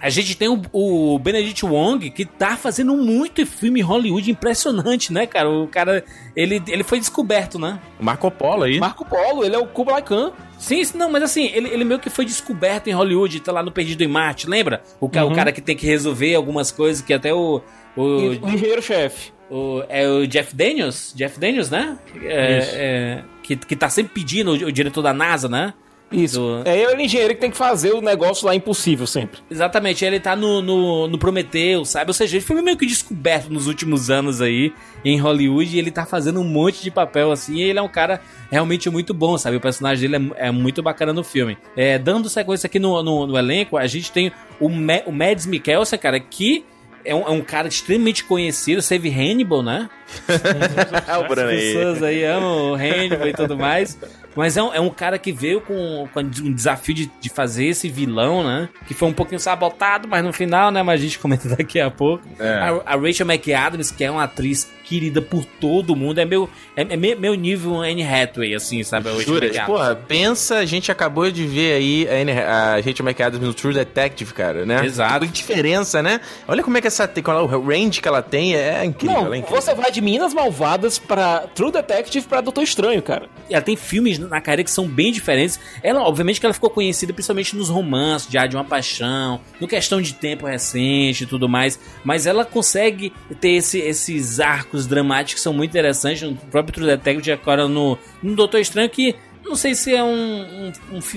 A 0.02 0.10
gente 0.10 0.36
tem 0.36 0.48
o, 0.50 0.60
o 0.74 1.20
Benedict 1.20 1.64
Wong, 1.64 2.10
que 2.10 2.26
tá 2.26 2.58
fazendo 2.58 2.96
muito 2.98 3.46
filme 3.46 3.80
em 3.82 3.84
Hollywood 3.84 4.32
impressionante, 4.32 5.14
né, 5.14 5.28
cara? 5.28 5.50
O 5.50 5.68
cara, 5.68 6.04
ele, 6.36 6.62
ele 6.68 6.84
foi 6.84 7.00
descoberto, 7.00 7.60
né? 7.60 7.80
Marco 8.00 8.32
Polo 8.32 8.64
aí. 8.64 8.80
Marco 8.80 9.06
Polo, 9.06 9.44
ele 9.46 9.56
é 9.56 9.60
o 9.60 9.68
Kublai 9.68 10.02
Khan. 10.02 10.32
Sim, 10.58 10.84
sim, 10.84 10.98
não, 10.98 11.10
mas 11.12 11.22
assim, 11.24 11.46
ele, 11.54 11.70
ele 11.70 11.84
meio 11.84 12.00
que 12.00 12.10
foi 12.10 12.26
descoberto 12.26 12.88
em 12.88 12.92
Hollywood, 12.94 13.40
tá 13.42 13.52
lá 13.52 13.62
no 13.62 13.72
Perdido 13.72 14.04
em 14.04 14.08
Marte, 14.08 14.48
lembra? 14.50 14.82
O, 15.00 15.08
ca- 15.08 15.24
o 15.26 15.34
cara 15.34 15.52
que 15.52 15.62
tem 15.62 15.76
que 15.76 15.86
resolver 15.86 16.34
algumas 16.36 16.72
coisas 16.72 17.02
que 17.04 17.14
até 17.14 17.34
o. 17.34 17.62
O, 17.96 18.02
o 18.02 18.50
engenheiro-chefe. 18.50 19.32
o- 19.50 19.84
é 19.90 20.08
o 20.08 20.26
Jeff 20.26 20.56
Daniels? 20.56 21.14
Jeff 21.16 21.40
Daniels, 21.40 21.70
né? 21.70 21.98
É, 22.24 22.60
é, 22.74 23.24
que, 23.44 23.56
que 23.56 23.76
tá 23.76 23.90
sempre 23.90 24.14
pedindo, 24.14 24.52
o, 24.52 24.54
o 24.68 24.72
diretor 24.72 25.02
da 25.02 25.14
NASA, 25.14 25.48
né? 25.50 25.74
Isso. 26.12 26.40
Do- 26.40 26.68
É 26.70 26.78
ele 26.78 26.96
o 26.96 27.02
engenheiro 27.06 27.34
que 27.34 27.40
tem 27.42 27.52
que 27.52 27.58
fazer 27.58 27.94
o 27.94 28.02
negócio 28.02 28.46
lá 28.46 28.54
impossível 28.56 29.08
sempre. 29.08 29.40
Exatamente, 29.50 30.04
ele 30.04 30.20
tá 30.20 30.36
no, 30.36 30.62
no, 30.62 31.08
no 31.08 31.18
Prometeu, 31.18 31.86
sabe? 31.86 32.10
Ou 32.10 32.14
seja, 32.14 32.38
ele 32.38 32.46
foi 32.46 32.62
meio 32.62 32.78
que 32.78 32.86
descoberto 32.86 33.50
nos 33.50 33.68
últimos 33.68 34.10
anos 34.10 34.42
aí 34.42 34.74
em 35.06 35.18
Hollywood 35.20 35.76
e 35.76 35.80
ele 35.80 35.90
tá 35.92 36.06
fazendo 36.06 36.40
um 36.42 36.44
monte 36.44 36.84
de 36.84 36.92
papel 36.92 37.32
assim. 37.32 37.56
E 37.56 37.62
ele 37.64 37.80
é 37.80 37.82
um 37.82 37.88
cara 37.88 38.22
realmente 38.52 38.90
muito 38.90 39.14
bom, 39.14 39.38
sabe? 39.38 39.58
O 39.58 39.62
personagem 39.62 40.10
dele 40.10 40.32
é, 40.38 40.48
é 40.48 40.52
muito 40.52 40.84
bacana 40.84 41.14
no 41.14 41.24
filme. 41.24 41.58
É, 41.78 41.98
dando 41.98 42.30
sequência 42.30 42.68
aqui 42.68 42.80
no, 42.80 43.02
no, 43.02 43.28
no 43.28 43.38
elenco, 43.38 43.78
a 43.78 43.88
gente 43.88 44.12
tem 44.12 44.32
o, 44.60 44.68
Ma 44.70 45.02
o 45.06 45.12
Mads 45.12 45.46
Mikkelsen, 45.46 45.98
cara, 45.98 46.20
que. 46.20 46.66
É 47.04 47.16
um, 47.16 47.22
é 47.22 47.30
um 47.32 47.42
cara 47.42 47.68
extremamente 47.68 48.24
conhecido, 48.24 48.80
Save 48.80 49.10
Hannibal, 49.10 49.64
né? 49.64 49.90
Bruno 51.28 51.48
As 51.48 51.50
aí. 51.50 51.74
pessoas 51.74 52.04
aí 52.04 52.24
amam 52.26 52.72
o 52.72 52.76
Hannibal 52.76 53.28
e 53.28 53.34
tudo 53.34 53.58
mais. 53.58 53.98
Mas 54.36 54.56
é 54.56 54.64
um, 54.64 54.74
é 54.74 54.80
um 54.80 54.90
cara 54.90 55.18
que 55.18 55.32
veio 55.32 55.60
com, 55.62 56.08
com 56.14 56.20
um 56.22 56.54
desafio 56.54 56.96
de, 56.96 57.12
de 57.20 57.30
fazer 57.30 57.66
esse 57.66 57.90
vilão, 57.90 58.44
né? 58.44 58.70
Que 58.88 58.94
foi 58.94 59.10
um 59.10 59.14
pouquinho 59.14 59.40
sabotado, 59.40 60.08
mas 60.08 60.24
no 60.24 60.32
final, 60.32 60.72
né? 60.72 60.82
Mas 60.82 61.02
a 61.02 61.04
gente 61.04 61.20
comenta 61.20 61.50
daqui 61.50 61.80
a 61.80 61.92
pouco. 61.92 62.24
É. 62.40 62.48
A, 62.50 62.94
a 62.94 62.96
Rachel 62.96 63.26
McAdams, 63.26 63.92
que 63.92 64.04
é 64.04 64.10
uma 64.12 64.24
atriz 64.24 64.70
querida 64.86 65.22
por 65.22 65.46
todo 65.46 65.96
mundo, 65.96 66.20
é 66.20 66.26
meu, 66.26 66.50
é, 66.76 66.82
é 66.82 66.98
meu, 66.98 67.34
nível 67.36 67.82
Anne 67.82 68.04
Hathaway, 68.04 68.54
assim, 68.54 68.84
sabe? 68.84 69.10
A 69.10 69.14
Jura? 69.22 69.50
Porra, 69.66 69.96
pensa, 69.96 70.58
a 70.58 70.66
gente 70.66 70.92
acabou 70.92 71.32
de 71.32 71.46
ver 71.46 71.74
aí 71.74 72.08
a, 72.10 72.22
Anne- 72.22 72.42
a 72.42 72.76
Rachel 72.76 73.06
McAdams 73.06 73.46
no 73.46 73.54
True 73.54 73.74
Detective, 73.74 74.34
cara, 74.34 74.66
né? 74.66 74.86
Exato. 74.86 75.26
Que 75.26 75.32
diferença, 75.32 76.02
né? 76.02 76.20
Olha 76.48 76.62
como 76.64 76.78
é 76.78 76.82
que 76.82 76.88
essa 76.88 77.04
é 77.04 77.22
o 77.32 77.62
range 77.66 78.02
que 78.02 78.08
ela 78.08 78.22
tem, 78.22 78.54
é 78.56 78.84
incrível, 78.84 79.24
Não, 79.24 79.34
é 79.34 79.38
incrível. 79.38 79.62
você 79.62 79.74
vai 79.74 79.92
de 79.92 80.01
Minas 80.02 80.34
Malvadas 80.34 80.98
pra 81.00 81.48
True 81.54 81.72
Detective 81.72 82.26
pra 82.28 82.42
Doutor 82.42 82.64
Estranho, 82.64 83.02
cara. 83.02 83.30
ela 83.50 83.62
tem 83.62 83.76
filmes 83.76 84.18
na 84.18 84.42
carreira 84.42 84.64
que 84.64 84.72
são 84.72 84.88
bem 84.88 85.12
diferentes. 85.12 85.60
Ela, 85.84 86.02
obviamente, 86.04 86.40
que 86.40 86.46
ela 86.46 86.54
ficou 86.54 86.70
conhecida 86.70 87.14
principalmente 87.14 87.56
nos 87.56 87.70
romances, 87.70 88.30
de 88.30 88.38
Ah, 88.38 88.48
de 88.48 88.56
uma 88.56 88.64
Paixão, 88.66 89.40
no 89.60 89.68
Questão 89.68 90.02
de 90.02 90.14
Tempo 90.14 90.46
Recente 90.48 91.24
e 91.24 91.28
tudo 91.28 91.48
mais. 91.48 91.80
Mas 92.04 92.26
ela 92.26 92.44
consegue 92.44 93.14
ter 93.40 93.52
esse- 93.52 93.80
esses 93.80 94.40
arcos 94.40 94.88
dramáticos 94.88 95.36
que 95.36 95.42
são 95.42 95.54
muito 95.54 95.70
interessantes. 95.72 96.22
No 96.24 96.36
próprio 96.36 96.74
True 96.74 96.88
Detective, 96.88 97.32
agora 97.34 97.68
no, 97.68 97.98
no 98.24 98.36
Doutor 98.36 98.60
Estranho, 98.60 98.90
que 98.90 99.16
não 99.44 99.56
sei 99.56 99.76
se 99.76 99.94
é 99.94 100.04
um, 100.04 100.12
um, 100.12 100.72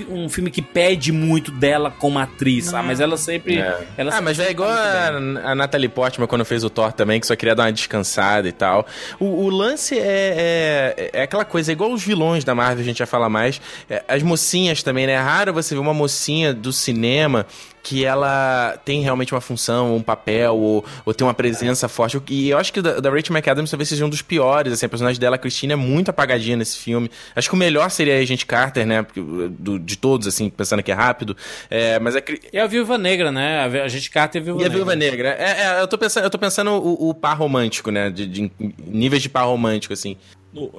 um 0.09 0.25
um 0.25 0.29
filme 0.29 0.49
que 0.49 0.61
pede 0.61 1.11
muito 1.11 1.51
dela 1.51 1.91
como 1.91 2.19
atriz, 2.19 2.65
sabe? 2.65 2.87
Mas 2.87 2.99
ela 2.99 3.17
sempre. 3.17 3.59
É. 3.59 3.87
Ela 3.97 4.09
ah, 4.09 4.13
sempre 4.13 4.25
mas 4.25 4.39
é 4.39 4.51
igual 4.51 4.69
a, 4.69 5.07
a 5.51 5.55
Natalie 5.55 5.87
Portman 5.87 6.27
quando 6.27 6.43
fez 6.43 6.63
o 6.63 6.69
Thor 6.69 6.91
também, 6.91 7.19
que 7.19 7.27
só 7.27 7.35
queria 7.35 7.55
dar 7.55 7.63
uma 7.63 7.73
descansada 7.73 8.47
e 8.47 8.51
tal. 8.51 8.85
O, 9.19 9.25
o 9.25 9.49
lance 9.49 9.97
é, 9.97 10.95
é, 10.97 11.09
é 11.13 11.21
aquela 11.23 11.45
coisa, 11.45 11.71
é 11.71 11.73
igual 11.73 11.91
os 11.91 12.03
vilões 12.03 12.43
da 12.43 12.55
Marvel, 12.55 12.81
a 12.81 12.85
gente 12.85 12.99
já 12.99 13.05
fala 13.05 13.29
mais. 13.29 13.61
É, 13.89 14.03
as 14.07 14.23
mocinhas 14.23 14.81
também, 14.83 15.05
né? 15.07 15.13
É 15.13 15.19
raro 15.19 15.53
você 15.53 15.75
ver 15.75 15.81
uma 15.81 15.93
mocinha 15.93 16.53
do 16.53 16.73
cinema 16.73 17.45
que 17.87 18.03
ela 18.03 18.75
tem 18.83 19.01
realmente 19.03 19.31
uma 19.31 19.39
função, 19.39 19.95
um 19.95 20.01
papel, 20.01 20.55
ou, 20.57 20.83
ou 21.05 21.13
tem 21.13 21.25
uma 21.25 21.35
presença 21.35 21.87
forte. 21.87 22.19
E 22.31 22.49
eu 22.49 22.57
acho 22.57 22.73
que 22.73 22.81
da, 22.81 22.99
da 22.99 23.11
Rachel 23.11 23.35
McAdams 23.35 23.69
talvez 23.69 23.87
seja 23.89 24.03
um 24.03 24.09
dos 24.09 24.23
piores, 24.23 24.73
assim, 24.73 24.87
a 24.87 24.89
personagem 24.89 25.19
dela, 25.19 25.35
a 25.35 25.37
Christine, 25.37 25.73
é 25.73 25.75
muito 25.75 26.09
apagadinha 26.09 26.57
nesse 26.57 26.79
filme. 26.79 27.11
Acho 27.35 27.47
que 27.47 27.53
o 27.53 27.57
melhor 27.57 27.91
seria 27.91 28.15
a 28.17 28.19
Agente 28.19 28.43
Carter, 28.43 28.87
né? 28.87 29.05
do- 29.59 29.77
de 29.77 29.97
todos, 29.97 30.25
assim, 30.25 30.49
pensando 30.49 30.81
que 30.81 30.91
é 30.91 30.95
rápido. 30.95 31.37
É, 31.69 31.99
mas 31.99 32.15
a, 32.15 32.21
E 32.51 32.57
a 32.57 32.65
Viúva 32.65 32.97
Negra, 32.97 33.31
né? 33.31 33.59
A 33.59 33.67
Vi- 33.67 33.79
A 33.81 33.87
gente 33.87 34.09
Carter 34.09 34.41
e 34.41 34.41
a 34.41 34.45
Viúva 34.45 34.61
e 34.61 34.65
a 34.65 34.67
Negra. 34.69 34.77
Viúva 34.77 34.95
Negra. 34.95 35.29
É, 35.39 35.61
é, 35.61 35.81
eu 35.81 35.87
tô 35.87 35.95
pensando, 35.99 36.23
eu 36.23 36.29
tô 36.31 36.39
pensando 36.39 36.71
o, 36.71 37.09
o 37.09 37.13
par 37.13 37.37
romântico, 37.37 37.91
né? 37.91 38.09
De, 38.09 38.25
de 38.25 38.51
níveis 38.83 39.21
de 39.21 39.29
par 39.29 39.45
romântico, 39.45 39.93
assim. 39.93 40.17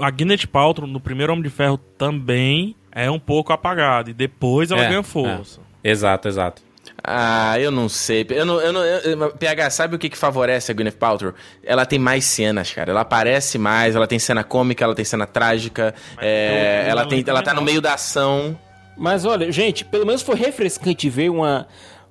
A 0.01 0.11
Gwyneth 0.11 0.47
Paltrow, 0.51 0.89
no 0.89 0.99
primeiro 0.99 1.33
Homem 1.33 1.45
de 1.45 1.51
Ferro, 1.51 1.79
também 1.97 2.75
é 2.91 3.09
um 3.09 3.19
pouco 3.21 3.53
apagada. 3.53 4.11
E 4.11 4.13
depois 4.15 4.73
ela 4.73 4.83
É, 4.83 4.89
ganha 4.89 5.03
força. 5.05 5.61
é. 5.85 5.91
Exato, 5.91 6.27
exato. 6.27 6.66
Ah, 7.09 7.55
eu 7.61 7.71
não 7.71 7.89
sei. 7.89 8.27
Eu 8.31 8.45
não, 8.45 8.61
eu 8.61 8.73
não, 8.73 8.85
eu- 8.85 9.31
PH, 9.31 9.71
sabe 9.71 9.95
o 9.95 9.99
que, 9.99 10.09
que 10.09 10.19
favorece 10.19 10.73
a 10.73 10.75
Gwyneth 10.75 10.97
Paltrow? 10.99 11.33
Ela 11.63 11.87
tem 11.87 12.01
mais 12.01 12.25
cenas, 12.25 12.73
cara. 12.73 12.91
Ela 12.91 13.03
aparece 13.03 13.59
mais, 13.59 13.95
ela 13.95 14.09
tem 14.09 14.19
cena 14.19 14.43
cômica, 14.43 14.85
ela 14.85 14.95
tem 14.95 15.05
cena 15.05 15.25
trágica. 15.25 15.95
é, 16.21 16.83
eu- 16.87 16.91
ela, 16.91 17.07
tem, 17.07 17.25
ela 17.25 17.43
tá 17.43 17.55
no 17.55 17.63
meio 17.63 17.81
da 17.81 17.95
ação. 17.95 18.59
Mas 18.97 19.25
olha, 19.25 19.53
gente, 19.53 19.85
pelo 19.85 20.05
menos 20.05 20.21
foi 20.23 20.35
refrescante 20.35 21.09
ver 21.09 21.31
uma, 21.31 21.69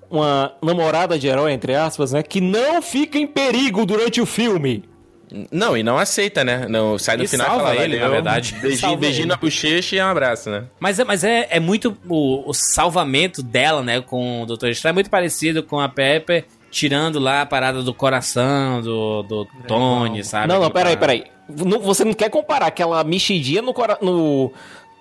uma 0.09 0.53
namorada 0.63 1.19
de 1.19 1.27
herói, 1.27 1.51
entre 1.51 1.75
aspas, 1.75 2.13
né? 2.13 2.23
Que 2.23 2.39
não 2.39 2.81
fica 2.81 3.17
em 3.17 3.27
perigo 3.27 3.85
durante 3.85 4.21
o 4.21 4.25
filme. 4.25 4.87
Não, 5.51 5.75
e 5.75 5.83
não 5.83 5.97
aceita, 5.97 6.43
né? 6.43 6.67
Não, 6.69 6.97
sai 6.99 7.17
no 7.17 7.23
E 7.23 7.27
final 7.27 7.47
e 7.57 7.59
fala, 7.59 7.75
ele, 7.75 7.99
na 7.99 8.07
verdade. 8.09 8.55
Beijinho, 8.61 8.97
beijinho 8.97 9.27
na 9.27 9.35
bochecha 9.35 9.95
e 9.95 10.01
um 10.01 10.05
abraço, 10.05 10.49
né? 10.49 10.63
Mas 10.79 10.99
é, 10.99 11.03
mas 11.03 11.23
é, 11.23 11.47
é 11.49 11.59
muito. 11.59 11.97
O, 12.07 12.49
o 12.49 12.53
salvamento 12.53 13.41
dela, 13.41 13.81
né, 13.81 14.01
com 14.01 14.43
o 14.43 14.45
Dr. 14.45 14.67
Estranho 14.67 14.91
é 14.91 14.95
muito 14.95 15.09
parecido 15.09 15.63
com 15.63 15.79
a 15.79 15.89
Pepper 15.89 16.45
tirando 16.71 17.19
lá 17.19 17.41
a 17.41 17.45
parada 17.45 17.81
do 17.81 17.93
coração 17.93 18.81
do, 18.81 19.23
do 19.23 19.47
Tony, 19.65 20.25
sabe? 20.25 20.47
não, 20.49 20.59
não, 20.59 20.69
peraí, 20.69 20.97
peraí. 20.97 21.23
Não- 21.47 21.79
você 21.79 22.03
não 22.03 22.13
quer 22.13 22.29
comparar 22.29 22.65
aquela 22.67 23.01
mexidinha 23.03 23.61
no, 23.61 23.73
cora- 23.73 23.97
no 24.01 24.51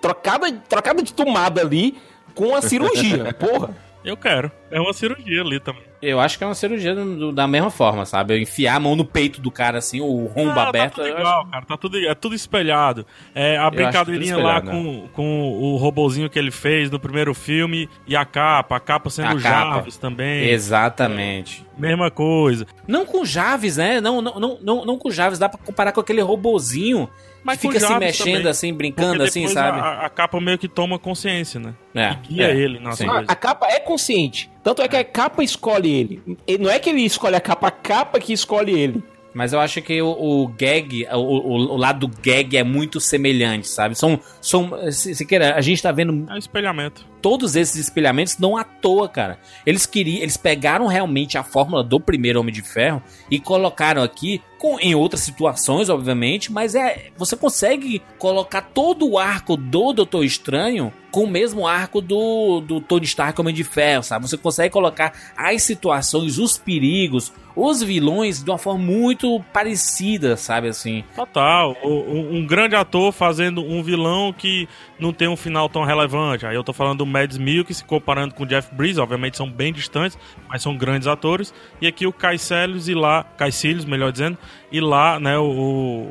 trocada, 0.01 0.49
trocada 0.69 1.03
de 1.03 1.13
tomada 1.13 1.59
ali 1.61 1.97
com 2.33 2.55
a 2.55 2.61
cirurgia, 2.61 3.33
porra. 3.37 3.75
Eu 4.05 4.15
quero. 4.15 4.51
É 4.69 4.79
uma 4.79 4.93
cirurgia 4.93 5.41
ali 5.41 5.59
também. 5.59 5.81
Eu 6.01 6.19
acho 6.19 6.37
que 6.37 6.43
é 6.43 6.47
uma 6.47 6.53
cirurgia 6.53 6.93
do- 6.93 7.31
da 7.31 7.47
mesma 7.47 7.71
forma, 7.71 8.05
sabe? 8.05 8.35
Eu 8.35 8.39
enfiar 8.39 8.75
a 8.75 8.79
mão 8.79 8.95
no 8.95 9.03
peito 9.03 9.41
do 9.41 9.49
cara 9.49 9.79
assim, 9.79 9.99
o 10.01 10.25
rombo 10.27 10.59
Ah, 10.59 10.67
aberto. 10.69 10.97
Tá 10.97 11.03
tudo 11.03 11.17
igual, 11.19 11.41
acho- 11.41 11.49
cara. 11.51 11.65
Tá 11.65 11.77
tudo, 11.77 11.97
é 11.97 12.13
tudo 12.13 12.35
espelhado. 12.35 13.05
É, 13.33 13.57
a 13.57 13.69
brincadeirinha 13.71 14.37
lá 14.37 14.61
com, 14.61 15.07
com 15.13 15.49
o 15.51 15.75
robozinho 15.77 16.29
que 16.29 16.37
ele 16.37 16.51
fez 16.51 16.91
no 16.91 16.99
primeiro 16.99 17.33
filme 17.33 17.89
e 18.05 18.15
a 18.15 18.23
capa. 18.23 18.75
A 18.75 18.79
capa 18.79 19.09
sendo 19.09 19.29
A 19.29 19.33
o 19.33 19.41
capa. 19.41 19.73
Jarvis 19.75 19.97
também. 19.97 20.47
Exatamente. 20.49 21.65
Mesma 21.77 22.11
coisa. 22.11 22.67
Não 22.87 23.05
com 23.05 23.25
Javes, 23.25 23.77
né? 23.77 23.99
Não, 23.99 24.21
não, 24.21 24.39
não, 24.39 24.59
não, 24.61 24.85
não 24.85 24.97
com 24.99 25.09
Javes, 25.09 25.39
dá 25.39 25.49
pra 25.49 25.57
comparar 25.57 25.91
com 25.91 25.99
aquele 25.99 26.21
robozinho 26.21 27.09
Mas 27.45 27.59
fica 27.59 27.79
se 27.79 27.93
mexendo 27.99 28.37
também. 28.37 28.47
assim, 28.47 28.73
brincando 28.73 29.21
assim, 29.21 29.47
sabe? 29.47 29.79
A, 29.79 30.07
a 30.07 30.09
capa 30.09 30.41
meio 30.41 30.57
que 30.57 30.67
toma 30.67 30.97
consciência, 30.97 31.59
né? 31.59 31.75
É, 31.93 32.09
e 32.09 32.15
guia 32.27 32.47
é, 32.47 32.57
ele 32.57 32.79
nas 32.79 32.97
sim. 32.97 33.07
Ah, 33.07 33.23
a 33.27 33.35
capa 33.35 33.67
é 33.67 33.79
consciente. 33.79 34.49
Tanto 34.63 34.81
é 34.81 34.87
que 34.87 34.97
a 34.97 35.03
capa 35.03 35.43
escolhe 35.43 35.93
ele. 35.93 36.37
E 36.47 36.57
Não 36.57 36.71
é 36.71 36.79
que 36.79 36.89
ele 36.89 37.01
escolhe 37.01 37.35
a 37.35 37.39
capa, 37.39 37.67
a 37.67 37.71
capa 37.71 38.19
que 38.19 38.33
escolhe 38.33 38.71
ele. 38.71 39.03
Mas 39.31 39.53
eu 39.53 39.59
acho 39.59 39.79
que 39.83 40.01
o, 40.01 40.07
o 40.07 40.47
gag, 40.47 41.05
o, 41.11 41.17
o, 41.17 41.53
o 41.73 41.77
lado 41.77 42.07
do 42.07 42.17
gag 42.19 42.57
é 42.57 42.63
muito 42.63 42.99
semelhante, 42.99 43.67
sabe? 43.67 43.93
São. 43.93 44.19
são 44.41 44.91
se, 44.91 45.13
se 45.13 45.23
queira, 45.23 45.55
a 45.55 45.61
gente 45.61 45.83
tá 45.83 45.91
vendo 45.91 46.25
É 46.27 46.33
um 46.33 46.37
espelhamento. 46.37 47.05
Todos 47.25 47.55
esses 47.55 47.77
espelhamentos 47.77 48.37
não 48.37 48.55
à 48.55 48.63
toa, 48.63 49.09
cara. 49.09 49.39
Eles 49.65 49.87
queriam, 49.87 50.21
eles 50.21 50.37
pegaram 50.37 50.85
realmente 50.85 51.39
a 51.39 51.43
fórmula 51.43 51.83
do 51.83 51.99
primeiro 51.99 52.39
Homem 52.39 52.53
de 52.53 52.61
Ferro 52.61 53.01
e 53.31 53.39
colocaram 53.39 54.03
aqui 54.03 54.43
com, 54.59 54.79
em 54.79 54.93
outras 54.93 55.21
situações, 55.21 55.89
obviamente, 55.89 56.51
mas 56.51 56.75
é 56.75 57.07
você 57.17 57.35
consegue 57.35 58.01
colocar 58.19 58.61
todo 58.61 59.09
o 59.09 59.17
arco 59.17 59.57
do 59.57 59.91
Doutor 59.91 60.23
Estranho 60.23 60.93
com 61.11 61.23
o 61.23 61.29
mesmo 61.29 61.65
arco 61.65 62.01
do, 62.01 62.59
do 62.59 62.81
Tony 62.81 63.05
Stark 63.05 63.39
Homem 63.39 63.55
de 63.55 63.63
Ferro, 63.63 64.03
sabe? 64.03 64.27
Você 64.27 64.37
consegue 64.37 64.73
colocar 64.73 65.13
as 65.37 65.63
situações, 65.63 66.37
os 66.37 66.57
perigos, 66.57 67.31
os 67.55 67.81
vilões 67.81 68.43
de 68.43 68.51
uma 68.51 68.57
forma 68.57 68.83
muito 68.83 69.41
parecida, 69.53 70.35
sabe 70.35 70.67
assim? 70.67 71.05
Total. 71.15 71.73
Um, 71.81 72.39
um 72.39 72.45
grande 72.45 72.75
ator 72.75 73.13
fazendo 73.13 73.63
um 73.63 73.81
vilão 73.81 74.33
que 74.33 74.67
não 74.99 75.13
tem 75.13 75.29
um 75.29 75.37
final 75.37 75.69
tão 75.69 75.85
relevante. 75.85 76.45
Aí 76.45 76.55
eu 76.55 76.65
tô 76.65 76.73
falando 76.73 76.97
do 76.97 77.05
Mads 77.15 77.37
Mikkelsen 77.37 77.87
comparando 77.87 78.35
com 78.35 78.43
o 78.43 78.45
Jeff 78.45 78.73
Bridges, 78.75 78.97
obviamente 78.97 79.37
são 79.37 79.49
bem 79.49 79.71
distantes, 79.71 80.17
mas 80.49 80.61
são 80.61 80.75
grandes 80.75 81.07
atores. 81.07 81.53
E 81.81 81.87
aqui 81.87 82.05
o 82.05 82.11
Caecilius 82.11 82.89
e 82.89 82.93
lá, 82.93 83.23
Caecilius, 83.23 83.85
melhor 83.85 84.11
dizendo, 84.11 84.37
e 84.69 84.81
lá, 84.81 85.17
né, 85.17 85.37
o, 85.37 86.09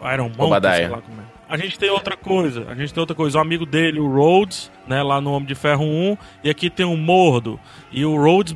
o 0.00 0.12
Iron 0.12 0.30
Man, 0.30 0.60
sei 0.74 0.88
lá 0.88 1.02
como 1.02 1.20
é. 1.20 1.38
A 1.50 1.56
gente 1.56 1.78
tem 1.78 1.88
outra 1.88 2.14
coisa, 2.14 2.66
a 2.68 2.74
gente 2.74 2.92
tem 2.92 3.00
outra 3.00 3.16
coisa. 3.16 3.38
O 3.38 3.40
amigo 3.40 3.64
dele, 3.64 3.98
o 3.98 4.06
Rhodes, 4.06 4.70
né, 4.86 5.02
lá 5.02 5.18
no 5.18 5.32
Homem 5.32 5.46
de 5.46 5.54
Ferro 5.54 5.82
1, 5.82 6.16
e 6.44 6.50
aqui 6.50 6.68
tem 6.68 6.84
o 6.84 6.94
Mordo. 6.94 7.58
E 7.90 8.04
o 8.04 8.16
Rhodes 8.16 8.54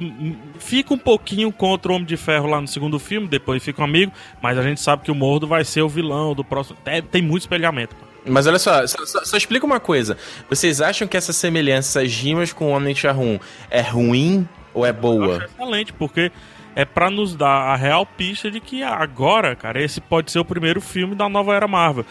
fica 0.59 0.93
um 0.93 0.99
pouquinho 0.99 1.51
contra 1.51 1.90
o 1.90 1.95
Homem 1.95 2.07
de 2.07 2.18
Ferro 2.18 2.47
lá 2.47 2.61
no 2.61 2.68
segundo 2.68 2.99
filme, 2.99 3.26
depois 3.26 3.64
fica 3.64 3.80
um 3.80 3.84
amigo, 3.84 4.12
mas 4.43 4.59
a 4.59 4.62
gente 4.62 4.78
sabe 4.78 5.05
que 5.05 5.11
o 5.11 5.14
Mordo 5.14 5.47
vai 5.47 5.64
ser 5.64 5.80
o 5.80 5.88
vilão 5.88 6.34
do 6.34 6.45
próximo. 6.45 6.76
Tem 7.11 7.22
muito 7.22 7.43
espelhamento. 7.43 7.97
Mas 8.24 8.46
olha 8.46 8.58
só, 8.58 8.86
só, 8.86 9.04
só- 9.04 9.24
só 9.24 9.36
explica 9.36 9.66
uma 9.66 9.80
coisa. 9.80 10.16
Vocês 10.48 10.80
acham 10.80 11.08
que 11.08 11.16
essa 11.16 11.32
semelhança, 11.32 12.02
rimas 12.04 12.52
com 12.52 12.70
Homem 12.70 12.94
Ferro 12.94 13.22
1 13.22 13.38
é 13.70 13.80
ruim 13.80 14.48
ou 14.72 14.86
é 14.86 14.92
boa? 14.92 15.44
excelente, 15.44 15.92
porque 15.92 16.30
é 16.74 16.84
pra 16.84 17.10
nos 17.10 17.34
dar 17.34 17.48
a 17.72 17.76
real 17.76 18.06
pista 18.06 18.50
de 18.50 18.60
que 18.60 18.82
agora, 18.82 19.54
cara, 19.56 19.82
esse 19.82 20.00
pode 20.00 20.30
ser 20.30 20.38
o 20.38 20.44
primeiro 20.44 20.80
filme 20.80 21.14
da 21.14 21.28
nova 21.28 21.54
era 21.54 21.66
Marvel. 21.68 22.06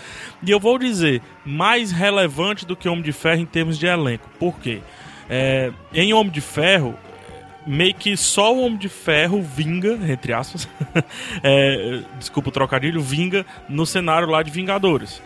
E 0.46 0.52
eu 0.52 0.60
vou 0.60 0.78
dizer, 0.78 1.22
mais 1.46 1.92
relevante 1.92 2.66
do 2.66 2.76
que 2.76 2.88
Homem 2.90 3.02
de 3.04 3.12
Ferro 3.14 3.42
em 3.42 3.46
termos 3.46 3.80
de 3.80 3.88
elenco. 3.88 4.30
Por 4.38 4.60
quê? 4.60 4.82
É, 5.30 5.72
em 5.94 6.14
Homem 6.14 6.32
de 6.32 6.42
Ferro, 6.42 6.94
meio 7.66 7.94
que 7.96 8.18
só 8.18 8.54
o 8.54 8.66
Homem 8.66 8.78
de 8.78 8.90
Ferro 8.90 9.42
vinga, 9.42 9.98
entre 10.12 10.34
aspas, 10.34 10.68
é, 11.42 12.02
desculpa 12.20 12.50
o 12.50 12.52
trocadilho, 12.52 13.02
vinga 13.02 13.46
no 13.70 13.86
cenário 13.86 14.28
lá 14.30 14.44
de 14.44 14.52
Vingadores. 14.52 15.22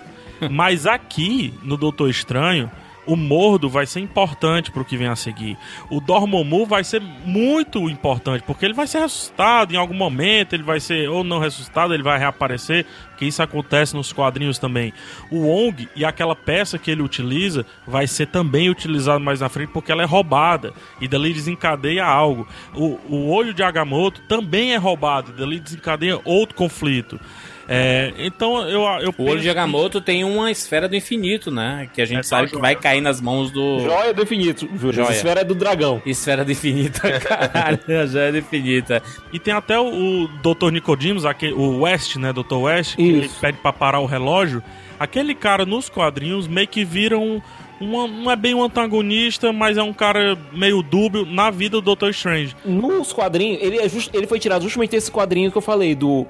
Mas 0.50 0.86
aqui, 0.86 1.54
no 1.64 1.78
Doutor 1.78 2.10
Estranho, 2.10 2.70
o 3.06 3.16
Mordo 3.16 3.70
vai 3.70 3.86
ser 3.86 4.00
importante 4.00 4.72
pro 4.72 4.86
que 4.86 4.98
vem 4.98 5.08
a 5.08 5.16
seguir. 5.16 5.58
O 5.90 6.00
Dormammu 6.00 6.66
vai 6.66 6.84
ser 6.84 7.02
muito 7.02 7.90
importante, 7.90 8.44
porque 8.44 8.66
ele 8.66 8.74
vai 8.74 8.88
ser 8.88 9.00
ressuscitado 9.00 9.74
em 9.74 9.78
algum 9.78 9.94
momento, 9.94 10.54
ele 10.54 10.64
vai 10.64 10.80
ser 10.80 11.08
ou 11.10 11.24
não 11.24 11.40
ressuscitado, 11.40 11.94
ele 11.94 12.04
vai 12.04 12.18
reaparecer, 12.18 12.86
que 13.18 13.26
isso 13.26 13.42
acontece 13.42 13.96
nos 13.96 14.12
quadrinhos 14.12 14.58
também. 14.58 14.94
O 15.32 15.48
Ong 15.48 15.88
e 15.96 16.04
aquela 16.04 16.36
peça 16.36 16.78
que 16.78 16.92
ele 16.92 17.02
utiliza 17.02 17.66
vai 17.88 18.08
ser 18.08 18.28
também 18.28 18.70
utilizado 18.70 19.24
mais 19.24 19.40
na 19.40 19.50
frente, 19.50 19.72
porque 19.72 19.92
ela 19.92 20.02
é 20.02 20.06
roubada, 20.06 20.74
e 21.00 21.08
dali 21.08 21.34
desencadeia 21.34 22.06
algo. 22.06 22.48
O, 22.74 23.00
o 23.08 23.30
olho 23.30 23.54
de 23.54 23.64
Agamotto 23.64 24.22
também 24.22 24.74
é 24.74 24.78
roubado, 24.78 25.32
e 25.32 25.40
dali 25.40 25.60
desencadeia 25.60 26.20
outro 26.26 26.56
conflito. 26.56 27.20
É, 27.68 28.14
então 28.20 28.68
eu, 28.70 28.82
eu 29.02 29.14
O 29.18 29.24
olho 29.30 29.42
de 29.42 29.50
Agamotto 29.50 30.00
tem 30.00 30.24
uma 30.24 30.52
esfera 30.52 30.88
do 30.88 30.96
infinito, 30.96 31.50
né? 31.50 31.90
Que 31.94 32.02
a 32.02 32.06
gente 32.06 32.20
É, 32.20 32.24
sabe 32.24 32.50
que 32.50 32.58
vai 32.58 32.76
cair 32.76 33.02
nas 33.02 33.20
mãos 33.20 33.50
do. 33.52 33.80
Joia 33.80 34.14
do 34.14 34.22
infinito. 34.22 34.70
Joia. 34.92 35.12
Esfera 35.12 35.42
é 35.42 35.44
do 35.44 35.56
dragão. 35.56 36.02
Esfera 36.06 36.46
do 36.46 36.52
infinito, 36.52 37.02
caralho. 37.28 37.80
A 38.02 38.06
joia 38.06 38.32
do 38.32 38.38
infinito. 38.38 38.94
E 39.34 39.40
tem 39.40 39.54
até 39.54 39.80
o, 39.80 39.86
o 39.86 40.28
Dr. 40.28 40.70
Nicodemus, 40.72 41.26
aquele, 41.26 41.54
o 41.54 41.82
West, 41.82 42.18
né, 42.18 42.32
Dr. 42.32 42.56
West, 42.56 42.96
que 42.96 43.02
ele 43.02 43.30
pede 43.42 43.58
pra 43.58 43.74
parar 43.74 44.00
o 44.00 44.06
relógio. 44.06 44.62
Aquele 45.00 45.34
cara 45.36 45.66
nos 45.66 45.90
quadrinhos 45.90 46.48
meio 46.48 46.68
que 46.68 46.86
vira 46.86 47.18
um. 47.18 47.42
não 47.82 48.30
é 48.32 48.36
bem 48.36 48.54
um 48.54 48.64
antagonista, 48.64 49.52
mas 49.52 49.76
é 49.78 49.84
um 49.84 49.92
cara 49.92 50.38
meio 50.54 50.82
dúbio 50.82 51.26
na 51.26 51.50
vida 51.50 51.78
do 51.78 51.82
Doutor 51.82 52.12
Strange. 52.12 52.56
Nos 52.64 53.12
quadrinhos, 53.12 53.62
ele, 53.62 53.78
é 53.80 53.90
just- 53.90 54.14
ele 54.14 54.28
foi 54.28 54.40
tirado 54.40 54.62
justamente 54.62 54.92
desse 54.92 55.12
quadrinho 55.12 55.52
que 55.52 55.58
eu 55.58 55.62
falei, 55.62 55.94
do, 55.96 56.26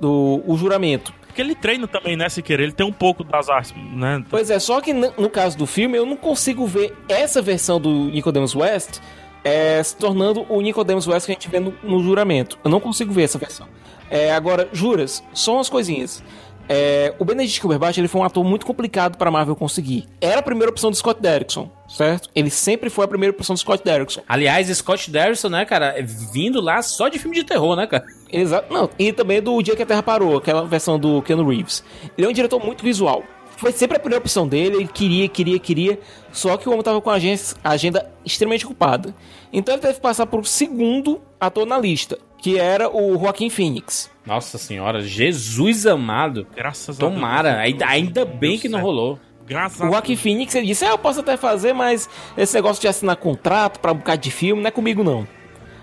do 0.00 0.42
o 0.46 0.56
juramento. 0.56 1.12
Porque 1.26 1.42
ele 1.42 1.54
treina 1.54 1.86
também, 1.86 2.16
né, 2.16 2.28
se 2.28 2.42
querer. 2.42 2.64
Ele 2.64 2.72
tem 2.72 2.86
um 2.86 2.92
pouco 2.92 3.22
das 3.22 3.48
artes, 3.48 3.72
né? 3.92 4.24
Pois 4.28 4.50
é, 4.50 4.58
só 4.58 4.80
que 4.80 4.92
no, 4.92 5.30
caso 5.30 5.56
do 5.56 5.66
filme, 5.66 5.96
eu 5.96 6.04
não 6.04 6.16
consigo 6.16 6.66
ver 6.66 6.96
essa 7.08 7.40
versão 7.40 7.80
do 7.80 8.06
Nicodemus 8.06 8.56
West 8.56 9.00
é, 9.44 9.82
se 9.82 9.96
tornando 9.96 10.44
o 10.48 10.60
Nicodemus 10.60 11.06
West 11.06 11.26
que 11.26 11.32
a 11.32 11.34
gente 11.34 11.48
vê 11.48 11.60
no, 11.60 11.72
no 11.82 12.02
juramento. 12.02 12.58
Eu 12.64 12.70
não 12.70 12.80
consigo 12.80 13.12
ver 13.12 13.22
essa 13.22 13.38
versão. 13.38 13.68
É, 14.10 14.32
agora, 14.32 14.68
juras, 14.72 15.22
só 15.32 15.54
umas 15.54 15.68
coisinhas. 15.68 16.22
É, 16.68 17.14
o 17.18 17.24
Benedict 17.24 17.62
Cumberbatch 17.62 17.96
ele 17.96 18.08
foi 18.08 18.20
um 18.20 18.24
ator 18.24 18.44
muito 18.44 18.66
complicado 18.66 19.16
para 19.16 19.30
Marvel 19.30 19.56
conseguir. 19.56 20.06
Era 20.20 20.40
a 20.40 20.42
primeira 20.42 20.70
opção 20.70 20.90
do 20.90 20.96
Scott 20.96 21.20
Derrickson, 21.20 21.70
certo? 21.88 22.28
Ele 22.34 22.50
sempre 22.50 22.90
foi 22.90 23.06
a 23.06 23.08
primeira 23.08 23.34
opção 23.34 23.54
do 23.54 23.58
Scott 23.58 23.82
Derrickson. 23.82 24.20
Aliás, 24.28 24.68
Scott 24.76 25.10
Derrickson, 25.10 25.48
né, 25.48 25.64
cara, 25.64 25.98
é 25.98 26.02
vindo 26.02 26.60
lá 26.60 26.82
só 26.82 27.08
de 27.08 27.18
filme 27.18 27.36
de 27.36 27.44
terror, 27.44 27.74
né, 27.74 27.86
cara? 27.86 28.04
Exato. 28.30 28.72
Não, 28.72 28.88
e 28.98 29.12
também 29.12 29.40
do 29.40 29.62
Dia 29.62 29.74
que 29.76 29.82
a 29.82 29.86
Terra 29.86 30.02
Parou, 30.02 30.36
aquela 30.36 30.64
versão 30.64 30.98
do 30.98 31.22
Keanu 31.22 31.48
Reeves. 31.48 31.82
Ele 32.16 32.26
é 32.26 32.30
um 32.30 32.32
diretor 32.32 32.64
muito 32.64 32.82
visual. 32.82 33.22
Foi 33.56 33.72
sempre 33.72 33.96
a 33.96 34.00
primeira 34.00 34.22
opção 34.22 34.46
dele, 34.46 34.76
ele 34.76 34.86
queria, 34.86 35.28
queria, 35.28 35.58
queria. 35.58 35.98
Só 36.30 36.56
que 36.56 36.68
o 36.68 36.72
homem 36.72 36.84
tava 36.84 37.00
com 37.00 37.10
a 37.10 37.14
agenda, 37.14 37.40
a 37.64 37.70
agenda 37.70 38.10
extremamente 38.24 38.64
ocupada. 38.64 39.12
Então 39.52 39.74
ele 39.74 39.82
teve 39.82 39.94
que 39.94 40.00
passar 40.00 40.26
por 40.26 40.46
segundo 40.46 41.20
ator 41.40 41.66
na 41.66 41.76
lista, 41.76 42.18
que 42.40 42.56
era 42.56 42.88
o 42.88 43.18
Joaquim 43.18 43.50
Phoenix. 43.50 44.08
Nossa 44.24 44.58
senhora, 44.58 45.00
Jesus 45.00 45.86
amado. 45.86 46.46
Graças 46.54 46.96
a 46.96 47.00
Deus. 47.00 47.12
Tomara, 47.12 47.58
ainda, 47.58 48.24
bem 48.24 48.50
Deus 48.50 48.62
que 48.62 48.68
não 48.68 48.80
rolou. 48.80 49.18
Graças 49.44 49.80
O 49.80 49.90
Joaquim. 49.90 50.14
Phoenix, 50.14 50.54
ele 50.54 50.66
disse: 50.66 50.84
É, 50.84 50.90
eu 50.90 50.98
posso 50.98 51.20
até 51.20 51.36
fazer, 51.36 51.72
mas 51.72 52.08
esse 52.36 52.54
negócio 52.54 52.80
de 52.80 52.86
assinar 52.86 53.16
contrato 53.16 53.80
pra 53.80 53.90
um 53.90 53.96
bocado 53.96 54.20
de 54.20 54.30
filme 54.30 54.62
não 54.62 54.68
é 54.68 54.70
comigo, 54.70 55.02
não. 55.02 55.26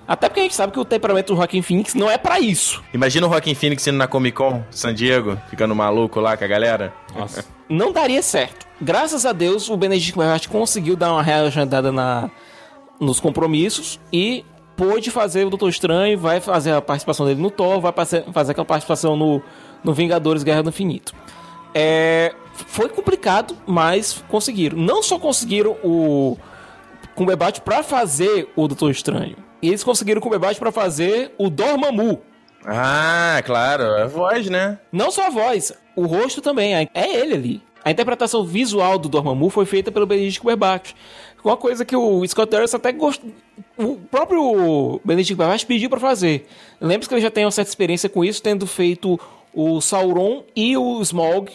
Até 0.08 0.28
porque 0.30 0.39
a 0.39 0.43
gente 0.43 0.56
sabe 0.56 0.72
que 0.72 0.80
o 0.80 0.86
temperamento 0.86 1.34
do 1.34 1.38
Joaquim 1.38 1.62
Phoenix 1.62 1.95
não 1.95 2.10
é 2.10 2.18
pra 2.18 2.39
isso. 2.39 2.84
Imagina 2.93 3.26
o 3.26 3.30
Joaquim 3.30 3.56
Phoenix 3.56 3.86
indo 3.88 3.97
na 3.97 4.08
Comic 4.08 4.38
Con, 4.38 4.64
San 4.70 4.93
Diego, 4.93 5.38
ficando 5.49 5.76
maluco 5.76 6.20
lá 6.20 6.38
com 6.38 6.43
a 6.43 6.47
galera. 6.47 6.93
Nossa. 7.16 7.43
não 7.68 7.91
daria 7.91 8.22
certo. 8.22 8.68
Graças 8.80 9.26
a 9.26 9.32
Deus, 9.32 9.70
o 9.70 9.78
Benedict 9.78 10.14
Cumberbatch 10.14 10.47
conseguiu 10.47 10.95
dar 10.95 11.12
uma 11.12 11.24
reagendada 11.24 11.91
na 11.91 12.30
nos 12.99 13.20
compromissos 13.20 13.99
e 14.12 14.45
pôde 14.76 15.12
fazer 15.12 15.45
o 15.45 15.49
Doutor 15.49 15.70
Estranho, 15.70 16.18
vai 16.18 16.39
fazer 16.39 16.72
a 16.72 16.82
participação 16.82 17.26
dele 17.26 17.41
no 17.41 17.49
Thor, 17.49 17.80
vai 17.80 17.91
fazer 17.91 18.51
aquela 18.51 18.66
participação 18.66 19.16
no, 19.16 19.41
no 19.84 19.93
Vingadores 19.93 20.43
Guerra 20.43 20.64
do 20.64 20.70
Infinito. 20.70 21.14
É, 21.74 22.34
foi 22.53 22.89
complicado, 22.89 23.56
mas 23.66 24.24
conseguiram. 24.30 24.78
Não 24.78 25.03
só 25.03 25.20
conseguiram 25.20 25.78
o 25.84 26.38
Cumberbatch 27.16 27.60
pra 27.60 27.84
fazer 27.84 28.49
o 28.56 28.68
Doutor 28.68 28.91
Estranho, 28.91 29.36
e 29.62 29.68
eles 29.70 29.84
conseguiram 29.84 30.20
o 30.20 30.22
Cumberbatch 30.22 30.60
pra 30.60 30.72
fazer 30.72 31.34
o 31.38 31.49
Dormammu. 31.49 32.22
Ah, 32.66 33.41
claro, 33.45 33.84
a 33.84 34.08
voz, 34.08 34.49
né? 34.49 34.80
Não 34.91 35.12
só 35.12 35.28
a 35.28 35.30
voz, 35.30 35.72
o 35.95 36.06
rosto 36.06 36.41
também. 36.41 36.74
É 36.74 36.89
ele 36.93 37.34
ali. 37.34 37.64
A 37.84 37.91
interpretação 37.91 38.43
visual 38.43 38.97
do 38.97 39.08
Dormammu 39.08 39.49
foi 39.51 39.66
feita 39.66 39.91
pelo 39.91 40.08
Benedict 40.08 40.41
Cumberbatch. 40.41 40.93
Uma 41.43 41.56
coisa 41.56 41.86
que 41.86 41.95
o 41.95 42.28
Scott 42.28 42.49
Derrickson 42.49 42.78
até 42.78 42.91
gostou... 42.91 43.30
O 43.78 43.97
próprio 43.97 44.99
Benedict 45.06 45.36
Cumberbatch 45.36 45.66
pediu 45.66 45.88
pra 45.91 45.99
fazer. 45.99 46.47
Lembra 46.82 47.08
que 47.08 47.14
ele 47.14 47.22
já 47.22 47.30
tem 47.30 47.45
uma 47.45 47.51
certa 47.51 47.70
experiência 47.70 48.10
com 48.10 48.26
isso, 48.26 48.41
tendo 48.41 48.66
feito 48.66 49.20
o 49.53 49.80
Sauron 49.80 50.43
e 50.56 50.76
o 50.76 50.99
Smaug 51.01 51.51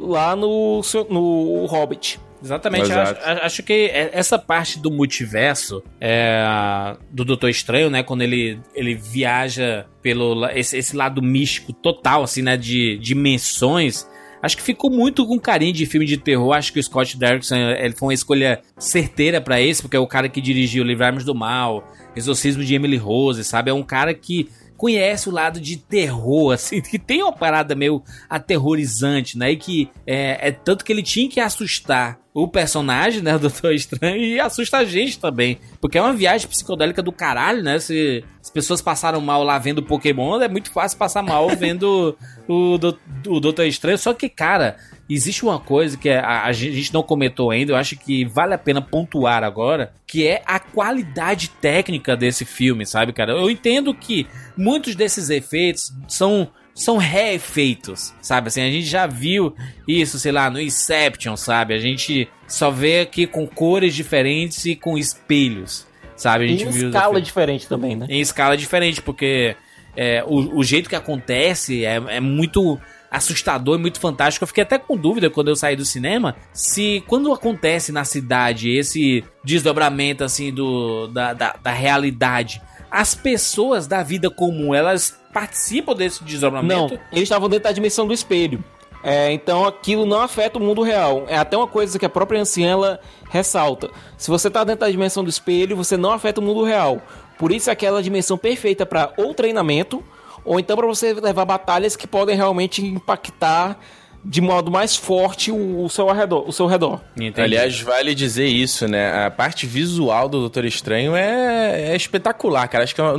lá 0.00 0.34
no, 0.34 0.80
no 1.10 1.66
Hobbit. 1.66 2.18
Exatamente, 2.44 2.92
acho, 2.92 3.16
acho 3.42 3.62
que 3.62 3.72
é- 3.72 4.10
essa 4.12 4.38
parte 4.38 4.78
do 4.78 4.90
multiverso 4.90 5.82
é, 5.98 6.94
do 7.10 7.24
Doutor 7.24 7.48
Estranho, 7.48 7.88
né? 7.88 8.02
Quando 8.02 8.20
ele, 8.20 8.60
ele 8.74 8.94
viaja 8.94 9.86
pelo 10.02 10.46
esse, 10.50 10.76
esse 10.76 10.94
lado 10.94 11.22
místico 11.22 11.72
total, 11.72 12.22
assim, 12.22 12.42
né? 12.42 12.56
De 12.56 12.98
dimensões. 12.98 14.06
Acho 14.42 14.58
que 14.58 14.62
ficou 14.62 14.90
muito 14.90 15.26
com 15.26 15.40
carinho 15.40 15.72
de 15.72 15.86
filme 15.86 16.04
de 16.04 16.18
terror. 16.18 16.52
Acho 16.52 16.70
que 16.70 16.78
o 16.78 16.82
Scott 16.82 17.16
Derrickson 17.16 17.56
ele 17.56 17.94
foi 17.94 18.08
uma 18.08 18.14
escolha 18.14 18.60
certeira 18.76 19.40
pra 19.40 19.58
esse, 19.58 19.80
porque 19.80 19.96
é 19.96 20.00
o 20.00 20.06
cara 20.06 20.28
que 20.28 20.38
dirigiu 20.42 20.84
Livrarmos 20.84 21.24
do 21.24 21.34
Mal, 21.34 21.90
Exorcismo 22.14 22.62
de 22.62 22.74
Emily 22.74 22.98
Rose, 22.98 23.42
sabe? 23.42 23.70
É 23.70 23.74
um 23.74 23.82
cara 23.82 24.12
que 24.12 24.50
conhece 24.76 25.30
o 25.30 25.32
lado 25.32 25.58
de 25.58 25.78
terror, 25.78 26.52
assim, 26.52 26.82
que 26.82 26.98
tem 26.98 27.22
uma 27.22 27.32
parada 27.32 27.74
meio 27.74 28.02
aterrorizante, 28.28 29.38
né? 29.38 29.52
E 29.52 29.56
que 29.56 29.88
é, 30.06 30.48
é 30.48 30.52
tanto 30.52 30.84
que 30.84 30.92
ele 30.92 31.02
tinha 31.02 31.28
que 31.28 31.40
assustar 31.40 32.18
o 32.34 32.48
personagem, 32.48 33.22
né, 33.22 33.36
o 33.36 33.38
Doutor 33.38 33.72
Estranho, 33.72 34.16
e 34.20 34.40
assusta 34.40 34.78
a 34.78 34.84
gente 34.84 35.20
também. 35.20 35.58
Porque 35.80 35.96
é 35.96 36.02
uma 36.02 36.12
viagem 36.12 36.48
psicodélica 36.48 37.00
do 37.00 37.12
caralho, 37.12 37.62
né? 37.62 37.78
Se 37.78 38.24
as 38.42 38.50
pessoas 38.50 38.82
passaram 38.82 39.20
mal 39.20 39.44
lá 39.44 39.56
vendo 39.58 39.82
Pokémon, 39.84 40.40
é 40.42 40.48
muito 40.48 40.72
fácil 40.72 40.98
passar 40.98 41.22
mal 41.22 41.48
vendo 41.56 42.16
o, 42.48 42.76
do- 42.76 42.98
o 43.28 43.38
Doutor 43.38 43.66
Estranho. 43.66 43.96
Só 43.96 44.12
que, 44.12 44.28
cara, 44.28 44.76
existe 45.08 45.44
uma 45.44 45.60
coisa 45.60 45.96
que 45.96 46.08
a, 46.10 46.42
a 46.44 46.52
gente 46.52 46.92
não 46.92 47.04
comentou 47.04 47.52
ainda, 47.52 47.70
eu 47.72 47.76
acho 47.76 47.96
que 47.96 48.24
vale 48.24 48.52
a 48.52 48.58
pena 48.58 48.82
pontuar 48.82 49.44
agora, 49.44 49.92
que 50.04 50.26
é 50.26 50.42
a 50.44 50.58
qualidade 50.58 51.48
técnica 51.50 52.16
desse 52.16 52.44
filme, 52.44 52.84
sabe, 52.84 53.12
cara? 53.12 53.32
Eu 53.32 53.48
entendo 53.48 53.94
que 53.94 54.26
muitos 54.56 54.96
desses 54.96 55.30
efeitos 55.30 55.92
são 56.08 56.50
são 56.74 56.96
reefeitos, 56.96 58.12
sabe? 58.20 58.48
Assim, 58.48 58.60
a 58.60 58.70
gente 58.70 58.86
já 58.86 59.06
viu 59.06 59.54
isso, 59.86 60.18
sei 60.18 60.32
lá, 60.32 60.50
no 60.50 60.60
Inception, 60.60 61.36
sabe? 61.36 61.72
A 61.72 61.78
gente 61.78 62.28
só 62.48 62.70
vê 62.70 63.00
aqui 63.00 63.26
com 63.26 63.46
cores 63.46 63.94
diferentes 63.94 64.64
e 64.66 64.74
com 64.74 64.98
espelhos, 64.98 65.86
sabe? 66.16 66.44
A 66.44 66.46
Em 66.48 66.58
gente 66.58 66.64
viu 66.64 66.88
os 66.88 66.94
escala 66.94 67.20
diferente 67.20 67.68
também, 67.68 67.94
né? 67.94 68.06
em 68.08 68.20
escala 68.20 68.56
diferente, 68.56 69.00
porque 69.00 69.56
é, 69.96 70.24
o, 70.26 70.58
o 70.58 70.64
jeito 70.64 70.88
que 70.88 70.96
acontece 70.96 71.84
é, 71.84 71.94
é 72.08 72.20
muito 72.20 72.78
assustador 73.10 73.78
e 73.78 73.80
muito 73.80 74.00
fantástico. 74.00 74.42
Eu 74.42 74.48
fiquei 74.48 74.64
até 74.64 74.76
com 74.76 74.96
dúvida 74.96 75.30
quando 75.30 75.48
eu 75.48 75.56
saí 75.56 75.76
do 75.76 75.84
cinema 75.84 76.34
se 76.52 77.04
quando 77.06 77.32
acontece 77.32 77.92
na 77.92 78.04
cidade 78.04 78.70
esse 78.70 79.22
desdobramento 79.44 80.24
assim 80.24 80.52
do 80.52 81.06
da, 81.06 81.32
da, 81.32 81.56
da 81.62 81.70
realidade, 81.70 82.60
as 82.90 83.14
pessoas 83.14 83.86
da 83.86 84.02
vida 84.02 84.28
comum 84.28 84.74
elas 84.74 85.16
participam 85.34 85.94
desse 85.94 86.20
Não, 86.20 86.28
desdobramento. 86.28 86.94
eles 87.10 87.24
estavam 87.24 87.48
dentro 87.48 87.64
da 87.64 87.72
dimensão 87.72 88.06
do 88.06 88.14
espelho. 88.14 88.62
É, 89.02 89.30
então 89.32 89.66
aquilo 89.66 90.06
não 90.06 90.22
afeta 90.22 90.58
o 90.58 90.62
mundo 90.62 90.80
real. 90.80 91.24
É 91.28 91.36
até 91.36 91.56
uma 91.58 91.66
coisa 91.66 91.98
que 91.98 92.06
a 92.06 92.08
própria 92.08 92.40
anciã 92.40 92.70
ela 92.70 93.00
ressalta. 93.28 93.90
Se 94.16 94.30
você 94.30 94.48
tá 94.48 94.64
dentro 94.64 94.80
da 94.80 94.90
dimensão 94.90 95.22
do 95.22 95.28
espelho, 95.28 95.76
você 95.76 95.94
não 95.96 96.10
afeta 96.10 96.40
o 96.40 96.44
mundo 96.44 96.64
real. 96.64 97.02
Por 97.36 97.52
isso 97.52 97.68
é 97.68 97.72
aquela 97.74 98.02
dimensão 98.02 98.38
perfeita 98.38 98.86
para 98.86 99.12
ou 99.18 99.34
treinamento, 99.34 100.02
ou 100.42 100.58
então 100.58 100.76
para 100.76 100.86
você 100.86 101.12
levar 101.12 101.44
batalhas 101.44 101.96
que 101.96 102.06
podem 102.06 102.34
realmente 102.34 102.82
impactar 102.86 103.78
de 104.24 104.40
modo 104.40 104.70
mais 104.70 104.96
forte 104.96 105.50
o, 105.50 105.84
o 105.84 105.90
seu 105.90 106.10
redor, 106.10 106.48
o 106.48 106.52
seu 106.52 106.66
redor. 106.66 107.00
Entendi. 107.14 107.40
Aliás, 107.40 107.80
vale 107.80 108.14
dizer 108.14 108.46
isso, 108.46 108.88
né? 108.88 109.26
A 109.26 109.30
parte 109.30 109.66
visual 109.66 110.28
do 110.28 110.40
Doutor 110.40 110.64
Estranho 110.64 111.14
é, 111.14 111.90
é 111.92 111.96
espetacular, 111.96 112.66
cara. 112.68 112.84
Acho 112.84 112.94
que 112.94 113.00
é 113.00 113.04
um, 113.04 113.18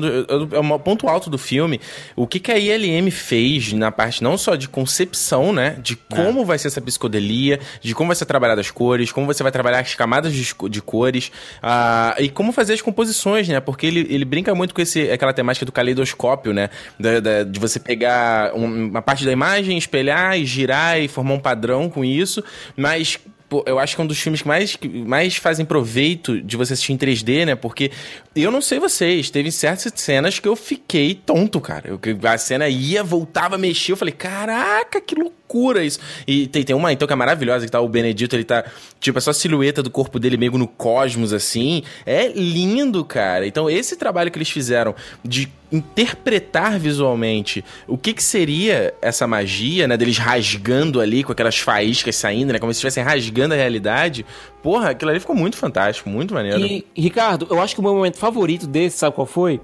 é 0.52 0.60
um 0.60 0.80
ponto 0.80 1.08
alto 1.08 1.30
do 1.30 1.38
filme. 1.38 1.80
O 2.16 2.26
que, 2.26 2.40
que 2.40 2.52
a 2.52 2.58
ILM 2.58 3.12
fez 3.12 3.72
na 3.74 3.92
parte 3.92 4.24
não 4.24 4.38
só 4.38 4.56
de 4.56 4.68
concepção, 4.68 5.54
né? 5.54 5.78
De 5.82 5.96
como 5.96 6.44
vai 6.44 6.58
ser 6.58 6.70
essa 6.70 6.82
psicodelia, 6.82 7.60
de 7.82 7.94
como 7.94 8.08
vai 8.08 8.16
ser 8.16 8.26
trabalhada 8.26 8.62
as 8.62 8.72
cores, 8.72 9.12
como 9.12 9.28
você 9.28 9.44
vai 9.44 9.52
trabalhar 9.52 9.80
as 9.80 9.94
camadas 9.94 10.34
de, 10.34 10.54
de 10.70 10.82
cores, 10.82 11.32
ah, 11.62 12.16
e 12.18 12.30
como 12.30 12.52
fazer 12.52 12.74
as 12.74 12.82
composições, 12.82 13.48
né? 13.48 13.60
Porque 13.60 13.86
ele, 13.86 14.08
ele 14.10 14.26
brinca 14.26 14.56
muito 14.56 14.74
com 14.74 14.82
esse, 14.82 15.12
aquela 15.12 15.34
temática 15.34 15.66
do 15.66 15.72
caleidoscópio, 15.72 16.52
né? 16.54 16.70
Da- 17.00 17.20
da- 17.20 17.44
de 17.44 17.60
você 17.60 17.80
pegar 17.80 18.54
um- 18.56 18.88
uma 18.90 19.02
parte 19.02 19.24
da 19.24 19.32
imagem, 19.32 19.78
espelhar 19.78 20.38
e 20.40 20.46
girar 20.46 20.95
e 21.00 21.08
formar 21.08 21.34
um 21.34 21.40
padrão 21.40 21.90
com 21.90 22.04
isso, 22.04 22.44
mas 22.76 23.20
pô, 23.50 23.64
eu 23.66 23.80
acho 23.80 23.96
que 23.96 24.02
é 24.02 24.04
um 24.04 24.08
dos 24.08 24.20
filmes 24.20 24.42
que 24.42 24.48
mais, 24.48 24.76
que 24.76 24.88
mais 24.88 25.36
fazem 25.36 25.66
proveito 25.66 26.42
de 26.42 26.58
você 26.58 26.74
assistir 26.74 26.94
em 26.94 26.98
3D, 26.98 27.46
né? 27.46 27.56
Porque 27.56 27.92
eu 28.36 28.52
não 28.52 28.62
sei 28.62 28.80
vocês, 28.80 29.30
teve 29.30 29.52
certas 29.52 29.94
cenas 29.96 30.40
que 30.40 30.48
eu 30.48 30.56
fiquei 30.56 31.16
tonto, 31.16 31.62
cara. 31.62 31.88
Eu, 31.88 32.00
a 32.30 32.38
cena 32.38 32.68
ia, 32.68 33.04
voltava, 33.04 33.58
mexia, 33.58 33.94
eu 33.94 33.98
falei, 33.98 34.14
caraca, 34.14 35.00
que 35.00 35.16
loucura 35.16 35.45
isso. 35.84 36.00
E 36.28 36.48
tem, 36.48 36.64
tem 36.64 36.76
uma 36.76 36.92
então 36.92 37.08
que 37.08 37.14
é 37.14 37.16
maravilhosa, 37.16 37.66
que 37.66 37.72
tá 37.72 37.80
o 37.80 37.88
Benedito, 37.88 38.36
ele 38.36 38.44
tá, 38.44 38.66
tipo, 39.00 39.18
é 39.18 39.22
só 39.22 39.32
a 39.32 39.34
silhueta 39.34 39.82
do 39.82 39.90
corpo 39.90 40.20
dele 40.20 40.38
meio 40.38 40.58
no 40.58 40.68
cosmos, 40.68 41.34
assim. 41.34 41.84
É 42.06 42.28
lindo, 42.28 43.04
cara. 43.06 43.46
Então 43.48 43.70
esse 43.70 43.96
trabalho 43.96 44.32
que 44.32 44.38
eles 44.38 44.50
fizeram 44.50 44.96
de 45.24 45.50
interpretar 45.72 46.80
visualmente 46.80 47.64
o 47.88 47.98
que 47.98 48.14
que 48.14 48.24
seria 48.24 48.94
essa 49.02 49.28
magia, 49.28 49.88
né, 49.88 49.98
deles 49.98 50.18
rasgando 50.18 51.02
ali 51.02 51.24
com 51.24 51.32
aquelas 51.32 51.58
faíscas 51.58 52.16
saindo, 52.16 52.54
né, 52.54 52.60
como 52.60 52.72
se 52.74 52.78
estivessem 52.78 53.04
rasgando 53.04 53.54
a 53.54 53.58
realidade. 53.58 54.26
Porra, 54.62 54.92
aquilo 54.92 55.12
ali 55.12 55.20
ficou 55.20 55.36
muito 55.36 55.58
fantástico, 55.58 56.10
muito 56.10 56.34
maneiro. 56.34 56.60
E, 56.60 56.86
Ricardo, 56.96 57.48
eu 57.50 57.60
acho 57.62 57.74
que 57.74 57.82
o 57.82 57.84
meu 57.84 57.94
momento 57.94 58.18
favorito 58.18 58.68
desse, 58.68 58.98
sabe 58.98 59.16
qual 59.16 59.28
foi? 59.28 59.60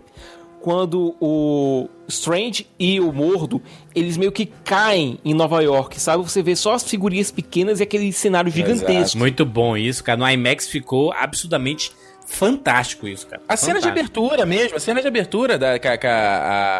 Quando 0.61 1.15
o 1.19 1.89
Strange 2.07 2.67
e 2.77 2.99
o 2.99 3.11
Mordo, 3.11 3.61
eles 3.95 4.15
meio 4.15 4.31
que 4.31 4.45
caem 4.45 5.17
em 5.25 5.33
Nova 5.33 5.61
York, 5.61 5.99
sabe? 5.99 6.23
Você 6.23 6.43
vê 6.43 6.55
só 6.55 6.73
as 6.73 6.83
figurinhas 6.83 7.31
pequenas 7.31 7.79
e 7.79 7.83
aquele 7.83 8.13
cenário 8.13 8.51
gigantesco. 8.51 9.17
Muito 9.17 9.43
bom 9.43 9.75
isso, 9.75 10.03
cara. 10.03 10.19
No 10.19 10.29
IMAX 10.29 10.67
ficou 10.67 11.11
absurdamente 11.13 11.91
fantástico 12.31 13.07
isso, 13.07 13.27
cara. 13.27 13.41
A 13.47 13.55
cena 13.57 13.79
de 13.79 13.85
Fantástico. 13.87 14.19
abertura 14.19 14.45
mesmo, 14.45 14.77
a 14.77 14.79
cena 14.79 15.01
de 15.01 15.07
abertura 15.07 15.57
da 15.57 15.77
com 15.77 15.87
a, 15.87 15.91
a- 16.09 16.77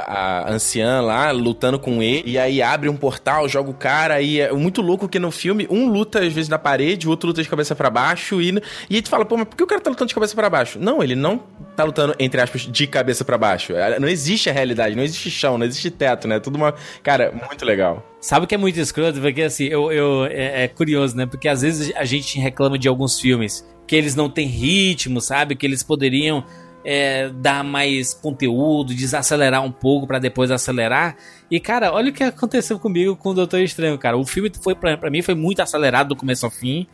a- 0.48 0.52
anciã 0.52 1.02
lá 1.02 1.32
lutando 1.32 1.78
com 1.80 2.02
ele, 2.02 2.24
e 2.32 2.38
aí 2.38 2.62
abre 2.62 2.90
um 2.90 2.96
portal, 2.96 3.48
joga 3.48 3.70
o 3.70 3.74
cara, 3.74 4.22
e 4.22 4.40
é 4.40 4.52
muito 4.52 4.82
louco 4.82 5.08
que 5.08 5.20
no 5.20 5.30
filme 5.32 5.68
um 5.70 5.88
luta 5.90 6.20
às 6.20 6.34
vezes 6.34 6.50
na 6.50 6.58
parede, 6.58 7.08
o 7.08 7.10
outro 7.10 7.28
luta 7.28 7.44
de 7.44 7.50
cabeça 7.50 7.76
pra 7.76 7.90
baixo, 7.90 8.42
e, 8.42 8.50
e 8.90 8.96
aí 8.96 9.02
tu 9.02 9.10
fala, 9.10 9.26
pô, 9.26 9.38
mas 9.38 9.48
por 9.48 9.56
que 9.56 9.64
o 9.64 9.68
cara 9.68 9.82
tá 9.82 9.90
lutando 9.90 10.08
de 10.08 10.16
cabeça 10.16 10.36
pra 10.36 10.50
baixo? 10.50 10.80
Não, 10.80 11.04
ele 11.04 11.16
não 11.16 11.40
tá 11.76 11.84
lutando, 11.84 12.16
entre 12.20 12.42
aspas, 12.42 12.62
de 12.62 12.88
cabeça 12.88 13.24
pra 13.24 13.38
baixo. 13.38 13.74
É, 13.74 14.00
Não 14.00 14.08
existe 14.08 14.50
a 14.50 14.54
realidade, 14.54 14.96
não 14.96 15.04
existe 15.04 15.30
chão, 15.30 15.58
não 15.58 15.66
existe 15.66 15.90
teto, 15.92 16.28
né? 16.28 16.40
Tudo 16.40 16.56
uma. 16.56 16.74
Cara, 17.04 17.32
muito 17.48 17.66
legal. 17.66 18.06
Sabe 18.20 18.46
o 18.46 18.48
que 18.48 18.54
é 18.54 18.58
muito 18.58 18.80
escroto? 18.80 19.20
Porque 19.20 19.42
assim, 19.42 19.66
eu, 19.66 19.92
eu- 19.92 20.26
é, 20.26 20.64
é 20.64 20.68
curioso, 20.68 21.16
né? 21.18 21.26
Porque 21.26 21.48
às 21.48 21.62
vezes 21.62 21.92
a 21.96 22.06
gente 22.06 22.38
reclama 22.40 22.78
de 22.78 22.88
alguns 22.88 23.20
filmes 23.20 23.66
que 23.88 23.96
eles 23.96 24.16
não 24.16 24.30
têm 24.30 24.48
ritmo, 24.48 25.20
sabe? 25.22 25.56
Que 25.56 25.66
eles 25.66 25.84
poderiam 25.84 26.44
é, 26.84 27.30
dar 27.30 27.64
mais 27.64 28.14
conteúdo, 28.14 28.94
desacelerar 28.94 29.64
um 29.64 29.72
pouco 29.72 30.08
pra 30.08 30.20
depois 30.20 30.52
acelerar. 30.52 31.16
E 31.52 31.60
cara, 31.60 31.92
olha 31.92 32.10
o 32.12 32.14
que 32.14 32.24
aconteceu 32.24 32.80
comigo 32.80 33.14
com 33.14 33.30
o 33.30 33.34
Doutor 33.34 33.60
Estranho, 33.60 33.98
cara. 33.98 34.18
O 34.18 34.26
filme 34.26 34.50
foi 34.64 34.74
pra, 34.74 34.96
pra 34.98 35.10
mim 35.12 35.22
foi 35.22 35.36
muito 35.36 35.62
acelerado 35.62 36.08
do 36.08 36.16
começo 36.16 36.46
ao 36.46 36.52
fim. 36.52 36.88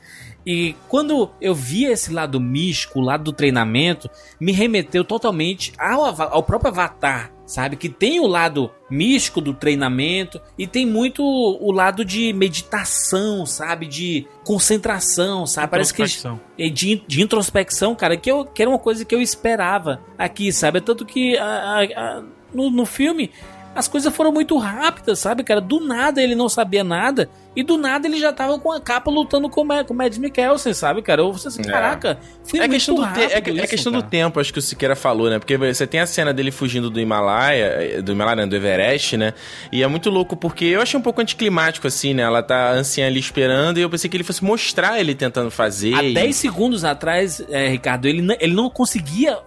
E 0.43 0.75
quando 0.87 1.29
eu 1.39 1.53
vi 1.53 1.85
esse 1.85 2.11
lado 2.11 2.39
místico, 2.39 2.99
o 2.99 3.03
lado 3.03 3.25
do 3.25 3.31
treinamento, 3.33 4.09
me 4.39 4.51
remeteu 4.51 5.03
totalmente 5.03 5.73
ao, 5.77 6.03
ao 6.05 6.41
próprio 6.41 6.71
Avatar, 6.71 7.31
sabe? 7.45 7.75
Que 7.75 7.87
tem 7.89 8.19
o 8.19 8.25
lado 8.25 8.71
místico 8.89 9.41
do 9.41 9.53
treinamento 9.53 10.41
e 10.57 10.65
tem 10.65 10.85
muito 10.87 11.21
o 11.23 11.71
lado 11.71 12.03
de 12.05 12.31
meditação, 12.33 13.45
sabe? 13.45 13.85
De 13.85 14.25
concentração, 14.43 15.45
sabe? 15.45 15.67
Parece 15.69 15.93
que 15.93 16.01
é 16.57 16.69
de, 16.69 17.03
de 17.07 17.21
introspecção, 17.21 17.93
cara, 17.93 18.17
que, 18.17 18.31
eu, 18.31 18.45
que 18.45 18.61
era 18.61 18.71
uma 18.71 18.79
coisa 18.79 19.03
que 19.05 19.13
eu 19.13 19.21
esperava 19.21 20.01
aqui, 20.17 20.51
sabe? 20.51 20.81
Tanto 20.81 21.05
que 21.05 21.37
a- 21.37 21.43
a- 21.45 21.83
a- 21.83 22.23
no, 22.53 22.69
no 22.71 22.85
filme 22.85 23.29
as 23.77 23.87
coisas 23.87 24.13
foram 24.15 24.31
muito 24.31 24.57
rápidas, 24.57 25.19
sabe, 25.19 25.43
cara? 25.43 25.61
Do 25.61 25.79
nada 25.79 26.21
ele 26.21 26.33
não 26.35 26.49
sabia 26.49 26.83
nada 26.83 27.29
e 27.55 27.63
do 27.63 27.77
nada 27.77 28.07
ele 28.07 28.17
já 28.19 28.33
tava 28.33 28.57
com 28.59 28.71
a 28.71 28.79
capa 28.81 29.09
lutando 29.11 29.49
com 29.49 29.61
o 29.61 29.65
Ma- 29.65 29.83
com 29.83 29.93
o 29.93 29.97
Mads 29.97 30.17
Mikkelsen, 30.17 30.73
sabe, 30.73 31.01
cara? 31.01 31.21
Eu 31.21 31.33
falei 31.33 31.47
assim, 31.47 31.61
É. 31.61 31.71
caraca, 31.71 32.19
foi 32.43 32.59
É 32.59 32.63
muito 32.63 32.71
questão, 32.73 32.95
do, 32.95 33.01
te- 33.01 33.07
rápido 33.07 33.31
é, 33.31 33.41
que- 33.41 33.49
é 33.49 33.53
isso, 33.53 33.67
questão 33.67 33.91
do 33.91 33.99
cara. 33.99 34.09
tempo, 34.09 34.39
acho 34.39 34.51
que 34.51 34.59
o 34.59 34.61
Siqueira 34.61 34.95
falou, 34.95 35.29
né? 35.29 35.39
Porque 35.39 35.55
você 35.57 35.85
tem 35.87 35.99
a 35.99 36.05
cena 36.07 36.33
dele 36.33 36.51
fugindo 36.51 36.89
do 36.89 36.99
Himalaia, 36.99 38.01
do 38.01 38.11
Himalaia, 38.11 38.47
do 38.47 38.55
Everest, 38.55 39.15
né? 39.17 39.33
E 39.71 39.83
é 39.83 39.87
muito 39.87 40.09
louco, 40.09 40.35
porque 40.35 40.65
eu 40.65 40.81
achei 40.81 40.99
um 40.99 41.03
pouco 41.03 41.21
anticlimático, 41.21 41.87
assim, 41.87 42.13
né? 42.13 42.23
Ela 42.23 42.41
tá 42.43 42.71
anciã 42.71 43.07
ali 43.07 43.19
esperando 43.19 43.77
e 43.77 43.81
eu 43.81 43.89
pensei 43.89 44.09
que 44.09 44.17
ele 44.17 44.23
fosse 44.23 44.43
mostrar 44.43 44.99
ele 44.99 45.13
tentando 45.15 45.49
fazer. 45.51 45.93
Há 45.93 46.03
e 46.03 46.13
10 46.13 46.35
segundos 46.35 46.83
atrás, 46.83 47.41
é, 47.49 47.67
Ricardo, 47.69 48.05
ele, 48.07 48.35
ele 48.39 48.53
não 48.53 48.69
conseguia 48.69 49.37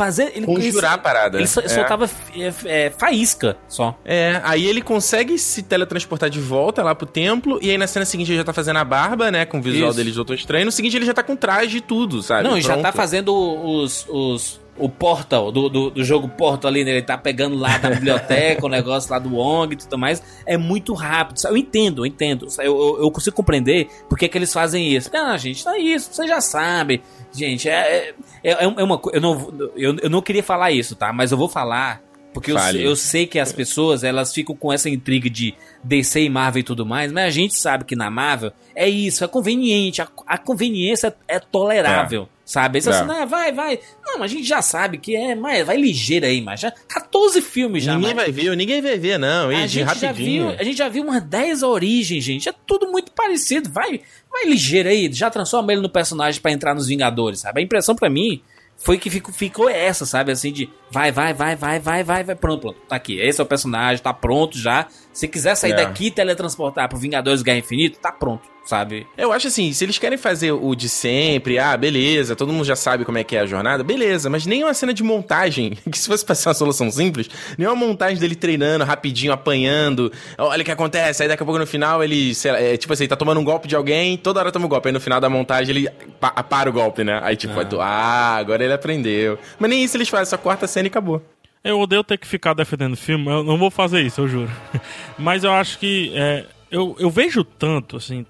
fazer. 0.00 0.32
Ele, 0.34 0.46
conjurar 0.46 0.92
a 0.92 0.94
ele, 0.94 1.02
parada. 1.02 1.36
ele 1.38 1.44
É. 1.44 1.46
soltava 1.46 2.10
é, 2.34 2.52
é, 2.64 2.90
faísca 2.90 3.56
só. 3.68 3.98
É, 4.04 4.40
aí 4.44 4.66
ele 4.66 4.80
consegue 4.80 5.38
se 5.38 5.62
teletransportar 5.62 6.30
de 6.30 6.40
volta 6.40 6.82
lá 6.82 6.94
pro 6.94 7.06
templo, 7.06 7.58
e 7.60 7.70
aí 7.70 7.76
na 7.76 7.86
cena 7.86 8.04
seguinte 8.06 8.30
ele 8.30 8.38
já 8.38 8.44
tá 8.44 8.52
fazendo 8.52 8.78
a 8.78 8.84
barba, 8.84 9.30
né? 9.30 9.44
Com 9.44 9.58
o 9.58 9.62
visual 9.62 9.90
Isso. 9.90 9.96
dele 9.96 10.10
de 10.10 10.16
Doutor 10.16 10.34
Estranho. 10.34 10.64
No 10.64 10.72
seguinte 10.72 10.96
ele 10.96 11.04
já 11.04 11.14
tá 11.14 11.22
com 11.22 11.36
traje 11.36 11.78
e 11.78 11.80
tudo, 11.80 12.22
sabe? 12.22 12.48
Não, 12.48 12.56
e 12.56 12.62
já 12.62 12.76
tá 12.78 12.92
fazendo 12.92 13.34
os, 13.34 14.06
os, 14.08 14.59
o 14.80 14.88
Portal, 14.88 15.52
do, 15.52 15.68
do, 15.68 15.90
do 15.90 16.04
jogo 16.04 16.28
Portal 16.28 16.70
ali, 16.70 16.84
né? 16.84 16.92
Ele 16.92 17.02
tá 17.02 17.16
pegando 17.16 17.56
lá 17.56 17.78
da 17.78 17.90
biblioteca, 17.90 18.64
o 18.66 18.68
negócio 18.68 19.10
lá 19.10 19.18
do 19.18 19.34
Wong 19.34 19.74
e 19.74 19.76
tudo 19.76 19.98
mais. 19.98 20.22
É 20.46 20.56
muito 20.56 20.94
rápido. 20.94 21.40
Eu 21.44 21.56
entendo, 21.56 22.02
eu 22.02 22.06
entendo. 22.06 22.46
Eu, 22.58 22.98
eu, 23.00 23.10
consigo 23.10 23.36
compreender 23.36 23.88
por 24.08 24.18
que, 24.18 24.28
que 24.28 24.38
eles 24.38 24.52
fazem 24.52 24.88
isso. 24.88 25.10
Ah, 25.14 25.36
gente, 25.36 25.62
tá 25.62 25.78
isso, 25.78 26.12
você 26.12 26.26
já 26.26 26.40
sabe. 26.40 27.02
Gente, 27.32 27.68
é, 27.68 28.14
é, 28.42 28.64
é 28.64 28.66
uma 28.66 28.98
coisa. 28.98 29.18
Eu 29.18 29.20
não, 29.20 29.70
eu, 29.76 29.96
eu 30.02 30.10
não 30.10 30.22
queria 30.22 30.42
falar 30.42 30.70
isso, 30.70 30.96
tá? 30.96 31.12
Mas 31.12 31.30
eu 31.32 31.38
vou 31.38 31.48
falar. 31.48 32.02
Porque 32.32 32.52
eu, 32.52 32.56
eu 32.58 32.94
sei 32.94 33.26
que 33.26 33.38
as 33.38 33.52
pessoas, 33.52 34.04
elas 34.04 34.32
ficam 34.32 34.54
com 34.54 34.72
essa 34.72 34.88
intriga 34.88 35.28
de 35.28 35.54
DC 35.82 36.20
e 36.22 36.28
Marvel 36.30 36.60
e 36.60 36.64
tudo 36.64 36.86
mais, 36.86 37.10
mas 37.10 37.24
a 37.26 37.30
gente 37.30 37.56
sabe 37.56 37.84
que 37.84 37.96
na 37.96 38.08
Marvel 38.10 38.52
é 38.74 38.88
isso, 38.88 39.24
é 39.24 39.28
conveniente, 39.28 40.00
a, 40.00 40.08
a 40.26 40.38
conveniência 40.38 41.14
é 41.26 41.40
tolerável, 41.40 42.28
sabe? 42.44 42.78
Eles 42.78 42.86
É. 42.86 42.90
assim, 42.90 43.04
não, 43.06 43.26
vai, 43.26 43.50
vai. 43.52 43.80
Não, 44.04 44.18
mas 44.18 44.30
a 44.30 44.34
gente 44.34 44.46
já 44.46 44.62
sabe 44.62 44.98
que 44.98 45.16
é, 45.16 45.34
mas 45.34 45.66
vai 45.66 45.76
ligeiro 45.76 46.24
aí, 46.26 46.40
mas 46.40 46.60
já 46.60 46.70
14 46.70 47.42
filmes 47.42 47.82
já, 47.82 47.94
ninguém 47.96 48.14
mas- 48.14 48.24
vai 48.24 48.32
ver, 48.32 48.56
ninguém 48.56 48.80
vai 48.80 48.96
ver, 48.96 49.18
não. 49.18 49.48
a 49.48 49.66
gente, 49.66 49.80
já 49.80 49.84
rapidinho. 49.86 50.48
viu, 50.50 50.56
a 50.58 50.62
gente 50.62 50.76
já 50.78 50.88
viu 50.88 51.02
umas 51.02 51.22
10 51.24 51.62
origens, 51.64 52.22
gente. 52.22 52.48
É 52.48 52.54
tudo 52.66 52.86
muito 52.92 53.10
parecido. 53.12 53.68
Vai, 53.70 54.02
vai 54.30 54.44
ligeiro 54.44 54.88
aí. 54.88 55.12
Já 55.12 55.30
transforma 55.30 55.72
ele 55.72 55.80
no 55.82 55.90
personagem 55.90 56.40
pra 56.40 56.52
entrar 56.52 56.74
nos 56.74 56.86
Vingadores, 56.86 57.40
sabe? 57.40 57.60
A 57.60 57.64
impressão 57.64 57.94
pra 57.96 58.08
mim 58.08 58.40
foi 58.76 58.96
que 58.98 59.10
ficou, 59.10 59.34
ficou 59.34 59.68
essa, 59.68 60.06
sabe? 60.06 60.32
Assim, 60.32 60.50
de 60.52 60.68
vai, 60.90 61.10
vai, 61.12 61.32
vai, 61.34 61.56
vai, 61.56 61.78
vai, 61.80 62.02
vai, 62.04 62.24
vai. 62.24 62.34
Pronto, 62.36 62.60
pronto. 62.60 62.76
Tá 62.88 62.96
aqui. 62.96 63.18
Esse 63.18 63.40
é 63.40 63.44
o 63.44 63.46
personagem, 63.46 64.02
tá 64.02 64.12
pronto 64.12 64.56
já. 64.58 64.86
Se 65.12 65.26
quiser 65.28 65.54
sair 65.56 65.72
É. 65.72 65.76
daqui 65.76 66.06
e 66.06 66.10
teletransportar 66.10 66.88
pro 66.88 66.98
Vingadores 66.98 67.42
Guerra 67.42 67.58
Infinita, 67.58 67.98
tá 68.00 68.12
pronto, 68.12 68.42
sabe? 68.64 69.04
Eu 69.18 69.32
acho 69.32 69.48
assim, 69.48 69.72
se 69.72 69.84
eles 69.84 69.98
querem 69.98 70.16
fazer 70.16 70.52
o 70.52 70.72
de 70.76 70.88
sempre, 70.88 71.58
ah, 71.58 71.76
beleza, 71.76 72.36
todo 72.36 72.52
mundo 72.52 72.64
já 72.64 72.76
sabe 72.76 73.04
como 73.04 73.18
é 73.18 73.24
que 73.24 73.34
é 73.34 73.40
a 73.40 73.46
jornada, 73.46 73.82
beleza, 73.82 74.30
mas 74.30 74.46
nem 74.46 74.62
uma 74.62 74.72
cena 74.72 74.94
de 74.94 75.02
montagem, 75.02 75.76
que 75.90 75.98
se 75.98 76.06
fosse 76.06 76.24
pra 76.24 76.36
ser 76.36 76.48
uma 76.48 76.54
solução 76.54 76.88
simples, 76.92 77.28
nem 77.58 77.66
uma 77.66 77.74
montagem 77.74 78.18
dele 78.18 78.36
treinando 78.36 78.84
rapidinho, 78.84 79.32
apanhando, 79.32 80.12
olha 80.38 80.62
o 80.62 80.64
que 80.64 80.70
acontece, 80.70 81.24
aí 81.24 81.28
daqui 81.28 81.42
a 81.42 81.46
pouco 81.46 81.58
no 81.58 81.66
final 81.66 82.04
ele, 82.04 82.32
sei 82.36 82.52
lá, 82.52 82.60
é, 82.60 82.76
tipo 82.76 82.92
assim, 82.92 83.08
tá 83.08 83.16
tomando 83.16 83.40
um 83.40 83.44
golpe 83.44 83.66
de 83.66 83.74
alguém, 83.74 84.16
toda 84.16 84.38
hora 84.38 84.52
toma 84.52 84.66
um 84.66 84.68
golpe, 84.68 84.88
aí 84.88 84.92
no 84.92 85.00
final 85.00 85.20
da 85.20 85.28
montagem 85.28 85.74
ele 85.76 85.90
pa- 86.20 86.30
para 86.44 86.70
o 86.70 86.72
golpe, 86.72 87.02
né? 87.02 87.18
Aí 87.24 87.34
tipo, 87.34 87.54
ah, 87.80 88.36
agora 88.36 88.62
ele 88.62 88.72
aprendeu. 88.72 89.36
Mas 89.58 89.68
nem 89.70 89.82
isso 89.82 89.96
eles 89.96 90.08
fazem, 90.08 90.26
só 90.26 90.38
corta 90.38 90.66
a 90.66 90.68
cena 90.68 90.79
e 90.86 90.88
acabou. 90.88 91.22
Eu 91.62 91.78
odeio 91.78 92.02
ter 92.02 92.16
que 92.16 92.26
ficar 92.26 92.54
defendendo 92.54 92.96
filme, 92.96 93.26
eu 93.26 93.44
não 93.44 93.58
vou 93.58 93.70
fazer 93.70 94.00
isso, 94.00 94.22
eu 94.22 94.28
juro. 94.28 94.50
Mas 95.18 95.44
eu 95.44 95.52
acho 95.52 95.78
que 95.78 96.10
é, 96.14 96.46
eu, 96.70 96.96
eu 96.98 97.10
vejo 97.10 97.42
tanto, 97.44 97.96
assim, 97.96 98.24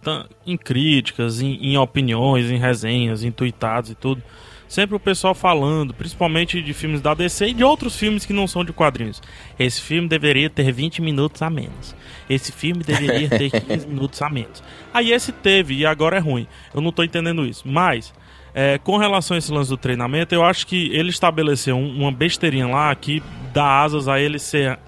em 0.46 0.56
críticas, 0.56 1.40
em, 1.40 1.54
em 1.62 1.76
opiniões, 1.76 2.50
em 2.50 2.56
resenhas, 2.56 3.22
em 3.22 3.30
tweetados 3.30 3.90
e 3.90 3.94
tudo. 3.94 4.22
Sempre 4.66 4.94
o 4.94 5.00
pessoal 5.00 5.34
falando, 5.34 5.92
principalmente 5.92 6.62
de 6.62 6.72
filmes 6.72 7.00
da 7.00 7.12
DC 7.12 7.48
e 7.48 7.54
de 7.54 7.64
outros 7.64 7.96
filmes 7.96 8.24
que 8.24 8.32
não 8.32 8.46
são 8.46 8.64
de 8.64 8.72
quadrinhos. 8.72 9.20
Esse 9.58 9.80
filme 9.80 10.08
deveria 10.08 10.48
ter 10.48 10.70
20 10.70 11.02
minutos 11.02 11.42
a 11.42 11.50
menos. 11.50 11.94
Esse 12.28 12.52
filme 12.52 12.84
deveria 12.84 13.28
ter 13.28 13.50
15 13.60 13.88
minutos 13.88 14.22
a 14.22 14.30
menos. 14.30 14.62
Aí 14.94 15.10
esse 15.10 15.32
teve 15.32 15.74
e 15.74 15.84
agora 15.84 16.16
é 16.16 16.20
ruim. 16.20 16.46
Eu 16.72 16.80
não 16.80 16.92
tô 16.92 17.02
entendendo 17.02 17.44
isso. 17.44 17.66
Mas, 17.66 18.14
é, 18.54 18.78
com 18.78 18.96
relação 18.96 19.34
a 19.34 19.38
esse 19.38 19.52
lance 19.52 19.70
do 19.70 19.76
treinamento, 19.76 20.34
eu 20.34 20.44
acho 20.44 20.66
que 20.66 20.90
ele 20.92 21.10
estabeleceu 21.10 21.76
um- 21.76 22.00
uma 22.02 22.12
besteirinha 22.12 22.66
lá 22.66 22.94
que 22.94 23.22
dá 23.52 23.82
asas 23.82 24.08
a 24.08 24.18
ele 24.20 24.38
ser 24.38 24.78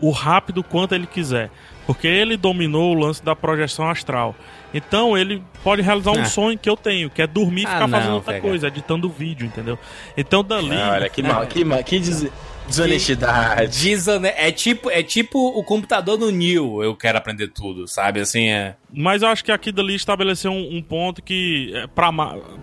o 0.00 0.10
rápido 0.10 0.62
quanto 0.62 0.94
ele 0.94 1.06
quiser. 1.06 1.50
Porque 1.86 2.06
ele 2.06 2.36
dominou 2.36 2.94
o 2.94 2.98
lance 2.98 3.24
da 3.24 3.34
projeção 3.34 3.88
astral. 3.90 4.34
Então 4.72 5.18
ele 5.18 5.42
pode 5.64 5.82
realizar 5.82 6.12
um 6.12 6.20
Ah. 6.20 6.24
sonho 6.24 6.56
que 6.56 6.70
eu 6.70 6.76
tenho, 6.76 7.10
que 7.10 7.20
é 7.20 7.26
dormir 7.26 7.62
e 7.62 7.66
Ah, 7.66 7.70
ficar 7.70 7.88
fazendo 7.88 8.08
não, 8.08 8.14
outra 8.16 8.34
pega. 8.34 8.46
coisa, 8.48 8.68
editando 8.68 9.08
vídeo, 9.08 9.44
entendeu? 9.46 9.76
Então 10.16 10.44
dali. 10.44 10.72
Ah, 10.72 10.92
olha, 10.92 11.08
que 11.08 11.22
mal, 11.22 11.44
que 11.46 11.64
mal, 11.64 11.82
que 11.82 11.98
desonestidade. 12.70 13.82
Desone- 13.84 14.32
É 14.36 14.50
tipo, 14.50 14.90
é 14.90 15.02
tipo 15.02 15.38
o 15.38 15.62
computador 15.64 16.16
do 16.16 16.30
Neo, 16.30 16.82
eu 16.82 16.94
quero 16.96 17.18
aprender 17.18 17.48
tudo, 17.48 17.86
sabe? 17.86 18.20
Assim, 18.20 18.48
é. 18.48 18.76
Mas 18.92 19.22
eu 19.22 19.28
acho 19.28 19.44
que 19.44 19.52
aqui 19.52 19.70
dali 19.70 19.94
estabeleceu 19.94 20.50
um, 20.50 20.76
um 20.76 20.82
ponto 20.82 21.22
que 21.22 21.72
é 21.74 21.86
pra, 21.86 22.10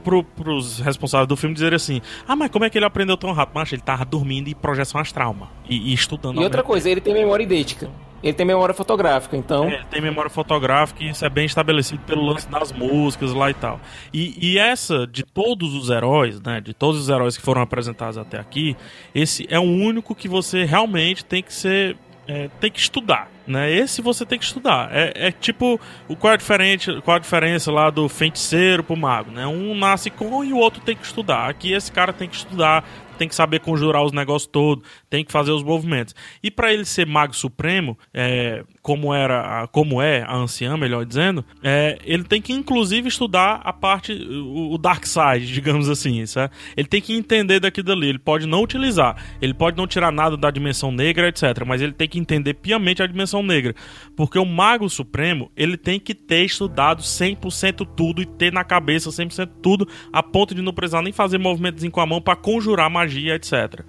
pro, 0.03 0.24
pros 0.24 0.80
responsáveis 0.80 1.28
do 1.28 1.36
filme 1.38 1.53
dizer 1.53 1.74
assim: 1.74 2.01
Ah, 2.28 2.36
mas 2.36 2.49
como 2.51 2.66
é 2.66 2.70
que 2.70 2.78
ele 2.78 2.86
aprendeu 2.86 3.16
tão 3.18 3.32
rápido? 3.32 3.55
Mas 3.55 3.72
ele 3.72 3.82
tava 3.82 4.03
dormindo 4.05 4.47
e 4.49 4.55
projeção 4.55 4.99
astral, 4.99 5.34
mano. 5.34 5.51
E, 5.70 5.91
e 5.91 5.93
estudando. 5.93 6.39
E 6.41 6.43
outra 6.43 6.64
coisa, 6.64 6.89
ele 6.89 7.01
tem 7.01 7.14
memória 7.14 7.43
idêntica. 7.43 7.89
Ele 8.24 8.34
tem 8.34 8.45
memória 8.45 8.74
fotográfica, 8.74 9.38
então. 9.38 9.65
É, 9.65 9.76
ele 9.76 9.86
tem 9.86 10.01
memória 10.01 10.30
fotográfica 10.30 11.03
e 11.03 11.09
isso 11.09 11.24
é 11.24 11.30
bem 11.30 11.45
estabelecido 11.45 12.01
pelo 12.05 12.24
lance 12.26 12.49
das 12.49 12.72
músicas 12.72 13.32
lá 13.34 13.49
e 13.51 13.53
tal. 13.53 13.80
E, 14.13 14.36
e 14.41 14.57
essa, 14.57 15.05
de 15.05 15.24
todos 15.24 15.76
os 15.76 15.89
heróis, 15.89 16.41
né? 16.41 16.59
De 16.59 16.74
todos 16.74 16.99
os 16.99 17.09
heróis 17.09 17.38
que 17.38 17.43
foram 17.43 17.61
apresentados 17.61 18.18
até 18.18 18.39
aqui, 18.39 18.76
esse 19.13 19.45
é 19.49 19.59
o 19.59 19.63
único 19.63 20.15
que 20.15 20.28
você 20.28 20.63
realmente 20.65 21.24
tem 21.24 21.43
que 21.43 21.53
ser. 21.53 21.95
é, 22.28 22.49
tem 22.59 22.70
que 22.70 22.80
estudar, 22.80 23.30
né? 23.47 23.72
Esse 23.72 24.01
você 24.01 24.26
tem 24.26 24.38
que 24.38 24.45
estudar. 24.45 24.89
É, 24.91 25.28
é 25.28 25.32
tipo 25.32 25.80
o 26.09 26.15
qual 26.15 26.34
é, 26.34 26.38
diferente, 26.38 27.01
qual 27.01 27.15
a 27.15 27.20
diferença 27.20 27.72
lá 27.72 27.89
do 27.89 28.09
feiticeiro 28.09 28.84
pro 28.84 28.97
mago, 28.97 29.32
né? 29.32 29.47
Um 29.47 29.74
nasce 29.76 30.09
com 30.09 30.43
e 30.43 30.51
o 30.51 30.57
outro 30.57 30.82
tem 30.82 30.95
que 30.95 31.05
estudar. 31.05 31.49
Aqui 31.49 31.72
esse 31.72 31.91
cara 31.91 32.11
tem 32.11 32.28
que 32.28 32.36
estudar, 32.36 32.84
tem 33.18 33.28
que 33.30 33.36
saber 33.36 33.61
conjurar 33.61 34.03
os 34.03 34.11
negócios 34.11 34.49
todos, 34.51 34.84
tem 35.10 35.24
que 35.24 35.32
fazer 35.32 35.51
os 35.51 35.64
movimentos. 35.64 36.14
E 36.43 36.51
para 36.51 36.74
ele 36.74 36.86
ser 36.86 37.05
mago 37.05 37.36
supremo, 37.36 37.97
é, 38.14 38.64
como 38.82 39.14
era, 39.14 39.68
como 39.72 40.01
é 40.01 40.24
a 40.24 40.36
anciã, 40.36 40.76
melhor 40.78 41.05
dizendo, 41.05 41.45
é, 41.64 41.97
ele 42.03 42.24
tem 42.24 42.41
que 42.41 42.53
inclusive 42.53 43.08
estudar 43.08 43.62
a 43.64 43.72
parte, 43.72 44.14
o, 44.14 44.74
o 44.74 44.78
dark 44.78 45.05
side, 45.05 45.47
digamos 45.53 45.89
assim, 45.89 46.26
sabe? 46.26 46.53
Ele 46.76 46.88
tem 46.88 47.01
que 47.01 47.14
entender 47.14 47.60
daquilo 47.60 47.88
dali. 47.88 48.10
Ele 48.10 48.20
pode 48.20 48.45
não 48.45 48.62
utilizar, 48.62 49.16
ele 49.41 49.53
pode 49.53 49.78
não 49.78 49.88
tirar 49.88 50.12
nada 50.12 50.36
da 50.36 50.51
dimensão 50.51 50.91
negra, 50.91 51.30
etc. 51.30 51.64
Mas 51.66 51.82
ele 51.82 51.93
tem 51.93 52.08
que 52.08 52.20
entender 52.20 52.55
piamente 52.55 53.01
a 53.01 53.08
dimensão 53.08 53.41
negra, 53.41 53.74
porque 54.16 54.38
o 54.38 54.45
mago 54.45 54.89
supremo 54.89 55.51
ele 55.55 55.78
tem 55.78 55.99
que 55.99 56.14
ter 56.14 56.43
estudado 56.43 57.01
100% 57.01 57.88
tudo 57.95 58.22
e 58.22 58.26
ter 58.26 58.51
na 58.51 58.64
cabeça 58.64 59.10
100% 59.10 59.49
tudo, 59.62 59.88
a 60.12 60.22
ponto 60.22 60.53
de 60.53 60.62
não 60.62 60.74
precisar 60.74 61.01
nem 61.01 61.14
fazer 61.14 61.38
movimentos 61.38 61.88
com 61.89 62.01
a 62.01 62.05
mão 62.05 62.22
para 62.22 62.36
conjurar 62.36 62.89
magia, 62.89 63.36
etc. 63.36 63.86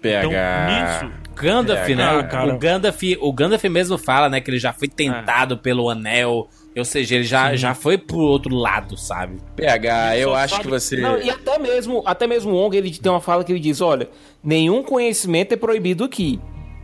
PH. 0.00 0.26
Então, 0.26 1.08
nisso, 1.08 1.18
Gandalf, 1.34 1.88
É, 1.88 1.94
né? 1.94 2.04
cara, 2.04 2.18
O- 2.20 2.28
cara. 2.28 2.54
O, 2.54 2.58
Gandalf, 2.58 3.02
o 3.20 3.32
Gandalf 3.32 3.64
mesmo 3.64 3.96
fala, 3.98 4.28
né, 4.28 4.40
que 4.40 4.50
ele 4.50 4.58
já 4.58 4.72
foi 4.72 4.88
tentado 4.88 5.56
pelo 5.58 5.88
anel. 5.88 6.48
Ou 6.76 6.84
seja, 6.84 7.16
ele 7.16 7.24
já, 7.24 7.56
já 7.56 7.74
foi 7.74 7.98
pro 7.98 8.18
outro 8.18 8.54
lado, 8.54 8.96
sabe? 8.96 9.38
PH, 9.56 10.16
eu 10.16 10.32
acho 10.34 10.54
sabe- 10.54 10.64
que 10.64 10.70
você. 10.70 10.96
Não, 10.96 11.20
e 11.20 11.28
até 11.28 11.58
mesmo, 11.58 12.02
até 12.06 12.26
mesmo 12.26 12.52
o 12.52 12.56
Ong, 12.56 12.76
ele 12.76 12.90
tem 12.96 13.10
uma 13.10 13.20
fala 13.20 13.42
que 13.42 13.50
ele 13.50 13.58
diz, 13.58 13.80
olha, 13.80 14.08
nenhum 14.44 14.82
conhecimento 14.82 15.52
é 15.52 15.56
proibido 15.56 16.04
aqui, 16.04 16.38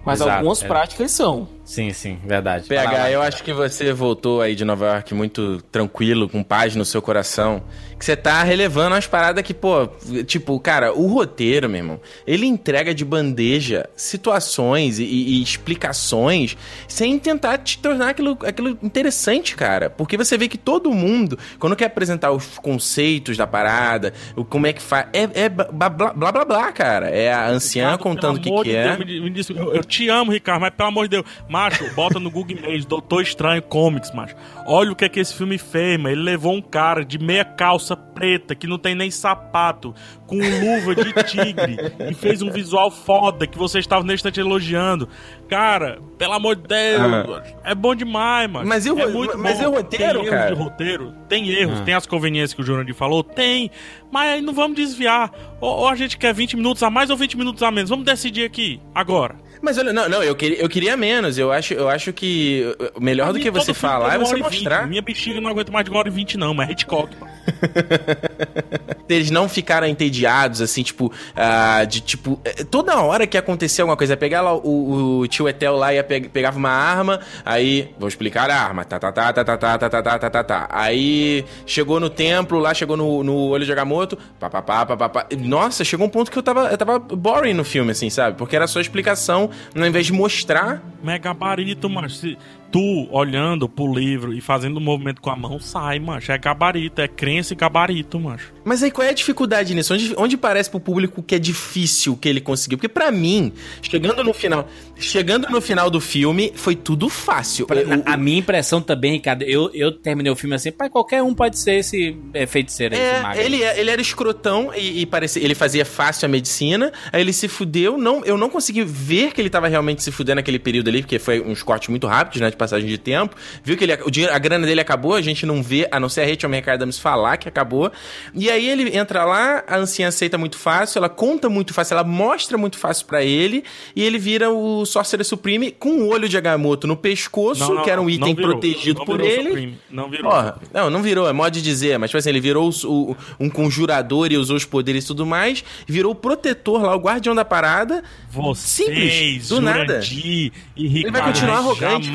mas 0.05 0.21
Exato, 0.21 0.37
algumas 0.39 0.63
é. 0.63 0.67
práticas 0.67 1.11
são. 1.13 1.49
Sim, 1.65 1.93
sim, 1.95 2.19
verdade. 2.27 2.69
PH, 2.69 3.11
eu 3.11 3.23
acho 3.23 3.43
que 3.43 3.53
você 3.53 3.91
voltou 3.93 4.43
aí 4.43 4.55
de 4.55 4.65
Nova 4.67 4.87
York 4.87 5.15
muito 5.15 5.63
tranquilo, 5.73 6.29
com 6.29 6.43
paz 6.43 6.77
no 6.77 6.85
seu 6.85 7.01
coração. 7.01 7.63
Que 7.99 8.05
você 8.05 8.15
tá 8.17 8.43
relevando 8.43 8.95
umas 8.95 9.07
paradas 9.07 9.43
que, 9.43 9.55
pô, 9.55 9.87
tipo, 10.27 10.59
cara, 10.61 10.93
o 10.93 11.07
roteiro, 11.07 11.69
meu 11.69 11.79
irmão, 11.79 12.01
ele 12.27 12.45
entrega 12.45 12.93
de 12.95 13.03
bandeja 13.05 13.89
situações 13.97 14.99
e, 14.99 15.05
e 15.05 15.43
explicações 15.43 16.57
sem 16.87 17.19
tentar 17.19 17.57
te 17.59 17.79
tornar 17.79 18.11
aquilo, 18.11 18.37
aquilo 18.45 18.77
interessante, 18.83 19.57
cara. 19.57 19.89
Porque 19.89 20.17
você 20.19 20.37
vê 20.37 20.49
que 20.49 20.59
todo 20.59 20.91
mundo, 20.93 21.39
quando 21.59 21.77
quer 21.77 21.87
apresentar 21.87 22.31
os 22.33 22.59
conceitos 22.59 23.37
da 23.37 23.47
parada, 23.47 24.13
o 24.37 24.45
como 24.45 24.67
é 24.67 24.73
que 24.73 24.83
faz. 24.83 25.07
É, 25.13 25.45
é 25.45 25.49
blá, 25.49 25.65
blá 25.89 25.89
blá 25.89 26.33
blá 26.33 26.45
blá, 26.45 26.73
cara. 26.73 27.09
É 27.09 27.33
a 27.33 27.49
anciã 27.49 27.93
Ricardo, 27.93 28.03
contando 28.03 28.37
o 28.37 28.41
que, 28.41 28.45
pelo 28.45 28.55
amor 28.57 28.65
que 28.65 28.71
de 28.71 28.77
é. 28.77 28.97
Deus, 28.97 28.99
me, 28.99 29.21
me 29.21 29.31
diz- 29.31 29.49
eu, 29.51 29.75
eu 29.75 29.85
te 29.85 30.09
amo, 30.09 30.33
Ricardo, 30.33 30.61
mas 30.61 30.75
pelo 30.75 30.89
amor 30.89 31.05
de 31.09 31.11
Deus, 31.17 31.25
macho, 31.55 31.89
bota 31.95 32.19
no 32.19 32.29
Google 32.33 32.57
Images, 32.57 32.85
Doutor 32.85 33.23
Estranho 33.23 33.63
Comics, 33.63 34.13
macho. 34.13 34.35
Olha 34.67 34.91
o 34.91 34.97
que 34.97 35.05
é 35.05 35.09
que 35.09 35.21
esse 35.21 35.33
filme 35.33 35.57
fez, 35.57 35.97
mano. 35.97 36.09
Ele 36.09 36.23
levou 36.23 36.53
um 36.53 36.61
cara 36.61 37.05
de 37.05 37.17
meia 37.17 37.45
calça 37.45 37.97
preta, 37.97 38.57
que 38.57 38.67
não 38.67 38.77
tem 38.77 38.93
nem 38.93 39.09
sapato, 39.09 39.95
com 40.27 40.37
luva 40.37 40.97
de 40.97 41.13
tigre, 41.25 41.77
e 42.11 42.15
fez 42.15 42.43
um 42.43 42.51
visual 42.51 42.91
foda 42.91 43.47
que 43.47 43.57
você 43.57 43.79
estava 43.79 44.03
nesse 44.03 44.15
instante 44.17 44.41
elogiando. 44.41 45.09
Cara, 45.49 46.01
pelo 46.19 46.33
amor 46.33 46.57
de 46.57 46.63
Deus, 46.63 47.43
é 47.63 47.75
bom 47.75 47.95
demais, 47.95 48.51
mano. 48.51 48.69
Mas 48.69 48.85
e 48.85 48.91
o 48.91 48.99
é 48.99 49.07
muito 49.07 49.39
mas 49.39 49.59
bom. 49.59 49.69
o 49.69 49.71
roteiro, 49.77 50.21
tem 50.21 50.31
cara? 50.31 50.47
erros 50.47 50.59
de 50.59 50.65
roteiro? 50.65 51.15
Tem 51.29 51.49
erros, 51.51 51.81
tem 51.83 51.95
as 51.95 52.07
conveniências 52.07 52.55
que 52.55 52.63
o 52.63 52.65
Jurandir 52.65 52.95
falou? 52.97 53.23
Tem. 53.23 53.71
Mas 54.11 54.31
aí 54.31 54.41
não 54.41 54.53
vamos 54.53 54.77
desviar. 54.77 55.31
Ou, 55.61 55.81
ou 55.81 55.89
a 55.89 55.95
gente 55.95 56.19
quer 56.19 56.35
20 56.35 56.57
minutos 56.57 56.83
a 56.83 56.91
mais 56.91 57.11
ou 57.11 57.17
20 57.17 57.37
minutos 57.37 57.63
a 57.63 57.71
menos. 57.71 57.91
Vamos 57.91 58.05
decidir 58.05 58.45
aqui, 58.45 58.81
agora. 58.93 59.37
Mas 59.65 59.79
olha, 59.79 59.93
não, 59.95 60.09
não, 60.09 60.23
eu 60.23 60.37
queria, 60.37 60.61
eu 60.61 60.69
queria 60.69 60.95
menos. 60.97 61.39
Eu 61.39 61.51
acho, 61.51 61.73
eu 61.73 61.89
acho 61.89 62.13
que 62.13 62.65
melhor 63.01 63.33
do 63.33 63.41
que 63.41 63.51
você 63.51 63.73
falar 63.73 64.15
é 64.15 64.19
você 64.19 64.37
mostrar. 64.37 64.87
Minha 64.87 65.01
bexiga 65.01 65.41
não 65.41 65.51
aguenta 65.51 65.73
mais 65.73 65.85
de 65.85 65.91
uma 65.91 65.99
hora 66.01 66.09
e 66.09 66.13
vinte, 66.13 66.37
não, 66.37 66.53
mas 66.53 66.69
é 66.69 66.73
Hitchcock. 66.73 67.17
mano. 69.05 69.07
Eles 69.09 69.31
não 69.31 69.49
ficaram 69.49 69.87
entediados, 69.87 70.61
assim, 70.61 70.83
tipo, 70.83 71.13
ah, 71.37 71.85
de 71.85 72.01
tipo. 72.01 72.41
eh, 72.45 72.65
Toda 72.65 72.97
hora 73.01 73.27
que 73.27 73.37
acontecia 73.37 73.83
alguma 73.83 73.97
coisa, 73.97 74.17
pegar 74.17 74.41
lá 74.41 74.55
o, 74.55 75.21
o 75.21 75.27
tio 75.29 75.49
Etel 75.49 75.77
lá, 75.77 75.93
ia 75.93 76.03
pe 76.03 76.23
pegava 76.29 76.59
uma 76.59 76.71
arma, 76.71 77.21
aí. 77.45 77.91
Vou 77.99 78.09
explicar 78.09 78.51
a 78.51 78.57
arma. 78.57 78.85
Tá, 78.85 78.99
tá, 78.99 79.13
tá, 79.13 79.33
tá, 79.33 79.45
tá, 79.45 79.57
tá, 79.57 79.79
tá, 79.79 79.89
tá, 79.91 80.03
tá, 80.03 80.19
tá, 80.19 80.31
tá, 80.31 80.45
tá. 80.45 80.69
Aí 80.71 81.45
chegou 81.67 82.01
no 82.01 82.09
templo 82.11 82.59
lá, 82.59 82.73
chegou 82.75 82.97
no, 82.97 83.23
no 83.23 83.35
olho 83.49 83.65
de 83.65 83.73
Agamotto, 83.73 84.17
pá, 84.39 84.49
pá, 84.49 84.63
pá, 84.63 84.87
pá, 84.87 84.97
pá, 84.97 85.09
pá. 85.09 85.27
Nossa, 85.39 85.85
chegou 85.85 86.07
um 86.07 86.11
ponto 86.11 86.31
que 86.31 86.39
eu 86.39 86.43
tava, 86.43 86.69
eu 86.69 86.79
tava 86.79 86.99
boring 86.99 87.55
no 87.55 87.65
filme, 87.65 87.91
assim, 87.93 88.11
sabe? 88.11 88.37
Porque 88.37 88.57
era 88.57 88.67
só 88.67 88.81
explicação, 88.81 89.51
ao 89.77 89.87
invés 89.87 90.07
de 90.07 90.13
mostrar. 90.13 90.83
Mas 91.03 91.17
é 91.17 91.19
gabarito, 91.19 91.89
macho. 91.89 92.15
Se 92.17 92.39
tu 92.71 93.09
olhando 93.11 93.69
pro 93.69 93.93
livro 93.93 94.33
e 94.33 94.41
fazendo 94.41 94.79
um 94.79 94.83
movimento 94.83 95.21
com 95.21 95.31
a 95.31 95.37
mão, 95.37 95.59
sai, 95.61 95.99
macho. 95.99 96.33
É 96.33 96.39
gabarito, 96.39 97.01
é 97.01 97.07
crença 97.09 97.53
e 97.53 97.57
gabarito, 97.57 98.19
macho. 98.19 98.53
Mas 98.65 98.83
aí 98.83 98.91
qual 98.91 99.07
é 99.07 99.11
a 99.11 99.15
dificuldade 99.15 99.75
nisso? 99.75 99.95
Onde, 99.95 100.15
onde 100.17 100.37
parece 100.37 100.71
pro 100.71 100.81
público 100.81 101.23
que 101.23 101.35
é 101.35 101.39
difícil 101.39 102.17
que 102.17 102.29
ele 102.29 102.41
conseguiu? 102.41 102.79
Porque 102.79 102.89
pra 102.89 103.11
mim, 103.11 103.53
chegando 103.83 104.25
no 104.25 104.33
final, 104.33 104.67
chegando 104.97 105.49
no 105.51 105.61
final 105.61 105.91
do 105.91 106.01
filme, 106.01 106.53
foi 106.55 106.75
tudo 106.75 107.09
fácil. 107.09 107.67
Pra- 107.67 107.77
O- 107.81 107.99
o- 108.01 108.03
a 108.07 108.17
minha 108.17 108.39
impressão 108.39 108.81
também, 108.81 109.13
Ricardo, 109.13 109.43
eu, 109.43 109.71
eu 109.75 109.93
terminei 109.93 110.33
o 110.33 110.37
filme 110.37 110.55
assim, 110.57 110.73
pai, 110.73 110.89
qualquer 110.89 111.23
um 111.23 111.35
pode 111.35 111.59
ser 111.59 111.75
esse 111.75 112.17
é, 112.33 112.47
feiticeiro 112.47 112.95
aí, 112.95 113.01
esse 113.01 113.23
mago. 113.23 113.39
É, 113.41 113.45
ele, 113.45 113.63
é- 113.63 113.79
ele 113.81 113.91
era 113.91 114.01
escrotão 114.01 114.73
e, 114.75 115.03
e 115.03 115.07
parecia, 115.07 115.43
ele 115.45 115.55
fazia 115.55 115.85
fácil 115.85 116.27
a 116.27 116.29
medicina, 116.29 116.93
aí 117.13 117.21
ele 117.21 117.33
se 117.33 117.47
fudeu, 117.49 117.99
não, 117.99 118.25
eu 118.25 118.37
não 118.39 118.49
consegui 118.49 118.83
ver 118.83 119.33
que 119.33 119.41
ele 119.41 119.51
tava 119.51 119.69
realmente 119.69 120.03
se 120.03 120.11
fudendo 120.11 120.37
naquele 120.37 120.59
período 120.59 120.89
ali, 120.89 121.03
porque 121.03 121.19
foi 121.19 121.41
uns 121.41 121.63
cortes 121.63 121.89
muito 121.91 122.07
rápidos, 122.07 122.41
né, 122.41 122.51
de 122.51 122.57
passagem 122.65 122.89
de 122.89 122.99
tempo, 122.99 123.35
viu 123.63 123.77
que 123.77 123.85
ele, 123.85 123.95
o 124.05 124.11
dinheiro, 124.11 124.35
a 124.35 124.39
grana 124.39 124.67
dele 124.67 124.81
acabou, 124.81 125.15
a 125.15 125.21
gente 125.23 125.47
não 125.47 125.63
vê, 125.63 125.89
a 125.91 125.99
não 126.01 126.09
ser 126.09 126.23
a 126.23 126.27
Rachel 126.27 126.51
McAdams 126.51 126.99
falar 126.99 127.37
que 127.37 127.49
acabou, 127.49 127.91
e 128.35 128.51
aí 128.51 128.69
ele 128.69 128.97
entra 128.97 129.25
lá, 129.25 129.63
a 129.67 129.77
anciã 129.77 130.09
aceita 130.09 130.37
muito 130.39 130.57
fácil, 130.59 130.99
ela 130.99 131.09
conta 131.09 131.49
muito 131.49 131.73
fácil, 131.75 131.95
ela 131.95 132.05
mostra 132.05 132.57
muito 132.59 132.79
fácil 132.79 133.07
pra 133.07 133.23
ele, 133.23 133.65
e 133.95 134.03
ele 134.03 134.19
vira 134.19 134.51
o 134.51 134.85
Sorcerer 134.85 135.25
Supreme 135.25 135.71
com 135.71 135.91
o 136.03 136.09
olho 136.09 136.29
de 136.29 136.37
Agamotto 136.37 136.87
no 136.87 136.97
pescoço, 136.97 137.83
que 137.83 137.91
era 137.91 138.01
um 138.01 138.09
item 138.11 138.29
não 138.31 138.35
virou. 138.35 138.51
protegido 138.53 138.99
Não 139.01 139.07
por 139.07 139.21
ele. 139.21 139.49
Supreme. 139.49 139.79
Não 139.91 140.11
virou. 140.11 140.31
Porra, 140.31 140.57
não, 140.73 140.91
não 140.91 141.03
virou, 141.03 141.29
é 141.29 141.33
modo 141.33 141.51
de 141.53 141.63
dizer, 141.63 141.99
mas 141.99 142.11
tipo 142.11 142.19
assim, 142.19 142.29
ele 142.31 142.41
virou 142.41 142.71
o- 142.85 143.17
um 143.39 143.49
conjurador 143.51 144.31
e 144.33 144.37
usou 144.37 144.57
os 144.57 144.65
poderes 144.65 145.05
e 145.05 145.07
tudo 145.07 145.25
mais, 145.27 145.65
virou 145.87 146.13
o 146.13 146.15
protetor 146.15 146.83
lá, 146.83 146.95
o 146.95 146.99
guardião 146.99 147.35
da 147.35 147.45
parada. 147.45 148.03
Vocês, 148.31 148.89
Simples, 148.89 149.49
do 149.49 149.61
nada. 149.61 150.01
Jurandir 150.03 150.53
e 150.77 150.89
Ricardo, 150.89 151.13
vai 151.13 151.23
continuar 151.33 151.57
arrogante, 151.59 152.07
jamais, 152.07 152.13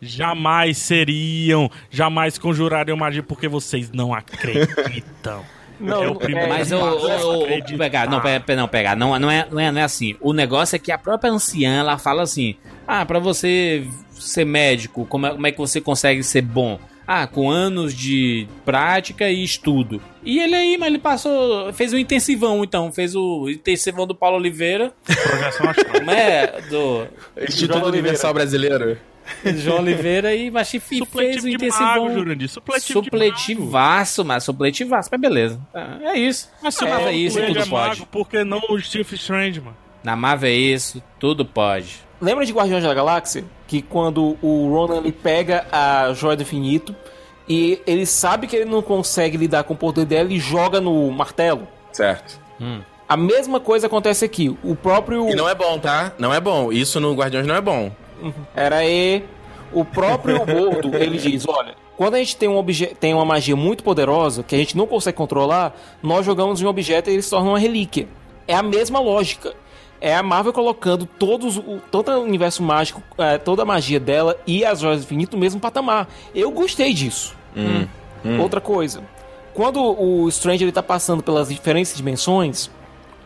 jamais 0.00 0.78
seriam, 0.78 1.70
jamais 1.90 2.38
conjurariam 2.38 2.96
magia 2.96 3.22
porque 3.22 3.48
vocês 3.48 3.90
não 3.92 4.14
acreditam. 4.14 5.44
Não, 5.80 6.02
é 6.04 6.08
o 6.10 6.14
primeiro 6.14 6.46
Mas 6.50 6.70
o, 6.70 6.76
o 6.76 7.42
acreditar. 7.44 7.78
pegar, 7.78 8.06
não, 8.10 8.20
pega, 8.20 8.40
pega- 8.44 8.60
não, 8.60 8.68
pegar, 8.68 8.94
não, 8.96 9.18
não, 9.18 9.30
é, 9.30 9.48
não, 9.50 9.58
é, 9.58 9.72
não 9.72 9.80
é 9.80 9.84
assim. 9.84 10.14
O 10.20 10.34
negócio 10.34 10.76
é 10.76 10.78
que 10.78 10.92
a 10.92 10.98
própria 10.98 11.30
anciã, 11.32 11.78
ela 11.78 11.96
fala 11.96 12.20
assim, 12.22 12.54
ah, 12.86 13.06
pra 13.06 13.18
você 13.18 13.86
ser 14.10 14.44
médico, 14.44 15.06
como 15.06 15.26
é, 15.26 15.30
como 15.30 15.46
é 15.46 15.50
que 15.50 15.56
você 15.56 15.80
consegue 15.80 16.22
ser 16.22 16.42
bom? 16.42 16.78
Ah, 17.06 17.26
com 17.26 17.50
anos 17.50 17.94
de 17.94 18.46
prática 18.62 19.30
e 19.30 19.42
estudo. 19.42 20.02
E 20.22 20.38
ele 20.38 20.54
aí, 20.54 20.76
mas 20.76 20.88
ele 20.88 20.98
passou, 20.98 21.72
fez 21.72 21.94
o 21.94 21.98
intensivão, 21.98 22.62
então, 22.62 22.92
fez 22.92 23.16
o 23.16 23.48
intensivão 23.48 24.06
do 24.06 24.14
Paulo 24.14 24.36
Oliveira, 24.36 24.92
Projeção 25.06 25.70
astral. 25.70 25.92
como 25.94 26.10
é, 26.10 26.60
do 26.68 27.06
Instituto 27.48 27.86
Universal 27.86 28.34
Brasileiro. 28.34 28.98
João 29.56 29.78
Oliveira 29.80 30.34
e 30.34 30.50
mas 30.50 30.68
fez 30.70 31.00
o 31.00 31.48
de 31.48 31.54
intensivão. 31.54 32.04
mago, 32.04 32.12
Jurandir. 32.12 32.48
Supletivo. 32.48 33.04
Supletivaço, 33.04 34.24
mas 34.24 34.44
supletivaço, 34.44 35.08
mas 35.12 35.20
beleza. 35.20 35.60
Ah, 35.74 35.98
É 36.02 36.18
isso. 36.18 36.50
Mas 36.62 36.74
se 36.74 36.84
é 36.84 36.90
mago 36.90 37.08
isso, 37.10 37.40
tudo 37.40 37.58
é 37.58 37.66
pode. 37.66 37.70
mago, 38.00 38.06
por 38.06 38.28
que 38.28 38.44
não 38.44 38.60
o 38.68 38.78
Stephen 38.80 39.16
Strange, 39.18 39.60
mano? 39.60 39.76
Na 40.02 40.16
Marvel 40.16 40.50
é 40.50 40.54
isso, 40.54 41.02
tudo 41.18 41.44
pode. 41.44 42.00
Lembra 42.20 42.44
de 42.44 42.52
Guardiões 42.52 42.82
da 42.84 42.92
Galáxia? 42.94 43.44
Que 43.66 43.80
quando 43.82 44.36
o 44.42 44.68
Ronan 44.70 44.98
ele 44.98 45.12
pega 45.12 45.66
a 45.70 46.12
Joia 46.12 46.36
do 46.36 46.42
Infinito 46.42 46.94
e 47.48 47.80
ele 47.86 48.04
sabe 48.06 48.46
que 48.46 48.56
ele 48.56 48.64
não 48.64 48.82
consegue 48.82 49.36
lidar 49.36 49.64
com 49.64 49.74
o 49.74 49.76
poder 49.76 50.04
dela 50.04 50.32
e 50.32 50.38
joga 50.38 50.80
no 50.80 51.10
martelo. 51.10 51.66
Certo. 51.92 52.38
A 53.08 53.16
mesma 53.16 53.58
coisa 53.58 53.86
acontece 53.88 54.24
aqui. 54.24 54.56
O 54.62 54.76
próprio. 54.76 55.28
E 55.30 55.34
não 55.34 55.48
é 55.48 55.54
bom, 55.54 55.78
tá? 55.78 56.12
Não 56.18 56.32
é 56.32 56.40
bom. 56.40 56.70
Isso 56.72 57.00
no 57.00 57.12
Guardiões 57.14 57.46
não 57.46 57.54
é 57.56 57.60
bom. 57.60 57.90
Era 58.54 58.76
aí. 58.76 59.24
O 59.72 59.84
próprio 59.84 60.38
Gordo, 60.44 60.96
ele 60.96 61.16
diz, 61.16 61.46
olha, 61.46 61.74
quando 61.96 62.14
a 62.14 62.18
gente 62.18 62.36
tem, 62.36 62.48
um 62.48 62.56
obje 62.56 62.86
tem 62.86 63.14
uma 63.14 63.24
magia 63.24 63.54
muito 63.54 63.84
poderosa, 63.84 64.42
que 64.42 64.54
a 64.54 64.58
gente 64.58 64.76
não 64.76 64.86
consegue 64.86 65.16
controlar, 65.16 65.76
nós 66.02 66.26
jogamos 66.26 66.60
em 66.60 66.64
um 66.64 66.68
objeto 66.68 67.08
e 67.08 67.12
ele 67.12 67.22
se 67.22 67.30
torna 67.30 67.50
uma 67.50 67.58
relíquia. 67.58 68.08
É 68.48 68.54
a 68.54 68.62
mesma 68.62 68.98
lógica. 68.98 69.54
É 70.00 70.16
a 70.16 70.22
Marvel 70.22 70.52
colocando 70.52 71.04
todos, 71.04 71.58
o, 71.58 71.78
todo 71.90 72.10
o 72.10 72.22
universo 72.22 72.62
mágico, 72.62 73.02
eh, 73.18 73.36
toda 73.36 73.62
a 73.62 73.66
magia 73.66 74.00
dela 74.00 74.34
e 74.46 74.64
as 74.64 74.80
joias 74.80 75.00
do 75.00 75.04
infinito 75.04 75.36
no 75.36 75.40
mesmo 75.40 75.60
patamar. 75.60 76.08
Eu 76.34 76.50
gostei 76.50 76.94
disso. 76.94 77.36
Outra 78.40 78.62
coisa. 78.62 79.02
Quando 79.52 79.82
o 79.82 80.26
Strange 80.28 80.64
ele 80.64 80.72
tá 80.72 80.82
passando 80.82 81.22
pelas 81.22 81.50
diferentes 81.50 81.94
dimensões, 81.94 82.70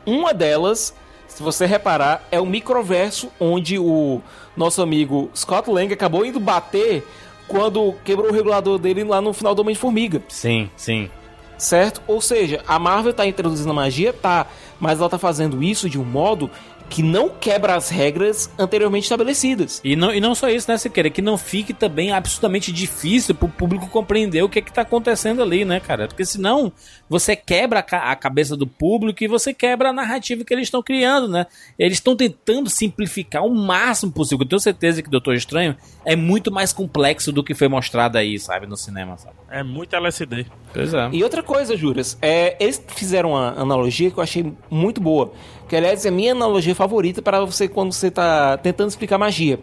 uma 0.04 0.34
delas, 0.34 0.92
se 1.26 1.42
você 1.42 1.66
reparar, 1.66 2.26
é 2.30 2.40
o 2.40 2.46
microverso 2.46 3.30
onde 3.40 3.78
o 3.78 4.20
nosso 4.56 4.80
amigo 4.82 5.30
Scott 5.34 5.70
Lang 5.70 5.92
acabou 5.92 6.24
indo 6.24 6.38
bater 6.38 7.06
quando 7.48 7.94
quebrou 8.04 8.30
o 8.30 8.32
regulador 8.32 8.78
dele 8.78 9.04
lá 9.04 9.20
no 9.20 9.32
final 9.32 9.54
do 9.54 9.62
Homem-Formiga, 9.62 10.22
Sim, 10.28 10.70
sim. 10.76 11.10
certo? 11.58 12.00
Ou 12.06 12.20
seja, 12.20 12.62
a 12.66 12.78
Marvel 12.78 13.12
tá 13.12 13.26
introduzindo 13.26 13.70
a 13.70 13.74
magia, 13.74 14.12
tá, 14.12 14.46
mas 14.80 14.98
ela 14.98 15.08
tá 15.08 15.18
fazendo 15.18 15.62
isso 15.62 15.90
de 15.90 15.98
um 15.98 16.04
modo 16.04 16.50
que 16.94 17.02
não 17.02 17.28
quebra 17.28 17.74
as 17.74 17.88
regras 17.88 18.48
anteriormente 18.56 19.02
estabelecidas. 19.02 19.80
E 19.82 19.96
não, 19.96 20.14
e 20.14 20.20
não 20.20 20.32
só 20.32 20.48
isso, 20.48 20.70
né, 20.70 20.78
Siqueira? 20.78 21.10
Que 21.10 21.20
não 21.20 21.36
fique 21.36 21.74
também 21.74 22.12
absolutamente 22.12 22.70
difícil 22.70 23.34
pro 23.34 23.48
público 23.48 23.88
compreender 23.88 24.42
o 24.44 24.48
que 24.48 24.60
é 24.60 24.62
que 24.62 24.72
tá 24.72 24.82
acontecendo 24.82 25.42
ali, 25.42 25.64
né, 25.64 25.80
cara? 25.80 26.06
Porque 26.06 26.24
senão 26.24 26.70
você 27.10 27.34
quebra 27.34 27.80
a, 27.80 27.82
ca- 27.82 28.12
a 28.12 28.14
cabeça 28.14 28.56
do 28.56 28.64
público 28.64 29.24
e 29.24 29.26
você 29.26 29.52
quebra 29.52 29.88
a 29.88 29.92
narrativa 29.92 30.44
que 30.44 30.54
eles 30.54 30.68
estão 30.68 30.84
criando, 30.84 31.26
né? 31.26 31.46
Eles 31.76 31.94
estão 31.98 32.14
tentando 32.14 32.70
simplificar 32.70 33.44
o 33.44 33.52
máximo 33.52 34.12
possível. 34.12 34.44
Eu 34.44 34.48
tenho 34.50 34.60
certeza 34.60 35.02
que 35.02 35.10
Doutor 35.10 35.34
Estranho 35.34 35.76
é 36.04 36.14
muito 36.14 36.52
mais 36.52 36.72
complexo 36.72 37.32
do 37.32 37.42
que 37.42 37.54
foi 37.56 37.66
mostrado 37.66 38.16
aí, 38.18 38.38
sabe, 38.38 38.68
no 38.68 38.76
cinema, 38.76 39.18
sabe? 39.18 39.34
É 39.50 39.64
muito 39.64 39.96
LSD. 39.96 40.46
Pois 40.72 40.94
é. 40.94 41.08
E 41.12 41.24
outra 41.24 41.42
coisa, 41.42 41.76
Juras, 41.76 42.16
é, 42.22 42.56
eles 42.60 42.80
fizeram 42.86 43.30
uma 43.30 43.48
analogia 43.60 44.12
que 44.12 44.18
eu 44.18 44.22
achei 44.22 44.52
muito 44.70 45.00
boa. 45.00 45.32
Que, 45.74 45.78
aliás, 45.78 46.06
é 46.06 46.08
a 46.08 46.12
minha 46.12 46.30
analogia 46.30 46.72
favorita 46.72 47.20
para 47.20 47.44
você 47.44 47.66
quando 47.66 47.92
você 47.92 48.06
está 48.06 48.56
tentando 48.56 48.90
explicar 48.90 49.18
magia. 49.18 49.58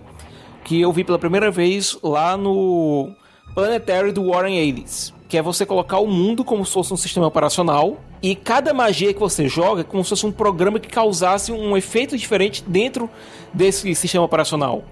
Que 0.61 0.81
eu 0.81 0.91
vi 0.91 1.05
pela 1.05 1.17
primeira 1.17 1.49
vez 1.49 1.97
lá 2.03 2.35
no 2.35 3.15
Planetary 3.55 4.11
do 4.11 4.27
Warren 4.27 4.57
Ellis. 4.57 5.13
Que 5.29 5.37
é 5.37 5.41
você 5.41 5.65
colocar 5.65 5.99
o 5.99 6.07
mundo 6.07 6.43
como 6.43 6.65
se 6.65 6.73
fosse 6.73 6.93
um 6.93 6.97
sistema 6.97 7.27
operacional. 7.27 7.95
E 8.21 8.35
cada 8.35 8.73
magia 8.73 9.13
que 9.13 9.21
você 9.21 9.47
joga 9.47 9.79
é 9.79 9.83
como 9.85 10.03
se 10.03 10.09
fosse 10.09 10.25
um 10.25 10.33
programa 10.33 10.81
que 10.81 10.89
causasse 10.89 11.49
um 11.53 11.77
efeito 11.77 12.17
diferente 12.17 12.61
dentro 12.67 13.09
desse 13.53 13.95
sistema 13.95 14.25
operacional. 14.25 14.83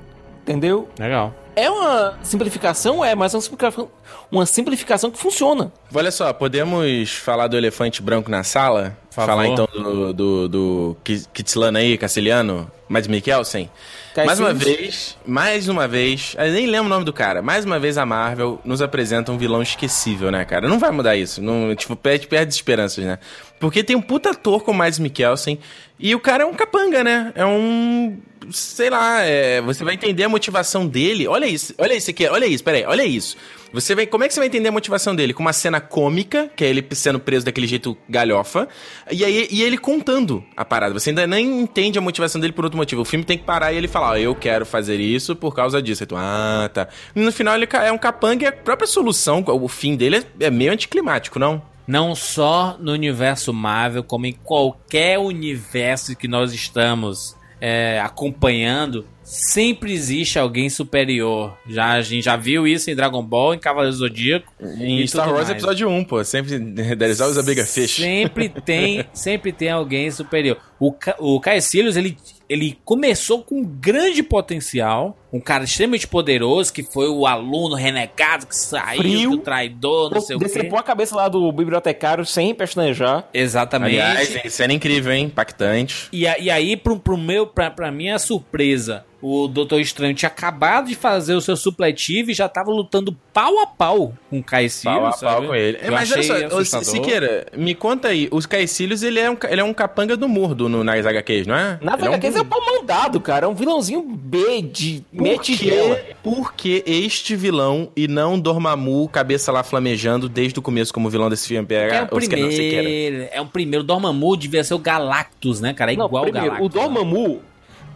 Entendeu? 0.42 0.90
Legal. 0.98 1.34
É 1.56 1.70
uma 1.70 2.18
simplificação, 2.24 3.04
é, 3.04 3.14
mas 3.16 3.34
é 3.34 3.38
uma 3.38 3.42
simplificação, 3.42 3.90
uma 4.32 4.46
simplificação 4.46 5.12
que 5.12 5.18
funciona. 5.20 5.72
Olha 5.94 6.10
só, 6.12 6.32
podemos 6.32 7.12
falar 7.16 7.48
do 7.48 7.58
elefante 7.58 8.02
branco 8.02 8.32
na 8.32 8.44
sala? 8.44 8.96
favor. 9.12 9.28
Falar 9.32 9.48
então 9.48 9.68
do, 9.74 10.14
do, 10.14 10.48
do 10.50 10.98
Ki- 11.04 11.26
Kitslano 11.34 11.78
aí, 11.78 11.98
Caciliano, 11.98 12.72
Mads 12.88 13.08
Mikkelsen? 13.10 13.70
Kai 14.14 14.26
mais 14.26 14.40
uma 14.40 14.54
vez, 14.54 15.18
mais 15.26 15.68
uma 15.68 15.88
vez, 15.88 16.36
eu 16.38 16.52
nem 16.52 16.66
lembro 16.66 16.88
o 16.88 16.90
nome 16.90 17.06
do 17.06 17.14
cara, 17.14 17.42
mais 17.42 17.64
uma 17.64 17.80
vez 17.80 17.98
a 17.98 18.06
Marvel 18.06 18.60
nos 18.66 18.82
apresenta 18.82 19.32
um 19.32 19.38
vilão 19.38 19.62
esquecível, 19.62 20.32
né, 20.32 20.44
cara? 20.46 20.68
Não 20.68 20.80
vai 20.80 20.92
mudar 20.92 21.16
isso, 21.16 21.42
não, 21.42 21.76
tipo, 21.76 21.96
perde, 21.96 22.28
perde 22.28 22.54
esperanças, 22.54 23.06
né? 23.06 23.20
Porque 23.60 23.84
tem 23.84 23.96
um 23.96 24.02
puta 24.02 24.32
ator 24.32 24.64
com 24.64 24.74
Mads 24.74 25.00
Mikkelsen 25.00 25.60
e 26.00 26.16
o 26.16 26.20
cara 26.20 26.44
é 26.44 26.46
um 26.46 26.54
capanga, 26.54 27.04
né? 27.04 27.32
É 27.36 27.46
um... 27.46 28.18
sei 28.52 28.90
lá, 28.90 29.22
é, 29.22 29.62
você 29.62 29.84
vai 29.84 29.94
entender 29.94 30.24
a 30.24 30.30
motivação 30.30 30.88
dele. 30.88 31.28
Olha 31.28 31.46
isso, 31.46 31.74
olha 31.78 31.94
isso 31.94 32.10
aqui, 32.10 32.26
olha 32.28 32.46
isso, 32.46 32.64
peraí, 32.64 32.86
olha 32.86 33.04
isso. 33.04 33.38
Você 33.72 33.94
vai, 33.94 34.08
como 34.08 34.24
é 34.24 34.28
que 34.28 34.34
você 34.34 34.40
vai 34.40 34.48
entender 34.48 34.70
a 34.70 34.72
motivação 34.72 35.16
dele? 35.16 35.34
Com 35.34 35.42
uma 35.42 35.54
cena 35.54 35.80
cômica, 35.80 36.50
que 36.56 36.64
é 36.64 36.70
ele 36.70 36.86
sendo 36.92 37.20
preso 37.20 37.46
daquele 37.46 37.68
jeito 37.68 37.96
galhofa, 38.10 38.68
e 39.12 39.24
aí 39.24 39.48
e 39.52 39.62
ele 39.62 39.78
contando 39.78 40.44
a 40.58 40.66
parada. 40.66 40.94
Você 40.94 41.12
ainda 41.12 41.28
nem 41.28 41.62
entende 41.62 42.00
a 42.00 42.02
motivação 42.02 42.42
dele 42.42 42.54
por 42.54 42.64
outro 42.64 42.78
motivo. 42.78 43.02
O 43.02 43.06
filme 43.06 43.24
tem 43.24 43.38
que 43.38 43.44
parar 43.44 43.72
e 43.72 43.78
ele 43.78 43.88
falar, 43.88 44.12
ó, 44.12 44.18
eu 44.18 44.34
quero 44.34 44.66
fazer 44.66 45.00
isso 45.00 45.36
por 45.36 45.54
causa 45.54 45.82
disso. 45.82 46.06
Tu, 46.06 46.16
ah, 46.18 46.70
tá. 46.74 46.88
E 47.16 47.20
no 47.20 47.32
final 47.32 47.56
ele 47.56 47.68
é 47.72 47.92
um 47.92 47.98
capanga 47.98 48.46
e 48.46 48.48
a 48.48 48.52
própria 48.52 48.88
solução, 48.88 49.44
o 49.46 49.68
fim 49.68 49.96
dele 49.96 50.18
é, 50.18 50.46
é 50.46 50.50
meio 50.50 50.72
anticlimático, 50.72 51.38
não? 51.38 51.62
Não 51.88 52.14
só 52.16 52.78
no 52.80 52.92
universo 52.92 53.52
Marvel, 53.52 54.04
como 54.04 54.26
em 54.26 54.34
qualquer 54.34 55.18
universo 55.18 56.16
que 56.16 56.28
nós 56.28 56.54
estamos 56.54 57.36
é, 57.60 58.00
acompanhando, 58.00 59.06
sempre 59.30 59.94
existe 59.94 60.40
alguém 60.40 60.70
superior. 60.70 61.56
Já, 61.68 61.92
a 61.94 62.02
gente 62.02 62.24
já 62.26 62.36
viu 62.36 62.68
isso 62.68 62.90
em 62.90 62.96
Dragon 62.96 63.22
Ball, 63.24 63.54
em 63.54 63.60
Cavaleiro 63.60 63.96
do 63.96 64.00
Zodíaco. 64.00 64.52
Em 64.60 65.06
Star 65.06 65.28
Wars 65.28 65.48
mais. 65.48 65.50
episódio 65.52 65.88
1, 65.88 66.04
pô. 66.04 66.24
Sempre. 66.24 66.58
There's 66.96 67.22
always 67.22 67.38
a 67.38 67.44
bigger 67.44 67.66
fish. 67.68 67.98
Sempre 67.98 68.50
tem, 68.50 69.06
sempre 69.14 69.52
tem 69.54 69.70
alguém 69.70 70.10
superior. 70.10 70.58
O, 70.80 70.92
Ca- 70.92 71.16
o 71.20 71.40
Caecilius, 71.40 71.96
ele, 71.96 72.18
ele 72.50 72.78
começou 72.84 73.44
com 73.44 73.64
grande 73.64 74.24
potencial, 74.24 75.18
um 75.32 75.40
cara 75.40 75.64
extremamente 75.64 76.08
poderoso, 76.08 76.74
que 76.74 76.84
foi 76.84 77.08
o 77.08 77.26
aluno 77.28 77.76
renegado 77.76 78.48
que 78.48 78.56
saiu, 78.56 79.02
Frio. 79.02 79.30
do 79.32 79.38
traidor, 79.40 80.12
não 80.14 80.22
sei 80.22 80.36
o 80.36 80.40
quê. 80.40 80.46
Decepou 80.46 80.80
a 80.80 80.84
cabeça 80.84 81.16
lá 81.16 81.28
do 81.28 81.52
bibliotecário 81.52 82.26
sem 82.26 82.54
pestanejar. 82.56 83.28
Exatamente. 83.34 84.00
Aliás, 84.00 84.54
cena 84.54 84.74
incrível, 84.74 85.12
hein? 85.14 85.26
Impactante. 85.26 86.08
E, 86.12 86.22
e 86.24 86.50
aí, 86.50 86.76
pro, 86.76 87.00
pro 87.00 87.18
meu, 87.18 87.46
pra, 87.46 87.70
pra 87.70 87.92
minha 87.92 88.18
surpresa, 88.18 89.06
o 89.22 89.48
Doutor 89.48 89.82
Estranho 89.82 90.14
tinha 90.16 90.28
acabado 90.30 90.88
de 90.88 90.96
fazer 90.96 91.34
o 91.34 91.42
seu 91.42 91.58
supletivo 91.58 92.32
e 92.32 92.34
já 92.34 92.48
tava 92.48 92.72
lutando 92.72 93.16
pau 93.34 93.60
a 93.60 93.68
pau 93.68 94.14
com 94.30 94.40
o 94.40 94.44
Caecilius, 94.44 94.98
Pau 95.00 95.06
a 95.08 95.12
sabe? 95.12 95.36
pau 95.36 95.46
com 95.48 95.56
ele. 95.56 95.78
É, 95.82 95.88
Eu 95.88 95.92
mas 95.92 96.12
olha 96.12 96.66
só. 96.66 96.82
Siqueira, 96.82 97.46
me 97.56 97.76
conta 97.76 98.08
aí. 98.08 98.30
Os 98.32 98.46
Caecilius, 98.46 99.04
ele 99.04 99.20
é 99.20 99.30
um, 99.30 99.38
ele 99.50 99.62
é 99.62 99.64
um 99.64 99.74
capanga 99.74 100.16
do 100.16 100.28
Mordo 100.30 100.70
no, 100.70 100.84
nas 100.84 101.06
HQs, 101.06 101.46
não 101.48 101.56
é? 101.56 101.78
Na 101.82 101.96
Ele 101.96 102.06
é 102.08 102.10
um 102.10 102.14
HQs 102.14 102.36
é 102.38 102.42
um 102.42 102.46
pau 102.46 102.66
mandado, 102.66 103.20
cara. 103.20 103.46
É 103.46 103.50
um 103.50 103.54
vilãozinho 103.56 104.02
B 104.02 104.62
de 104.62 105.04
meia 105.20 105.36
Por 105.36 105.44
que, 105.44 106.16
por 106.24 106.54
que 106.54 106.84
este 106.86 107.36
vilão 107.36 107.90
e 107.96 108.08
não 108.08 108.40
Dormammu, 108.40 109.08
cabeça 109.10 109.52
lá 109.52 109.64
flamejando 109.64 110.28
desde 110.30 110.58
o 110.60 110.62
começo 110.62 110.94
como 110.94 111.10
vilão 111.10 111.30
desse 111.30 111.48
filme? 111.48 111.68
É 111.70 112.02
o 112.02 112.02
não, 112.02 112.08
primeiro, 112.08 113.28
é 113.32 113.42
o 113.42 113.46
primeiro. 113.46 113.84
Dormammu 113.84 114.36
devia 114.38 114.64
ser 114.64 114.74
o 114.74 114.80
Galactus, 114.80 115.60
né, 115.62 115.74
cara? 115.74 115.94
É 115.94 115.96
Não, 115.96 116.06
igual 116.08 116.24
o 116.24 116.26
primeiro, 116.32 116.56
Galactus. 116.56 116.76
o 116.76 116.82
Dormammu 116.82 117.42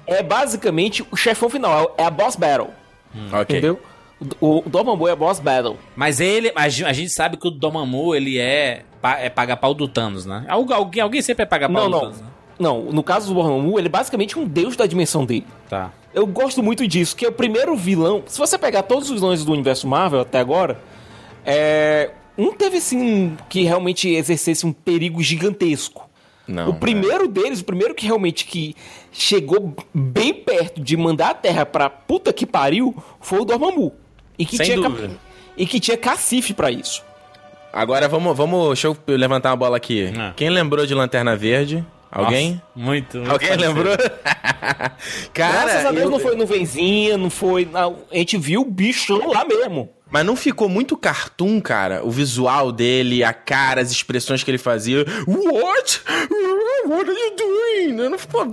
é 0.06 0.22
basicamente 0.24 1.06
o 1.12 1.16
chefão 1.16 1.50
final, 1.50 1.96
é 1.98 2.04
a 2.06 2.10
boss 2.10 2.36
battle. 2.36 2.70
Ok. 3.32 3.58
Entendeu? 3.58 3.80
O, 4.40 4.60
o 4.66 4.70
Dormammu 4.70 5.08
é 5.08 5.12
a 5.12 5.16
boss 5.16 5.40
battle. 5.40 5.78
Mas 5.96 6.20
ele, 6.22 6.52
a 6.56 6.70
gen- 6.70 6.86
a 6.88 6.94
gente 6.94 7.10
sabe 7.10 7.36
que 7.38 7.48
o 7.48 7.52
Dormammu, 7.52 8.16
ele 8.16 8.38
é, 8.40 8.84
é 9.20 9.30
paga-pau 9.30 9.74
do 9.74 9.88
Thanos, 9.88 10.26
né? 10.26 10.46
Algu- 10.48 10.74
Alguém, 10.74 11.02
alguém 11.04 11.22
sempre 11.22 11.44
é 11.44 11.46
paga-pau 11.46 11.84
Não, 11.84 11.90
do 11.90 11.92
não. 11.92 12.00
Thanos, 12.02 12.22
né? 12.22 12.28
Não, 12.60 12.84
no 12.92 13.04
caso 13.04 13.28
do 13.28 13.34
Dormammu, 13.34 13.78
ele 13.80 13.88
é 13.88 13.92
basicamente 13.92 14.38
um 14.38 14.46
deus 14.46 14.76
da 14.76 14.86
dimensão 14.86 15.26
dele. 15.26 15.46
Tá. 15.70 15.92
Eu 16.14 16.28
gosto 16.28 16.62
muito 16.62 16.88
disso, 16.88 17.16
que 17.16 17.26
é 17.26 17.30
o 17.30 17.32
primeiro 17.32 17.76
vilão. 17.76 18.24
Se 18.28 18.38
você 18.38 18.58
pegar 18.58 18.84
todos 18.84 19.10
os 19.10 19.20
vilões 19.20 19.44
do 19.44 19.52
universo 19.52 19.88
Marvel 19.88 20.22
até 20.22 20.40
agora, 20.40 20.80
é, 21.46 22.12
não 22.38 22.54
teve 22.54 22.78
assim 22.78 23.36
que 23.50 23.64
realmente 23.64 24.08
exercesse 24.10 24.66
um 24.66 24.72
perigo 24.72 25.22
gigantesco. 25.24 26.08
Não, 26.48 26.70
o 26.70 26.74
primeiro 26.76 27.28
deles, 27.28 27.62
o 27.62 27.66
primeiro 27.66 27.96
que 27.96 28.06
realmente 28.06 28.46
que 28.46 28.76
chegou 29.12 29.74
bem 29.94 30.34
perto 30.34 30.82
de 30.82 30.96
mandar 30.98 31.30
a 31.30 31.34
Terra 31.34 31.66
pra 31.66 31.90
puta 31.90 32.34
que 32.34 32.46
pariu, 32.46 32.94
foi 33.22 33.40
o 33.40 33.46
Dormammu. 33.46 33.94
E 34.38 34.46
que 34.46 34.58
Sem 34.58 34.66
tinha 34.66 34.78
dúvida. 34.78 35.08
cap- 35.08 35.20
e 35.56 35.66
que 35.66 35.80
tinha 35.80 35.96
cacife 35.98 36.54
pra 36.54 36.70
isso. 36.70 37.02
Agora 37.72 38.08
vamos, 38.10 38.36
vamos. 38.36 38.68
Deixa 38.68 38.88
eu 38.88 38.98
levantar 39.08 39.52
uma 39.52 39.56
bola 39.56 39.78
aqui. 39.78 40.12
Ah. 40.18 40.34
Quem 40.36 40.50
lembrou 40.50 40.86
de 40.86 40.94
Lanterna 40.94 41.36
Verde? 41.36 41.84
Alguém? 42.14 42.52
Nossa, 42.52 42.64
muito, 42.76 43.18
muito 43.18 43.32
Alguém 43.32 43.50
parecido. 43.50 43.74
lembrou? 43.74 43.98
Cara, 45.34 45.64
Graças 45.64 45.86
a 45.86 45.92
Deus 45.92 46.04
eu- 46.04 46.10
não 46.12 46.20
foi 46.20 46.36
nuvenzinha, 46.36 47.18
não 47.18 47.30
foi. 47.30 47.66
não, 47.66 47.98
a 48.12 48.16
gente 48.16 48.38
viu 48.38 48.62
o 48.62 48.66
bichão 48.66 49.28
lá 49.32 49.44
mesmo. 49.46 49.90
Mas 50.12 50.24
não 50.24 50.36
ficou 50.36 50.70
muito 50.70 50.96
cartoon, 50.96 51.60
cara? 51.60 52.06
O 52.06 52.12
visual 52.12 52.72
dele, 52.72 53.24
a 53.24 53.34
cara, 53.34 53.82
as 53.82 53.90
expressões 53.90 54.44
que 54.44 54.52
ele 54.52 54.60
fazia. 54.60 55.04
What? 55.28 56.02
What 56.86 57.10
are 57.10 57.20
you 57.20 57.36
doing? 57.36 58.10
Não 58.10 58.20
ficou... 58.20 58.48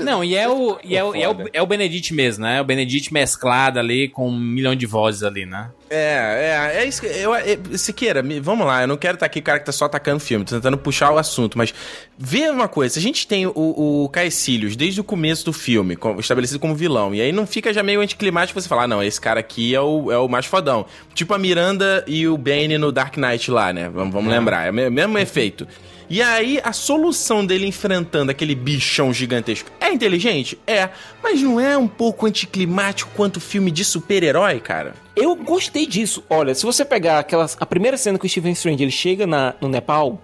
Não, 0.00 0.22
e 0.22 0.36
é 0.36 0.46
o, 0.46 0.78
e 0.84 0.94
é 0.94 1.02
o, 1.02 1.16
e 1.16 1.22
é 1.22 1.28
o, 1.30 1.36
é 1.54 1.62
o 1.62 1.66
Benedict 1.66 2.12
mesmo, 2.12 2.44
né? 2.44 2.60
O 2.60 2.64
Benedict 2.64 3.14
mesclado 3.14 3.78
ali 3.78 4.08
com 4.08 4.28
um 4.28 4.38
milhão 4.38 4.74
de 4.76 4.84
vozes 4.84 5.22
ali, 5.22 5.46
né? 5.46 5.70
É, 5.88 6.72
é, 6.74 6.82
é 6.82 6.84
isso 6.84 7.00
que 7.00 7.06
eu, 7.06 7.32
é, 7.34 7.56
Siqueira, 7.76 8.20
me- 8.22 8.40
vamos 8.40 8.66
lá, 8.66 8.82
eu 8.82 8.88
não 8.88 8.96
quero 8.96 9.14
estar 9.14 9.26
aqui 9.26 9.38
o 9.38 9.42
cara 9.42 9.60
que 9.60 9.66
tá 9.66 9.70
só 9.70 9.84
atacando 9.84 10.18
filme, 10.18 10.44
tô 10.44 10.54
tentando 10.56 10.76
puxar 10.76 11.12
o 11.12 11.18
assunto, 11.18 11.56
mas 11.56 11.72
vê 12.18 12.48
uma 12.50 12.66
coisa, 12.66 12.94
se 12.94 12.98
a 12.98 13.02
gente 13.02 13.24
tem 13.26 13.46
o, 13.46 13.52
o 13.54 14.08
Caecilius 14.08 14.74
desde 14.74 15.00
o 15.00 15.04
começo 15.04 15.44
do 15.44 15.52
filme, 15.52 15.96
estabelecido 16.18 16.58
como 16.58 16.74
vilão, 16.74 17.14
e 17.14 17.20
aí 17.20 17.30
não 17.30 17.46
fica 17.46 17.72
já 17.72 17.84
meio 17.84 18.00
anticlimático 18.00 18.60
você 18.60 18.68
falar, 18.68 18.82
ah, 18.84 18.88
não, 18.88 19.00
esse 19.02 19.20
cara 19.20 19.38
aqui 19.38 19.74
é 19.76 19.80
o, 19.80 20.10
é 20.10 20.18
o 20.18 20.26
mais 20.28 20.46
fodão. 20.46 20.86
Tipo 21.14 21.34
a 21.34 21.38
Miranda 21.38 22.02
e 22.08 22.26
o 22.26 22.36
Bane 22.36 22.78
no 22.78 22.90
Dark 22.90 23.16
Knight 23.16 23.48
lá, 23.52 23.72
né? 23.72 23.88
Vamos, 23.88 24.12
vamos 24.12 24.30
lembrar, 24.32 24.66
é 24.66 24.70
o 24.70 24.74
me- 24.74 24.90
mesmo 24.90 25.16
efeito. 25.18 25.68
E 26.10 26.20
aí, 26.22 26.60
a 26.62 26.72
solução 26.72 27.44
dele 27.44 27.66
enfrentando 27.66 28.30
aquele 28.30 28.54
bichão 28.54 29.12
gigantesco 29.12 29.70
é 29.80 29.90
inteligente? 29.92 30.56
É. 30.66 30.88
Mas 31.22 31.42
não 31.42 31.60
é 31.60 31.76
um 31.76 31.88
pouco 31.88 32.26
anticlimático 32.26 33.10
quanto 33.14 33.40
filme 33.40 33.72
de 33.72 33.84
super-herói, 33.84 34.60
cara? 34.60 34.94
Eu 35.16 35.34
gostei 35.34 35.86
disso. 35.86 36.22
Olha, 36.28 36.54
se 36.54 36.64
você 36.64 36.84
pegar 36.84 37.18
aquelas, 37.18 37.56
a 37.58 37.64
primeira 37.64 37.96
cena 37.96 38.18
que 38.18 38.26
o 38.26 38.28
Stephen 38.28 38.52
Strange 38.52 38.82
ele 38.84 38.90
chega 38.92 39.26
na, 39.26 39.54
no 39.60 39.68
Nepal, 39.68 40.20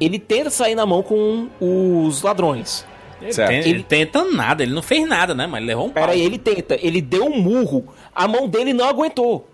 ele 0.00 0.18
tenta 0.20 0.50
sair 0.50 0.74
na 0.76 0.86
mão 0.86 1.02
com 1.02 1.48
os 1.60 2.22
ladrões. 2.22 2.86
Ele, 3.20 3.68
ele 3.70 3.82
tenta 3.82 4.22
nada, 4.24 4.62
ele 4.62 4.72
não 4.72 4.82
fez 4.82 5.08
nada, 5.08 5.34
né? 5.34 5.46
Mas 5.46 5.58
ele 5.58 5.66
levou 5.66 5.86
um 5.86 5.90
pau. 5.90 6.02
Pera 6.02 6.12
aí, 6.12 6.20
ele 6.20 6.38
tenta, 6.38 6.78
ele 6.80 7.00
deu 7.00 7.24
um 7.26 7.40
murro, 7.40 7.86
a 8.14 8.28
mão 8.28 8.46
dele 8.48 8.72
não 8.72 8.86
aguentou. 8.86 9.48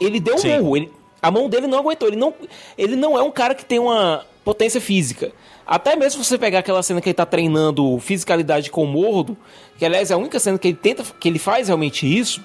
Ele 0.00 0.18
deu 0.18 0.34
um 0.36 0.38
Sim. 0.38 0.58
murro, 0.58 0.76
ele- 0.76 0.90
a 1.20 1.30
mão 1.30 1.48
dele 1.48 1.66
não 1.66 1.78
aguentou. 1.78 2.08
Ele 2.08 2.16
não, 2.16 2.34
ele 2.76 2.96
não 2.96 3.16
é 3.16 3.22
um 3.22 3.30
cara 3.30 3.54
que 3.54 3.64
tem 3.64 3.78
uma 3.78 4.24
potência 4.44 4.80
física. 4.80 5.30
Até 5.64 5.94
mesmo 5.94 6.24
se 6.24 6.30
você 6.30 6.38
pegar 6.38 6.58
aquela 6.60 6.82
cena 6.82 7.00
que 7.00 7.08
ele 7.08 7.14
tá 7.14 7.24
treinando 7.26 7.96
fisicalidade 8.00 8.70
com 8.70 8.82
o 8.82 8.86
Mordo, 8.86 9.36
que 9.78 9.84
aliás 9.84 10.10
é 10.10 10.14
a 10.14 10.16
única 10.16 10.40
cena 10.40 10.58
que 10.58 10.66
ele 10.68 10.76
tenta, 10.80 11.04
que 11.20 11.28
ele 11.28 11.38
faz 11.38 11.68
realmente 11.68 12.06
isso, 12.06 12.42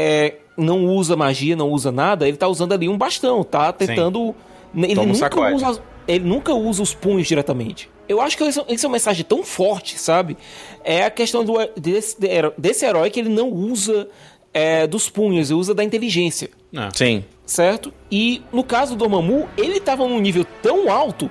é, 0.00 0.36
não 0.56 0.86
usa 0.86 1.16
magia, 1.16 1.56
não 1.56 1.70
usa 1.70 1.90
nada, 1.90 2.28
ele 2.28 2.36
tá 2.36 2.46
usando 2.46 2.72
ali 2.72 2.88
um 2.88 2.96
bastão, 2.96 3.42
tá 3.42 3.72
tentando. 3.72 4.32
Ele 4.76 4.94
Toma 4.94 5.02
um 5.02 5.06
nunca, 5.08 5.18
sacode. 5.18 5.54
usa, 5.56 5.82
ele 6.06 6.24
nunca 6.24 6.54
usa 6.54 6.80
os 6.84 6.94
punhos 6.94 7.26
diretamente. 7.26 7.90
Eu 8.08 8.20
acho 8.20 8.38
que 8.38 8.44
isso, 8.44 8.64
isso 8.68 8.86
é 8.86 8.88
uma 8.88 8.92
mensagem 8.92 9.24
tão 9.24 9.42
forte, 9.42 9.98
sabe? 9.98 10.36
É 10.84 11.04
a 11.04 11.10
questão 11.10 11.44
do, 11.44 11.54
desse, 11.76 12.16
desse 12.56 12.86
herói 12.86 13.10
que 13.10 13.18
ele 13.18 13.28
não 13.28 13.50
usa 13.50 14.08
é, 14.54 14.86
dos 14.86 15.10
punhos, 15.10 15.50
ele 15.50 15.58
usa 15.58 15.74
da 15.74 15.82
inteligência 15.82 16.48
Ah. 16.76 16.90
Sim. 16.94 17.24
certo? 17.44 17.92
E 18.10 18.40
no 18.52 18.62
caso 18.62 18.94
do 18.94 18.98
Dormammu, 18.98 19.48
ele 19.56 19.80
tava 19.80 20.06
num 20.06 20.20
nível 20.20 20.46
tão 20.62 20.90
alto 20.92 21.28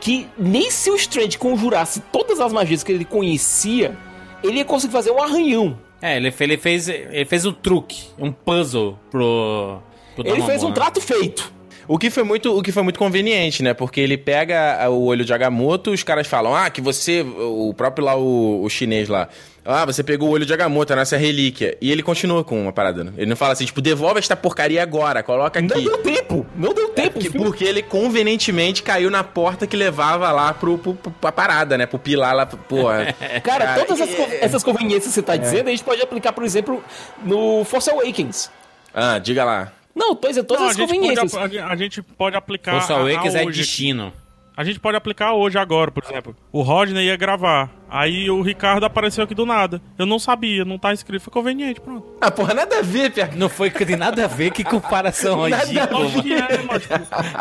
que 0.00 0.26
nem 0.38 0.70
se 0.70 0.88
o 0.90 0.94
Strange 0.96 1.36
conjurasse 1.36 2.00
todas 2.12 2.38
as 2.38 2.52
magias 2.52 2.82
que 2.84 2.92
ele 2.92 3.04
conhecia, 3.04 3.96
ele 4.42 4.58
ia 4.58 4.64
conseguir 4.64 4.92
fazer 4.92 5.10
um 5.10 5.20
arranhão. 5.22 5.78
É, 6.04 6.18
ele, 6.18 6.30
ele 6.38 6.58
fez, 6.58 6.86
ele 6.86 7.24
fez 7.24 7.46
um 7.46 7.52
truque, 7.52 8.08
um 8.18 8.30
puzzle 8.30 8.98
pro. 9.10 9.78
pro 10.14 10.28
Ele 10.28 10.42
fez 10.42 10.62
um 10.62 10.68
né? 10.68 10.74
trato 10.74 11.00
feito. 11.00 11.50
O 11.86 11.98
que 11.98 12.08
foi 12.10 12.22
muito, 12.22 12.56
o 12.56 12.62
que 12.62 12.72
foi 12.72 12.82
muito 12.82 12.98
conveniente, 12.98 13.62
né? 13.62 13.74
Porque 13.74 14.00
ele 14.00 14.16
pega 14.16 14.88
o 14.88 15.04
olho 15.04 15.24
de 15.24 15.32
Agamotto, 15.34 15.90
os 15.90 16.02
caras 16.02 16.26
falam: 16.26 16.54
"Ah, 16.54 16.70
que 16.70 16.80
você, 16.80 17.20
o 17.22 17.74
próprio 17.76 18.04
lá 18.04 18.16
o, 18.16 18.62
o 18.64 18.70
chinês 18.70 19.08
lá, 19.08 19.28
ah, 19.64 19.84
você 19.84 20.02
pegou 20.02 20.28
o 20.28 20.32
olho 20.32 20.46
de 20.46 20.52
Agamotto, 20.54 20.92
a 20.92 20.96
nossa 20.96 21.16
relíquia". 21.16 21.76
E 21.80 21.92
ele 21.92 22.02
continua 22.02 22.42
com 22.42 22.62
uma 22.62 22.72
parada. 22.72 23.04
né? 23.04 23.12
Ele 23.18 23.26
não 23.26 23.36
fala 23.36 23.52
assim, 23.52 23.64
tipo, 23.66 23.80
devolve 23.82 24.18
esta 24.18 24.34
porcaria 24.34 24.82
agora, 24.82 25.22
coloca 25.22 25.60
Não 25.60 25.68
aqui. 25.76 25.84
deu 25.84 25.98
tempo, 25.98 26.46
não 26.56 26.72
deu 26.72 26.88
tempo. 26.88 27.20
Porque, 27.20 27.30
porque 27.38 27.64
ele 27.64 27.82
convenientemente 27.82 28.82
caiu 28.82 29.10
na 29.10 29.22
porta 29.22 29.66
que 29.66 29.76
levava 29.76 30.30
lá 30.30 30.54
pro, 30.54 30.78
pro, 30.78 30.94
pra 30.94 31.30
parada, 31.32 31.76
né? 31.76 31.84
Pro 31.86 31.98
pilar 31.98 32.34
lá, 32.34 32.46
porra. 32.46 33.14
Cara, 33.44 33.74
todas 33.84 34.00
essas, 34.00 34.14
co- 34.14 34.28
essas 34.40 34.62
conveniências 34.64 35.08
que 35.08 35.14
você 35.14 35.22
tá 35.22 35.36
dizendo, 35.36 35.68
a 35.68 35.70
gente 35.70 35.84
pode 35.84 36.00
aplicar, 36.00 36.32
por 36.32 36.44
exemplo, 36.44 36.82
no 37.22 37.62
Force 37.64 37.90
Awakens. 37.90 38.50
Ah, 38.94 39.18
diga 39.18 39.44
lá. 39.44 39.72
Não, 39.94 40.14
tô 40.14 40.28
dizendo 40.28 40.46
todas 40.46 40.60
Não, 40.60 40.68
a, 40.68 40.70
as 40.70 40.76
gente 40.76 40.86
conveniências. 40.88 41.32
pode, 41.32 41.58
ap- 41.58 41.70
a 41.70 41.76
gente 41.76 42.02
pode 42.02 42.36
aplicar. 42.36 42.72
Força 42.72 42.94
a- 42.94 42.96
a 42.96 43.00
Awakens 43.00 43.34
é 43.34 43.44
hoje. 43.44 43.58
destino. 43.60 44.12
A 44.56 44.62
gente 44.62 44.78
pode 44.78 44.96
aplicar 44.96 45.32
hoje, 45.32 45.58
agora, 45.58 45.90
por 45.90 46.04
exemplo. 46.04 46.36
O 46.52 46.62
Rodney 46.62 47.06
ia 47.06 47.16
gravar. 47.16 47.70
Aí 47.90 48.30
o 48.30 48.40
Ricardo 48.40 48.84
apareceu 48.86 49.24
aqui 49.24 49.34
do 49.34 49.44
nada. 49.44 49.82
Eu 49.98 50.06
não 50.06 50.16
sabia, 50.16 50.64
não 50.64 50.78
tá 50.78 50.92
escrito. 50.92 51.22
Foi 51.22 51.32
conveniente, 51.32 51.80
pronto. 51.80 52.06
Ah, 52.20 52.30
porra, 52.30 52.54
nada 52.54 52.78
a 52.78 52.82
ver, 52.82 53.10
Pia. 53.10 53.28
Não 53.34 53.48
foi 53.48 53.68
tem 53.68 53.96
nada 53.96 54.24
a 54.24 54.28
ver 54.28 54.52
que 54.52 54.62
comparação 54.62 55.48
Nada 55.48 55.64
ridícula, 55.64 55.98
Lógico 55.98 56.22
que 56.22 56.34
é, 56.34 56.62
mas 56.62 56.88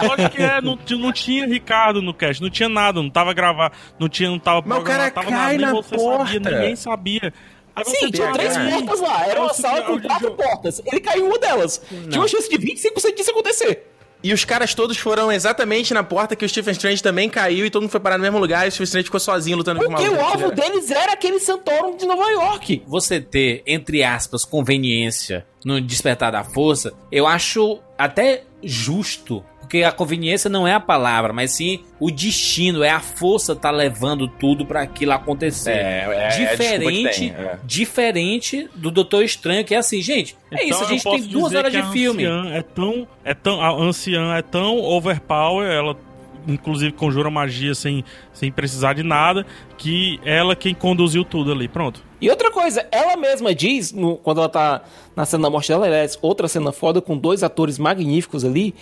lógico 0.07 0.29
que 0.35 0.41
é. 0.41 0.61
Não, 0.61 0.77
não 0.99 1.11
tinha 1.13 1.45
Ricardo 1.45 2.01
no 2.01 2.15
cast, 2.15 2.41
não 2.41 2.49
tinha 2.49 2.67
nada, 2.69 2.99
não 3.01 3.09
tava 3.11 3.31
gravado, 3.31 3.75
não 3.99 4.09
tinha, 4.09 4.29
não 4.29 4.39
tava 4.39 4.63
Mas 4.65 4.79
o 4.79 4.81
cara 4.83 5.11
tava 5.11 5.29
cai 5.29 5.57
nem 5.57 5.65
na 5.67 5.71
você 5.71 5.95
porta. 5.95 6.25
sabia, 6.33 6.39
ninguém 6.39 6.75
sabia. 6.75 7.33
Sim, 7.85 8.11
tinha 8.11 8.31
três 8.31 8.55
aí, 8.55 8.71
portas 8.71 8.99
lá. 8.99 9.27
Era 9.27 9.41
uma 9.41 9.53
sala 9.53 9.81
com 9.83 9.99
quatro 9.99 10.31
portas. 10.31 10.81
Ele 10.85 10.99
caiu 10.99 11.25
em 11.25 11.27
uma 11.27 11.39
delas. 11.39 11.81
Tinha 11.89 12.19
uma 12.19 12.27
chance 12.27 12.49
de 12.49 12.57
25% 12.57 13.15
disso 13.15 13.31
acontecer. 13.31 13.87
E 14.23 14.31
os 14.31 14.45
caras 14.45 14.73
todos 14.73 14.97
foram 14.97 15.29
exatamente 15.29 15.93
na 15.93 16.01
porta 16.01 16.33
que 16.33 16.45
o 16.45 16.49
Stephen 16.49 16.71
Strange 16.71 17.03
também 17.03 17.29
caiu 17.29 17.65
e 17.65 17.69
todo 17.69 17.81
mundo 17.81 17.91
foi 17.91 17.99
parar 17.99 18.17
no 18.17 18.23
mesmo 18.23 18.39
lugar 18.39 18.65
e 18.65 18.69
o 18.69 18.71
Stephen 18.71 18.85
Strange 18.85 19.05
ficou 19.05 19.19
sozinho 19.19 19.57
lutando 19.57 19.81
com 19.81 19.87
Porque 19.87 20.07
uma 20.07 20.17
o 20.17 20.25
alvo 20.25 20.49
deles 20.51 20.89
era 20.89 21.11
aquele 21.11 21.39
Santorum 21.41 21.97
de 21.97 22.05
Nova 22.05 22.29
York. 22.31 22.83
Você 22.87 23.19
ter, 23.19 23.61
entre 23.67 24.01
aspas, 24.01 24.45
conveniência 24.45 25.45
no 25.65 25.81
despertar 25.81 26.31
da 26.31 26.41
força, 26.41 26.93
eu 27.11 27.27
acho 27.27 27.81
até 27.97 28.43
justo 28.63 29.43
Porque 29.73 29.83
a 29.83 29.91
conveniência 29.91 30.51
não 30.51 30.67
é 30.67 30.73
a 30.75 30.79
palavra, 30.79 31.33
mas 31.33 31.49
sim 31.49 31.79
o 31.99 32.11
destino, 32.11 32.83
é 32.83 32.91
a 32.91 32.99
força 32.99 33.55
tá 33.55 33.71
levando 33.71 34.27
tudo 34.27 34.67
pra 34.67 34.83
aquilo 34.83 35.13
acontecer. 35.13 35.71
É, 35.71 36.05
é, 36.07 36.23
é 36.25 36.27
diferente, 36.27 37.19
tem, 37.19 37.29
é. 37.31 37.57
diferente 37.63 38.69
do 38.75 38.91
Doutor 38.91 39.23
Estranho, 39.23 39.65
que 39.65 39.73
é 39.73 39.79
assim, 39.79 39.99
gente, 39.99 40.37
é 40.51 40.63
isso, 40.63 40.75
a 40.75 40.85
Então, 40.85 40.87
gente 40.89 41.03
tem 41.03 41.21
duas 41.23 41.55
horas 41.55 41.71
de 41.71 41.79
a 41.79 41.89
filme. 41.89 42.23
Anciã 42.23 42.53
é 42.53 42.61
tão, 42.61 43.07
é 43.25 43.33
tão, 43.33 43.59
a 43.59 43.71
anciã 43.71 44.35
é 44.35 44.43
tão 44.43 44.77
overpower, 44.77 45.67
ela 45.67 45.97
inclusive 46.47 46.91
conjura 46.91 47.31
magia 47.31 47.73
sem, 47.73 48.05
sem 48.31 48.51
precisar 48.51 48.93
de 48.93 49.01
nada, 49.01 49.43
que 49.75 50.19
ela 50.23 50.55
quem 50.55 50.75
conduziu 50.75 51.25
tudo 51.25 51.51
ali. 51.51 51.67
Pronto. 51.67 52.03
E 52.23 52.29
outra 52.29 52.49
coisa, 52.51 52.87
ela 52.91 53.17
mesma 53.17 53.53
diz, 53.53 53.91
no- 53.91 54.15
quando 54.17 54.37
ela 54.39 54.47
tá 54.49 54.81
na 55.15 55.25
cena 55.25 55.43
da 55.43 55.49
morte 55.49 55.67
dela, 55.67 55.85
aliás, 55.85 56.17
outra 56.21 56.47
cena 56.47 56.71
foda 56.71 57.01
com 57.01 57.17
dois 57.17 57.43
atores 57.43 57.77
magníficos 57.77 58.45
ali, 58.45 58.73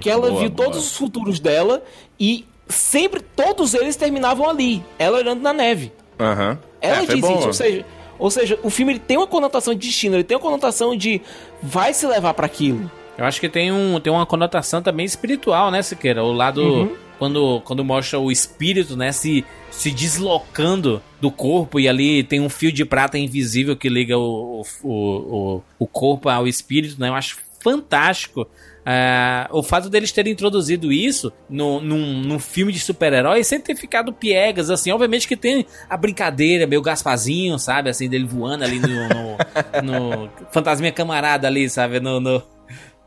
que 0.00 0.10
ela 0.10 0.28
boa, 0.28 0.40
viu 0.40 0.50
boa. 0.50 0.66
todos 0.68 0.86
os 0.86 0.96
futuros 0.96 1.40
dela 1.40 1.82
e 2.20 2.44
sempre 2.68 3.20
todos 3.20 3.72
eles 3.74 3.96
terminavam 3.96 4.48
ali, 4.48 4.84
ela 4.98 5.18
olhando 5.18 5.40
na 5.40 5.52
neve. 5.52 5.90
Aham. 6.20 6.58
Ela 6.80 7.02
É, 7.02 7.06
diz 7.06 7.24
isso, 7.24 7.46
ou 7.46 7.52
seja, 7.52 7.84
ou 8.18 8.30
seja, 8.30 8.58
o 8.62 8.70
filme 8.70 8.92
ele 8.92 8.98
tem 9.00 9.16
uma 9.16 9.26
conotação 9.26 9.72
de 9.74 9.86
destino, 9.86 10.16
ele 10.16 10.24
tem 10.24 10.36
uma 10.36 10.42
conotação 10.42 10.94
de 10.96 11.20
vai 11.62 11.94
se 11.94 12.06
levar 12.06 12.34
pra 12.34 12.46
aquilo. 12.46 12.90
Eu 13.16 13.24
acho 13.24 13.40
que 13.40 13.48
tem, 13.48 13.70
um, 13.72 13.98
tem 14.00 14.12
uma 14.12 14.24
conotação 14.26 14.80
também 14.82 15.04
espiritual, 15.06 15.70
né, 15.70 15.80
Siqueira? 15.82 16.22
O 16.24 16.32
lado. 16.32 16.62
Uhum. 16.62 16.96
Quando, 17.22 17.60
quando 17.60 17.84
mostra 17.84 18.18
o 18.18 18.32
espírito, 18.32 18.96
né, 18.96 19.12
se, 19.12 19.44
se 19.70 19.92
deslocando 19.92 21.00
do 21.20 21.30
corpo 21.30 21.78
e 21.78 21.88
ali 21.88 22.24
tem 22.24 22.40
um 22.40 22.48
fio 22.48 22.72
de 22.72 22.84
prata 22.84 23.16
invisível 23.16 23.76
que 23.76 23.88
liga 23.88 24.18
o, 24.18 24.66
o, 24.82 24.90
o, 24.90 25.62
o 25.78 25.86
corpo 25.86 26.28
ao 26.28 26.48
espírito, 26.48 27.00
né? 27.00 27.10
Eu 27.10 27.14
acho 27.14 27.36
fantástico. 27.62 28.44
ah, 28.84 29.48
o 29.52 29.62
fato 29.62 29.88
deles 29.88 30.10
terem 30.10 30.32
introduzido 30.32 30.90
isso 30.90 31.32
no, 31.48 31.80
num, 31.80 32.22
num 32.22 32.40
filme 32.40 32.72
de 32.72 32.80
super-herói 32.80 33.44
sem 33.44 33.60
ter 33.60 33.76
ficado 33.76 34.12
piegas, 34.12 34.68
assim, 34.68 34.90
obviamente 34.90 35.28
que 35.28 35.36
tem 35.36 35.64
a 35.88 35.96
brincadeira, 35.96 36.66
meio 36.66 36.82
Gaspazinho, 36.82 37.56
sabe, 37.56 37.88
assim, 37.88 38.08
dele 38.08 38.24
voando 38.24 38.64
ali 38.64 38.80
no, 38.80 38.88
no, 38.88 39.82
no 39.84 40.30
Fantasminha 40.50 40.90
Camarada 40.90 41.46
ali, 41.46 41.70
sabe, 41.70 42.00
no, 42.00 42.18
no, 42.18 42.42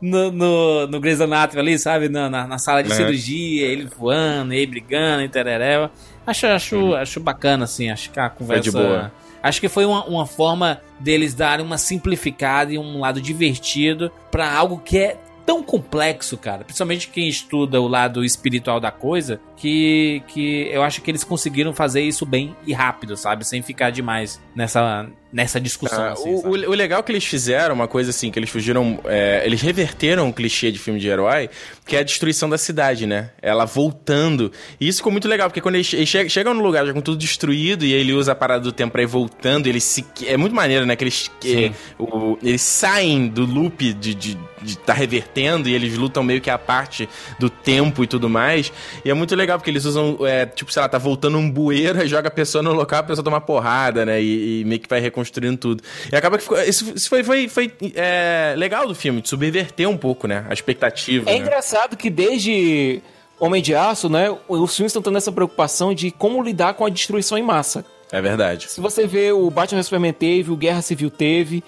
no, 0.00 0.30
no, 0.30 0.86
no 0.86 1.00
Grey's 1.00 1.20
Anatomy 1.20 1.60
ali, 1.60 1.78
sabe? 1.78 2.08
Na, 2.08 2.28
na, 2.28 2.46
na 2.46 2.58
sala 2.58 2.82
de 2.82 2.90
Uhum. 2.90 2.96
cirurgia, 2.96 3.66
ele 3.66 3.86
voando, 3.86 4.52
ele 4.52 4.66
brigando, 4.66 5.22
e. 5.22 5.90
Acho, 6.26 6.46
acho, 6.46 6.94
acho 6.94 7.20
bacana, 7.20 7.64
assim, 7.64 7.90
acho 7.90 8.10
que 8.10 8.18
a 8.18 8.28
conversa... 8.28 8.62
de 8.64 8.70
boa. 8.70 9.12
Acho 9.42 9.60
que 9.60 9.68
foi 9.68 9.84
uma, 9.84 10.04
uma 10.06 10.26
forma 10.26 10.80
deles 10.98 11.32
darem 11.32 11.64
uma 11.64 11.78
simplificada 11.78 12.72
e 12.72 12.78
um 12.78 12.98
lado 12.98 13.20
divertido 13.20 14.10
pra 14.30 14.52
algo 14.52 14.78
que 14.84 14.98
é 14.98 15.16
tão 15.46 15.62
complexo, 15.62 16.36
cara. 16.36 16.64
Principalmente 16.64 17.06
quem 17.08 17.28
estuda 17.28 17.80
o 17.80 17.86
lado 17.86 18.24
espiritual 18.24 18.80
da 18.80 18.90
coisa, 18.90 19.40
que, 19.56 20.20
que 20.26 20.68
eu 20.72 20.82
acho 20.82 21.00
que 21.00 21.08
eles 21.08 21.22
conseguiram 21.22 21.72
fazer 21.72 22.02
isso 22.02 22.26
bem 22.26 22.56
e 22.66 22.72
rápido, 22.72 23.16
sabe? 23.16 23.46
Sem 23.46 23.62
ficar 23.62 23.90
demais 23.90 24.40
nessa, 24.56 25.06
nessa 25.36 25.60
discussão, 25.60 26.02
Ah, 26.02 26.12
assim, 26.12 26.30
o, 26.30 26.46
o- 26.48 26.70
o 26.70 26.74
legal 26.74 27.02
que 27.02 27.12
eles 27.12 27.24
fizeram, 27.24 27.74
uma 27.74 27.86
coisa 27.86 28.08
assim, 28.08 28.30
que 28.30 28.38
eles 28.38 28.48
fugiram. 28.48 28.98
é, 29.04 29.42
eles 29.44 29.60
reverteram 29.60 30.28
um 30.28 30.32
clichê 30.32 30.72
de 30.72 30.78
filme 30.78 30.98
de 30.98 31.06
herói, 31.08 31.50
que 31.84 31.94
é 31.94 31.98
a 31.98 32.02
destruição 32.02 32.48
da 32.48 32.56
cidade, 32.56 33.06
né? 33.06 33.30
Ela 33.42 33.66
voltando. 33.66 34.50
E 34.80 34.88
isso 34.88 34.98
ficou 35.00 35.12
muito 35.12 35.28
legal, 35.28 35.50
porque 35.50 35.60
quando 35.60 35.74
eles, 35.74 35.92
eles 35.92 36.08
che- 36.08 36.28
chegam 36.30 36.54
no 36.54 36.62
lugar 36.62 36.86
já 36.86 36.92
com 36.94 37.02
tudo 37.02 37.18
destruído 37.18 37.84
e 37.84 37.92
ele 37.92 38.14
usa 38.14 38.32
a 38.32 38.34
parada 38.34 38.62
do 38.64 38.72
tempo 38.72 38.92
pra 38.92 39.02
ir 39.02 39.06
voltando, 39.06 39.66
eles 39.66 39.84
se. 39.84 40.02
É 40.26 40.38
muito 40.38 40.54
maneiro, 40.56 40.86
né? 40.86 40.96
Que 40.96 41.04
eles. 41.04 41.30
que- 41.38 41.70
o- 41.98 42.38
eles 42.42 42.62
saem 42.62 43.28
do 43.28 43.44
loop 43.44 43.92
de, 43.92 44.14
de, 44.14 44.38
de 44.62 44.78
tá 44.78 44.94
revertendo 44.94 45.68
e 45.68 45.74
eles 45.74 45.98
lutam 45.98 46.22
meio 46.22 46.40
que 46.40 46.48
a 46.48 46.56
parte 46.58 47.06
do 47.38 47.50
tempo 47.50 48.02
e 48.02 48.06
tudo 48.06 48.28
mais. 48.30 48.72
E 49.04 49.10
é 49.10 49.14
muito 49.14 49.34
legal, 49.36 49.58
porque 49.58 49.70
eles 49.70 49.84
usam, 49.84 50.16
é, 50.26 50.46
tipo, 50.46 50.72
sei 50.72 50.80
lá, 50.80 50.88
tá 50.88 50.96
voltando 50.98 51.36
um 51.36 51.50
bueiro 51.50 52.02
e 52.02 52.08
joga 52.08 52.28
a 52.28 52.30
pessoa 52.30 52.62
no 52.62 52.72
local, 52.72 53.00
a 53.00 53.02
pessoa 53.02 53.22
toma 53.24 53.38
porrada, 53.40 54.06
né? 54.06 54.22
E, 54.22 54.62
e 54.62 54.64
meio 54.64 54.80
que 54.80 54.88
vai 54.88 54.98
reconstruindo 54.98 55.25
tudo. 55.30 55.82
E 56.10 56.16
acaba 56.16 56.36
que 56.36 56.42
ficou. 56.42 56.60
Isso, 56.62 56.92
isso 56.94 57.08
foi, 57.08 57.22
foi, 57.24 57.48
foi 57.48 57.72
é, 57.94 58.54
legal 58.56 58.86
do 58.86 58.94
filme, 58.94 59.20
de 59.20 59.28
subverter 59.28 59.88
um 59.88 59.96
pouco, 59.96 60.26
né? 60.26 60.46
A 60.48 60.52
expectativa. 60.52 61.30
É 61.30 61.34
né? 61.34 61.38
engraçado 61.38 61.96
que 61.96 62.10
desde 62.10 63.02
Homem 63.38 63.62
de 63.62 63.74
Aço, 63.74 64.08
né, 64.08 64.34
os 64.48 64.74
filmes 64.74 64.90
estão 64.90 65.02
tendo 65.02 65.18
essa 65.18 65.30
preocupação 65.30 65.94
de 65.94 66.10
como 66.10 66.42
lidar 66.42 66.74
com 66.74 66.86
a 66.86 66.88
destruição 66.88 67.36
em 67.36 67.42
massa. 67.42 67.84
É 68.10 68.20
verdade. 68.20 68.70
Se 68.70 68.80
você 68.80 69.06
vê 69.06 69.32
o 69.32 69.50
Batman 69.50 69.82
Superman 69.82 70.12
teve, 70.12 70.50
o 70.50 70.56
Guerra 70.56 70.80
Civil 70.80 71.10
teve, 71.10 71.62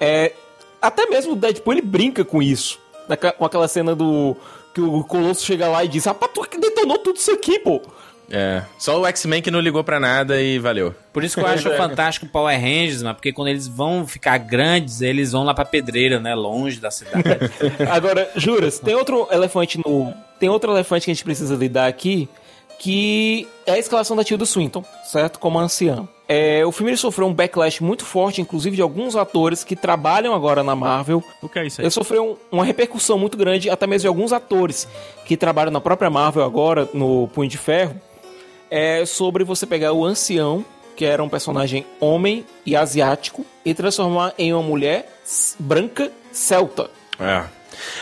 é, 0.00 0.32
até 0.80 1.06
mesmo 1.06 1.32
o 1.32 1.36
Deadpool 1.36 1.74
ele 1.74 1.82
brinca 1.82 2.24
com 2.24 2.42
isso. 2.42 2.78
Com 3.38 3.44
aquela 3.44 3.68
cena 3.68 3.94
do 3.94 4.36
que 4.74 4.80
o 4.80 5.04
Colosso 5.04 5.44
chega 5.44 5.68
lá 5.68 5.84
e 5.84 5.88
diz: 5.88 6.04
"Rapaz, 6.04 6.32
tu 6.34 6.42
que 6.42 6.58
detonou 6.58 6.98
tudo 6.98 7.16
isso 7.16 7.30
aqui, 7.30 7.58
pô". 7.60 7.80
É. 8.30 8.62
Só 8.78 9.00
o 9.00 9.06
X-Men 9.06 9.40
que 9.40 9.50
não 9.50 9.60
ligou 9.60 9.84
pra 9.84 10.00
nada 10.00 10.40
e 10.42 10.58
valeu. 10.58 10.94
Por 11.12 11.22
isso 11.22 11.36
que 11.36 11.42
eu 11.42 11.46
acho 11.46 11.70
fantástico 11.76 12.26
o 12.26 12.28
Power 12.28 12.58
Rangers, 12.60 13.02
mano, 13.02 13.14
porque 13.14 13.32
quando 13.32 13.48
eles 13.48 13.68
vão 13.68 14.06
ficar 14.06 14.36
grandes, 14.38 15.00
eles 15.00 15.32
vão 15.32 15.44
lá 15.44 15.54
pra 15.54 15.64
pedreira, 15.64 16.18
né? 16.18 16.34
Longe 16.34 16.80
da 16.80 16.90
cidade. 16.90 17.22
Agora, 17.90 18.28
juras, 18.36 18.78
tem 18.80 18.94
outro 18.94 19.28
elefante 19.30 19.78
no. 19.78 20.12
Tem 20.40 20.48
outro 20.48 20.72
elefante 20.72 21.04
que 21.04 21.10
a 21.10 21.14
gente 21.14 21.24
precisa 21.24 21.54
lidar 21.54 21.86
aqui, 21.86 22.28
que 22.78 23.48
é 23.64 23.72
a 23.72 23.78
escalação 23.78 24.16
da 24.16 24.24
Tilda 24.24 24.44
Swinton, 24.44 24.84
certo? 25.04 25.38
Como 25.38 25.58
anciã. 25.58 26.06
É, 26.28 26.66
o 26.66 26.72
filme 26.72 26.90
ele 26.90 26.96
sofreu 26.96 27.28
um 27.28 27.32
backlash 27.32 27.80
muito 27.80 28.04
forte, 28.04 28.40
inclusive 28.40 28.74
de 28.74 28.82
alguns 28.82 29.14
atores 29.14 29.62
que 29.62 29.76
trabalham 29.76 30.34
agora 30.34 30.64
na 30.64 30.74
Marvel. 30.74 31.22
O 31.40 31.48
que 31.48 31.58
é 31.60 31.66
isso 31.66 31.80
aí? 31.80 31.84
Ele 31.84 31.90
sofreu 31.92 32.32
um- 32.50 32.56
uma 32.56 32.64
repercussão 32.64 33.16
muito 33.16 33.38
grande, 33.38 33.70
até 33.70 33.86
mesmo 33.86 34.02
de 34.02 34.08
alguns 34.08 34.32
atores 34.32 34.88
que 35.24 35.36
trabalham 35.36 35.70
na 35.70 35.80
própria 35.80 36.10
Marvel 36.10 36.42
agora, 36.42 36.88
no 36.92 37.28
Punho 37.28 37.48
de 37.48 37.56
Ferro. 37.56 37.94
É 38.70 39.04
sobre 39.06 39.44
você 39.44 39.66
pegar 39.66 39.92
o 39.92 40.04
ancião, 40.04 40.64
que 40.96 41.04
era 41.04 41.22
um 41.22 41.28
personagem 41.28 41.86
homem 42.00 42.44
e 42.64 42.74
asiático, 42.74 43.44
e 43.64 43.74
transformar 43.74 44.34
em 44.38 44.52
uma 44.52 44.62
mulher 44.62 45.20
branca 45.58 46.10
celta. 46.32 46.90
É. 47.18 47.44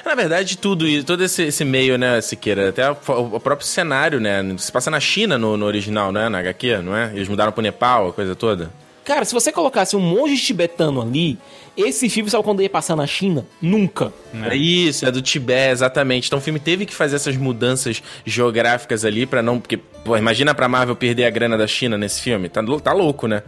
Na 0.05 0.15
verdade, 0.15 0.57
tudo 0.57 0.86
e 0.86 1.03
todo 1.03 1.24
esse, 1.24 1.43
esse 1.45 1.65
meio, 1.65 1.99
né, 1.99 2.20
Siqueira, 2.20 2.69
até 2.69 2.91
o, 2.91 2.97
o 3.32 3.41
próprio 3.41 3.66
cenário, 3.66 4.20
né? 4.20 4.43
Se 4.59 4.70
passa 4.70 4.91
na 4.91 5.01
China 5.01 5.36
no, 5.36 5.57
no 5.57 5.66
original, 5.66 6.12
né? 6.12 6.28
Na 6.28 6.39
HQ, 6.39 6.78
não 6.78 6.97
é? 6.97 7.11
Eles 7.15 7.28
mudaram 7.28 7.53
pro 7.53 7.62
Nepal, 7.62 8.09
a 8.09 8.12
coisa 8.12 8.35
toda. 8.36 8.70
Cara, 9.05 9.24
se 9.24 9.35
você 9.35 9.53
colocasse 9.53 9.95
um 9.97 10.01
monge 10.01 10.36
tibetano 10.36 11.03
ali, 11.03 11.39
esse 11.76 12.09
filme 12.09 12.30
sabe 12.30 12.44
quando 12.44 12.62
ia 12.62 12.70
passar 12.70 12.94
na 12.96 13.06
China? 13.06 13.46
Nunca. 13.60 14.12
É. 14.51 14.55
Isso, 14.56 15.06
é 15.06 15.10
do 15.10 15.20
Tibete, 15.22 15.72
exatamente. 15.72 16.26
Então 16.28 16.38
o 16.38 16.42
filme 16.42 16.59
teve 16.60 16.86
que 16.86 16.94
fazer 16.94 17.16
essas 17.16 17.36
mudanças 17.36 18.02
geográficas 18.24 19.05
ali 19.05 19.26
pra 19.26 19.42
não. 19.42 19.59
Porque, 19.60 19.76
pô, 19.76 20.16
imagina 20.16 20.55
pra 20.55 20.68
Marvel 20.68 20.96
perder 20.96 21.24
a 21.24 21.30
grana 21.30 21.56
da 21.59 21.66
China 21.66 21.96
nesse 21.98 22.20
filme. 22.20 22.48
Tá, 22.48 22.62
tá 22.82 22.92
louco, 22.92 23.26
né? 23.26 23.42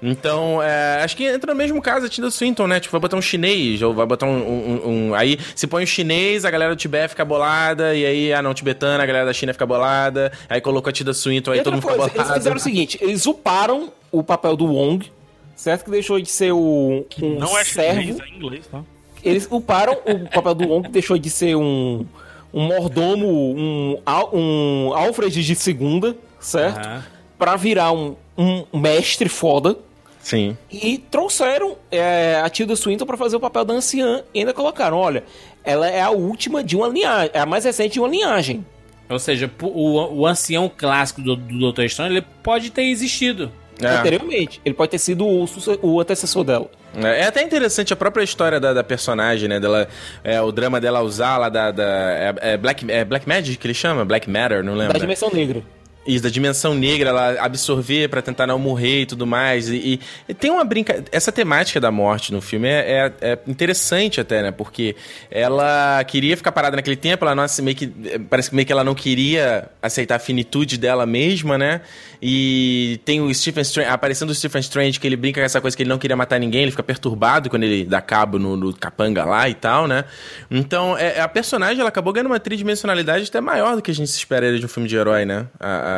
Então, 0.00 0.62
é, 0.62 1.02
acho 1.02 1.16
que 1.16 1.24
entra 1.24 1.52
no 1.52 1.58
mesmo 1.58 1.82
caso 1.82 2.06
a 2.06 2.08
Tilda 2.08 2.30
Swinton, 2.30 2.68
né? 2.68 2.78
Tipo, 2.78 2.92
vai 2.92 3.00
botar 3.00 3.16
um 3.16 3.20
chinês, 3.22 3.82
ou 3.82 3.92
vai 3.92 4.06
botar 4.06 4.26
um, 4.26 4.30
um- 4.38 4.88
um- 5.08 5.14
Aí, 5.14 5.36
se 5.56 5.66
põe 5.66 5.82
o 5.82 5.86
chinês, 5.88 6.44
a 6.44 6.50
galera 6.52 6.72
do 6.72 6.78
Tibete 6.78 7.08
fica 7.10 7.24
bolada, 7.24 7.92
e 7.96 8.06
aí, 8.06 8.32
ah, 8.32 8.40
não, 8.40 8.54
tibetana, 8.54 9.02
a 9.02 9.06
galera 9.06 9.26
da 9.26 9.32
China 9.32 9.52
fica 9.52 9.66
bolada, 9.66 10.30
aí 10.48 10.60
colocou 10.60 10.88
a 10.88 10.92
Tilda 10.92 11.12
Swinton, 11.12 11.50
aí 11.50 11.58
e 11.58 11.62
todo 11.64 11.74
mundo 11.74 11.82
coisa, 11.82 12.04
fica 12.04 12.10
eles 12.14 12.22
bolado. 12.22 12.38
fizeram 12.40 12.56
o 12.56 12.60
seguinte, 12.60 12.96
eles 13.00 13.26
uparam 13.26 13.92
o 14.12 14.22
papel 14.22 14.54
do 14.54 14.66
Wong, 14.66 15.10
certo? 15.58 15.84
Que 15.84 15.90
deixou 15.90 16.20
de 16.20 16.30
ser 16.30 16.52
o, 16.52 17.04
um 17.20 17.38
Não 17.38 17.58
é 17.58 17.64
servo. 17.64 18.00
chinês, 18.00 18.20
é 18.20 18.28
inglês, 18.28 18.66
tá? 18.66 18.82
Eles 19.22 19.48
uparam 19.50 19.94
o 20.06 20.30
papel 20.30 20.54
do 20.54 20.68
Wong, 20.68 20.86
que 20.86 20.92
deixou 20.92 21.18
de 21.18 21.28
ser 21.28 21.56
um, 21.56 22.06
um 22.54 22.62
mordomo, 22.62 23.26
um, 23.26 23.98
um 24.32 24.94
Alfred 24.94 25.44
de 25.44 25.54
segunda, 25.56 26.16
certo? 26.38 26.86
Aham. 26.86 27.04
Pra 27.36 27.56
virar 27.56 27.92
um, 27.92 28.14
um 28.36 28.64
mestre 28.78 29.28
foda. 29.28 29.76
Sim. 30.20 30.56
E 30.70 30.98
trouxeram 30.98 31.76
é, 31.90 32.40
a 32.44 32.48
Tilda 32.48 32.76
Swinton 32.76 33.06
pra 33.06 33.16
fazer 33.16 33.36
o 33.36 33.40
papel 33.40 33.64
da 33.64 33.74
anciã. 33.74 34.22
E 34.32 34.40
ainda 34.40 34.52
colocaram, 34.52 34.96
olha, 34.96 35.24
ela 35.64 35.88
é 35.88 36.00
a 36.00 36.10
última 36.10 36.62
de 36.62 36.76
uma 36.76 36.88
linhagem, 36.88 37.30
é 37.32 37.40
a 37.40 37.46
mais 37.46 37.64
recente 37.64 37.94
de 37.94 38.00
uma 38.00 38.08
linhagem. 38.08 38.64
Ou 39.08 39.18
seja, 39.18 39.50
o, 39.62 40.20
o 40.20 40.26
ancião 40.26 40.70
clássico 40.74 41.22
do, 41.22 41.34
do 41.34 41.58
Doutor 41.58 41.84
Estranho, 41.84 42.12
ele 42.12 42.26
pode 42.42 42.70
ter 42.70 42.82
existido. 42.82 43.50
É. 43.80 43.86
Anteriormente. 43.86 44.60
Ele 44.64 44.74
pode 44.74 44.90
ter 44.90 44.98
sido 44.98 45.24
o, 45.24 45.46
o 45.82 46.00
antecessor 46.00 46.44
dela. 46.44 46.70
É 46.96 47.20
é 47.20 47.26
até 47.26 47.42
interessante 47.42 47.92
a 47.92 47.96
própria 47.96 48.22
história 48.22 48.58
da, 48.58 48.72
da 48.72 48.82
personagem, 48.82 49.48
né? 49.48 49.60
Dela, 49.60 49.88
é, 50.24 50.40
o 50.40 50.50
drama 50.50 50.80
dela 50.80 51.00
usar 51.00 51.36
lá 51.36 51.48
da. 51.48 51.70
da 51.70 51.84
é, 51.84 52.34
é 52.40 52.56
Black, 52.56 52.90
é 52.90 53.04
Black 53.04 53.28
Magic 53.28 53.56
que 53.56 53.66
ele 53.66 53.74
chama? 53.74 54.04
Black 54.04 54.28
Matter, 54.28 54.64
não 54.64 54.74
lembro. 54.74 54.94
Da 54.94 54.98
dimensão 54.98 55.30
negra. 55.32 55.62
Isso, 56.08 56.22
da 56.22 56.30
dimensão 56.30 56.74
negra, 56.74 57.10
ela 57.10 57.40
absorver 57.44 58.08
pra 58.08 58.22
tentar 58.22 58.46
não 58.46 58.58
morrer 58.58 59.02
e 59.02 59.06
tudo 59.06 59.26
mais. 59.26 59.68
E, 59.68 60.00
e 60.26 60.32
tem 60.32 60.50
uma 60.50 60.64
brinca... 60.64 61.04
Essa 61.12 61.30
temática 61.30 61.78
da 61.78 61.90
morte 61.90 62.32
no 62.32 62.40
filme 62.40 62.66
é, 62.66 63.12
é- 63.20 63.32
é 63.32 63.38
interessante 63.46 64.18
até, 64.18 64.42
né? 64.42 64.50
Porque 64.50 64.96
ela 65.30 66.02
queria 66.04 66.34
ficar 66.34 66.50
parada 66.50 66.76
naquele 66.76 66.96
tempo, 66.96 67.26
ela 67.26 67.34
não, 67.34 67.42
assim, 67.42 67.60
meio 67.60 67.76
que... 67.76 67.86
Parece 68.30 68.48
que 68.48 68.56
meio 68.56 68.64
que 68.64 68.72
ela 68.72 68.82
não 68.82 68.94
queria 68.94 69.68
aceitar 69.82 70.16
a 70.16 70.18
finitude 70.18 70.78
dela 70.78 71.04
mesma, 71.04 71.58
né? 71.58 71.82
E 72.22 72.98
tem 73.04 73.20
o 73.20 73.32
Stephen 73.34 73.62
Strange... 73.62 73.90
Aparecendo 73.90 74.30
o 74.30 74.34
Stephen 74.34 74.60
Strange, 74.60 74.98
que 74.98 75.06
ele 75.06 75.16
brinca 75.16 75.40
com 75.42 75.44
essa 75.44 75.60
coisa 75.60 75.76
que 75.76 75.82
ele 75.82 75.90
não 75.90 75.98
queria 75.98 76.16
matar 76.16 76.40
ninguém, 76.40 76.62
ele 76.62 76.70
fica 76.70 76.82
perturbado 76.82 77.50
quando 77.50 77.64
ele 77.64 77.84
dá 77.84 78.00
cabo 78.00 78.38
no, 78.38 78.56
no 78.56 78.72
capanga 78.72 79.26
lá 79.26 79.46
e 79.46 79.54
tal, 79.54 79.86
né? 79.86 80.04
Então, 80.50 80.96
é, 80.96 81.20
a 81.20 81.28
personagem, 81.28 81.80
ela 81.80 81.90
acabou 81.90 82.14
ganhando 82.14 82.28
uma 82.28 82.40
tridimensionalidade 82.40 83.26
até 83.28 83.42
maior 83.42 83.76
do 83.76 83.82
que 83.82 83.90
a 83.90 83.94
gente 83.94 84.10
se 84.10 84.16
esperaria 84.16 84.58
de 84.58 84.64
um 84.64 84.68
filme 84.68 84.88
de 84.88 84.96
herói, 84.96 85.26
né? 85.26 85.46
A, 85.60 85.97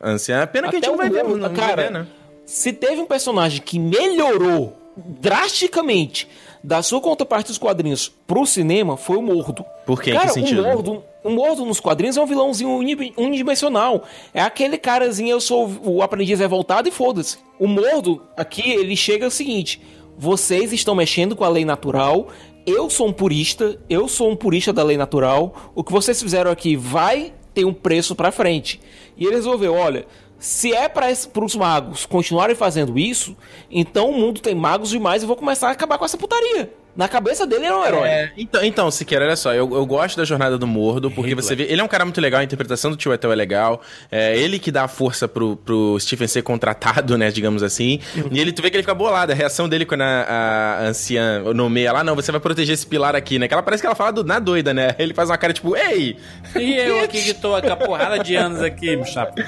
a 0.00 0.10
anciã. 0.10 0.40
É 0.40 0.46
Pena 0.46 0.68
que 0.68 0.76
a 0.76 0.78
gente 0.78 0.84
Até 0.88 0.90
não 0.90 0.96
vai 0.98 1.10
ver, 1.10 1.24
não, 1.24 1.52
cara, 1.54 1.76
vai 1.76 1.84
ver, 1.86 1.90
né? 1.92 2.06
Se 2.44 2.72
teve 2.72 3.00
um 3.00 3.06
personagem 3.06 3.60
que 3.60 3.78
melhorou 3.78 4.76
drasticamente 4.96 6.28
da 6.62 6.82
sua 6.82 7.00
contraparte 7.00 7.48
dos 7.48 7.58
quadrinhos 7.58 8.08
pro 8.26 8.44
cinema, 8.46 8.96
foi 8.96 9.16
o 9.16 9.22
Mordo. 9.22 9.64
Por 9.84 10.02
quê? 10.02 10.12
Cara, 10.12 10.26
que 10.26 10.32
sentido? 10.32 10.62
O 10.62 10.64
Mordo, 10.64 11.04
o 11.22 11.30
Mordo 11.30 11.64
nos 11.64 11.78
quadrinhos 11.80 12.16
é 12.16 12.20
um 12.20 12.26
vilãozinho 12.26 12.70
uni- 12.70 13.12
unidimensional. 13.16 14.04
É 14.34 14.40
aquele 14.40 14.76
carazinho, 14.78 15.30
eu 15.30 15.40
sou 15.40 15.70
o 15.84 16.02
aprendiz 16.02 16.40
revoltado 16.40 16.88
e 16.88 16.90
foda-se. 16.90 17.38
O 17.58 17.68
Mordo, 17.68 18.22
aqui, 18.36 18.68
ele 18.70 18.96
chega 18.96 19.24
ao 19.26 19.30
seguinte: 19.30 19.80
vocês 20.18 20.72
estão 20.72 20.94
mexendo 20.94 21.36
com 21.36 21.44
a 21.44 21.48
lei 21.48 21.64
natural. 21.64 22.28
Eu 22.66 22.90
sou 22.90 23.06
um 23.06 23.12
purista, 23.12 23.78
eu 23.88 24.08
sou 24.08 24.28
um 24.28 24.34
purista 24.34 24.72
da 24.72 24.82
lei 24.82 24.96
natural. 24.96 25.54
O 25.72 25.84
que 25.84 25.92
vocês 25.92 26.20
fizeram 26.20 26.50
aqui 26.50 26.74
vai 26.74 27.32
ter 27.56 27.64
um 27.64 27.72
preço 27.72 28.14
pra 28.14 28.30
frente. 28.30 28.78
E 29.16 29.24
ele 29.24 29.36
resolveu, 29.36 29.72
olha, 29.72 30.04
se 30.38 30.72
é 30.72 30.88
para 30.88 31.08
os 31.44 31.54
magos 31.54 32.06
continuarem 32.06 32.54
fazendo 32.54 32.98
isso, 32.98 33.36
então 33.70 34.10
o 34.10 34.12
mundo 34.12 34.40
tem 34.40 34.54
magos 34.54 34.90
demais 34.90 35.22
e 35.22 35.24
eu 35.24 35.28
vou 35.28 35.36
começar 35.36 35.68
a 35.68 35.72
acabar 35.72 35.98
com 35.98 36.04
essa 36.04 36.18
putaria. 36.18 36.70
Na 36.96 37.08
cabeça 37.08 37.46
dele 37.46 37.66
ele 37.66 37.72
é 37.72 37.76
um 37.76 37.84
herói. 37.84 38.08
É, 38.08 38.32
então, 38.38 38.64
então, 38.64 38.90
Siqueira, 38.90 39.26
olha 39.26 39.36
só, 39.36 39.52
eu, 39.52 39.70
eu 39.74 39.84
gosto 39.84 40.16
da 40.16 40.24
jornada 40.24 40.56
do 40.56 40.66
Mordo, 40.66 41.10
porque 41.10 41.34
você 41.34 41.54
vê. 41.54 41.64
Ele 41.64 41.78
é 41.78 41.84
um 41.84 41.88
cara 41.88 42.06
muito 42.06 42.18
legal, 42.22 42.40
a 42.40 42.44
interpretação 42.44 42.90
do 42.90 42.96
tio 42.96 43.12
Etel 43.12 43.30
é 43.30 43.34
legal. 43.34 43.82
É 44.10 44.34
ele 44.38 44.58
que 44.58 44.72
dá 44.72 44.84
a 44.84 44.88
força 44.88 45.28
pro, 45.28 45.56
pro 45.56 45.98
Stephen 46.00 46.26
ser 46.26 46.40
contratado, 46.40 47.18
né, 47.18 47.30
digamos 47.30 47.62
assim. 47.62 48.00
E 48.30 48.40
ele, 48.40 48.50
tu 48.50 48.62
vê 48.62 48.70
que 48.70 48.76
ele 48.76 48.82
fica 48.82 48.94
bolado. 48.94 49.30
A 49.30 49.34
reação 49.34 49.68
dele 49.68 49.84
quando 49.84 50.00
a, 50.02 50.22
a 50.22 50.86
anciã 50.86 51.40
nomeia 51.52 51.92
lá, 51.92 52.02
não, 52.02 52.14
você 52.14 52.32
vai 52.32 52.40
proteger 52.40 52.72
esse 52.72 52.86
pilar 52.86 53.14
aqui, 53.14 53.38
né? 53.38 53.46
Que 53.46 53.52
ela 53.52 53.62
parece 53.62 53.82
que 53.82 53.86
ela 53.86 53.94
fala 53.94 54.12
do, 54.12 54.24
na 54.24 54.38
doida, 54.38 54.72
né? 54.72 54.94
Ele 54.98 55.12
faz 55.12 55.28
uma 55.28 55.36
cara 55.36 55.52
tipo, 55.52 55.76
ei! 55.76 56.16
E 56.54 56.76
eu 56.76 57.00
aqui 57.04 57.22
que 57.22 57.34
tô 57.34 57.60
com 57.60 57.72
a 57.72 57.76
porrada 57.76 58.18
de 58.20 58.34
anos 58.36 58.62
aqui, 58.62 58.98
chapa. 59.04 59.44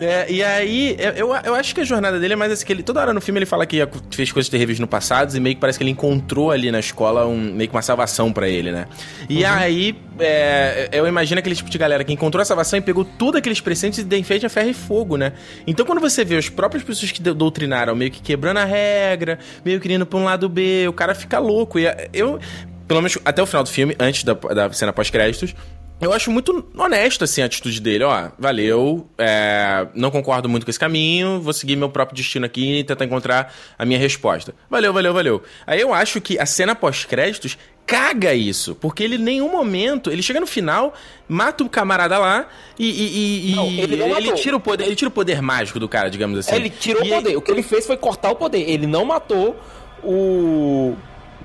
É, 0.00 0.32
e 0.32 0.42
aí, 0.42 0.96
eu, 1.14 1.28
eu, 1.44 1.54
acho 1.54 1.74
que 1.74 1.82
a 1.82 1.84
jornada 1.84 2.18
dele 2.18 2.32
é 2.32 2.36
mais 2.36 2.50
assim, 2.50 2.64
que 2.64 2.72
ele, 2.72 2.82
toda 2.82 3.00
hora 3.00 3.12
no 3.12 3.20
filme 3.20 3.38
ele 3.38 3.44
fala 3.44 3.66
que 3.66 3.86
fez 4.10 4.32
coisas 4.32 4.48
terríveis 4.48 4.80
no 4.80 4.86
passado 4.86 5.36
e 5.36 5.40
meio 5.40 5.54
que 5.54 5.60
parece 5.60 5.78
que 5.78 5.82
ele 5.82 5.90
encontrou 5.90 6.50
ali 6.50 6.72
na 6.72 6.80
escola 6.80 7.26
um, 7.26 7.36
meio 7.36 7.68
que 7.68 7.76
uma 7.76 7.82
salvação 7.82 8.32
pra 8.32 8.48
ele, 8.48 8.72
né? 8.72 8.86
E 9.28 9.44
aí, 9.44 9.94
é, 10.18 10.88
eu 10.90 11.06
imagino 11.06 11.38
aquele 11.38 11.54
tipo 11.54 11.68
de 11.68 11.76
galera 11.76 12.02
que 12.02 12.12
encontrou 12.14 12.40
a 12.40 12.44
salvação 12.46 12.78
e 12.78 12.82
pegou 12.82 13.04
tudo 13.04 13.36
aqueles 13.36 13.60
presentes 13.60 13.98
e 13.98 14.04
deu 14.04 14.24
feito 14.24 14.46
a 14.46 14.48
ferro 14.48 14.70
e 14.70 14.74
fogo, 14.74 15.18
né? 15.18 15.34
Então 15.66 15.84
quando 15.84 16.00
você 16.00 16.24
vê 16.24 16.38
as 16.38 16.48
próprias 16.48 16.82
pessoas 16.82 17.12
que 17.12 17.20
doutrinaram 17.20 17.94
meio 17.94 18.10
que 18.10 18.22
quebrando 18.22 18.56
a 18.56 18.64
regra, 18.64 19.38
meio 19.62 19.78
que 19.80 19.92
indo 19.92 20.06
pra 20.06 20.18
um 20.18 20.24
lado 20.24 20.48
B, 20.48 20.88
o 20.88 20.94
cara 20.94 21.14
fica 21.14 21.38
louco. 21.38 21.78
E 21.78 21.84
eu, 22.14 22.40
pelo 22.88 23.02
menos 23.02 23.18
até 23.22 23.42
o 23.42 23.46
final 23.46 23.62
do 23.62 23.68
filme, 23.68 23.94
antes 23.98 24.24
da, 24.24 24.32
da 24.32 24.72
cena 24.72 24.94
pós-créditos, 24.94 25.54
eu 26.00 26.12
acho 26.12 26.30
muito 26.30 26.64
honesto, 26.76 27.24
assim, 27.24 27.42
a 27.42 27.46
atitude 27.46 27.80
dele. 27.80 28.04
Ó, 28.04 28.28
valeu, 28.38 29.06
é, 29.18 29.86
não 29.94 30.10
concordo 30.10 30.48
muito 30.48 30.64
com 30.64 30.70
esse 30.70 30.78
caminho, 30.78 31.40
vou 31.40 31.52
seguir 31.52 31.76
meu 31.76 31.90
próprio 31.90 32.16
destino 32.16 32.46
aqui 32.46 32.78
e 32.78 32.84
tentar 32.84 33.04
encontrar 33.04 33.52
a 33.78 33.84
minha 33.84 33.98
resposta. 33.98 34.54
Valeu, 34.70 34.92
valeu, 34.92 35.12
valeu. 35.12 35.42
Aí 35.66 35.80
eu 35.80 35.92
acho 35.92 36.20
que 36.20 36.38
a 36.38 36.46
cena 36.46 36.74
pós-créditos 36.74 37.58
caga 37.86 38.32
isso, 38.32 38.74
porque 38.76 39.02
ele 39.02 39.16
em 39.16 39.18
nenhum 39.18 39.50
momento, 39.50 40.10
ele 40.12 40.22
chega 40.22 40.38
no 40.38 40.46
final, 40.46 40.94
mata 41.28 41.64
o 41.64 41.68
camarada 41.68 42.18
lá 42.18 42.46
e, 42.78 42.86
e- 42.88 43.50
e- 43.52 43.56
Não, 43.56 43.66
ele 43.66 43.96
não 43.96 44.08
matou. 44.10 44.34
tira 44.34 44.56
o 44.56 44.60
poder, 44.60 44.84
ele 44.84 44.94
tira 44.94 45.08
o 45.08 45.12
poder 45.12 45.42
mágico 45.42 45.80
do 45.80 45.88
cara, 45.88 46.08
digamos 46.08 46.38
assim. 46.38 46.54
Ele 46.54 46.70
tirou 46.70 47.04
E 47.04 47.10
o 47.10 47.14
poder. 47.14 47.36
O 47.36 47.42
que 47.42 47.50
ele 47.50 47.62
fez 47.64 47.86
foi 47.86 47.96
cortar 47.96 48.30
o 48.30 48.36
poder. 48.36 48.60
Ele 48.70 48.86
não 48.86 49.04
matou 49.04 49.56
o 50.04 50.94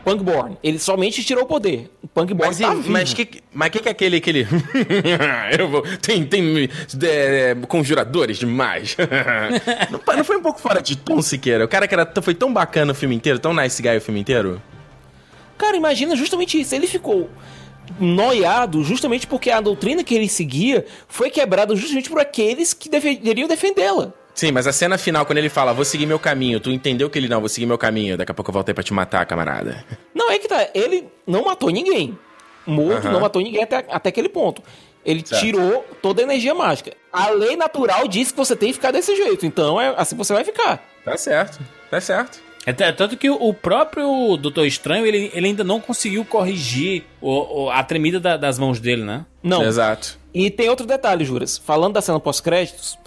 Pangborn. 0.05 0.57
Ele 0.63 0.77
somente 0.77 1.23
tirou 1.23 1.43
o 1.43 1.47
poder. 1.47 1.89
O 2.03 2.07
Pangborn 2.07 2.45
Mas, 2.45 2.59
tá 2.59 2.71
e- 2.71 2.75
vivo. 2.77 2.91
mas 2.91 3.13
que, 3.13 3.27
mas 3.51 3.69
que 3.71 3.79
que 3.79 3.87
é 3.89 3.91
aquele, 3.91 4.17
aquele... 4.17 4.47
eu 5.57 5.67
vou... 5.67 5.81
Tem, 5.99 6.23
tem 6.25 6.69
é, 7.03 7.55
conjuradores 7.67 8.37
demais. 8.37 8.95
não, 9.89 10.15
não 10.15 10.23
foi 10.23 10.37
um 10.37 10.41
pouco 10.41 10.61
fora 10.61 10.81
de 10.81 10.95
tom, 10.95 11.21
Siqueira? 11.21 11.65
O 11.65 11.67
cara 11.67 11.87
que 11.87 11.93
era, 11.95 12.09
foi 12.21 12.35
tão 12.35 12.53
bacana 12.53 12.91
o 12.91 12.95
filme 12.95 13.15
inteiro, 13.15 13.39
tão 13.39 13.53
nice 13.53 13.81
guy 13.81 13.97
o 13.97 14.01
filme 14.01 14.19
inteiro? 14.19 14.61
Cara, 15.57 15.75
imagina 15.75 16.15
justamente 16.15 16.59
isso. 16.59 16.75
Ele 16.75 16.85
ficou 16.87 17.29
noiado 17.99 18.83
justamente 18.83 19.25
porque 19.27 19.49
a 19.49 19.61
doutrina 19.61 20.03
que 20.03 20.13
ele 20.13 20.29
seguia 20.29 20.85
foi 21.07 21.29
quebrada 21.29 21.75
justamente 21.75 22.09
por 22.09 22.19
aqueles 22.19 22.73
que 22.73 22.89
deveriam 22.89 23.47
defendê-la. 23.47 24.13
Sim, 24.35 24.51
mas 24.51 24.67
a 24.67 24.73
cena 24.73 24.97
final, 24.97 25.25
quando 25.25 25.37
ele 25.37 25.49
fala, 25.49 25.73
vou 25.73 25.85
seguir 25.85 26.05
meu 26.05 26.19
caminho, 26.19 26.59
tu 26.59 26.69
entendeu 26.69 27.09
que 27.09 27.17
ele 27.17 27.29
não, 27.29 27.39
vou 27.39 27.47
seguir 27.49 27.65
meu 27.65 27.77
caminho, 27.77 28.17
daqui 28.17 28.31
a 28.31 28.35
pouco 28.35 28.51
eu 28.51 28.53
voltei 28.53 28.73
pra 28.75 28.83
te 28.83 28.93
matar, 28.93 29.25
camarada. 29.25 29.83
Não, 30.13 30.29
é 30.29 30.37
que 30.37 30.47
tá. 30.47 30.67
Ele 30.75 31.07
não 31.25 31.45
matou 31.45 31.69
ninguém. 31.69 32.17
Morto 32.67 33.05
Aham. 33.05 33.13
não 33.13 33.21
matou 33.21 33.41
ninguém 33.41 33.63
até, 33.63 33.85
até 33.89 34.09
aquele 34.09 34.27
ponto. 34.29 34.61
Ele 35.05 35.23
Certo. 35.25 35.39
tirou 35.41 35.85
toda 36.01 36.21
a 36.21 36.23
energia 36.23 36.53
mágica. 36.53 36.91
A 37.13 37.29
lei 37.29 37.55
natural 37.55 38.07
diz 38.07 38.31
que 38.31 38.37
você 38.37 38.55
tem 38.55 38.69
que 38.69 38.73
ficar 38.73 38.91
desse 38.91 39.15
jeito. 39.15 39.45
Então 39.45 39.79
é 39.79 39.93
assim 39.97 40.15
você 40.17 40.33
vai 40.33 40.43
ficar. 40.43 40.83
Tá 41.05 41.15
certo, 41.15 41.59
tá 41.89 42.01
certo. 42.01 42.39
É 42.65 42.73
t- 42.73 42.91
tanto 42.93 43.15
que 43.15 43.29
o- 43.29 43.35
o 43.39 43.53
próprio 43.53 44.35
Doutor 44.37 44.65
Estranho, 44.65 45.05
ele, 45.05 45.29
ele 45.35 45.45
ainda 45.47 45.63
não 45.63 45.79
conseguiu 45.79 46.25
corrigir 46.25 47.03
o- 47.21 47.65
o- 47.65 47.69
a 47.69 47.83
tremida 47.83 48.19
da- 48.19 48.35
das 48.35 48.57
mãos 48.57 48.79
dele, 48.79 49.03
né? 49.03 49.23
Não. 49.43 49.63
Exato. 49.63 50.17
E 50.33 50.49
tem 50.49 50.67
outro 50.67 50.87
detalhe, 50.87 51.23
Juras. 51.23 51.59
Falando 51.59 51.93
da 51.93 52.01
cena 52.01 52.19
pós-créditos, 52.19 52.97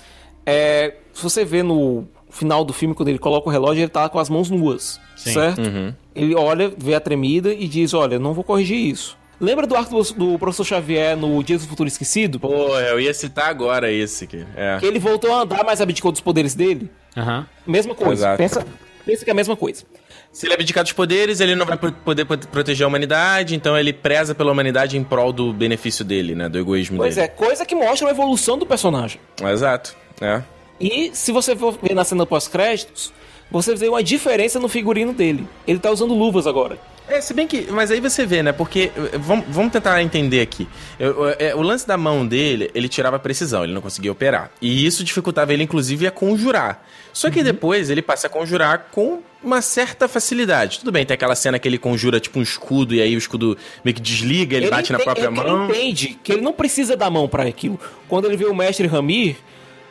é, 0.48 0.94
se 1.12 1.22
você 1.22 1.44
vê 1.44 1.62
no 1.62 2.08
final 2.30 2.64
do 2.64 2.72
filme, 2.72 2.94
quando 2.94 3.08
ele 3.08 3.18
coloca 3.18 3.48
o 3.48 3.52
relógio, 3.52 3.82
ele 3.82 3.88
tá 3.90 4.08
com 4.08 4.18
as 4.18 4.30
mãos 4.30 4.48
nuas, 4.48 4.98
Sim. 5.14 5.32
certo? 5.34 5.60
Uhum. 5.60 5.92
Ele 6.14 6.34
olha, 6.34 6.72
vê 6.76 6.94
a 6.94 7.00
tremida 7.00 7.52
e 7.52 7.68
diz, 7.68 7.92
olha, 7.92 8.18
não 8.18 8.32
vou 8.32 8.42
corrigir 8.42 8.78
isso. 8.78 9.16
Lembra 9.38 9.66
do 9.66 9.76
arco 9.76 10.02
do, 10.02 10.14
do 10.14 10.38
professor 10.38 10.64
Xavier 10.64 11.16
no 11.16 11.42
Dias 11.44 11.62
do 11.62 11.68
Futuro 11.68 11.86
Esquecido? 11.86 12.40
Pô, 12.40 12.76
eu 12.80 12.98
ia 12.98 13.12
citar 13.12 13.50
agora 13.50 13.92
esse 13.92 14.24
aqui. 14.24 14.44
É. 14.56 14.78
Que 14.80 14.86
ele 14.86 14.98
voltou 14.98 15.32
a 15.32 15.42
andar, 15.42 15.62
mas 15.64 15.80
abdicou 15.80 16.10
dos 16.10 16.20
poderes 16.20 16.54
dele? 16.54 16.90
Aham. 17.16 17.46
Mesma 17.66 17.94
coisa. 17.94 18.12
Exato. 18.12 18.38
Pensa, 18.38 18.66
pensa 19.04 19.24
que 19.24 19.30
é 19.30 19.32
a 19.32 19.36
mesma 19.36 19.54
coisa. 19.54 19.84
Se 20.32 20.46
ele 20.46 20.54
abdicar 20.54 20.84
dos 20.84 20.92
poderes, 20.92 21.40
ele 21.40 21.54
não 21.56 21.66
vai 21.66 21.76
poder 21.76 22.24
pro- 22.24 22.38
proteger 22.38 22.84
a 22.84 22.88
humanidade, 22.88 23.54
então 23.56 23.76
ele 23.76 23.92
preza 23.92 24.34
pela 24.34 24.52
humanidade 24.52 24.96
em 24.96 25.02
prol 25.02 25.32
do 25.32 25.52
benefício 25.52 26.04
dele, 26.04 26.34
né? 26.34 26.48
Do 26.48 26.58
egoísmo 26.58 26.96
Pois 26.98 27.16
dele. 27.16 27.24
é, 27.26 27.28
coisa 27.28 27.64
que 27.66 27.74
mostra 27.74 28.06
a 28.08 28.10
evolução 28.10 28.56
do 28.58 28.64
personagem. 28.66 29.20
Exato. 29.42 29.96
É. 30.20 30.42
E 30.80 31.10
se 31.12 31.32
você 31.32 31.56
for 31.56 31.76
ver 31.82 31.94
na 31.94 32.04
cena 32.04 32.24
pós-créditos, 32.24 33.12
você 33.50 33.74
vê 33.74 33.88
uma 33.88 34.02
diferença 34.02 34.60
no 34.60 34.68
figurino 34.68 35.12
dele. 35.12 35.48
Ele 35.66 35.78
tá 35.78 35.90
usando 35.90 36.14
luvas 36.14 36.46
agora. 36.46 36.78
É, 37.08 37.20
se 37.20 37.32
bem 37.32 37.46
que. 37.46 37.66
Mas 37.70 37.90
aí 37.90 38.00
você 38.00 38.26
vê, 38.26 38.42
né? 38.42 38.52
Porque. 38.52 38.90
eh, 38.94 39.18
Vamos, 39.18 39.46
vamos 39.48 39.72
tentar 39.72 40.02
entender 40.02 40.40
aqui. 40.40 40.68
Eu- 40.98 41.24
eu- 41.28 41.36
é, 41.38 41.54
o 41.54 41.62
lance 41.62 41.86
da 41.86 41.96
mão 41.96 42.26
dele, 42.26 42.70
ele 42.74 42.88
tirava 42.88 43.18
precisão, 43.18 43.64
ele 43.64 43.72
não 43.72 43.80
conseguia 43.80 44.12
operar. 44.12 44.50
E 44.60 44.84
isso 44.86 45.02
dificultava 45.02 45.52
ele, 45.52 45.62
inclusive, 45.62 46.06
a 46.06 46.10
conjurar. 46.10 46.84
Só 47.12 47.30
que 47.30 47.42
depois 47.42 47.88
ele 47.90 48.02
passa 48.02 48.26
a 48.26 48.30
conjurar 48.30 48.88
com 48.92 49.20
uma 49.42 49.60
certa 49.62 50.06
facilidade. 50.06 50.78
Tudo 50.80 50.92
bem, 50.92 51.04
tem 51.06 51.14
aquela 51.14 51.34
cena 51.34 51.58
que 51.58 51.66
ele 51.66 51.78
conjura 51.78 52.20
tipo 52.20 52.38
um 52.38 52.42
escudo 52.42 52.94
e 52.94 53.00
aí 53.00 53.14
o 53.14 53.18
escudo 53.18 53.56
meio 53.84 53.94
que 53.94 54.02
desliga, 54.02 54.56
ele, 54.56 54.68
bate 54.70 54.92
na 54.92 54.98
própria 54.98 55.24
ele- 55.26 55.34
mão. 55.34 55.64
Ele 55.70 55.78
entende 55.78 56.18
que 56.22 56.32
ele 56.32 56.42
não 56.42 56.52
precisa 56.52 56.96
da 56.96 57.08
mão 57.10 57.26
pra 57.28 57.44
aquilo. 57.44 57.80
Quando 58.06 58.26
ele 58.26 58.36
vê 58.36 58.44
o 58.44 58.54
mestre 58.54 58.86
Ramir, 58.86 59.36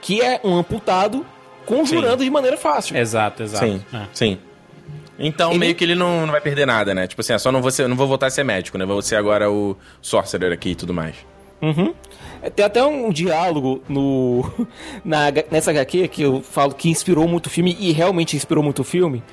que 0.02 0.22
é 0.22 0.40
um 0.44 0.56
amputado, 0.56 1.26
conjurando 1.66 2.24
de 2.24 2.30
maneira 2.30 2.56
fácil. 2.58 2.96
Exato, 2.96 3.44
exato. 3.44 3.66
Sim, 3.66 3.82
É. 3.94 4.02
sim. 4.14 4.38
Então 5.20 5.52
Ele- 5.52 5.60
meio 5.60 5.76
que 5.76 5.84
ele 5.84 5.96
não, 5.96 6.26
não 6.26 6.32
vai 6.32 6.42
perder 6.42 6.66
nada, 6.68 6.94
né? 6.94 7.08
Tipo 7.08 7.22
assim, 7.22 7.34
é 7.34 7.38
só 7.38 7.52
não 7.52 7.62
vou, 7.62 7.72
ser, 7.72 7.88
não 7.88 7.96
vou 7.96 8.08
voltar 8.08 8.28
a 8.28 8.30
ser 8.30 8.44
médico, 8.44 8.78
né? 8.78 8.86
Vou 8.86 9.02
ser 9.02 9.16
agora 9.16 9.50
o 9.52 9.76
sorcerer 10.02 10.52
aqui 10.52 10.70
e 10.70 10.76
tudo 10.76 10.94
mais. 10.94 11.16
Uhum. 11.62 11.94
É, 12.42 12.50
Tem 12.52 12.64
até 12.64 12.84
um 12.84 13.12
diálogo 13.12 13.82
no 13.90 14.44
na, 15.04 15.26
nessa 15.50 15.72
HQ 15.72 16.08
que 16.10 16.22
eu 16.22 16.42
falo 16.42 16.74
que 16.76 16.90
inspirou 16.90 17.28
muito 17.28 17.48
o 17.48 17.50
filme 17.50 17.76
e 17.80 17.92
realmente 17.92 18.36
inspirou 18.36 18.64
muito 18.64 18.80
o 18.80 18.86
filme. 18.86 19.24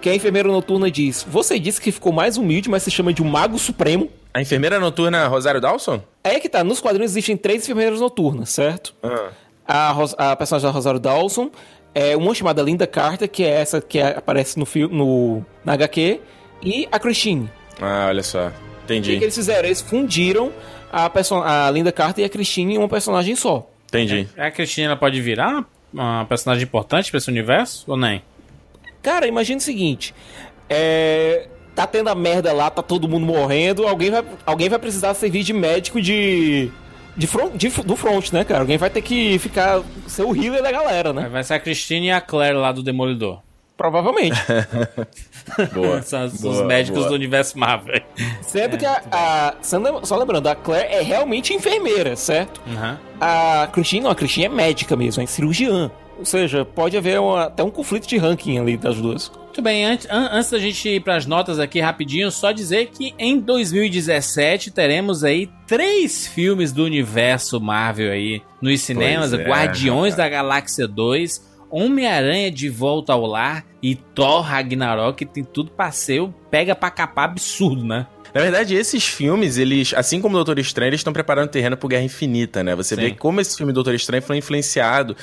Que 0.00 0.08
a 0.08 0.14
enfermeira 0.14 0.48
noturna 0.48 0.90
diz: 0.90 1.24
Você 1.28 1.58
disse 1.58 1.80
que 1.80 1.90
ficou 1.92 2.12
mais 2.12 2.36
humilde, 2.36 2.68
mas 2.68 2.82
se 2.82 2.90
chama 2.90 3.12
de 3.12 3.22
um 3.22 3.28
mago 3.28 3.58
supremo. 3.58 4.08
A 4.34 4.40
enfermeira 4.40 4.78
noturna 4.78 5.26
Rosário 5.26 5.60
Dawson? 5.60 6.00
É 6.22 6.38
que 6.38 6.48
tá, 6.48 6.62
nos 6.62 6.80
quadrinhos 6.80 7.12
existem 7.12 7.36
três 7.36 7.62
enfermeiras 7.64 8.00
noturnas, 8.00 8.50
certo? 8.50 8.94
Ah. 9.02 9.30
A, 9.66 9.90
Ros- 9.92 10.14
a 10.16 10.34
personagem 10.36 10.66
da 10.68 10.72
Rosário 10.72 11.00
Dawson 11.00 11.50
é 11.98 12.16
uma 12.16 12.34
chamada 12.34 12.62
Linda 12.62 12.86
Carter, 12.86 13.28
que 13.28 13.42
é 13.44 13.48
essa 13.50 13.80
que 13.80 13.98
é- 13.98 14.16
aparece 14.16 14.58
no 14.58 14.64
filme, 14.66 14.94
no, 14.96 15.44
na 15.64 15.72
HQ, 15.74 16.20
e 16.62 16.88
a 16.90 16.98
Christine. 16.98 17.48
Ah, 17.80 18.06
olha 18.08 18.22
só. 18.22 18.48
O 18.48 18.52
Entendi. 18.84 19.12
que, 19.12 19.18
que 19.18 19.24
eles 19.24 19.34
fizeram? 19.34 19.66
Eles 19.66 19.80
fundiram 19.80 20.52
a, 20.92 21.08
perso- 21.10 21.34
a 21.42 21.70
Linda 21.70 21.92
Carter 21.92 22.22
e 22.22 22.26
a 22.26 22.28
Christine 22.28 22.74
em 22.74 22.78
uma 22.78 22.88
personagem 22.88 23.34
só. 23.36 23.68
Entendi. 23.88 24.28
A 24.36 24.50
Cristina 24.50 24.88
ela 24.88 24.96
pode 24.96 25.20
virar 25.20 25.64
uma 25.92 26.24
personagem 26.26 26.64
importante 26.64 27.10
pra 27.10 27.18
esse 27.18 27.30
universo 27.30 27.84
ou 27.86 27.96
nem? 27.96 28.22
Cara, 29.02 29.26
imagina 29.26 29.58
o 29.58 29.62
seguinte: 29.62 30.14
é, 30.68 31.46
tá 31.74 31.86
tendo 31.86 32.08
a 32.10 32.14
merda 32.14 32.52
lá, 32.52 32.68
tá 32.70 32.82
todo 32.82 33.08
mundo 33.08 33.24
morrendo, 33.24 33.86
alguém 33.86 34.10
vai, 34.10 34.24
alguém 34.44 34.68
vai 34.68 34.78
precisar 34.78 35.14
servir 35.14 35.42
de 35.42 35.52
médico 35.52 36.00
de. 36.02 36.70
De 37.18 37.26
front, 37.26 37.52
de- 37.56 37.82
do 37.82 37.96
front, 37.96 38.32
né, 38.32 38.44
cara? 38.44 38.60
Alguém 38.60 38.78
vai 38.78 38.88
ter 38.88 39.02
que 39.02 39.38
ficar. 39.40 39.82
ser 40.06 40.22
o 40.22 40.34
healer 40.34 40.62
da 40.62 40.70
galera, 40.72 41.12
né? 41.12 41.28
Vai 41.28 41.42
ser 41.44 41.54
a 41.54 41.60
Cristina 41.60 42.06
e 42.06 42.10
a 42.12 42.20
Claire 42.20 42.56
lá 42.56 42.70
do 42.72 42.82
Demolidor. 42.82 43.40
Provavelmente. 43.76 44.36
Boa. 45.74 46.00
São 46.06 46.24
os, 46.24 46.34
os 46.34 46.40
Boa, 46.40 46.64
médicos 46.64 46.98
boa. 47.00 47.08
do 47.10 47.14
universo 47.14 47.58
Marvel. 47.58 48.00
Sendo 48.42 48.76
que 48.78 48.84
a. 48.86 49.02
a- 49.12 49.54
só 49.62 50.16
lembrando, 50.16 50.46
a 50.48 50.54
Claire 50.54 50.94
é 50.94 51.00
realmente 51.02 51.52
enfermeira, 51.54 52.14
certo? 52.16 52.60
Uhum. 52.66 52.96
A 53.20 53.68
Christine 53.72 54.02
não, 54.02 54.10
a 54.10 54.14
Christine 54.14 54.46
é 54.46 54.48
médica 54.48 54.96
mesmo, 54.96 55.22
é 55.22 55.26
cirurgiã. 55.26 55.90
Ou 56.18 56.24
seja, 56.24 56.64
pode 56.64 56.96
haver 56.96 57.20
uma- 57.20 57.44
até 57.44 57.62
um 57.62 57.70
conflito 57.70 58.06
de 58.08 58.16
ranking 58.18 58.58
ali 58.58 58.76
das 58.76 58.96
duas. 58.96 59.30
Muito 59.44 59.62
bem, 59.62 59.84
antes, 59.84 60.06
an- 60.10 60.28
antes 60.32 60.50
da 60.50 60.58
gente 60.58 60.88
ir 60.88 61.00
pras 61.00 61.26
notas 61.26 61.58
aqui 61.58 61.80
rapidinho, 61.80 62.30
só 62.30 62.50
dizer 62.52 62.86
que 62.92 63.14
em 63.18 63.38
2017 63.38 64.70
teremos 64.70 65.24
aí 65.24 65.48
três 65.66 66.26
filmes 66.26 66.72
do 66.72 66.84
universo 66.84 67.60
Marvel 67.60 68.10
aí 68.12 68.42
nos 68.60 68.80
cinemas: 68.80 69.32
é, 69.32 69.36
Guardiões 69.36 70.14
da 70.14 70.28
Galáxia 70.28 70.86
2, 70.88 71.46
Homem-Aranha 71.70 72.50
de 72.50 72.68
Volta 72.68 73.12
ao 73.12 73.24
Lar 73.26 73.64
e 73.82 73.94
Thor 73.94 74.40
Ragnarok, 74.40 75.24
que 75.24 75.32
tem 75.32 75.44
tudo 75.44 75.70
pra 75.70 75.90
ser 75.90 76.20
o 76.20 76.34
pega 76.50 76.74
pra 76.74 76.90
capar 76.90 77.26
absurdo, 77.26 77.84
né? 77.84 78.06
Na 78.34 78.42
verdade, 78.42 78.74
esses 78.74 79.04
filmes, 79.06 79.56
eles, 79.56 79.94
assim 79.94 80.20
como 80.20 80.34
o 80.34 80.38
Doutor 80.38 80.58
Estranho, 80.58 80.90
eles 80.90 81.00
estão 81.00 81.12
preparando 81.14 81.46
o 81.46 81.50
terreno 81.50 81.76
pro 81.78 81.88
Guerra 81.88 82.02
Infinita, 82.04 82.62
né? 82.62 82.74
Você 82.76 82.94
Sim. 82.94 83.00
vê 83.00 83.10
como 83.12 83.40
esse 83.40 83.56
filme 83.56 83.72
Doutor 83.72 83.94
Estranho 83.94 84.22
foi 84.22 84.36
influenciado 84.36 85.16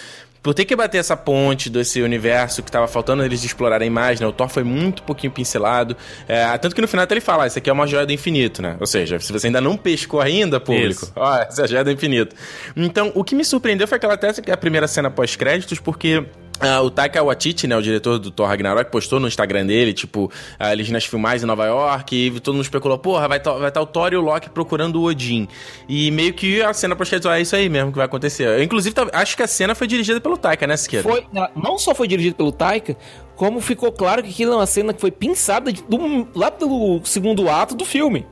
por 0.46 0.54
ter 0.54 0.64
que 0.64 0.76
bater 0.76 1.00
essa 1.00 1.18
ponte 1.18 1.72
desse 1.72 2.04
universo 2.04 2.62
que 2.62 2.72
tava 2.72 2.88
faltando 2.88 3.26
eles 3.26 3.44
explorarem 3.44 3.90
mais, 3.90 4.20
né? 4.20 4.28
O 4.28 4.32
Thor 4.32 4.48
foi 4.48 4.64
muito 4.64 5.02
pouquinho 5.02 5.34
pincelado. 5.34 5.98
É, 6.28 6.56
tanto 6.60 6.76
que 6.76 6.82
no 6.82 6.88
final 6.88 7.04
até 7.04 7.16
ele 7.16 7.22
fala, 7.22 7.46
ah, 7.46 7.48
isso 7.48 7.58
aqui 7.58 7.68
é 7.68 7.74
uma 7.74 7.88
joia 7.88 8.06
do 8.06 8.14
infinito, 8.14 8.62
né? 8.62 8.78
Ou 8.80 8.86
seja, 8.86 9.20
se 9.20 9.34
você 9.34 9.48
ainda 9.48 9.60
não 9.60 9.76
pescou 9.76 10.22
ainda, 10.22 10.60
público, 10.60 11.06
Isso. 11.06 11.14
ó, 11.16 11.38
essa 11.40 11.64
é 11.64 11.64
a 11.64 11.68
joia 11.68 11.84
do 11.84 11.90
infinito. 11.90 12.36
Então, 12.78 13.12
o 13.16 13.24
que 13.24 13.34
me 13.34 13.44
surpreendeu 13.44 13.88
foi 13.88 13.96
aquela 13.96 14.14
até 14.14 14.30
a 14.52 14.58
primeira 14.58 14.88
cena 14.88 15.10
pós-créditos, 15.10 15.80
porque 15.80 16.24
ah, 16.60 16.82
o 16.82 16.90
Taika 16.90 17.24
Waititi, 17.24 17.68
né, 17.68 17.76
o 17.76 17.82
diretor 17.82 18.18
do 18.20 18.32
Thor 18.32 18.48
Ragnarok, 18.48 18.92
postou 18.92 19.20
no 19.20 19.28
Instagram 19.28 19.66
dele, 19.66 19.94
tipo, 19.94 20.32
ah, 20.60 20.72
eles 20.72 20.90
nas 20.90 21.06
filmagens 21.06 21.44
em 21.44 21.46
Nova 21.46 21.66
York, 21.66 22.16
e 22.16 22.40
todo 22.40 22.54
mundo 22.56 22.64
especulou, 22.64 22.98
porra, 22.98 23.28
vai 23.28 23.38
estar 23.38 23.54
vai 23.54 23.72
tá 23.72 23.82
o 23.82 23.86
Thor 23.86 24.14
e 24.14 24.16
o 24.16 24.22
Loki 24.22 24.50
procurando 24.50 25.02
o 25.02 25.04
Odin. 25.06 25.48
E 25.88 26.10
meio 26.12 26.34
que 26.34 26.62
a 26.62 26.74
cena 26.74 26.96
pós-créditos, 26.96 27.30
ah, 27.32 27.38
é 27.38 27.42
isso 27.42 27.56
aí 27.56 27.68
mesmo 27.70 27.92
que 27.92 27.98
vai 27.98 28.06
acontecer. 28.06 28.48
Eu, 28.48 28.64
inclusive, 28.64 28.94
tá- 28.96 29.08
acho 29.14 29.36
que 29.36 29.44
a 29.44 29.48
cena 29.48 29.76
foi 29.76 29.88
dirigida 29.88 30.20
pelo 30.22 30.38
Taika, 30.38 30.66
né, 30.68 30.78
Siqueira? 30.78 31.08
Foi, 31.08 31.26
não 31.56 31.78
só 31.78 31.94
foi 31.96 32.08
dirigido 32.08 32.36
pelo 32.36 32.52
Taika, 32.52 32.96
como 33.36 33.60
ficou 33.62 33.92
claro 33.92 34.24
que 34.24 34.30
aquilo 34.30 34.54
é 34.54 34.56
uma 34.56 34.66
cena 34.66 34.94
que 34.94 35.02
foi 35.02 35.12
pinçada 35.12 35.72
de- 35.72 35.84
do- 35.84 36.28
lá 36.36 36.50
pelo 36.50 37.02
segundo 37.04 37.50
ato 37.50 37.76
do 37.76 37.84
filme. 37.86 38.26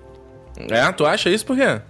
É, 0.70 0.92
tu 0.92 1.06
acha 1.06 1.30
isso 1.30 1.46
por 1.46 1.58
quê? 1.58 1.82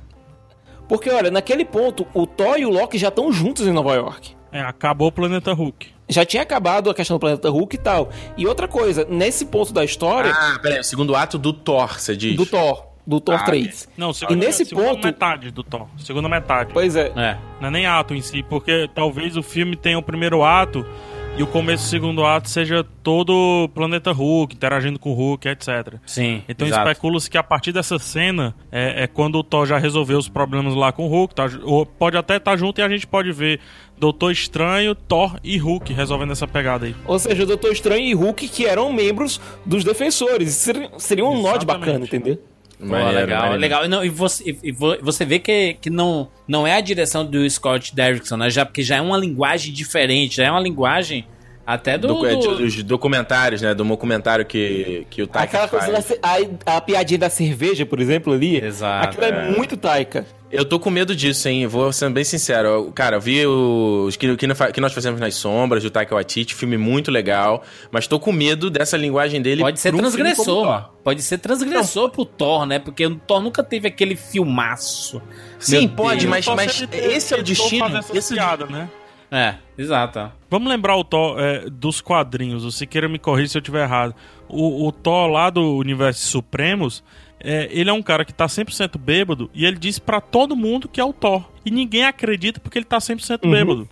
Porque, 0.88 1.10
olha, 1.10 1.32
naquele 1.32 1.64
ponto, 1.66 2.06
o 2.14 2.26
Thor 2.28 2.58
e 2.58 2.66
o 2.66 2.70
Loki 2.70 2.98
já 2.98 3.08
estão 3.08 3.32
juntos 3.32 3.66
em 3.66 3.72
Nova 3.72 3.94
York. 3.96 4.36
É, 4.52 4.62
acabou 4.62 5.08
o 5.08 5.12
Planeta 5.12 5.54
Hulk. 5.54 5.93
Já 6.10 6.26
tinha 6.26 6.44
acabado 6.44 6.90
a 6.90 6.94
questão 6.94 7.18
do 7.18 7.20
planeta 7.20 7.50
Hulk 7.50 7.76
e 7.76 7.80
tal. 7.80 8.10
E 8.38 8.46
outra 8.46 8.68
coisa, 8.68 9.06
nesse 9.10 9.46
ponto 9.46 9.72
da 9.74 9.84
história, 9.86 10.32
Ah, 10.34 10.60
peraí, 10.62 10.80
o 10.80 10.84
segundo 10.84 11.16
ato 11.16 11.38
do 11.38 11.54
Thor, 11.54 12.00
você 12.00 12.16
diz? 12.16 12.36
do 12.36 12.46
Thor, 12.46 12.86
do 13.08 13.20
Thor 13.22 13.36
Ah, 13.36 13.44
3. 13.44 13.88
Não, 13.98 14.12
E 14.12 14.14
segunda, 14.14 14.46
nesse 14.46 14.66
segunda 14.66 14.90
ponto- 14.90 15.06
metade 15.06 15.50
do 15.52 15.64
Thor. 15.64 15.88
Segunda 15.98 16.28
metade. 16.28 16.72
Pois 16.74 16.96
é. 16.96 17.12
É. 17.16 17.38
Não 17.62 17.70
é 17.70 17.72
nem 17.72 17.86
ato 17.86 18.14
em 18.14 18.22
si, 18.22 18.44
porque 18.44 18.90
talvez 18.94 19.38
o 19.38 19.42
filme 19.44 19.76
tenha 19.78 19.98
o 19.98 20.04
primeiro 20.04 20.44
ato 20.44 20.86
e 21.36 21.42
o 21.42 21.48
começo 21.48 21.86
do 21.86 21.90
segundo 21.90 22.24
ato 22.24 22.48
seja 22.48 22.86
todo 23.02 23.34
o 23.34 23.70
planeta 23.70 24.12
Hulk, 24.12 24.56
interagindo 24.56 25.00
com 25.00 25.12
o 25.12 25.14
Hulk, 25.14 25.48
etc. 25.48 25.96
Sim. 26.06 26.44
Então 26.48 26.68
especula-se 26.68 27.30
que 27.30 27.38
a 27.38 27.44
partir 27.44 27.72
dessa 27.72 27.98
cena 27.98 28.56
é, 28.72 29.04
é 29.04 29.08
quando 29.08 29.40
o 29.40 29.44
Thor 29.44 29.66
já 29.66 29.80
resolveu 29.80 30.20
os 30.20 30.30
problemas 30.30 30.76
lá 30.76 30.92
com 30.92 31.06
o 31.06 31.08
Hulk, 31.08 31.34
tá, 31.34 31.50
ou 31.64 31.86
pode 31.86 32.18
até 32.18 32.38
estar 32.38 32.56
junto 32.56 32.80
e 32.80 32.84
a 32.84 32.90
gente 32.90 33.08
pode 33.08 33.32
ver 33.32 33.60
Doutor 33.98 34.32
Estranho, 34.32 34.94
Thor 34.94 35.40
e 35.44 35.58
Hulk 35.58 35.92
resolvendo 35.92 36.32
essa 36.32 36.48
pegada 36.48 36.86
aí. 36.86 36.96
Ou 37.08 37.18
seja, 37.18 37.44
o 37.44 37.46
Doutor 37.48 37.72
Estranho 37.72 38.06
e 38.06 38.14
Hulk 38.14 38.48
que 38.48 38.66
eram 38.66 38.94
membros 38.94 39.42
dos 39.66 39.84
defensores. 39.84 40.50
Isso 40.50 40.64
Seria, 40.64 40.90
seria 40.98 41.26
um 41.26 41.42
nó 41.42 41.58
bacana, 41.58 42.06
entendeu? 42.06 42.40
Pô, 42.80 42.86
Maneiro, 42.88 43.14
legal, 43.20 43.40
maneiro. 43.42 43.62
legal. 43.62 43.88
Não, 43.88 44.04
e 44.04 44.10
você, 44.10 44.44
e- 44.52 44.58
e 44.64 44.72
vo- 44.72 44.98
você 45.02 45.24
vê 45.26 45.40
que, 45.40 45.76
que 45.76 45.90
não, 45.90 46.28
não 46.48 46.66
é 46.68 46.74
a 46.76 46.82
direção 46.82 47.26
do 47.26 47.50
Scott 47.50 47.96
Derrickson, 47.96 48.36
né? 48.38 48.50
Já, 48.50 48.66
porque 48.66 48.84
já 48.84 48.98
é 48.98 49.02
uma 49.02 49.18
linguagem 49.18 49.72
diferente, 49.74 50.38
já 50.38 50.46
é 50.46 50.52
uma 50.52 50.60
linguagem 50.60 51.26
até 51.66 51.98
do. 51.98 52.08
Do, 52.08 52.26
é, 52.26 52.36
do- 52.36 52.58
dos 52.58 52.84
documentários, 52.84 53.62
né? 53.62 53.74
Do 53.74 53.84
documentário 53.84 54.46
que, 54.46 55.06
que 55.10 55.22
o 55.24 55.28
Taika 55.28 55.64
Aquela 55.64 55.68
coisa 55.68 55.86
faz. 55.86 55.96
da, 55.98 56.02
ce- 56.02 56.20
a, 56.66 56.78
a 56.78 56.82
piadinha 56.82 57.20
da 57.20 57.30
cerveja, 57.30 57.86
por 57.86 58.00
exemplo, 58.00 58.34
ali. 58.34 58.58
Exato, 58.64 59.08
Aquilo 59.20 59.26
é, 59.26 59.48
é. 59.50 59.52
muito 59.58 59.78
Taika. 59.78 60.26
Eu 60.52 60.64
tô 60.64 60.80
com 60.80 60.92
medo 60.92 61.16
disso, 61.16 61.48
hein? 61.50 61.66
Vou 61.66 61.92
ser 61.92 62.08
bem 62.12 62.24
sincero. 62.24 62.68
Eu- 62.68 62.92
Cara, 62.92 63.16
eu 63.16 63.22
vi 63.22 63.44
os 63.48 64.16
que, 64.16 64.36
que, 64.38 64.48
que 64.72 64.82
nós 64.82 64.94
fazemos 64.94 65.20
nas 65.20 65.34
sombras, 65.34 65.82
do 65.82 65.90
Taika 65.90 66.14
Waititi, 66.14 66.54
filme 66.54 66.78
muito 66.78 67.10
legal, 67.10 67.64
mas 67.92 68.06
tô 68.06 68.20
com 68.20 68.32
medo 68.32 68.70
dessa 68.70 68.96
linguagem 68.96 69.42
dele. 69.42 69.62
Pode 69.64 69.80
ser 69.80 69.96
um 69.96 69.98
transgressor. 69.98 70.90
Pode 71.04 71.24
ser 71.24 71.40
transgressor 71.40 72.10
pro 72.12 72.24
Thor, 72.24 72.68
né? 72.68 72.78
Porque 72.78 73.04
o 73.08 73.16
Thor 73.16 73.42
nunca 73.42 73.64
teve 73.64 73.88
aquele 73.88 74.16
filmaço. 74.16 75.20
Sim, 75.60 75.88
Meu 75.88 75.90
pode, 75.90 76.28
Deus. 76.28 76.30
mas, 76.30 76.46
mas 76.48 76.88
esse 76.92 77.34
é 77.34 77.38
o 77.38 77.42
destino. 77.44 78.00
Esse 78.14 78.34
é 78.34 78.36
o 78.36 78.38
piadas, 78.38 78.70
né? 78.70 78.88
É, 79.34 79.56
exato. 79.76 80.32
Vamos 80.48 80.70
lembrar 80.70 80.96
o 80.96 81.04
Thor 81.04 81.40
é, 81.40 81.68
dos 81.68 82.00
quadrinhos. 82.00 82.64
O 82.64 82.72
Siqueira 82.72 83.10
me 83.10 83.18
corrija 83.18 83.50
se 83.50 83.58
eu 83.58 83.62
estiver 83.62 83.84
errado. 83.84 84.14
O, 84.48 84.88
o 84.88 84.92
Thor 84.92 85.28
lá 85.28 85.50
do 85.50 85.76
Universo 85.78 86.28
Supremos, 86.28 87.04
é, 87.40 87.68
ele 87.72 87.90
é 87.90 87.94
um 87.94 88.04
cara 88.04 88.24
que 88.24 88.32
tá 88.32 88.46
100% 88.46 88.96
bêbado 89.00 89.50
e 89.52 89.66
ele 89.66 89.80
diz 89.80 89.98
pra 89.98 90.22
todo 90.22 90.56
mundo 90.56 90.88
que 90.88 91.02
é 91.02 91.04
o 91.04 91.12
Thor. 91.12 91.44
E 91.66 91.72
ninguém 91.72 92.06
acredita 92.06 92.60
porque 92.60 92.78
ele 92.78 92.86
tá 92.86 93.00
100% 93.00 93.50
bêbado. 93.50 93.90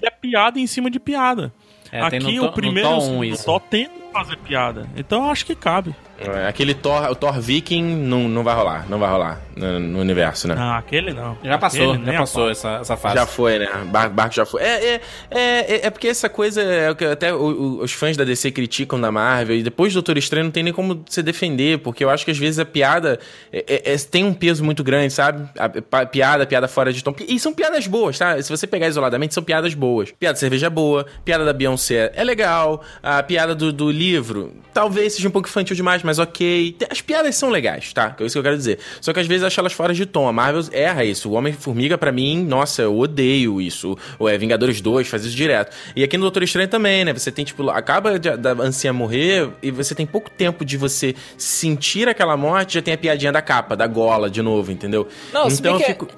E 0.00 0.06
é 0.06 0.10
piada 0.10 0.58
em 0.58 0.66
cima 0.66 0.90
de 0.90 0.98
piada. 0.98 1.52
Uhum. 1.92 1.98
É, 1.98 2.10
tem 2.10 2.20
Aqui 2.20 2.40
o 2.40 2.50
primeiro 2.52 2.88
no 2.88 2.96
o 2.96 3.00
Thor 3.00 3.04
1 3.04 3.10
segundo 3.10 3.24
isso. 3.26 3.44
Thor 3.44 3.60
tenta 3.60 3.92
fazer 4.10 4.36
piada. 4.38 4.88
Então 4.96 5.24
eu 5.24 5.30
acho 5.30 5.44
que 5.44 5.54
cabe. 5.54 5.94
É, 6.20 6.48
aquele 6.48 6.74
Thor, 6.74 7.10
o 7.10 7.14
Thor 7.14 7.40
Viking 7.40 7.82
não, 7.82 8.28
não 8.28 8.42
vai 8.42 8.54
rolar, 8.54 8.86
não 8.88 8.98
vai 8.98 9.08
rolar 9.08 9.40
no, 9.56 9.78
no 9.78 10.00
universo, 10.00 10.48
né? 10.48 10.54
Não, 10.54 10.72
aquele 10.74 11.12
não. 11.12 11.38
Já 11.44 11.58
passou, 11.58 11.92
Aquele 11.92 12.12
já 12.12 12.18
passou 12.18 12.50
essa, 12.50 12.68
essa 12.80 12.96
fase. 12.96 13.14
Já 13.14 13.26
foi, 13.26 13.58
né? 13.58 13.68
Bar 13.86 14.10
Barco 14.10 14.34
já 14.34 14.44
foi. 14.44 14.62
É, 14.62 14.66
é, 14.94 15.00
é, 15.30 15.40
é, 15.40 15.86
é 15.86 15.90
porque 15.90 16.08
essa 16.08 16.28
coisa 16.28 16.60
é 16.62 16.90
o 16.90 16.96
que 16.96 17.04
até 17.04 17.32
os 17.34 17.92
fãs 17.92 18.16
da 18.16 18.24
DC 18.24 18.50
criticam 18.50 19.00
da 19.00 19.12
Marvel 19.12 19.56
e 19.56 19.62
depois 19.62 19.92
do 19.92 19.96
Doutor 19.96 20.18
Estranho 20.18 20.44
não 20.44 20.50
tem 20.50 20.62
nem 20.62 20.72
como 20.72 21.04
se 21.08 21.22
defender, 21.22 21.78
porque 21.78 22.02
eu 22.02 22.10
acho 22.10 22.24
que 22.24 22.30
às 22.30 22.38
vezes 22.38 22.58
a 22.58 22.64
piada 22.64 23.18
é- 23.52 23.64
é- 23.68 23.92
é- 23.94 23.98
tem 23.98 24.24
um 24.24 24.34
peso 24.34 24.64
muito 24.64 24.82
grande, 24.82 25.12
sabe? 25.12 25.48
A, 25.58 26.06
piada, 26.06 26.46
piada 26.46 26.66
fora 26.68 26.92
de 26.92 27.02
tom. 27.02 27.14
E 27.28 27.38
são 27.38 27.52
piadas 27.52 27.86
boas, 27.86 28.18
tá? 28.18 28.40
Se 28.42 28.50
você 28.50 28.66
pegar 28.66 28.88
isoladamente, 28.88 29.34
são 29.34 29.42
piadas 29.42 29.74
boas. 29.74 30.12
Piada 30.12 30.34
de 30.34 30.40
cerveja 30.40 30.66
é 30.66 30.70
boa, 30.70 31.06
piada 31.24 31.44
da 31.44 31.52
Beyoncé 31.52 32.12
é 32.14 32.24
legal, 32.24 32.82
a 33.02 33.22
piada 33.22 33.54
do, 33.54 33.72
do 33.72 33.90
livro 33.90 34.52
talvez 34.72 35.14
seja 35.14 35.28
um 35.28 35.30
pouco 35.30 35.48
infantil 35.48 35.74
demais, 35.74 36.02
mas 36.08 36.18
ok. 36.18 36.74
As 36.90 37.00
piadas 37.02 37.36
são 37.36 37.50
legais, 37.50 37.92
tá? 37.92 38.16
É 38.18 38.24
isso 38.24 38.32
que 38.32 38.38
eu 38.38 38.42
quero 38.42 38.56
dizer. 38.56 38.78
Só 39.00 39.12
que 39.12 39.20
às 39.20 39.26
vezes 39.26 39.42
eu 39.42 39.46
acho 39.48 39.60
elas 39.60 39.72
fora 39.74 39.92
de 39.92 40.06
tom. 40.06 40.26
A 40.26 40.32
Marvel 40.32 40.62
erra 40.72 41.04
isso. 41.04 41.28
O 41.28 41.34
Homem-Formiga, 41.34 41.98
pra 41.98 42.10
mim, 42.10 42.42
nossa, 42.44 42.80
eu 42.82 42.98
odeio 42.98 43.60
isso. 43.60 43.96
Ou 44.18 44.26
é 44.28 44.38
Vingadores 44.38 44.80
2, 44.80 45.06
faz 45.06 45.24
isso 45.26 45.36
direto. 45.36 45.76
E 45.94 46.02
aqui 46.02 46.16
no 46.16 46.22
Doutor 46.22 46.42
Estranho 46.42 46.68
também, 46.68 47.04
né? 47.04 47.12
Você 47.12 47.30
tem, 47.30 47.44
tipo, 47.44 47.68
acaba 47.68 48.18
de- 48.18 48.36
da 48.38 48.52
anciã 48.52 48.92
morrer 48.92 49.50
e 49.62 49.70
você 49.70 49.94
tem 49.94 50.06
pouco 50.06 50.30
tempo 50.30 50.64
de 50.64 50.76
você 50.78 51.14
sentir 51.36 52.08
aquela 52.08 52.36
morte, 52.36 52.74
já 52.74 52.82
tem 52.82 52.94
a 52.94 52.98
piadinha 52.98 53.30
da 53.30 53.42
capa, 53.42 53.76
da 53.76 53.86
gola 53.86 54.30
de 54.30 54.40
novo, 54.40 54.72
entendeu? 54.72 55.06
Não, 55.32 55.46
então 55.48 55.72
eu 55.72 55.78
que 55.78 55.84
é- 55.84 55.86
fico. 55.88 56.08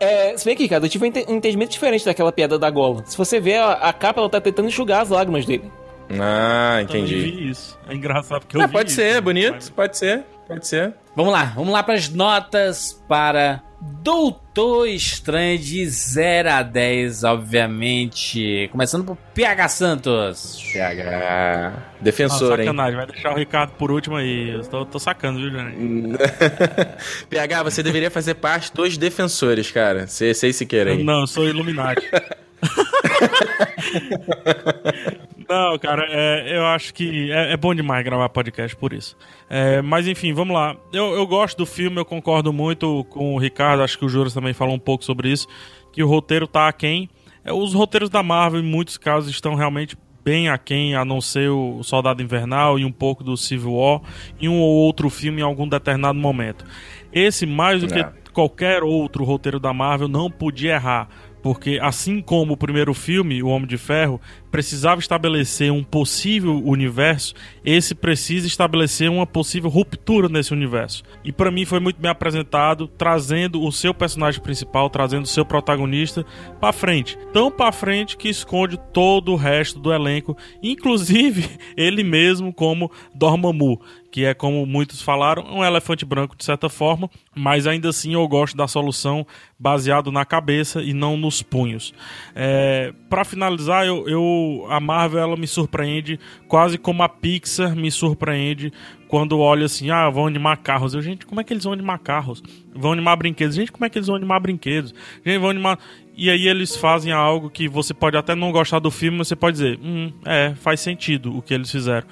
É, 0.00 0.36
se 0.36 0.44
bem 0.44 0.54
que, 0.56 0.68
cara, 0.68 0.84
eu 0.84 0.88
tive 0.88 1.04
um 1.06 1.08
um 1.32 1.36
entendimento 1.38 1.70
diferente 1.72 2.04
daquela 2.04 2.30
piada 2.30 2.56
da 2.58 2.70
gola. 2.70 3.02
Se 3.06 3.16
você 3.18 3.40
ver 3.40 3.56
a, 3.56 3.72
a 3.72 3.92
capa, 3.92 4.20
ela 4.20 4.28
tá 4.30 4.40
tentando 4.40 4.68
enxugar 4.68 5.02
as 5.02 5.08
lágrimas 5.08 5.44
dele. 5.44 5.64
Ah, 6.10 6.82
Também 6.86 7.02
entendi. 7.02 7.14
vi 7.20 7.50
isso. 7.50 7.78
É 7.88 7.94
engraçado 7.94 8.40
porque 8.40 8.56
eu 8.56 8.62
Ah, 8.62 8.66
vi 8.66 8.72
pode 8.72 8.88
isso, 8.90 8.96
ser, 9.00 9.14
né? 9.14 9.20
bonito. 9.20 9.52
Mas- 9.52 9.68
Pode 9.70 9.96
ser, 9.96 10.24
pode 10.46 10.66
ser. 10.66 10.94
Vamos 11.14 11.32
lá, 11.32 11.44
vamos 11.54 11.72
lá 11.72 11.82
para 11.82 11.94
as 11.94 12.08
notas 12.08 13.02
para 13.08 13.62
Doutor 13.80 14.88
Estranho 14.88 15.56
de 15.58 15.86
0 15.86 16.50
a 16.50 16.62
10, 16.62 17.22
obviamente. 17.24 18.68
Começando 18.72 19.04
por 19.04 19.16
PH 19.34 19.68
Santos. 19.68 20.60
PH. 20.72 21.02
Ah, 21.10 21.72
Defensor, 22.00 22.58
hein? 22.58 22.66
sacanagem, 22.66 22.96
vai 22.96 23.06
deixar 23.06 23.32
o 23.32 23.36
Ricardo 23.36 23.70
por 23.72 23.90
último 23.92 24.16
aí. 24.16 24.50
Eu 24.50 24.62
tô, 24.62 24.84
tô 24.86 24.98
sacando, 24.98 25.38
viu, 25.38 25.50
Johnny? 25.50 26.16
PH, 27.30 27.62
você 27.64 27.82
deveria 27.82 28.10
fazer 28.10 28.34
parte 28.34 28.72
dos 28.72 28.96
defensores, 28.96 29.70
cara. 29.70 30.06
Sei, 30.06 30.34
sei 30.34 30.52
se 30.52 30.64
quer 30.66 30.88
aí. 30.88 31.04
Não, 31.04 31.20
eu 31.20 31.26
sou 31.26 31.46
Illuminati. 31.48 32.08
Não, 35.48 35.78
cara, 35.78 36.06
é, 36.10 36.56
eu 36.58 36.66
acho 36.66 36.92
que 36.92 37.32
é, 37.32 37.52
é 37.52 37.56
bom 37.56 37.74
demais 37.74 38.04
gravar 38.04 38.28
podcast 38.28 38.76
por 38.76 38.92
isso. 38.92 39.16
É, 39.48 39.80
mas 39.80 40.06
enfim, 40.06 40.32
vamos 40.32 40.54
lá. 40.54 40.76
Eu, 40.92 41.14
eu 41.14 41.26
gosto 41.26 41.56
do 41.56 41.66
filme, 41.66 41.96
eu 41.98 42.04
concordo 42.04 42.52
muito 42.52 43.04
com 43.08 43.34
o 43.34 43.38
Ricardo, 43.38 43.82
acho 43.82 43.98
que 43.98 44.04
o 44.04 44.08
Juras 44.08 44.34
também 44.34 44.52
falou 44.52 44.74
um 44.74 44.78
pouco 44.78 45.04
sobre 45.04 45.30
isso, 45.30 45.46
que 45.92 46.02
o 46.02 46.06
roteiro 46.06 46.46
tá 46.46 46.68
aquém. 46.68 47.08
É, 47.44 47.52
os 47.52 47.72
roteiros 47.72 48.10
da 48.10 48.22
Marvel, 48.22 48.60
em 48.60 48.64
muitos 48.64 48.98
casos, 48.98 49.30
estão 49.30 49.54
realmente 49.54 49.96
bem 50.22 50.50
aquém, 50.50 50.94
a 50.94 51.04
não 51.04 51.20
ser 51.22 51.48
o 51.48 51.82
Soldado 51.82 52.22
Invernal 52.22 52.78
e 52.78 52.84
um 52.84 52.92
pouco 52.92 53.24
do 53.24 53.34
Civil 53.34 53.72
War 53.72 54.02
e 54.38 54.46
um 54.48 54.60
ou 54.60 54.74
outro 54.76 55.08
filme 55.08 55.40
em 55.40 55.44
algum 55.44 55.66
determinado 55.66 56.18
momento. 56.18 56.66
Esse, 57.10 57.46
mais 57.46 57.80
do 57.80 57.86
É. 57.94 58.04
que 58.04 58.30
qualquer 58.32 58.82
outro 58.84 59.24
roteiro 59.24 59.58
da 59.58 59.72
Marvel, 59.72 60.06
não 60.06 60.30
podia 60.30 60.74
errar. 60.74 61.08
Porque, 61.42 61.78
assim 61.80 62.20
como 62.20 62.54
o 62.54 62.56
primeiro 62.56 62.92
filme, 62.92 63.42
O 63.42 63.48
Homem 63.48 63.66
de 63.68 63.78
Ferro, 63.78 64.20
precisava 64.50 65.00
estabelecer 65.00 65.70
um 65.72 65.82
possível 65.84 66.62
universo, 66.64 67.34
esse 67.64 67.94
precisa 67.94 68.46
estabelecer 68.46 69.10
uma 69.10 69.26
possível 69.26 69.68
ruptura 69.70 70.28
nesse 70.28 70.52
universo. 70.52 71.02
E 71.24 71.30
pra 71.32 71.50
mim 71.50 71.64
foi 71.64 71.80
muito 71.80 72.00
bem 72.00 72.10
apresentado, 72.10 72.88
trazendo 72.88 73.62
o 73.62 73.70
seu 73.70 73.92
personagem 73.92 74.40
principal, 74.40 74.88
trazendo 74.90 75.24
o 75.24 75.28
seu 75.28 75.44
protagonista 75.44 76.24
pra 76.60 76.72
frente. 76.72 77.18
Tão 77.32 77.50
pra 77.50 77.70
frente 77.72 78.16
que 78.16 78.28
esconde 78.28 78.78
todo 78.92 79.32
o 79.32 79.36
resto 79.36 79.78
do 79.78 79.92
elenco, 79.92 80.36
inclusive 80.62 81.48
ele 81.76 82.02
mesmo 82.02 82.52
como 82.52 82.90
Dormammu, 83.14 83.80
que 84.10 84.24
é 84.24 84.32
como 84.32 84.64
muitos 84.64 85.02
falaram, 85.02 85.44
um 85.54 85.62
elefante 85.64 86.04
branco 86.04 86.34
de 86.36 86.44
certa 86.44 86.68
forma, 86.68 87.10
mas 87.34 87.66
ainda 87.66 87.90
assim 87.90 88.14
eu 88.14 88.26
gosto 88.26 88.56
da 88.56 88.66
solução 88.66 89.26
baseado 89.58 90.10
na 90.10 90.24
cabeça 90.24 90.82
e 90.82 90.94
não 90.94 91.16
nos 91.16 91.42
punhos. 91.42 91.92
É, 92.34 92.92
para 93.10 93.24
finalizar, 93.24 93.84
eu, 93.86 94.08
eu- 94.08 94.28
a 94.68 94.80
Marvel 94.80 95.20
ela 95.20 95.36
me 95.36 95.46
surpreende 95.46 96.18
quase 96.46 96.78
como 96.78 97.02
a 97.02 97.08
Pixar 97.08 97.74
me 97.74 97.90
surpreende 97.90 98.72
quando 99.08 99.38
olha 99.38 99.66
assim, 99.66 99.90
ah, 99.90 100.08
vão 100.10 100.26
animar 100.26 100.58
carros. 100.58 100.94
Eu, 100.94 101.02
gente, 101.02 101.26
como 101.26 101.40
é 101.40 101.44
que 101.44 101.52
eles 101.52 101.64
vão 101.64 101.72
animar 101.72 101.98
carros? 101.98 102.42
Vão 102.74 102.92
animar 102.92 103.16
brinquedos. 103.16 103.56
Gente, 103.56 103.72
como 103.72 103.84
é 103.84 103.88
que 103.88 103.98
eles 103.98 104.06
vão 104.06 104.16
animar 104.16 104.40
brinquedos? 104.40 104.94
Gente, 105.24 105.38
vão 105.38 105.50
animar. 105.50 105.78
E 106.16 106.28
aí 106.30 106.48
eles 106.48 106.76
fazem 106.76 107.12
algo 107.12 107.48
que 107.48 107.68
você 107.68 107.94
pode 107.94 108.16
até 108.16 108.34
não 108.34 108.52
gostar 108.52 108.78
do 108.78 108.90
filme, 108.90 109.18
mas 109.18 109.28
você 109.28 109.36
pode 109.36 109.56
dizer, 109.56 109.78
hum, 109.82 110.12
é, 110.24 110.54
faz 110.56 110.80
sentido 110.80 111.36
o 111.36 111.40
que 111.40 111.54
eles 111.54 111.70
fizeram. 111.70 112.06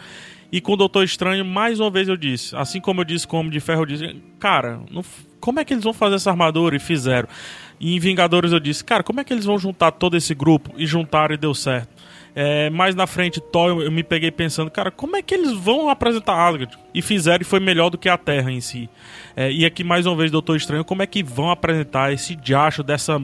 E 0.51 0.61
com 0.61 0.73
o 0.73 0.77
Doutor 0.77 1.05
Estranho, 1.05 1.45
mais 1.45 1.81
uma 1.81 1.91
vez 1.91 2.09
eu 2.09 2.17
disse, 2.17 2.55
assim 2.55 2.81
como 2.81 3.01
eu 3.01 3.05
disse 3.05 3.27
com 3.27 3.37
o 3.37 3.41
Homem 3.41 3.53
de 3.53 3.59
Ferro, 3.59 3.83
eu 3.83 3.87
disse, 3.87 4.23
cara, 4.39 4.81
não 4.91 5.03
como 5.47 5.61
é 5.61 5.65
que 5.65 5.73
eles 5.73 5.85
vão 5.85 5.93
fazer 5.93 6.17
essa 6.17 6.31
armadura? 6.31 6.75
E 6.75 6.81
fizeram. 6.81 7.29
E 7.79 7.95
em 7.95 8.01
Vingadores 8.01 8.53
eu 8.53 8.59
disse, 8.59 8.83
cara, 8.83 9.03
como 9.03 9.21
é 9.21 9.25
que 9.25 9.33
eles 9.33 9.45
vão 9.45 9.59
juntar 9.59 9.93
todo 9.93 10.17
esse 10.17 10.35
grupo? 10.35 10.73
E 10.77 10.87
juntaram 10.87 11.35
e 11.35 11.39
deu 11.39 11.55
certo. 11.55 11.96
É, 12.39 12.69
mais 12.69 12.95
na 12.95 13.07
frente, 13.07 13.41
Thor, 13.41 13.81
eu, 13.81 13.91
me 13.91 14.03
peguei 14.03 14.31
pensando, 14.31 14.71
cara, 14.71 14.91
como 14.91 15.17
é 15.17 15.23
que 15.23 15.35
eles 15.35 15.53
vão 15.53 15.89
apresentar 15.89 16.35
Asgard? 16.35 16.77
E 16.93 17.01
fizeram 17.01 17.41
e 17.41 17.45
foi 17.45 17.59
melhor 17.59 17.89
do 17.89 17.97
que 17.97 18.11
a 18.11 18.19
Terra 18.19 18.53
em 18.53 18.61
si. 18.61 18.91
É, 19.35 19.51
e 19.51 19.65
aqui, 19.65 19.83
mais 19.83 20.05
uma 20.05 20.15
vez, 20.15 20.31
Doutor 20.31 20.55
Estranho, 20.55 20.85
como 20.85 21.03
é 21.03 21.07
que 21.07 21.23
vão 21.23 21.51
apresentar 21.51 22.13
esse 22.13 22.37
diacho 22.37 22.83
dessa 22.83 23.19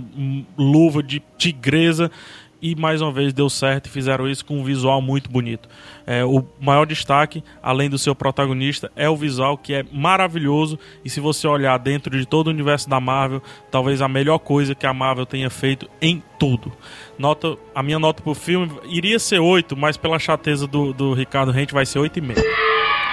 luva 0.57 1.03
de 1.03 1.23
tigresa? 1.37 2.11
E 2.63 2.77
mais 2.77 3.03
uma 3.03 3.11
vez 3.11 3.33
deu 3.33 3.51
certo 3.51 3.87
e 3.87 3.91
fizeram 3.91 4.29
isso 4.29 4.45
com 4.47 4.61
um 4.61 4.63
visual 4.63 5.03
muito 5.03 5.29
bonito. 5.29 5.69
É, 6.07 6.25
o 6.25 6.47
maior 6.61 6.87
destaque, 6.87 7.43
além 7.61 7.91
do 7.91 7.99
seu 7.99 8.15
protagonista, 8.15 8.91
é 8.95 9.11
o 9.11 9.17
visual 9.17 9.59
que 9.59 9.75
é 9.75 9.85
maravilhoso. 9.91 10.79
E 11.05 11.11
se 11.11 11.19
você 11.19 11.49
olhar 11.49 11.77
dentro 11.77 12.17
de 12.17 12.25
todo 12.25 12.47
o 12.47 12.51
universo 12.51 12.89
da 12.89 13.01
Marvel, 13.01 13.43
talvez 13.69 14.01
a 14.01 14.07
melhor 14.07 14.39
coisa 14.39 14.77
que 14.77 14.87
a 14.87 14.95
Marvel 14.95 15.27
tenha 15.27 15.51
feito 15.51 15.91
em 16.01 16.23
tudo. 16.39 16.73
Nota, 17.19 17.57
a 17.75 17.83
minha 17.83 17.99
nota 17.99 18.23
pro 18.23 18.35
filme 18.35 18.71
iria 18.85 19.19
ser 19.19 19.39
8, 19.39 19.77
mas 19.77 19.97
pela 19.97 20.19
chateza 20.19 20.67
do, 20.67 20.93
do 20.93 21.15
Ricardo 21.15 21.53
Rente 21.53 21.75
vai 21.75 21.87
ser 21.87 21.99
8,5. 21.99 22.43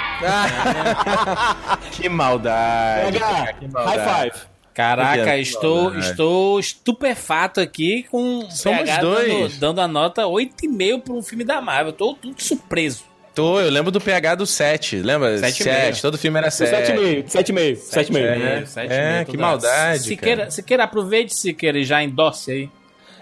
Que 1.92 2.10
maldade. 2.10 3.20
cara, 3.20 3.54
que 3.54 3.68
maldade. 3.68 4.00
High 4.00 4.32
five. 4.32 4.46
Caraca, 4.74 5.38
estou, 5.38 5.98
estou 5.98 6.60
estupefato 6.60 7.60
aqui 7.60 8.06
com 8.10 8.40
o 8.40 8.52
Somos 8.52 8.80
PH 8.80 9.02
dois. 9.02 9.28
Dando, 9.28 9.60
dando 9.60 9.82
a 9.82 9.88
nota 9.88 10.22
8,5 10.24 11.02
para 11.02 11.14
um 11.14 11.22
filme 11.22 11.44
da 11.44 11.60
Marvel. 11.60 11.92
Tô 11.92 12.14
tudo 12.14 12.42
surpreso. 12.42 13.04
Tô, 13.36 13.60
eu 13.60 13.70
lembro 13.70 13.92
do 13.92 14.00
PH 14.00 14.36
do 14.36 14.46
7. 14.46 14.98
Lembra? 14.98 15.38
Sete 15.38 15.62
e 15.62 15.64
7. 15.64 15.82
meio. 15.82 16.02
Todo 16.02 16.18
filme 16.18 16.38
era 16.38 16.50
7. 16.50 16.94
7,5, 16.94 17.26
7,5, 17.26 17.78
7,5. 17.78 18.18
É, 18.18 18.66
Sete 18.66 18.94
é, 18.94 19.14
meio, 19.14 19.26
que 19.26 19.38
maldade, 19.38 20.04
Siqueira. 20.04 20.50
Siqueira, 20.50 20.84
aproveite, 20.86 21.36
Siqueira, 21.36 21.78
e 21.78 21.84
já 21.84 22.02
endosse 22.02 22.52
aí. 22.52 22.70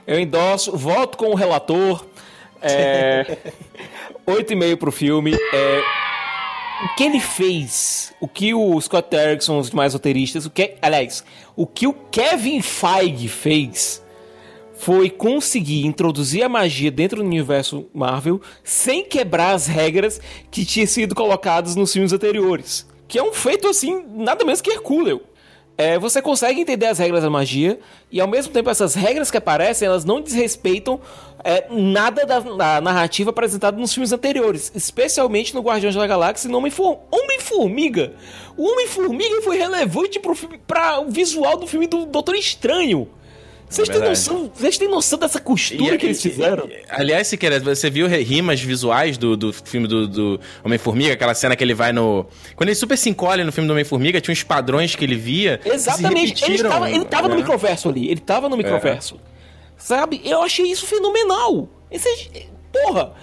Eu 0.08 0.18
endosso, 0.18 0.76
voto 0.76 1.18
com 1.18 1.28
o 1.28 1.36
relator. 1.36 2.06
É, 2.62 3.38
8,5 4.26 4.78
pro 4.78 4.92
filme. 4.92 5.36
É, 5.54 5.82
o 6.86 6.96
que 6.96 7.04
ele 7.04 7.20
fez, 7.20 8.14
o 8.22 8.28
que 8.28 8.54
o 8.54 8.80
Scott 8.80 9.10
Derrickson, 9.10 9.60
os 9.60 9.70
demais 9.70 9.94
roteiristas, 9.94 10.46
o 10.46 10.50
que, 10.50 10.76
aliás, 10.82 11.24
o 11.56 11.68
que 11.68 11.88
o 11.88 11.94
Kevin 11.94 12.62
Feige 12.62 13.28
fez 13.28 14.02
foi 14.78 15.10
conseguir 15.10 15.86
introduzir 15.86 16.44
a 16.44 16.50
magia 16.50 16.92
dentro 16.92 17.18
do 17.18 17.26
universo 17.26 17.88
Marvel 17.94 18.40
sem 18.64 19.04
quebrar 19.04 19.56
as 19.56 19.66
regras 19.66 20.22
que 20.52 20.64
tinham 20.64 20.86
sido 20.88 21.16
colocadas 21.16 21.76
nos 21.76 21.92
filmes 21.92 22.14
anteriores. 22.14 22.88
Que 23.08 23.18
é 23.18 23.24
um 23.24 23.34
feito 23.34 23.68
assim, 23.68 24.06
nada 24.08 24.46
menos 24.46 24.62
que 24.62 24.70
Hercúleo. 24.70 25.22
É, 25.78 26.00
você 26.00 26.22
consegue 26.24 26.60
entender 26.60 26.88
as 26.88 26.98
regras 26.98 27.22
da 27.22 27.30
magia 27.30 27.80
e 28.12 28.20
ao 28.20 28.28
mesmo 28.28 28.52
tempo 28.52 28.68
essas 28.68 28.96
regras 28.96 29.30
que 29.30 29.38
aparecem 29.38 29.88
elas 29.88 30.04
não 30.04 30.20
desrespeitam 30.20 31.00
é, 31.44 31.68
nada 31.70 32.26
da, 32.26 32.40
da 32.40 32.82
narrativa 32.82 33.30
apresentada 33.30 33.78
nos 33.78 33.94
filmes 33.94 34.12
anteriores, 34.12 34.72
especialmente 34.74 35.54
no 35.54 35.62
Guardiões 35.62 35.94
da 35.96 36.08
Galáxia 36.08 36.48
e 36.48 36.52
no 36.52 36.58
Homem-For- 36.58 36.98
Homem-Formiga. 37.12 38.14
O 38.58 38.68
Homem-Formiga 38.72 39.40
foi 39.44 39.58
relevante 39.58 40.20
para 40.66 41.00
o 41.00 41.12
visual 41.12 41.58
do 41.58 41.68
filme 41.68 41.86
do 41.86 42.08
Doutor 42.08 42.36
Estranho. 42.36 43.08
Vocês 43.70 43.90
É 43.90 43.94
têm 43.94 44.02
noção? 44.02 44.52
Vocês 44.54 44.78
têm 44.78 44.88
noção 44.88 45.20
dessa 45.20 45.42
costura 45.42 45.98
que 45.98 46.06
eles 46.06 46.22
fizeram? 46.22 46.70
Aliás, 46.90 47.28
Siqueira, 47.28 47.60
você 47.60 47.90
viu 47.90 48.08
rimas 48.08 48.62
visuais 48.62 49.18
do, 49.18 49.36
do 49.36 49.52
filme 49.52 49.88
do, 49.88 50.08
do 50.08 50.40
Homem-Formiga? 50.64 51.14
Aquela 51.14 51.34
cena 51.34 51.56
que 51.56 51.64
ele 51.64 51.74
vai 51.74 51.92
no. 51.92 52.26
Quando 52.56 52.70
ele 52.70 52.76
super 52.76 52.98
se 52.98 53.10
encolhe 53.10 53.44
no 53.44 53.52
filme 53.52 53.68
do 53.68 53.72
Homem-Formiga, 53.72 54.22
tinha 54.22 54.32
uns 54.32 54.44
padrões 54.44 54.96
que 54.96 55.04
ele 55.04 55.16
via. 55.16 55.60
Exatamente. 55.66 56.46
Ele 56.46 56.56
estava, 56.56 56.90
ele 56.90 57.06
tava 57.06 57.28
no 57.28 57.36
né? 57.36 57.42
microverso 57.42 57.90
ali. 57.90 58.10
Ele 58.10 58.22
tava 58.22 58.48
no 58.48 58.56
microverso. 58.56 59.20
Sabe? 59.78 60.22
Eu 60.24 60.42
achei 60.42 60.66
isso 60.66 60.88
fenomenal. 60.88 61.68
Esse, 61.92 62.48
porra. 62.72 63.14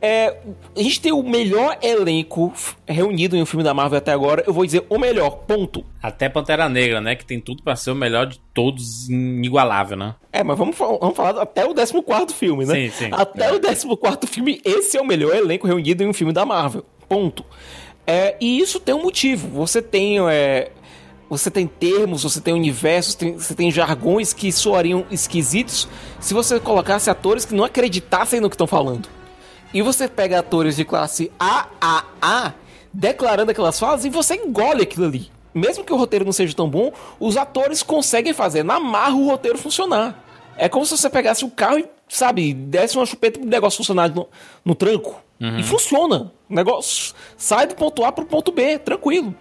É, 0.00 0.36
a 0.76 0.82
gente 0.82 1.00
tem 1.00 1.10
o 1.12 1.22
melhor 1.22 1.78
elenco 1.82 2.52
reunido 2.86 3.36
em 3.36 3.42
um 3.42 3.46
filme 3.46 3.64
da 3.64 3.72
Marvel 3.72 3.98
até 3.98 4.12
agora. 4.12 4.44
Eu 4.46 4.52
vou 4.52 4.64
dizer 4.64 4.84
o 4.88 4.98
melhor, 4.98 5.30
ponto. 5.46 5.84
Até 6.02 6.28
Pantera 6.28 6.68
Negra, 6.68 7.00
né? 7.00 7.14
Que 7.16 7.24
tem 7.24 7.40
tudo 7.40 7.62
pra 7.62 7.74
ser 7.76 7.90
o 7.90 7.94
melhor 7.94 8.26
de 8.26 8.38
todos, 8.52 9.08
inigualável, 9.08 9.96
né? 9.96 10.14
É, 10.32 10.44
mas 10.44 10.56
vamos, 10.58 10.76
vamos 10.76 11.16
falar 11.16 11.40
até 11.42 11.64
o 11.64 11.74
14 11.74 12.34
filme, 12.34 12.64
né? 12.66 12.74
Sim, 12.74 12.90
sim. 12.90 13.08
Até 13.12 13.52
o 13.52 13.60
14 13.60 14.26
filme, 14.26 14.60
esse 14.64 14.96
é 14.96 15.00
o 15.00 15.06
melhor 15.06 15.34
elenco 15.34 15.66
reunido 15.66 16.02
em 16.02 16.08
um 16.08 16.12
filme 16.12 16.32
da 16.32 16.44
Marvel. 16.44 16.84
Ponto. 17.08 17.44
É, 18.06 18.36
e 18.40 18.58
isso 18.60 18.78
tem 18.78 18.94
um 18.94 19.02
motivo. 19.02 19.48
Você 19.48 19.80
tem. 19.80 20.18
é, 20.28 20.70
você 21.28 21.50
tem 21.50 21.66
termos, 21.66 22.22
você 22.22 22.40
tem 22.40 22.54
universos, 22.54 23.16
tem- 23.16 23.32
você 23.34 23.52
tem 23.52 23.68
jargões 23.70 24.32
que 24.32 24.52
soariam 24.52 25.04
esquisitos 25.10 25.88
se 26.20 26.32
você 26.32 26.60
colocasse 26.60 27.10
atores 27.10 27.44
que 27.44 27.52
não 27.52 27.64
acreditassem 27.64 28.40
no 28.40 28.48
que 28.48 28.54
estão 28.54 28.66
falando. 28.66 29.08
E 29.72 29.82
você 29.82 30.08
pega 30.08 30.38
atores 30.38 30.76
de 30.76 30.84
classe 30.84 31.30
AAA 31.38 32.54
declarando 32.92 33.50
aquelas 33.50 33.78
falas 33.78 34.04
e 34.04 34.10
você 34.10 34.34
engole 34.34 34.82
aquilo 34.82 35.06
ali. 35.06 35.30
Mesmo 35.54 35.84
que 35.84 35.92
o 35.92 35.96
roteiro 35.96 36.24
não 36.24 36.32
seja 36.32 36.54
tão 36.54 36.68
bom, 36.68 36.92
os 37.20 37.36
atores 37.36 37.82
conseguem 37.82 38.32
fazer 38.32 38.62
na 38.62 38.80
marra 38.80 39.14
o 39.14 39.26
roteiro 39.26 39.58
funcionar. 39.58 40.22
É 40.56 40.68
como 40.68 40.84
se 40.86 40.96
você 40.96 41.10
pegasse 41.10 41.44
o 41.44 41.50
carro 41.50 41.78
e, 41.78 41.86
sabe, 42.08 42.54
desse 42.54 42.96
uma 42.96 43.06
chupeta 43.06 43.38
pro 43.38 43.48
negócio 43.48 43.78
funcionar 43.78 44.14
no, 44.14 44.26
no 44.64 44.74
tranco. 44.74 45.22
E 45.58 45.62
funciona. 45.62 46.32
O 46.48 46.54
negócio 46.54 47.14
sai 47.36 47.66
do 47.66 47.74
ponto 47.74 48.02
A 48.04 48.10
pro 48.10 48.24
ponto 48.24 48.50
B, 48.50 48.78
tranquilo. 48.78 49.34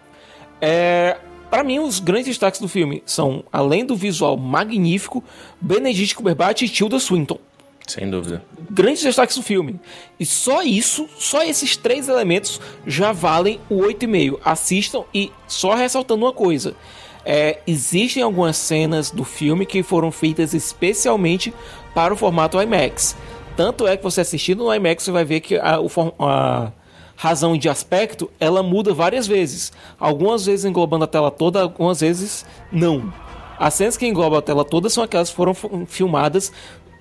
É, 0.60 1.18
para 1.49 1.64
mim, 1.64 1.80
os 1.80 1.99
grandes 1.99 2.27
destaques 2.27 2.60
do 2.60 2.68
filme 2.68 3.02
são, 3.06 3.45
além 3.52 3.85
do 3.85 3.95
visual 3.95 4.35
magnífico, 4.35 5.23
Benedict 5.61 6.15
Cumberbatch 6.15 6.64
e 6.64 6.69
Tilda 6.69 6.99
Swinton 6.99 7.39
Sem 7.88 8.10
dúvida. 8.10 8.44
grandes 8.70 9.03
destaques 9.03 9.36
do 9.36 9.44
filme. 9.44 9.80
E 10.20 10.26
só 10.26 10.64
isso, 10.64 11.07
só 11.18 11.44
esses 11.44 11.78
três 11.78 12.10
elementos 12.10 12.60
já 12.86 13.12
valem 13.12 13.60
o 13.70 13.78
8,5. 13.78 14.40
Assistam 14.44 15.03
e 15.14 15.32
só 15.48 15.76
ressaltando 15.76 16.26
uma 16.26 16.34
coisa. 16.34 16.76
é, 17.26 17.57
existem 17.66 18.22
algumas 18.22 18.56
cenas 18.56 19.10
do 19.10 19.24
filme 19.24 19.66
que 19.66 19.82
foram 19.82 20.12
feitas 20.12 20.53
especialmente 20.53 21.52
para 21.94 22.14
o 22.14 22.18
formato 22.18 22.62
IMAX. 22.62 23.16
Tanto 23.57 23.88
é 23.88 23.98
que 23.98 24.03
você 24.03 24.22
assistindo 24.22 24.64
no 24.64 24.74
IMAX 24.74 25.03
você 25.03 25.12
vai 25.12 25.26
ver 25.26 25.40
que 25.40 25.56
a, 25.56 25.80
a 26.20 26.72
razão 27.16 27.57
de 27.57 27.68
aspecto 27.68 28.30
ela 28.40 28.62
muda 28.62 28.94
várias 28.94 29.26
vezes. 29.26 29.74
Algumas 29.99 30.45
vezes 30.45 30.66
englobando 30.66 31.06
a 31.06 31.07
tela 31.07 31.32
toda, 31.32 31.62
algumas 31.64 32.02
vezes 32.02 32.45
não. 32.72 33.12
As 33.57 33.74
cenas 33.74 33.98
que 33.98 34.06
englobam 34.06 34.38
a 34.38 34.41
tela 34.41 34.66
toda 34.66 34.90
são 34.90 35.03
aquelas 35.03 35.30
que 35.30 35.36
foram 35.36 35.56
filmadas 35.88 36.52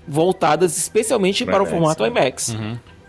voltadas 0.06 0.76
especialmente 0.76 1.44
para 1.44 1.62
o 1.62 1.66
formato. 1.66 2.05
IMAX. 2.06 2.56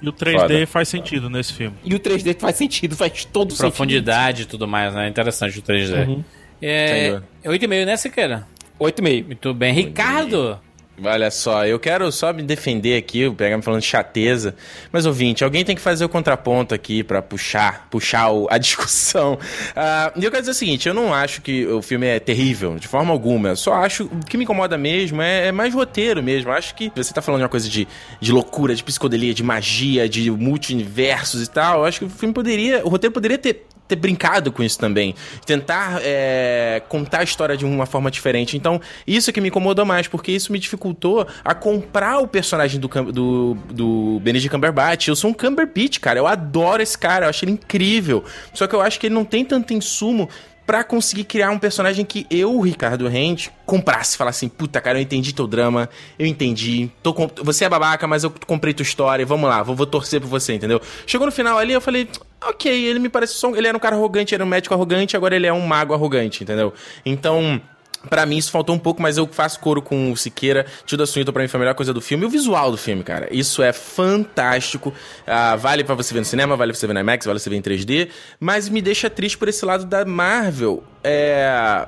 E 0.02 0.10
o 0.10 0.14
3D 0.14 0.40
Foda. 0.40 0.68
faz 0.68 0.88
sentido 0.90 1.30
nesse 1.30 1.54
filme. 1.54 1.76
E 1.84 1.96
o 1.96 2.00
3D 2.00 2.38
faz 2.40 2.56
sentido, 2.58 2.96
faz 2.96 3.26
todo 3.26 3.52
sentido. 3.52 3.62
Profundidade 3.62 4.44
e 4.44 4.46
tudo 4.46 4.68
mais, 4.68 4.94
né? 4.94 5.08
Interessante 5.08 5.58
o 5.58 5.62
3D. 5.62 6.06
Sem 6.06 6.26
É, 6.62 7.10
dúvida. 7.12 7.28
é 7.44 7.50
8,5, 7.50 7.86
né, 7.86 7.98
Siqueira? 7.98 8.48
8,5. 8.80 9.26
Muito 9.26 9.54
bem. 9.54 9.74
Ricardo, 9.74 10.60
Olha 11.04 11.30
só, 11.30 11.66
eu 11.66 11.78
quero 11.78 12.10
só 12.10 12.32
me 12.32 12.42
defender 12.42 12.98
aqui, 12.98 13.20
eu 13.20 13.34
pegar 13.34 13.58
me 13.58 13.62
falando 13.64 13.82
de 13.82 13.86
chateza. 13.88 14.56
Mas, 14.94 15.06
ouvinte, 15.06 15.44
alguém 15.44 15.66
tem 15.66 15.76
que 15.76 15.82
fazer 15.82 16.06
o 16.06 16.10
contraponto 16.10 16.74
aqui 16.74 17.04
pra 17.04 17.22
puxar, 17.22 17.88
puxar 17.92 18.30
o- 18.32 18.48
a 18.50 18.58
discussão. 18.58 19.38
Ah, 19.76 20.14
e 20.16 20.24
eu 20.24 20.32
quero 20.32 20.42
dizer 20.44 20.52
o 20.52 20.56
seguinte, 20.56 20.88
eu 20.88 20.94
não 20.94 21.14
acho 21.14 21.42
que 21.42 21.66
o 21.68 21.82
filme 21.82 22.08
é 22.08 22.18
terrível, 22.18 22.78
de 22.80 22.88
forma 22.88 23.12
alguma. 23.12 23.50
Eu 23.50 23.56
só 23.58 23.74
acho, 23.74 24.06
o 24.06 24.26
que 24.26 24.38
me 24.38 24.46
incomoda 24.46 24.78
mesmo 24.78 25.22
é, 25.22 25.48
é 25.48 25.52
mais 25.52 25.74
roteiro 25.74 26.24
mesmo. 26.24 26.50
Eu 26.50 26.54
acho 26.56 26.74
que 26.74 26.90
você 26.96 27.14
tá 27.14 27.22
falando 27.22 27.40
de 27.40 27.44
uma 27.44 27.50
coisa 27.50 27.68
de, 27.70 27.86
de 28.22 28.32
loucura, 28.32 28.74
de 28.74 28.82
psicodelia, 28.84 29.34
de 29.34 29.44
magia, 29.44 30.08
de 30.08 30.32
multiversos 30.32 31.44
e 31.44 31.50
tal. 31.50 31.80
Eu 31.80 31.86
acho 31.86 32.00
que 32.00 32.06
o 32.06 32.10
filme 32.10 32.34
poderia, 32.34 32.86
o 32.86 32.90
roteiro 32.90 33.14
poderia 33.14 33.38
ter 33.38 33.66
ter 33.88 33.96
brincado 33.96 34.52
com 34.52 34.64
isso 34.64 34.80
também. 34.80 35.16
Tentar 35.46 36.00
é, 36.02 36.82
contar 36.90 37.20
a 37.20 37.24
história 37.24 37.56
de 37.56 37.66
uma 37.66 37.86
forma 37.86 38.10
diferente. 38.10 38.58
Então, 38.58 38.82
isso 39.06 39.32
que 39.32 39.40
me 39.42 39.50
incomodou 39.50 39.86
mais, 39.86 40.08
porque 40.08 40.32
isso 40.32 40.52
me 40.52 40.60
dificultou 40.60 41.28
a 41.44 41.54
comprar 41.54 42.20
o 42.20 42.28
personagem 42.28 42.80
do, 42.80 42.88
do, 42.88 43.58
do 43.72 44.20
Benedict 44.22 44.50
Cumberbatch. 44.50 45.08
Eu 45.08 45.16
sou 45.16 45.30
um 45.30 45.34
Cumberbatch, 45.34 46.00
cara. 46.00 46.20
Eu 46.20 46.28
adoro 46.28 46.82
esse 46.82 46.98
cara, 46.98 47.26
eu 47.26 47.30
acho 47.30 47.46
ele 47.46 47.52
incrível. 47.52 48.24
Só 48.54 48.68
que 48.68 48.76
eu 48.76 48.82
acho 48.82 49.00
que 49.00 49.08
ele 49.08 49.16
não 49.16 49.26
tem 49.26 49.46
tanto 49.46 49.74
insumo 49.74 50.30
pra 50.66 50.84
conseguir 50.84 51.26
criar 51.26 51.52
um 51.52 51.60
personagem 51.60 52.04
que 52.04 52.26
eu, 52.30 52.60
Ricardo 52.60 53.08
Rente, 53.08 53.52
comprasse. 53.66 54.18
Falar 54.18 54.32
assim, 54.32 54.50
puta, 54.50 54.82
cara, 54.82 54.98
eu 54.98 55.02
entendi 55.02 55.34
teu 55.34 55.46
drama, 55.46 55.90
eu 56.18 56.26
entendi. 56.26 56.90
Tô 57.04 57.14
Você 57.44 57.66
é 57.66 57.70
babaca, 57.70 58.08
mas 58.08 58.24
eu 58.24 58.34
comprei 58.48 58.74
tua 58.74 58.84
história, 58.84 59.26
vamos 59.26 59.50
lá, 59.50 59.62
vou, 59.62 59.76
vou 59.76 59.86
torcer 59.86 60.20
por 60.20 60.28
você, 60.28 60.54
entendeu? 60.54 60.82
Chegou 61.06 61.28
no 61.28 61.32
final 61.32 61.58
ali, 61.58 61.74
eu 61.74 61.82
falei, 61.82 62.10
ok, 62.42 62.72
ele 62.72 63.00
me 63.00 63.10
parece 63.10 63.34
só... 63.34 63.54
Ele 63.56 63.68
era 63.68 63.76
um 63.78 63.80
cara 63.80 63.96
arrogante, 63.96 64.34
era 64.34 64.44
um 64.44 64.48
médico 64.48 64.74
arrogante, 64.74 65.16
agora 65.16 65.36
ele 65.36 65.48
é 65.48 65.54
um 65.54 65.62
mago 65.62 65.94
arrogante, 65.94 66.44
entendeu? 66.44 66.74
Então... 67.06 67.62
Pra 68.08 68.24
mim 68.24 68.38
isso 68.38 68.52
faltou 68.52 68.76
um 68.76 68.78
pouco, 68.78 69.02
mas 69.02 69.18
eu 69.18 69.26
faço 69.26 69.60
coro 69.60 69.82
com 69.82 70.12
o 70.12 70.16
Siqueira. 70.16 70.68
Tilda 70.86 71.08
Swinton 71.08 71.32
pra 71.32 71.42
mim 71.42 71.48
foi 71.48 71.58
a 71.58 71.62
melhor 71.62 71.74
coisa 71.74 71.92
do 71.92 72.00
filme. 72.00 72.24
E 72.24 72.28
o 72.28 72.30
visual 72.30 72.70
do 72.70 72.78
filme, 72.78 73.04
cara. 73.04 73.28
Isso 73.32 73.64
é 73.64 73.74
fantástico. 73.74 74.94
Ah, 75.26 75.56
vale 75.56 75.84
pra 75.84 75.96
você 75.96 76.14
ver 76.14 76.20
no 76.20 76.26
cinema, 76.26 76.56
vale 76.56 76.72
pra 76.72 76.80
você 76.80 76.86
ver 76.86 76.94
na 76.94 77.00
IMAX, 77.00 77.26
vale 77.26 77.40
pra 77.40 77.44
você 77.44 77.50
ver 77.50 77.56
em 77.56 77.62
3D. 77.64 78.10
Mas 78.40 78.70
me 78.70 78.80
deixa 78.80 79.10
triste 79.10 79.40
por 79.40 79.48
esse 79.48 79.66
lado 79.66 79.86
da 79.86 80.06
Marvel. 80.06 80.84
É 81.04 81.88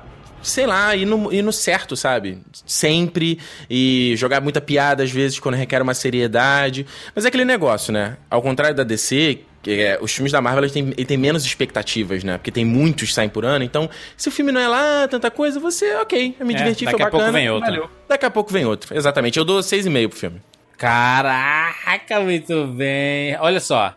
sei 0.50 0.66
lá, 0.66 0.96
ir 0.96 1.06
no, 1.06 1.32
ir 1.34 1.42
no 1.42 1.52
certo, 1.54 1.96
sabe? 1.96 2.40
Sempre. 2.66 3.40
E 3.70 4.14
jogar 4.18 4.42
muita 4.42 4.60
piada, 4.62 5.04
às 5.04 5.12
vezes, 5.12 5.40
quando 5.40 5.56
requer 5.56 5.82
uma 5.82 5.94
seriedade. 5.94 6.86
Mas 7.16 7.26
é 7.26 7.28
aquele 7.28 7.46
negócio, 7.46 7.92
né? 7.94 8.18
Ao 8.30 8.42
contrário 8.42 8.76
da 8.76 8.84
DC, 8.84 9.40
que 9.62 9.72
é, 9.82 9.98
os 10.02 10.14
filmes 10.14 10.32
da 10.32 10.42
Marvel 10.42 10.64
eles 10.64 10.72
têm, 11.08 11.18
menos 11.18 11.46
expectativas, 11.46 12.24
né? 12.24 12.38
Porque 12.38 12.52
tem 12.52 12.64
muitos 12.66 13.10
que 13.10 13.14
saem 13.14 13.30
por 13.30 13.44
ano. 13.46 13.64
Então, 13.64 13.90
se 14.16 14.30
o 14.30 14.32
filme 14.32 14.52
não 14.52 14.62
é 14.62 14.68
lá 14.68 15.08
tanta 15.08 15.30
coisa, 15.30 15.60
você, 15.60 15.96
ok, 15.96 16.36
eu 16.40 16.46
me 16.46 16.54
É, 16.54 16.58
diverti, 16.58 16.86
daqui 16.86 16.98
foi 16.98 17.06
a 17.06 17.10
pouco 17.10 17.18
bacana. 17.26 17.38
vem 17.38 17.50
outro. 17.50 17.70
valeu. 17.70 17.90
Daqui 18.08 18.26
a 18.26 18.30
pouco 18.30 18.52
vem 18.54 18.66
outro, 18.66 18.96
exatamente. 18.96 19.38
Eu 19.38 19.44
dou 19.46 19.60
6,5 19.60 20.10
pro 20.10 20.18
filme. 20.20 20.42
Caraca, 20.78 22.20
muito 22.22 22.68
bem. 22.68 23.36
Olha 23.40 23.60
só, 23.60 23.94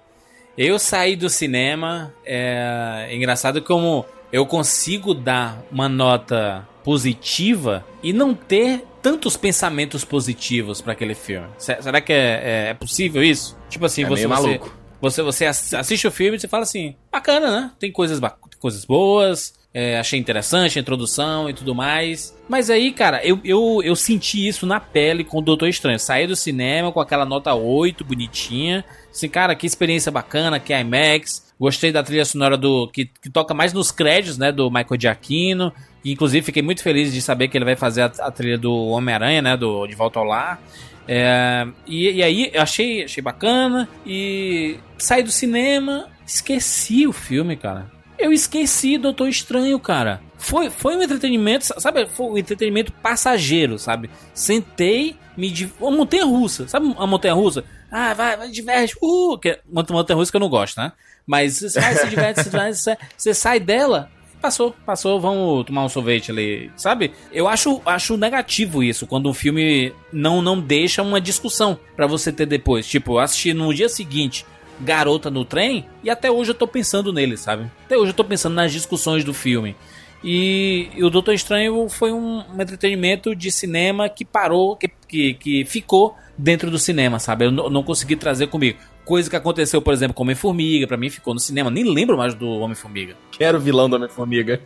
eu 0.56 0.78
saí 0.78 1.14
do 1.14 1.28
cinema. 1.30 2.12
É 2.24 3.08
engraçado 3.12 3.62
como 3.62 4.04
eu 4.32 4.46
consigo 4.46 5.12
dar 5.14 5.62
uma 5.70 5.88
nota 5.88 6.66
positiva 6.84 7.84
e 8.02 8.12
não 8.12 8.34
ter 8.34 8.84
tantos 9.02 9.36
pensamentos 9.36 10.04
positivos 10.04 10.80
pra 10.80 10.92
aquele 10.92 11.14
filme. 11.14 11.46
Se- 11.58 11.80
Será 11.82 12.00
que 12.00 12.12
é, 12.12 12.16
é- 12.16 12.68
é 12.70 12.74
possível 12.74 13.22
isso? 13.22 13.56
Tipo 13.68 13.86
assim, 13.86 14.04
É 14.04 14.08
você, 14.08 14.22
você, 14.22 14.26
maluco. 14.28 14.74
você, 15.00 15.22
você 15.22 15.46
ass- 15.46 15.74
assiste 15.74 16.06
o 16.06 16.10
filme 16.10 16.36
e 16.36 16.40
você 16.40 16.48
fala 16.48 16.62
assim, 16.64 16.94
bacana, 17.10 17.50
né? 17.50 17.70
Tem 17.78 17.90
coisas, 17.90 18.20
coisas 18.58 18.84
boas, 18.84 19.54
é, 19.72 19.98
achei 19.98 20.18
interessante 20.18 20.78
a 20.78 20.82
introdução 20.82 21.48
e 21.48 21.54
tudo 21.54 21.74
mais. 21.74 22.36
Mas 22.48 22.68
aí, 22.70 22.92
cara, 22.92 23.24
eu, 23.24 23.40
eu, 23.44 23.80
eu 23.82 23.96
senti 23.96 24.46
isso 24.46 24.66
na 24.66 24.78
pele 24.80 25.24
com 25.24 25.38
o 25.38 25.42
Doutor 25.42 25.68
Estranho. 25.68 25.98
Saí 25.98 26.26
do 26.26 26.36
cinema 26.36 26.92
com 26.92 27.00
aquela 27.00 27.24
nota 27.24 27.54
8, 27.54 28.04
bonitinha. 28.04 28.84
Assim, 29.10 29.28
cara, 29.28 29.54
que 29.54 29.66
experiência 29.66 30.12
bacana, 30.12 30.60
que 30.60 30.72
é 30.72 30.80
IMAX. 30.80 31.49
Gostei 31.60 31.92
da 31.92 32.02
trilha 32.02 32.24
sonora 32.24 32.56
do 32.56 32.88
que, 32.88 33.04
que 33.04 33.28
toca 33.28 33.52
mais 33.52 33.74
nos 33.74 33.90
créditos, 33.90 34.38
né, 34.38 34.50
do 34.50 34.70
Michael 34.70 34.98
Giacchino. 34.98 35.70
Inclusive, 36.02 36.46
fiquei 36.46 36.62
muito 36.62 36.82
feliz 36.82 37.12
de 37.12 37.20
saber 37.20 37.48
que 37.48 37.58
ele 37.58 37.66
vai 37.66 37.76
fazer 37.76 38.00
a, 38.00 38.06
a 38.06 38.30
trilha 38.30 38.56
do 38.56 38.72
Homem-Aranha, 38.72 39.42
né, 39.42 39.56
do 39.58 39.86
De 39.86 39.94
Volta 39.94 40.18
ao 40.18 40.24
Lar. 40.24 40.58
É, 41.06 41.66
e, 41.86 42.10
e 42.12 42.22
aí, 42.22 42.50
eu 42.54 42.62
achei, 42.62 43.04
achei 43.04 43.22
bacana. 43.22 43.86
E 44.06 44.78
saí 44.96 45.22
do 45.22 45.30
cinema, 45.30 46.08
esqueci 46.26 47.06
o 47.06 47.12
filme, 47.12 47.56
cara. 47.56 47.90
Eu 48.18 48.32
esqueci 48.32 48.96
Doutor 48.96 49.28
Estranho, 49.28 49.78
cara. 49.78 50.22
Foi, 50.38 50.70
foi 50.70 50.96
um 50.96 51.02
entretenimento, 51.02 51.66
sabe? 51.78 52.06
Foi 52.06 52.26
um 52.26 52.38
entretenimento 52.38 52.90
passageiro, 52.90 53.78
sabe? 53.78 54.08
Sentei, 54.32 55.14
me 55.36 55.50
div... 55.50 55.72
uma 55.78 55.90
montanha 55.90 56.24
russa, 56.24 56.66
sabe? 56.66 56.86
Uma 56.86 57.06
montanha 57.06 57.34
russa? 57.34 57.64
Ah, 57.90 58.14
vai, 58.14 58.36
vai, 58.36 58.50
diverte. 58.50 58.94
Uh, 59.02 59.36
que... 59.36 59.58
uma 59.70 59.84
montanha 59.90 60.16
russa 60.16 60.30
que 60.30 60.36
eu 60.36 60.40
não 60.40 60.48
gosto, 60.48 60.80
né? 60.80 60.92
Mas 61.30 61.60
você 61.60 61.80
vai, 61.80 61.94
se 61.94 62.08
diverte, 62.08 62.42
se 62.42 62.50
diverte, 62.50 62.78
você- 63.16 63.34
sai 63.34 63.60
dela, 63.60 64.10
passou, 64.42 64.74
passou, 64.84 65.20
vamos 65.20 65.64
tomar 65.64 65.84
um 65.84 65.88
sorvete 65.88 66.32
ali, 66.32 66.72
sabe? 66.76 67.12
Eu 67.32 67.46
acho, 67.46 67.80
acho 67.86 68.16
negativo 68.16 68.82
isso, 68.82 69.06
quando 69.06 69.28
um 69.30 69.32
filme 69.32 69.92
não, 70.12 70.42
não 70.42 70.60
deixa 70.60 71.02
uma 71.02 71.20
discussão 71.20 71.78
pra 71.94 72.08
você 72.08 72.32
ter 72.32 72.46
depois. 72.46 72.84
Tipo, 72.84 73.12
eu 73.12 73.18
assisti 73.20 73.54
no 73.54 73.72
dia 73.72 73.88
seguinte 73.88 74.44
Garota 74.80 75.30
no 75.30 75.44
Trem 75.44 75.84
e 76.02 76.10
até 76.10 76.28
hoje 76.32 76.50
eu 76.50 76.54
tô 76.56 76.66
pensando 76.66 77.12
nele, 77.12 77.36
sabe? 77.36 77.70
Até 77.84 77.96
hoje 77.96 78.10
eu 78.10 78.14
tô 78.16 78.24
pensando 78.24 78.54
nas 78.56 78.72
discussões 78.72 79.22
do 79.22 79.32
filme. 79.32 79.76
E, 80.24 80.88
e 80.96 81.04
o 81.04 81.10
Doutor 81.10 81.32
Estranho 81.32 81.88
foi 81.88 82.12
um, 82.12 82.42
um 82.54 82.60
entretenimento 82.60 83.36
de 83.36 83.52
cinema 83.52 84.08
que 84.08 84.24
parou, 84.24 84.74
que, 84.76 84.90
que, 85.08 85.34
que 85.34 85.64
ficou 85.64 86.14
dentro 86.36 86.70
do 86.70 86.78
cinema, 86.78 87.18
sabe? 87.18 87.44
Eu 87.46 87.50
não 87.52 87.82
consegui 87.82 88.16
trazer 88.16 88.48
comigo. 88.48 88.78
Coisa 89.10 89.28
que 89.28 89.34
aconteceu, 89.34 89.82
por 89.82 89.92
exemplo, 89.92 90.14
com 90.14 90.22
Homem-Formiga, 90.22 90.86
pra 90.86 90.96
mim 90.96 91.10
ficou 91.10 91.34
no 91.34 91.40
cinema. 91.40 91.68
Nem 91.68 91.82
lembro 91.82 92.16
mais 92.16 92.32
do 92.32 92.48
Homem-Formiga. 92.48 93.16
Quero 93.32 93.58
o 93.58 93.60
vilão 93.60 93.90
do 93.90 93.96
Homem-Formiga. 93.96 94.60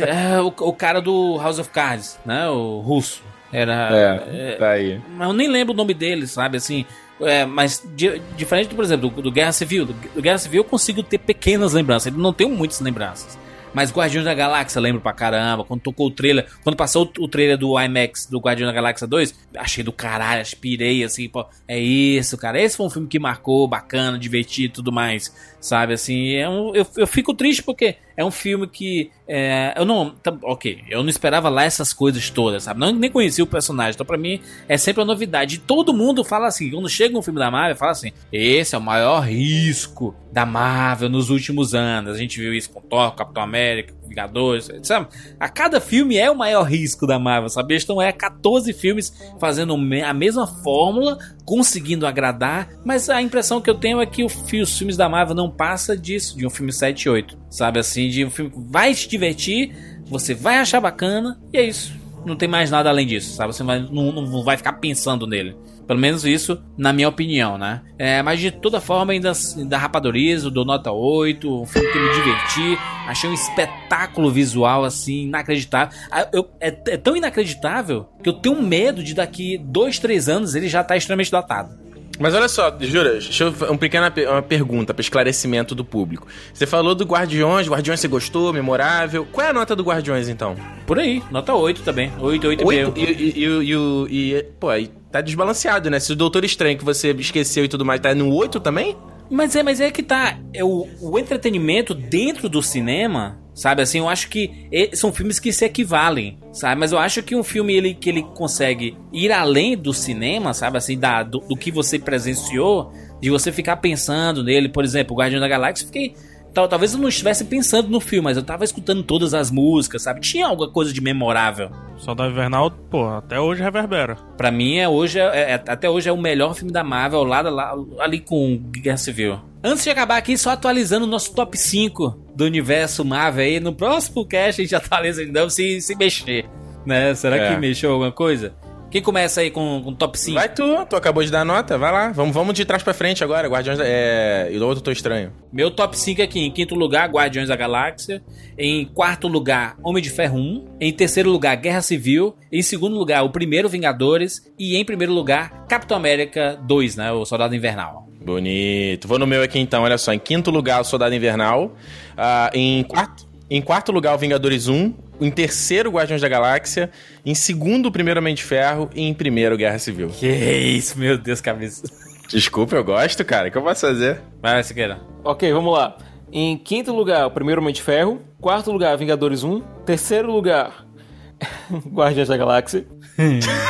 É, 0.00 0.40
o, 0.40 0.48
o 0.48 0.72
cara 0.72 1.00
do 1.00 1.38
House 1.38 1.60
of 1.60 1.70
Cards, 1.70 2.18
né? 2.26 2.48
O 2.48 2.80
russo. 2.80 3.22
Era. 3.52 4.24
É, 4.32 4.56
tá 4.56 4.70
aí. 4.70 5.00
Mas 5.16 5.28
eu 5.28 5.32
nem 5.32 5.46
lembro 5.48 5.72
o 5.74 5.76
nome 5.76 5.94
dele, 5.94 6.26
sabe? 6.26 6.56
Assim. 6.56 6.84
É, 7.20 7.46
mas 7.46 7.80
di- 7.94 8.20
diferente, 8.36 8.74
por 8.74 8.84
exemplo, 8.84 9.10
do, 9.10 9.22
do 9.22 9.30
Guerra 9.30 9.52
Civil. 9.52 9.86
Do, 9.86 9.92
do 9.92 10.20
Guerra 10.20 10.38
Civil 10.38 10.60
eu 10.62 10.68
consigo 10.68 11.00
ter 11.04 11.18
pequenas 11.18 11.72
lembranças. 11.72 12.12
Ele 12.12 12.20
não 12.20 12.32
tem 12.32 12.50
muitas 12.50 12.80
lembranças. 12.80 13.38
Mas 13.72 13.92
Guardiões 13.92 14.24
da 14.24 14.34
Galáxia 14.34 14.80
lembro 14.80 15.00
pra 15.00 15.12
caramba. 15.12 15.64
Quando 15.64 15.80
tocou 15.80 16.08
o 16.08 16.10
trailer. 16.10 16.46
Quando 16.62 16.76
passou 16.76 17.10
o, 17.18 17.24
o 17.24 17.28
trailer 17.28 17.56
do 17.56 17.78
IMAX 17.78 18.26
do 18.26 18.38
Guardiões 18.38 18.70
da 18.70 18.74
Galáxia 18.74 19.06
2, 19.06 19.34
achei 19.56 19.84
do 19.84 19.92
caralho, 19.92 20.40
aspirei 20.40 21.04
assim, 21.04 21.28
pô. 21.28 21.46
É 21.66 21.78
isso, 21.78 22.36
cara. 22.36 22.60
Esse 22.60 22.76
foi 22.76 22.86
um 22.86 22.90
filme 22.90 23.08
que 23.08 23.18
marcou, 23.18 23.68
bacana, 23.68 24.18
divertido 24.18 24.72
e 24.72 24.74
tudo 24.74 24.92
mais. 24.92 25.32
Sabe, 25.60 25.94
assim, 25.94 26.34
é 26.34 26.48
um, 26.48 26.74
eu, 26.74 26.86
eu 26.96 27.06
fico 27.06 27.34
triste 27.34 27.64
porque 27.64 27.96
é 28.16 28.24
um 28.24 28.30
filme 28.30 28.66
que. 28.68 29.10
é, 29.26 29.74
eu 29.76 29.84
não. 29.84 30.10
tá- 30.10 30.36
ok, 30.42 30.84
eu 30.88 31.02
não 31.02 31.08
esperava 31.10 31.48
lá 31.48 31.64
essas 31.64 31.92
coisas 31.92 32.30
todas, 32.30 32.62
sabe? 32.62 32.78
Não, 32.78 32.92
nem 32.92 33.10
conhecia 33.10 33.42
o 33.42 33.46
personagem. 33.46 33.94
Então, 33.94 34.06
pra 34.06 34.16
mim, 34.16 34.40
é 34.68 34.76
sempre 34.76 35.00
uma 35.00 35.06
novidade. 35.06 35.56
E 35.56 35.58
todo 35.58 35.92
mundo 35.92 36.22
fala 36.22 36.46
assim: 36.46 36.70
quando 36.70 36.88
chega 36.88 37.18
um 37.18 37.22
filme 37.22 37.40
da 37.40 37.50
Marvel, 37.50 37.76
fala 37.76 37.90
assim: 37.92 38.12
esse 38.32 38.74
é 38.74 38.78
o 38.78 38.80
maior 38.80 39.20
risco 39.20 40.14
da 40.32 40.46
Marvel 40.46 41.08
nos 41.08 41.28
últimos 41.28 41.74
anos. 41.74 42.14
A 42.14 42.18
gente 42.18 42.38
viu 42.38 42.54
isso 42.54 42.70
com 42.70 42.80
Thor, 42.80 43.14
Capitão 43.16 43.42
América, 43.42 43.94
Vingadores, 44.08 44.70
sabe? 44.82 45.08
A 45.38 45.48
cada 45.48 45.80
filme 45.80 46.16
é 46.16 46.30
o 46.30 46.36
maior 46.36 46.62
risco 46.62 47.06
da 47.06 47.18
Marvel, 47.18 47.48
sabe? 47.48 47.74
Estão 47.74 48.00
é 48.00 48.10
14 48.12 48.72
filmes 48.72 49.12
fazendo 49.38 49.74
a 49.74 50.14
mesma 50.14 50.46
fórmula, 50.46 51.18
conseguindo 51.44 52.06
agradar, 52.06 52.68
mas 52.84 53.08
a 53.08 53.20
impressão 53.20 53.60
que 53.60 53.68
eu 53.68 53.74
tenho 53.74 54.00
é 54.00 54.06
que 54.06 54.24
os 54.24 54.78
filmes 54.78 54.96
da 54.96 55.08
Marvel 55.08 55.34
não 55.34 55.50
passa 55.50 55.96
disso, 55.96 56.36
de 56.36 56.46
um 56.46 56.50
filme 56.50 56.72
7 56.72 57.02
e 57.02 57.08
8, 57.08 57.38
sabe? 57.50 57.78
Assim, 57.78 58.08
de 58.08 58.24
um 58.24 58.30
filme 58.30 58.50
que 58.50 58.58
vai 58.58 58.94
te 58.94 59.08
divertir, 59.08 59.74
você 60.06 60.34
vai 60.34 60.58
achar 60.58 60.80
bacana, 60.80 61.38
e 61.52 61.58
é 61.58 61.62
isso. 61.62 61.92
Não 62.26 62.36
tem 62.36 62.48
mais 62.48 62.70
nada 62.70 62.88
além 62.88 63.06
disso, 63.06 63.34
sabe? 63.34 63.54
Você 63.54 63.62
não, 63.62 64.12
não 64.12 64.42
vai 64.42 64.56
ficar 64.56 64.74
pensando 64.74 65.26
nele. 65.26 65.56
Pelo 65.88 65.98
menos 65.98 66.24
isso, 66.24 66.62
na 66.76 66.92
minha 66.92 67.08
opinião, 67.08 67.56
né? 67.56 67.80
É, 67.98 68.22
mas 68.22 68.38
de 68.38 68.50
toda 68.50 68.78
forma, 68.80 69.12
ainda, 69.14 69.32
ainda 69.56 69.78
rapadorizo, 69.78 70.50
dou 70.50 70.64
nota 70.64 70.92
8, 70.92 71.62
um 71.62 71.64
filme 71.66 71.88
que 71.90 71.98
me 71.98 72.12
diverti, 72.12 72.78
achei 73.06 73.28
um 73.30 73.32
espetáculo 73.34 74.30
visual, 74.30 74.84
assim, 74.84 75.22
inacreditável. 75.24 75.96
Ah, 76.10 76.28
eu- 76.32 76.48
é, 76.60 76.68
é 76.88 76.96
tão 76.98 77.16
inacreditável 77.16 78.06
que 78.22 78.28
eu 78.28 78.34
tenho 78.34 78.60
medo 78.62 79.02
de 79.02 79.14
daqui 79.14 79.56
2, 79.58 79.98
3 79.98 80.28
anos 80.28 80.54
ele 80.54 80.68
já 80.68 80.84
tá 80.84 80.94
extremamente 80.94 81.30
datado. 81.32 81.70
Mas 82.18 82.34
olha 82.34 82.48
só, 82.48 82.76
jura, 82.80 83.12
deixa 83.12 83.44
eu 83.44 83.54
uma 83.68 83.78
pequena 83.78 84.10
pe- 84.10 84.26
uma 84.26 84.42
pergunta 84.42 84.92
para 84.92 85.00
esclarecimento 85.00 85.74
do 85.74 85.84
público. 85.84 86.26
Você 86.52 86.66
falou 86.66 86.94
do 86.94 87.04
Guardiões, 87.04 87.68
Guardiões 87.68 88.00
você 88.00 88.08
gostou, 88.08 88.52
memorável. 88.52 89.24
Qual 89.30 89.46
é 89.46 89.50
a 89.50 89.52
nota 89.52 89.76
do 89.76 89.82
Guardiões 89.84 90.28
então? 90.28 90.56
Por 90.86 90.98
aí, 90.98 91.22
nota 91.30 91.54
8 91.54 91.82
também. 91.82 92.10
8, 92.18 92.48
8 92.48 92.66
Oito? 92.66 92.92
e 92.98 93.02
meio. 93.02 93.08
E, 93.08 93.12
e, 93.22 93.44
e, 93.44 93.74
e, 94.10 94.34
e- 94.34 94.42
pô, 94.58 94.68
aí 94.68 94.90
tá 95.12 95.20
desbalanceado, 95.20 95.88
né? 95.90 96.00
Se 96.00 96.12
o 96.12 96.16
Doutor 96.16 96.44
Estranho 96.44 96.76
que 96.76 96.84
você 96.84 97.12
esqueceu 97.12 97.64
e 97.64 97.68
tudo 97.68 97.84
mais 97.84 98.00
tá 98.00 98.14
no 98.14 98.34
8 98.34 98.58
também? 98.60 98.96
Mas 99.30 99.54
é, 99.54 99.62
mas 99.62 99.80
é 99.80 99.90
que 99.90 100.02
tá. 100.02 100.38
É 100.54 100.64
o, 100.64 100.88
o 101.00 101.18
entretenimento 101.18 101.94
dentro 101.94 102.48
do 102.48 102.62
cinema, 102.62 103.38
Sabe 103.58 103.82
assim, 103.82 103.98
eu 103.98 104.08
acho 104.08 104.28
que 104.28 104.68
são 104.94 105.12
filmes 105.12 105.40
que 105.40 105.52
se 105.52 105.64
equivalem, 105.64 106.38
sabe? 106.52 106.80
Mas 106.80 106.92
eu 106.92 106.98
acho 106.98 107.24
que 107.24 107.34
um 107.34 107.42
filme 107.42 107.74
ele, 107.74 107.92
que 107.92 108.08
ele 108.08 108.22
consegue 108.22 108.96
ir 109.12 109.32
além 109.32 109.76
do 109.76 109.92
cinema, 109.92 110.54
sabe? 110.54 110.78
Assim, 110.78 110.96
da, 110.96 111.24
do, 111.24 111.40
do 111.40 111.56
que 111.56 111.72
você 111.72 111.98
presenciou, 111.98 112.92
de 113.20 113.28
você 113.28 113.50
ficar 113.50 113.78
pensando 113.78 114.44
nele, 114.44 114.68
por 114.68 114.84
exemplo, 114.84 115.16
Guardião 115.16 115.40
da 115.40 115.48
Galáxia, 115.48 115.88
fiquei. 115.88 116.14
Tal- 116.54 116.68
Talvez 116.68 116.92
eu 116.94 116.98
não 117.00 117.08
estivesse 117.08 117.44
pensando 117.44 117.88
no 117.88 118.00
filme, 118.00 118.24
mas 118.24 118.36
eu 118.36 118.42
tava 118.42 118.64
escutando 118.64 119.02
todas 119.02 119.34
as 119.34 119.50
músicas, 119.50 120.02
sabe? 120.02 120.20
Tinha 120.20 120.46
alguma 120.46 120.70
coisa 120.70 120.92
de 120.92 121.00
memorável. 121.00 121.70
Soldado 121.98 122.30
Invernal, 122.30 122.70
pô, 122.70 123.08
até 123.08 123.40
hoje 123.40 123.62
reverbera. 123.62 124.16
Pra 124.36 124.50
mim, 124.50 124.76
é 124.76 124.88
hoje, 124.88 125.18
é- 125.18 125.52
é- 125.52 125.54
até 125.66 125.88
hoje 125.90 126.08
é 126.08 126.12
o 126.12 126.16
melhor 126.16 126.54
filme 126.54 126.72
da 126.72 126.84
Marvel, 126.84 127.24
lado 127.24 127.50
lá, 127.50 127.74
ali 128.00 128.20
com 128.20 128.56
Guerra 128.70 128.96
Civil. 128.96 129.38
Antes 129.64 129.82
de 129.82 129.90
acabar 129.90 130.16
aqui, 130.16 130.38
só 130.38 130.50
atualizando 130.50 131.04
o 131.04 131.08
nosso 131.08 131.34
top 131.34 131.58
5 131.58 132.16
do 132.36 132.44
universo 132.44 133.04
Marvel 133.04 133.44
aí. 133.44 133.58
No 133.58 133.72
próximo 133.74 134.24
cast 134.24 134.60
a 134.60 134.64
gente 134.64 134.74
atualiza 134.76 135.22
então 135.24 135.50
se, 135.50 135.80
se 135.80 135.96
mexer, 135.96 136.46
né? 136.86 137.12
Será 137.16 137.36
É. 137.36 137.52
que 137.54 137.60
mexeu 137.60 137.90
alguma 137.92 138.12
coisa? 138.12 138.54
Quem 138.90 139.02
começa 139.02 139.42
aí 139.42 139.50
com, 139.50 139.82
com 139.84 139.92
top 139.92 140.18
5? 140.18 140.34
Vai 140.34 140.48
tu, 140.48 140.86
tu 140.86 140.96
acabou 140.96 141.22
de 141.22 141.30
dar 141.30 141.44
nota, 141.44 141.76
vai 141.76 141.92
lá. 141.92 142.10
Vamos, 142.10 142.34
vamos 142.34 142.54
de 142.54 142.64
trás 142.64 142.82
pra 142.82 142.94
frente 142.94 143.22
agora, 143.22 143.46
Guardiões 143.46 143.78
da... 143.78 143.84
É... 143.86 144.48
E 144.50 144.58
do 144.58 144.66
outro 144.66 144.82
tô 144.82 144.90
estranho. 144.90 145.30
Meu 145.52 145.70
top 145.70 145.96
5 145.96 146.22
aqui. 146.22 146.40
Em 146.40 146.50
quinto 146.50 146.74
lugar, 146.74 147.08
Guardiões 147.10 147.48
da 147.48 147.56
Galáxia. 147.56 148.22
Em 148.56 148.86
quarto 148.86 149.28
lugar, 149.28 149.76
Homem 149.84 150.02
de 150.02 150.08
Ferro 150.08 150.38
1. 150.38 150.76
Em 150.80 150.92
terceiro 150.92 151.30
lugar, 151.30 151.54
Guerra 151.56 151.82
Civil. 151.82 152.34
Em 152.50 152.62
segundo 152.62 152.96
lugar, 152.96 153.22
o 153.24 153.30
primeiro 153.30 153.68
Vingadores. 153.68 154.50
E 154.58 154.76
em 154.76 154.84
primeiro 154.84 155.12
lugar, 155.12 155.66
Capitão 155.68 155.96
América 155.96 156.58
2, 156.66 156.96
né? 156.96 157.12
O 157.12 157.26
Soldado 157.26 157.54
Invernal. 157.54 158.08
Bonito. 158.24 159.06
Vou 159.06 159.18
no 159.18 159.26
meu 159.26 159.42
aqui 159.42 159.58
então, 159.58 159.82
olha 159.82 159.98
só. 159.98 160.14
Em 160.14 160.18
quinto 160.18 160.50
lugar, 160.50 160.80
o 160.80 160.84
Soldado 160.84 161.14
Invernal. 161.14 161.74
Ah, 162.16 162.50
em, 162.54 162.82
quarto, 162.84 163.27
em 163.50 163.62
quarto 163.62 163.92
lugar, 163.92 164.14
o 164.14 164.18
Vingadores 164.18 164.68
1. 164.68 164.94
Em 165.20 165.30
terceiro, 165.30 165.90
Guardiões 165.90 166.20
da 166.20 166.28
Galáxia. 166.28 166.90
Em 167.24 167.34
segundo, 167.34 167.86
o 167.86 167.92
primeiro 167.92 168.20
Homem 168.20 168.34
de 168.34 168.42
Ferro. 168.44 168.90
E 168.94 169.02
em 169.02 169.14
primeiro, 169.14 169.56
Guerra 169.56 169.78
Civil. 169.78 170.08
Que 170.08 170.26
isso, 170.28 170.98
meu 170.98 171.16
Deus, 171.18 171.40
cabeça. 171.40 171.82
Desculpa, 172.28 172.76
eu 172.76 172.84
gosto, 172.84 173.24
cara. 173.24 173.48
O 173.48 173.50
que 173.50 173.56
eu 173.56 173.62
posso 173.62 173.86
fazer? 173.86 174.20
Vai, 174.42 174.62
Siqueira. 174.62 175.00
Ok, 175.24 175.50
vamos 175.52 175.72
lá. 175.72 175.96
Em 176.30 176.58
quinto 176.58 176.92
lugar, 176.94 177.26
o 177.26 177.30
primeiro 177.30 177.60
Homem 177.60 177.72
de 177.72 177.82
Ferro. 177.82 178.20
Quarto 178.40 178.70
lugar, 178.70 178.96
Vingadores 178.98 179.42
1. 179.42 179.60
Terceiro 179.86 180.30
lugar, 180.30 180.86
Guardiões 181.90 182.28
da 182.28 182.36
Galáxia. 182.36 182.86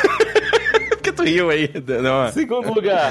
Que 1.02 1.12
tu 1.12 1.22
riu 1.22 1.48
aí? 1.48 1.70
Não. 2.02 2.30
Segundo 2.32 2.70
lugar, 2.70 3.10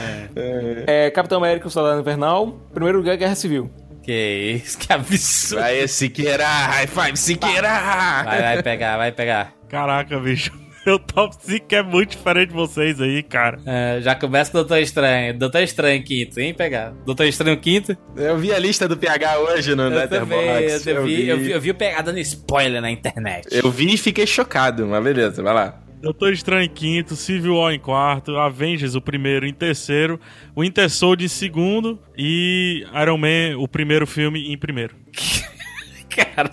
é, 0.85 1.09
Capitão 1.09 1.39
América, 1.39 1.67
o 1.67 1.71
Soldado 1.71 1.99
Invernal. 1.99 2.59
Primeiro 2.71 2.99
lugar, 2.99 3.17
Guerra 3.17 3.33
Civil. 3.33 3.71
Que 4.07 4.61
isso, 4.63 4.77
que 4.77 4.93
absurdo. 4.93 5.61
Vai, 5.61 5.85
Siqueira! 5.85 6.47
High 6.47 6.87
five, 6.87 7.17
Siqueira! 7.17 8.23
Vai, 8.23 8.41
vai 8.41 8.63
pegar, 8.63 8.95
vai 8.95 9.11
pegar. 9.11 9.53
Caraca, 9.67 10.17
bicho. 10.17 10.49
Meu 10.87 10.97
top 10.97 11.35
5 11.37 11.65
é 11.75 11.83
muito 11.83 12.11
diferente 12.11 12.47
de 12.47 12.53
vocês 12.53 13.01
aí, 13.01 13.21
cara. 13.21 13.59
É, 13.65 13.99
já 13.99 14.15
começa 14.15 14.49
com 14.49 14.59
o 14.59 14.61
Doutor 14.61 14.77
Estranho. 14.79 15.37
Doutor 15.37 15.61
Estranho 15.61 16.01
quinto, 16.01 16.39
hein? 16.39 16.53
Pegar. 16.53 16.93
Doutor 17.05 17.25
Estranho 17.25 17.57
quinto. 17.57 17.97
Eu 18.15 18.37
vi 18.37 18.53
a 18.53 18.57
lista 18.59 18.87
do 18.87 18.95
PH 18.95 19.39
hoje 19.39 19.75
no 19.75 19.83
Eu 19.83 19.89
Letterboxd. 19.89 20.89
eu, 20.89 21.03
vi, 21.03 21.27
eu, 21.27 21.37
vi, 21.37 21.51
eu 21.51 21.59
vi 21.59 21.71
o 21.71 21.75
PH 21.75 22.01
dando 22.03 22.19
spoiler 22.19 22.81
na 22.81 22.89
internet. 22.89 23.45
Eu 23.51 23.69
vi 23.69 23.93
e 23.95 23.97
fiquei 23.97 24.25
chocado, 24.25 24.87
mas 24.87 25.03
beleza, 25.03 25.43
vai 25.43 25.53
lá. 25.53 25.77
Doutor 26.01 26.31
Estranho 26.31 26.63
em 26.65 26.69
quinto, 26.69 27.15
Civil 27.15 27.55
War 27.55 27.73
em 27.73 27.79
quarto, 27.79 28.37
Avengers 28.37 28.93
o 28.95 29.01
primeiro 29.01 29.47
em 29.47 29.53
terceiro, 29.53 30.19
Winter 30.57 30.89
Soldier 30.89 31.25
em 31.25 31.29
segundo 31.29 31.99
e 32.17 32.85
Iron 33.01 33.17
Man, 33.17 33.57
o 33.57 33.67
primeiro 33.67 34.05
filme, 34.05 34.51
em 34.51 34.57
primeiro. 34.57 34.95
Cara, 36.09 36.49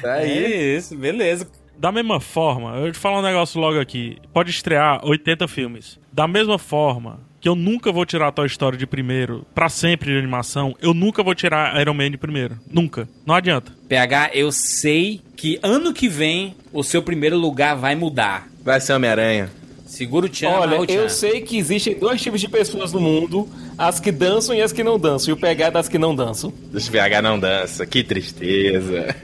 Tá 0.00 0.14
aí. 0.14 0.30
é 0.44 0.76
isso, 0.76 0.96
beleza. 0.96 1.50
Da 1.78 1.92
mesma 1.92 2.18
forma, 2.18 2.74
eu 2.76 2.82
vou 2.82 2.92
te 2.92 2.98
falar 2.98 3.18
um 3.20 3.22
negócio 3.22 3.60
logo 3.60 3.78
aqui. 3.78 4.16
Pode 4.32 4.50
estrear 4.50 5.04
80 5.04 5.46
filmes. 5.46 5.98
Da 6.12 6.26
mesma 6.26 6.58
forma 6.58 7.20
que 7.40 7.48
eu 7.48 7.54
nunca 7.54 7.92
vou 7.92 8.04
tirar 8.04 8.32
Toy 8.32 8.46
Story 8.48 8.76
de 8.76 8.86
primeiro, 8.86 9.46
pra 9.54 9.68
sempre 9.68 10.10
de 10.10 10.18
animação, 10.18 10.74
eu 10.82 10.92
nunca 10.92 11.22
vou 11.22 11.34
tirar 11.36 11.80
Iron 11.80 11.94
Man 11.94 12.10
de 12.10 12.18
primeiro. 12.18 12.58
Nunca. 12.68 13.08
Não 13.24 13.34
adianta. 13.34 13.72
PH, 13.88 14.30
eu 14.34 14.50
sei 14.50 15.20
que 15.36 15.58
ano 15.62 15.92
que 15.94 16.08
vem 16.08 16.56
o 16.72 16.82
seu 16.82 17.00
primeiro 17.00 17.36
lugar 17.38 17.76
vai 17.76 17.94
mudar. 17.94 18.48
Vai 18.68 18.82
ser 18.82 18.92
Homem-Aranha. 18.92 19.50
Segura 19.86 20.26
o 20.26 20.28
Tchan, 20.28 20.50
Olha, 20.50 20.92
eu 20.92 21.08
sei 21.08 21.40
que 21.40 21.56
existem 21.56 21.98
dois 21.98 22.20
tipos 22.20 22.38
de 22.38 22.46
pessoas 22.50 22.92
no 22.92 23.00
mundo: 23.00 23.48
as 23.78 23.98
que 23.98 24.12
dançam 24.12 24.54
e 24.54 24.60
as 24.60 24.72
que 24.72 24.84
não 24.84 24.98
dançam. 24.98 25.30
E 25.30 25.32
o 25.32 25.38
PH 25.38 25.64
é 25.64 25.70
das 25.70 25.88
que 25.88 25.96
não 25.96 26.14
dançam. 26.14 26.52
Os 26.70 26.86
PH 26.86 27.22
não 27.22 27.40
dança, 27.40 27.86
que 27.86 28.04
tristeza. 28.04 29.16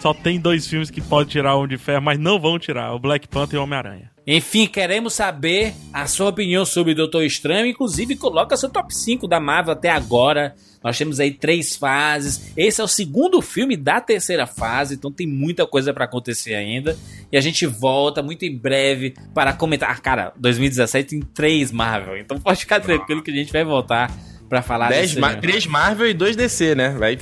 Só 0.00 0.14
tem 0.14 0.38
dois 0.38 0.64
filmes 0.64 0.92
que 0.92 1.00
pode 1.00 1.30
tirar 1.30 1.56
o 1.56 1.58
Homem 1.58 1.70
de 1.70 1.76
Ferro, 1.76 2.02
mas 2.02 2.20
não 2.20 2.38
vão 2.38 2.56
tirar: 2.56 2.94
o 2.94 3.00
Black 3.00 3.26
Panther 3.26 3.56
e 3.56 3.58
o 3.58 3.64
Homem-Aranha. 3.64 4.08
Enfim, 4.32 4.68
queremos 4.68 5.14
saber 5.14 5.74
a 5.92 6.06
sua 6.06 6.28
opinião 6.28 6.64
sobre 6.64 6.94
Doutor 6.94 7.24
Estranho. 7.24 7.66
Inclusive, 7.66 8.14
coloca 8.14 8.56
seu 8.56 8.68
top 8.68 8.94
5 8.94 9.26
da 9.26 9.40
Marvel 9.40 9.72
até 9.72 9.90
agora. 9.90 10.54
Nós 10.84 10.96
temos 10.96 11.18
aí 11.18 11.32
três 11.32 11.74
fases. 11.74 12.52
Esse 12.56 12.80
é 12.80 12.84
o 12.84 12.86
segundo 12.86 13.42
filme 13.42 13.76
da 13.76 14.00
terceira 14.00 14.46
fase, 14.46 14.94
então 14.94 15.10
tem 15.10 15.26
muita 15.26 15.66
coisa 15.66 15.92
pra 15.92 16.04
acontecer 16.04 16.54
ainda. 16.54 16.96
E 17.32 17.36
a 17.36 17.40
gente 17.40 17.66
volta 17.66 18.22
muito 18.22 18.44
em 18.44 18.56
breve 18.56 19.14
para 19.34 19.52
comentar. 19.52 19.90
Ah, 19.90 19.96
Cara, 20.00 20.32
2017 20.36 21.08
tem 21.10 21.20
três 21.20 21.72
Marvel, 21.72 22.16
então 22.16 22.38
pode 22.38 22.60
ficar 22.60 22.78
tranquilo 22.80 23.22
que 23.22 23.32
a 23.32 23.34
gente 23.34 23.52
vai 23.52 23.64
voltar 23.64 24.10
pra 24.48 24.62
falar 24.62 24.90
Dez 24.90 25.08
desse- 25.10 25.20
Ma- 25.20 25.34
três 25.34 25.66
Marvel 25.66 26.08
e 26.08 26.14
dois 26.14 26.36
DC, 26.36 26.74
né? 26.76 26.90
Vai 26.90 27.16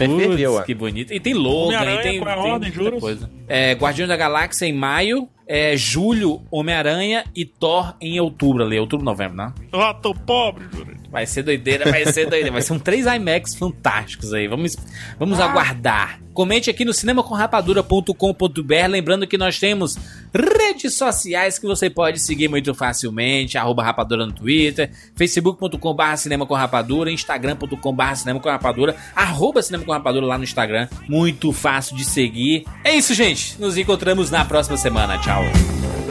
ó. 0.47 0.63
que 0.63 0.75
bonito. 0.75 1.13
E 1.13 1.19
tem 1.19 1.33
Logan, 1.35 1.83
e 1.85 2.03
tem, 2.03 2.21
tem 2.21 2.29
ordem, 2.29 2.71
muita 2.73 3.01
coisa. 3.01 3.31
É, 3.49 3.73
Guardiões 3.73 4.09
da 4.09 4.17
Galáxia 4.17 4.67
em 4.67 4.73
maio, 4.73 5.27
é, 5.49 5.75
julho, 5.77 6.43
Homem-Aranha 6.51 7.25
e 7.35 7.47
Thor 7.47 7.95
em 8.01 8.21
outubro 8.21 8.63
ali, 8.63 8.79
outubro, 8.79 9.05
novembro, 9.05 9.37
né? 9.37 9.53
Ah, 9.73 9.95
tô 9.95 10.15
pobre, 10.15 10.67
Júlio. 10.71 10.99
Vai 11.11 11.27
ser 11.27 11.43
doideira, 11.43 11.91
vai 11.91 12.05
ser 12.05 12.27
doideira. 12.29 12.53
Vai 12.53 12.63
ser 12.63 12.75
um 12.75 12.79
três 12.79 13.07
IMAX 13.07 13.55
fantásticos 13.55 14.35
aí. 14.35 14.47
Vamos, 14.47 14.77
vamos 15.19 15.41
aguardar. 15.41 16.21
Comente 16.35 16.69
aqui 16.71 16.85
no 16.85 16.93
cinemacomrapadura.com.br. 16.93 18.87
Lembrando 18.89 19.27
que 19.27 19.39
nós 19.39 19.59
temos 19.59 19.99
redes 20.33 20.95
sociais 20.95 21.59
que 21.59 21.67
você 21.67 21.89
pode 21.89 22.21
seguir 22.21 22.49
muito 22.49 22.75
facilmente. 22.75 23.57
Arroba 23.57 23.83
Rapadura 23.83 24.27
no 24.27 24.33
Twitter, 24.33 24.91
facebook.com.br 25.17 26.17
Cinema 26.17 26.47
com 26.47 26.55
Rapadura, 26.55 27.11
instagram.com.br 27.11 28.15
Cinema 28.15 28.39
com 28.39 28.49
Rapadura, 28.49 28.95
arroba 29.17 29.63
Cinema 29.63 29.85
com 29.85 29.93
Rapadura 29.93 30.27
lá 30.27 30.37
no 30.39 30.45
Instagram. 30.45 30.89
Muito 31.09 31.53
fácil 31.53 31.97
de 31.97 32.05
seguir. 32.05 32.65
É 32.85 32.95
isso, 32.95 33.15
gente. 33.15 33.59
Nos 33.59 33.77
encontramos 33.79 34.31
na 34.31 34.45
próxima 34.45 34.77
semana. 34.77 35.19
Tchau. 35.19 35.38
Ciao. 35.39 36.08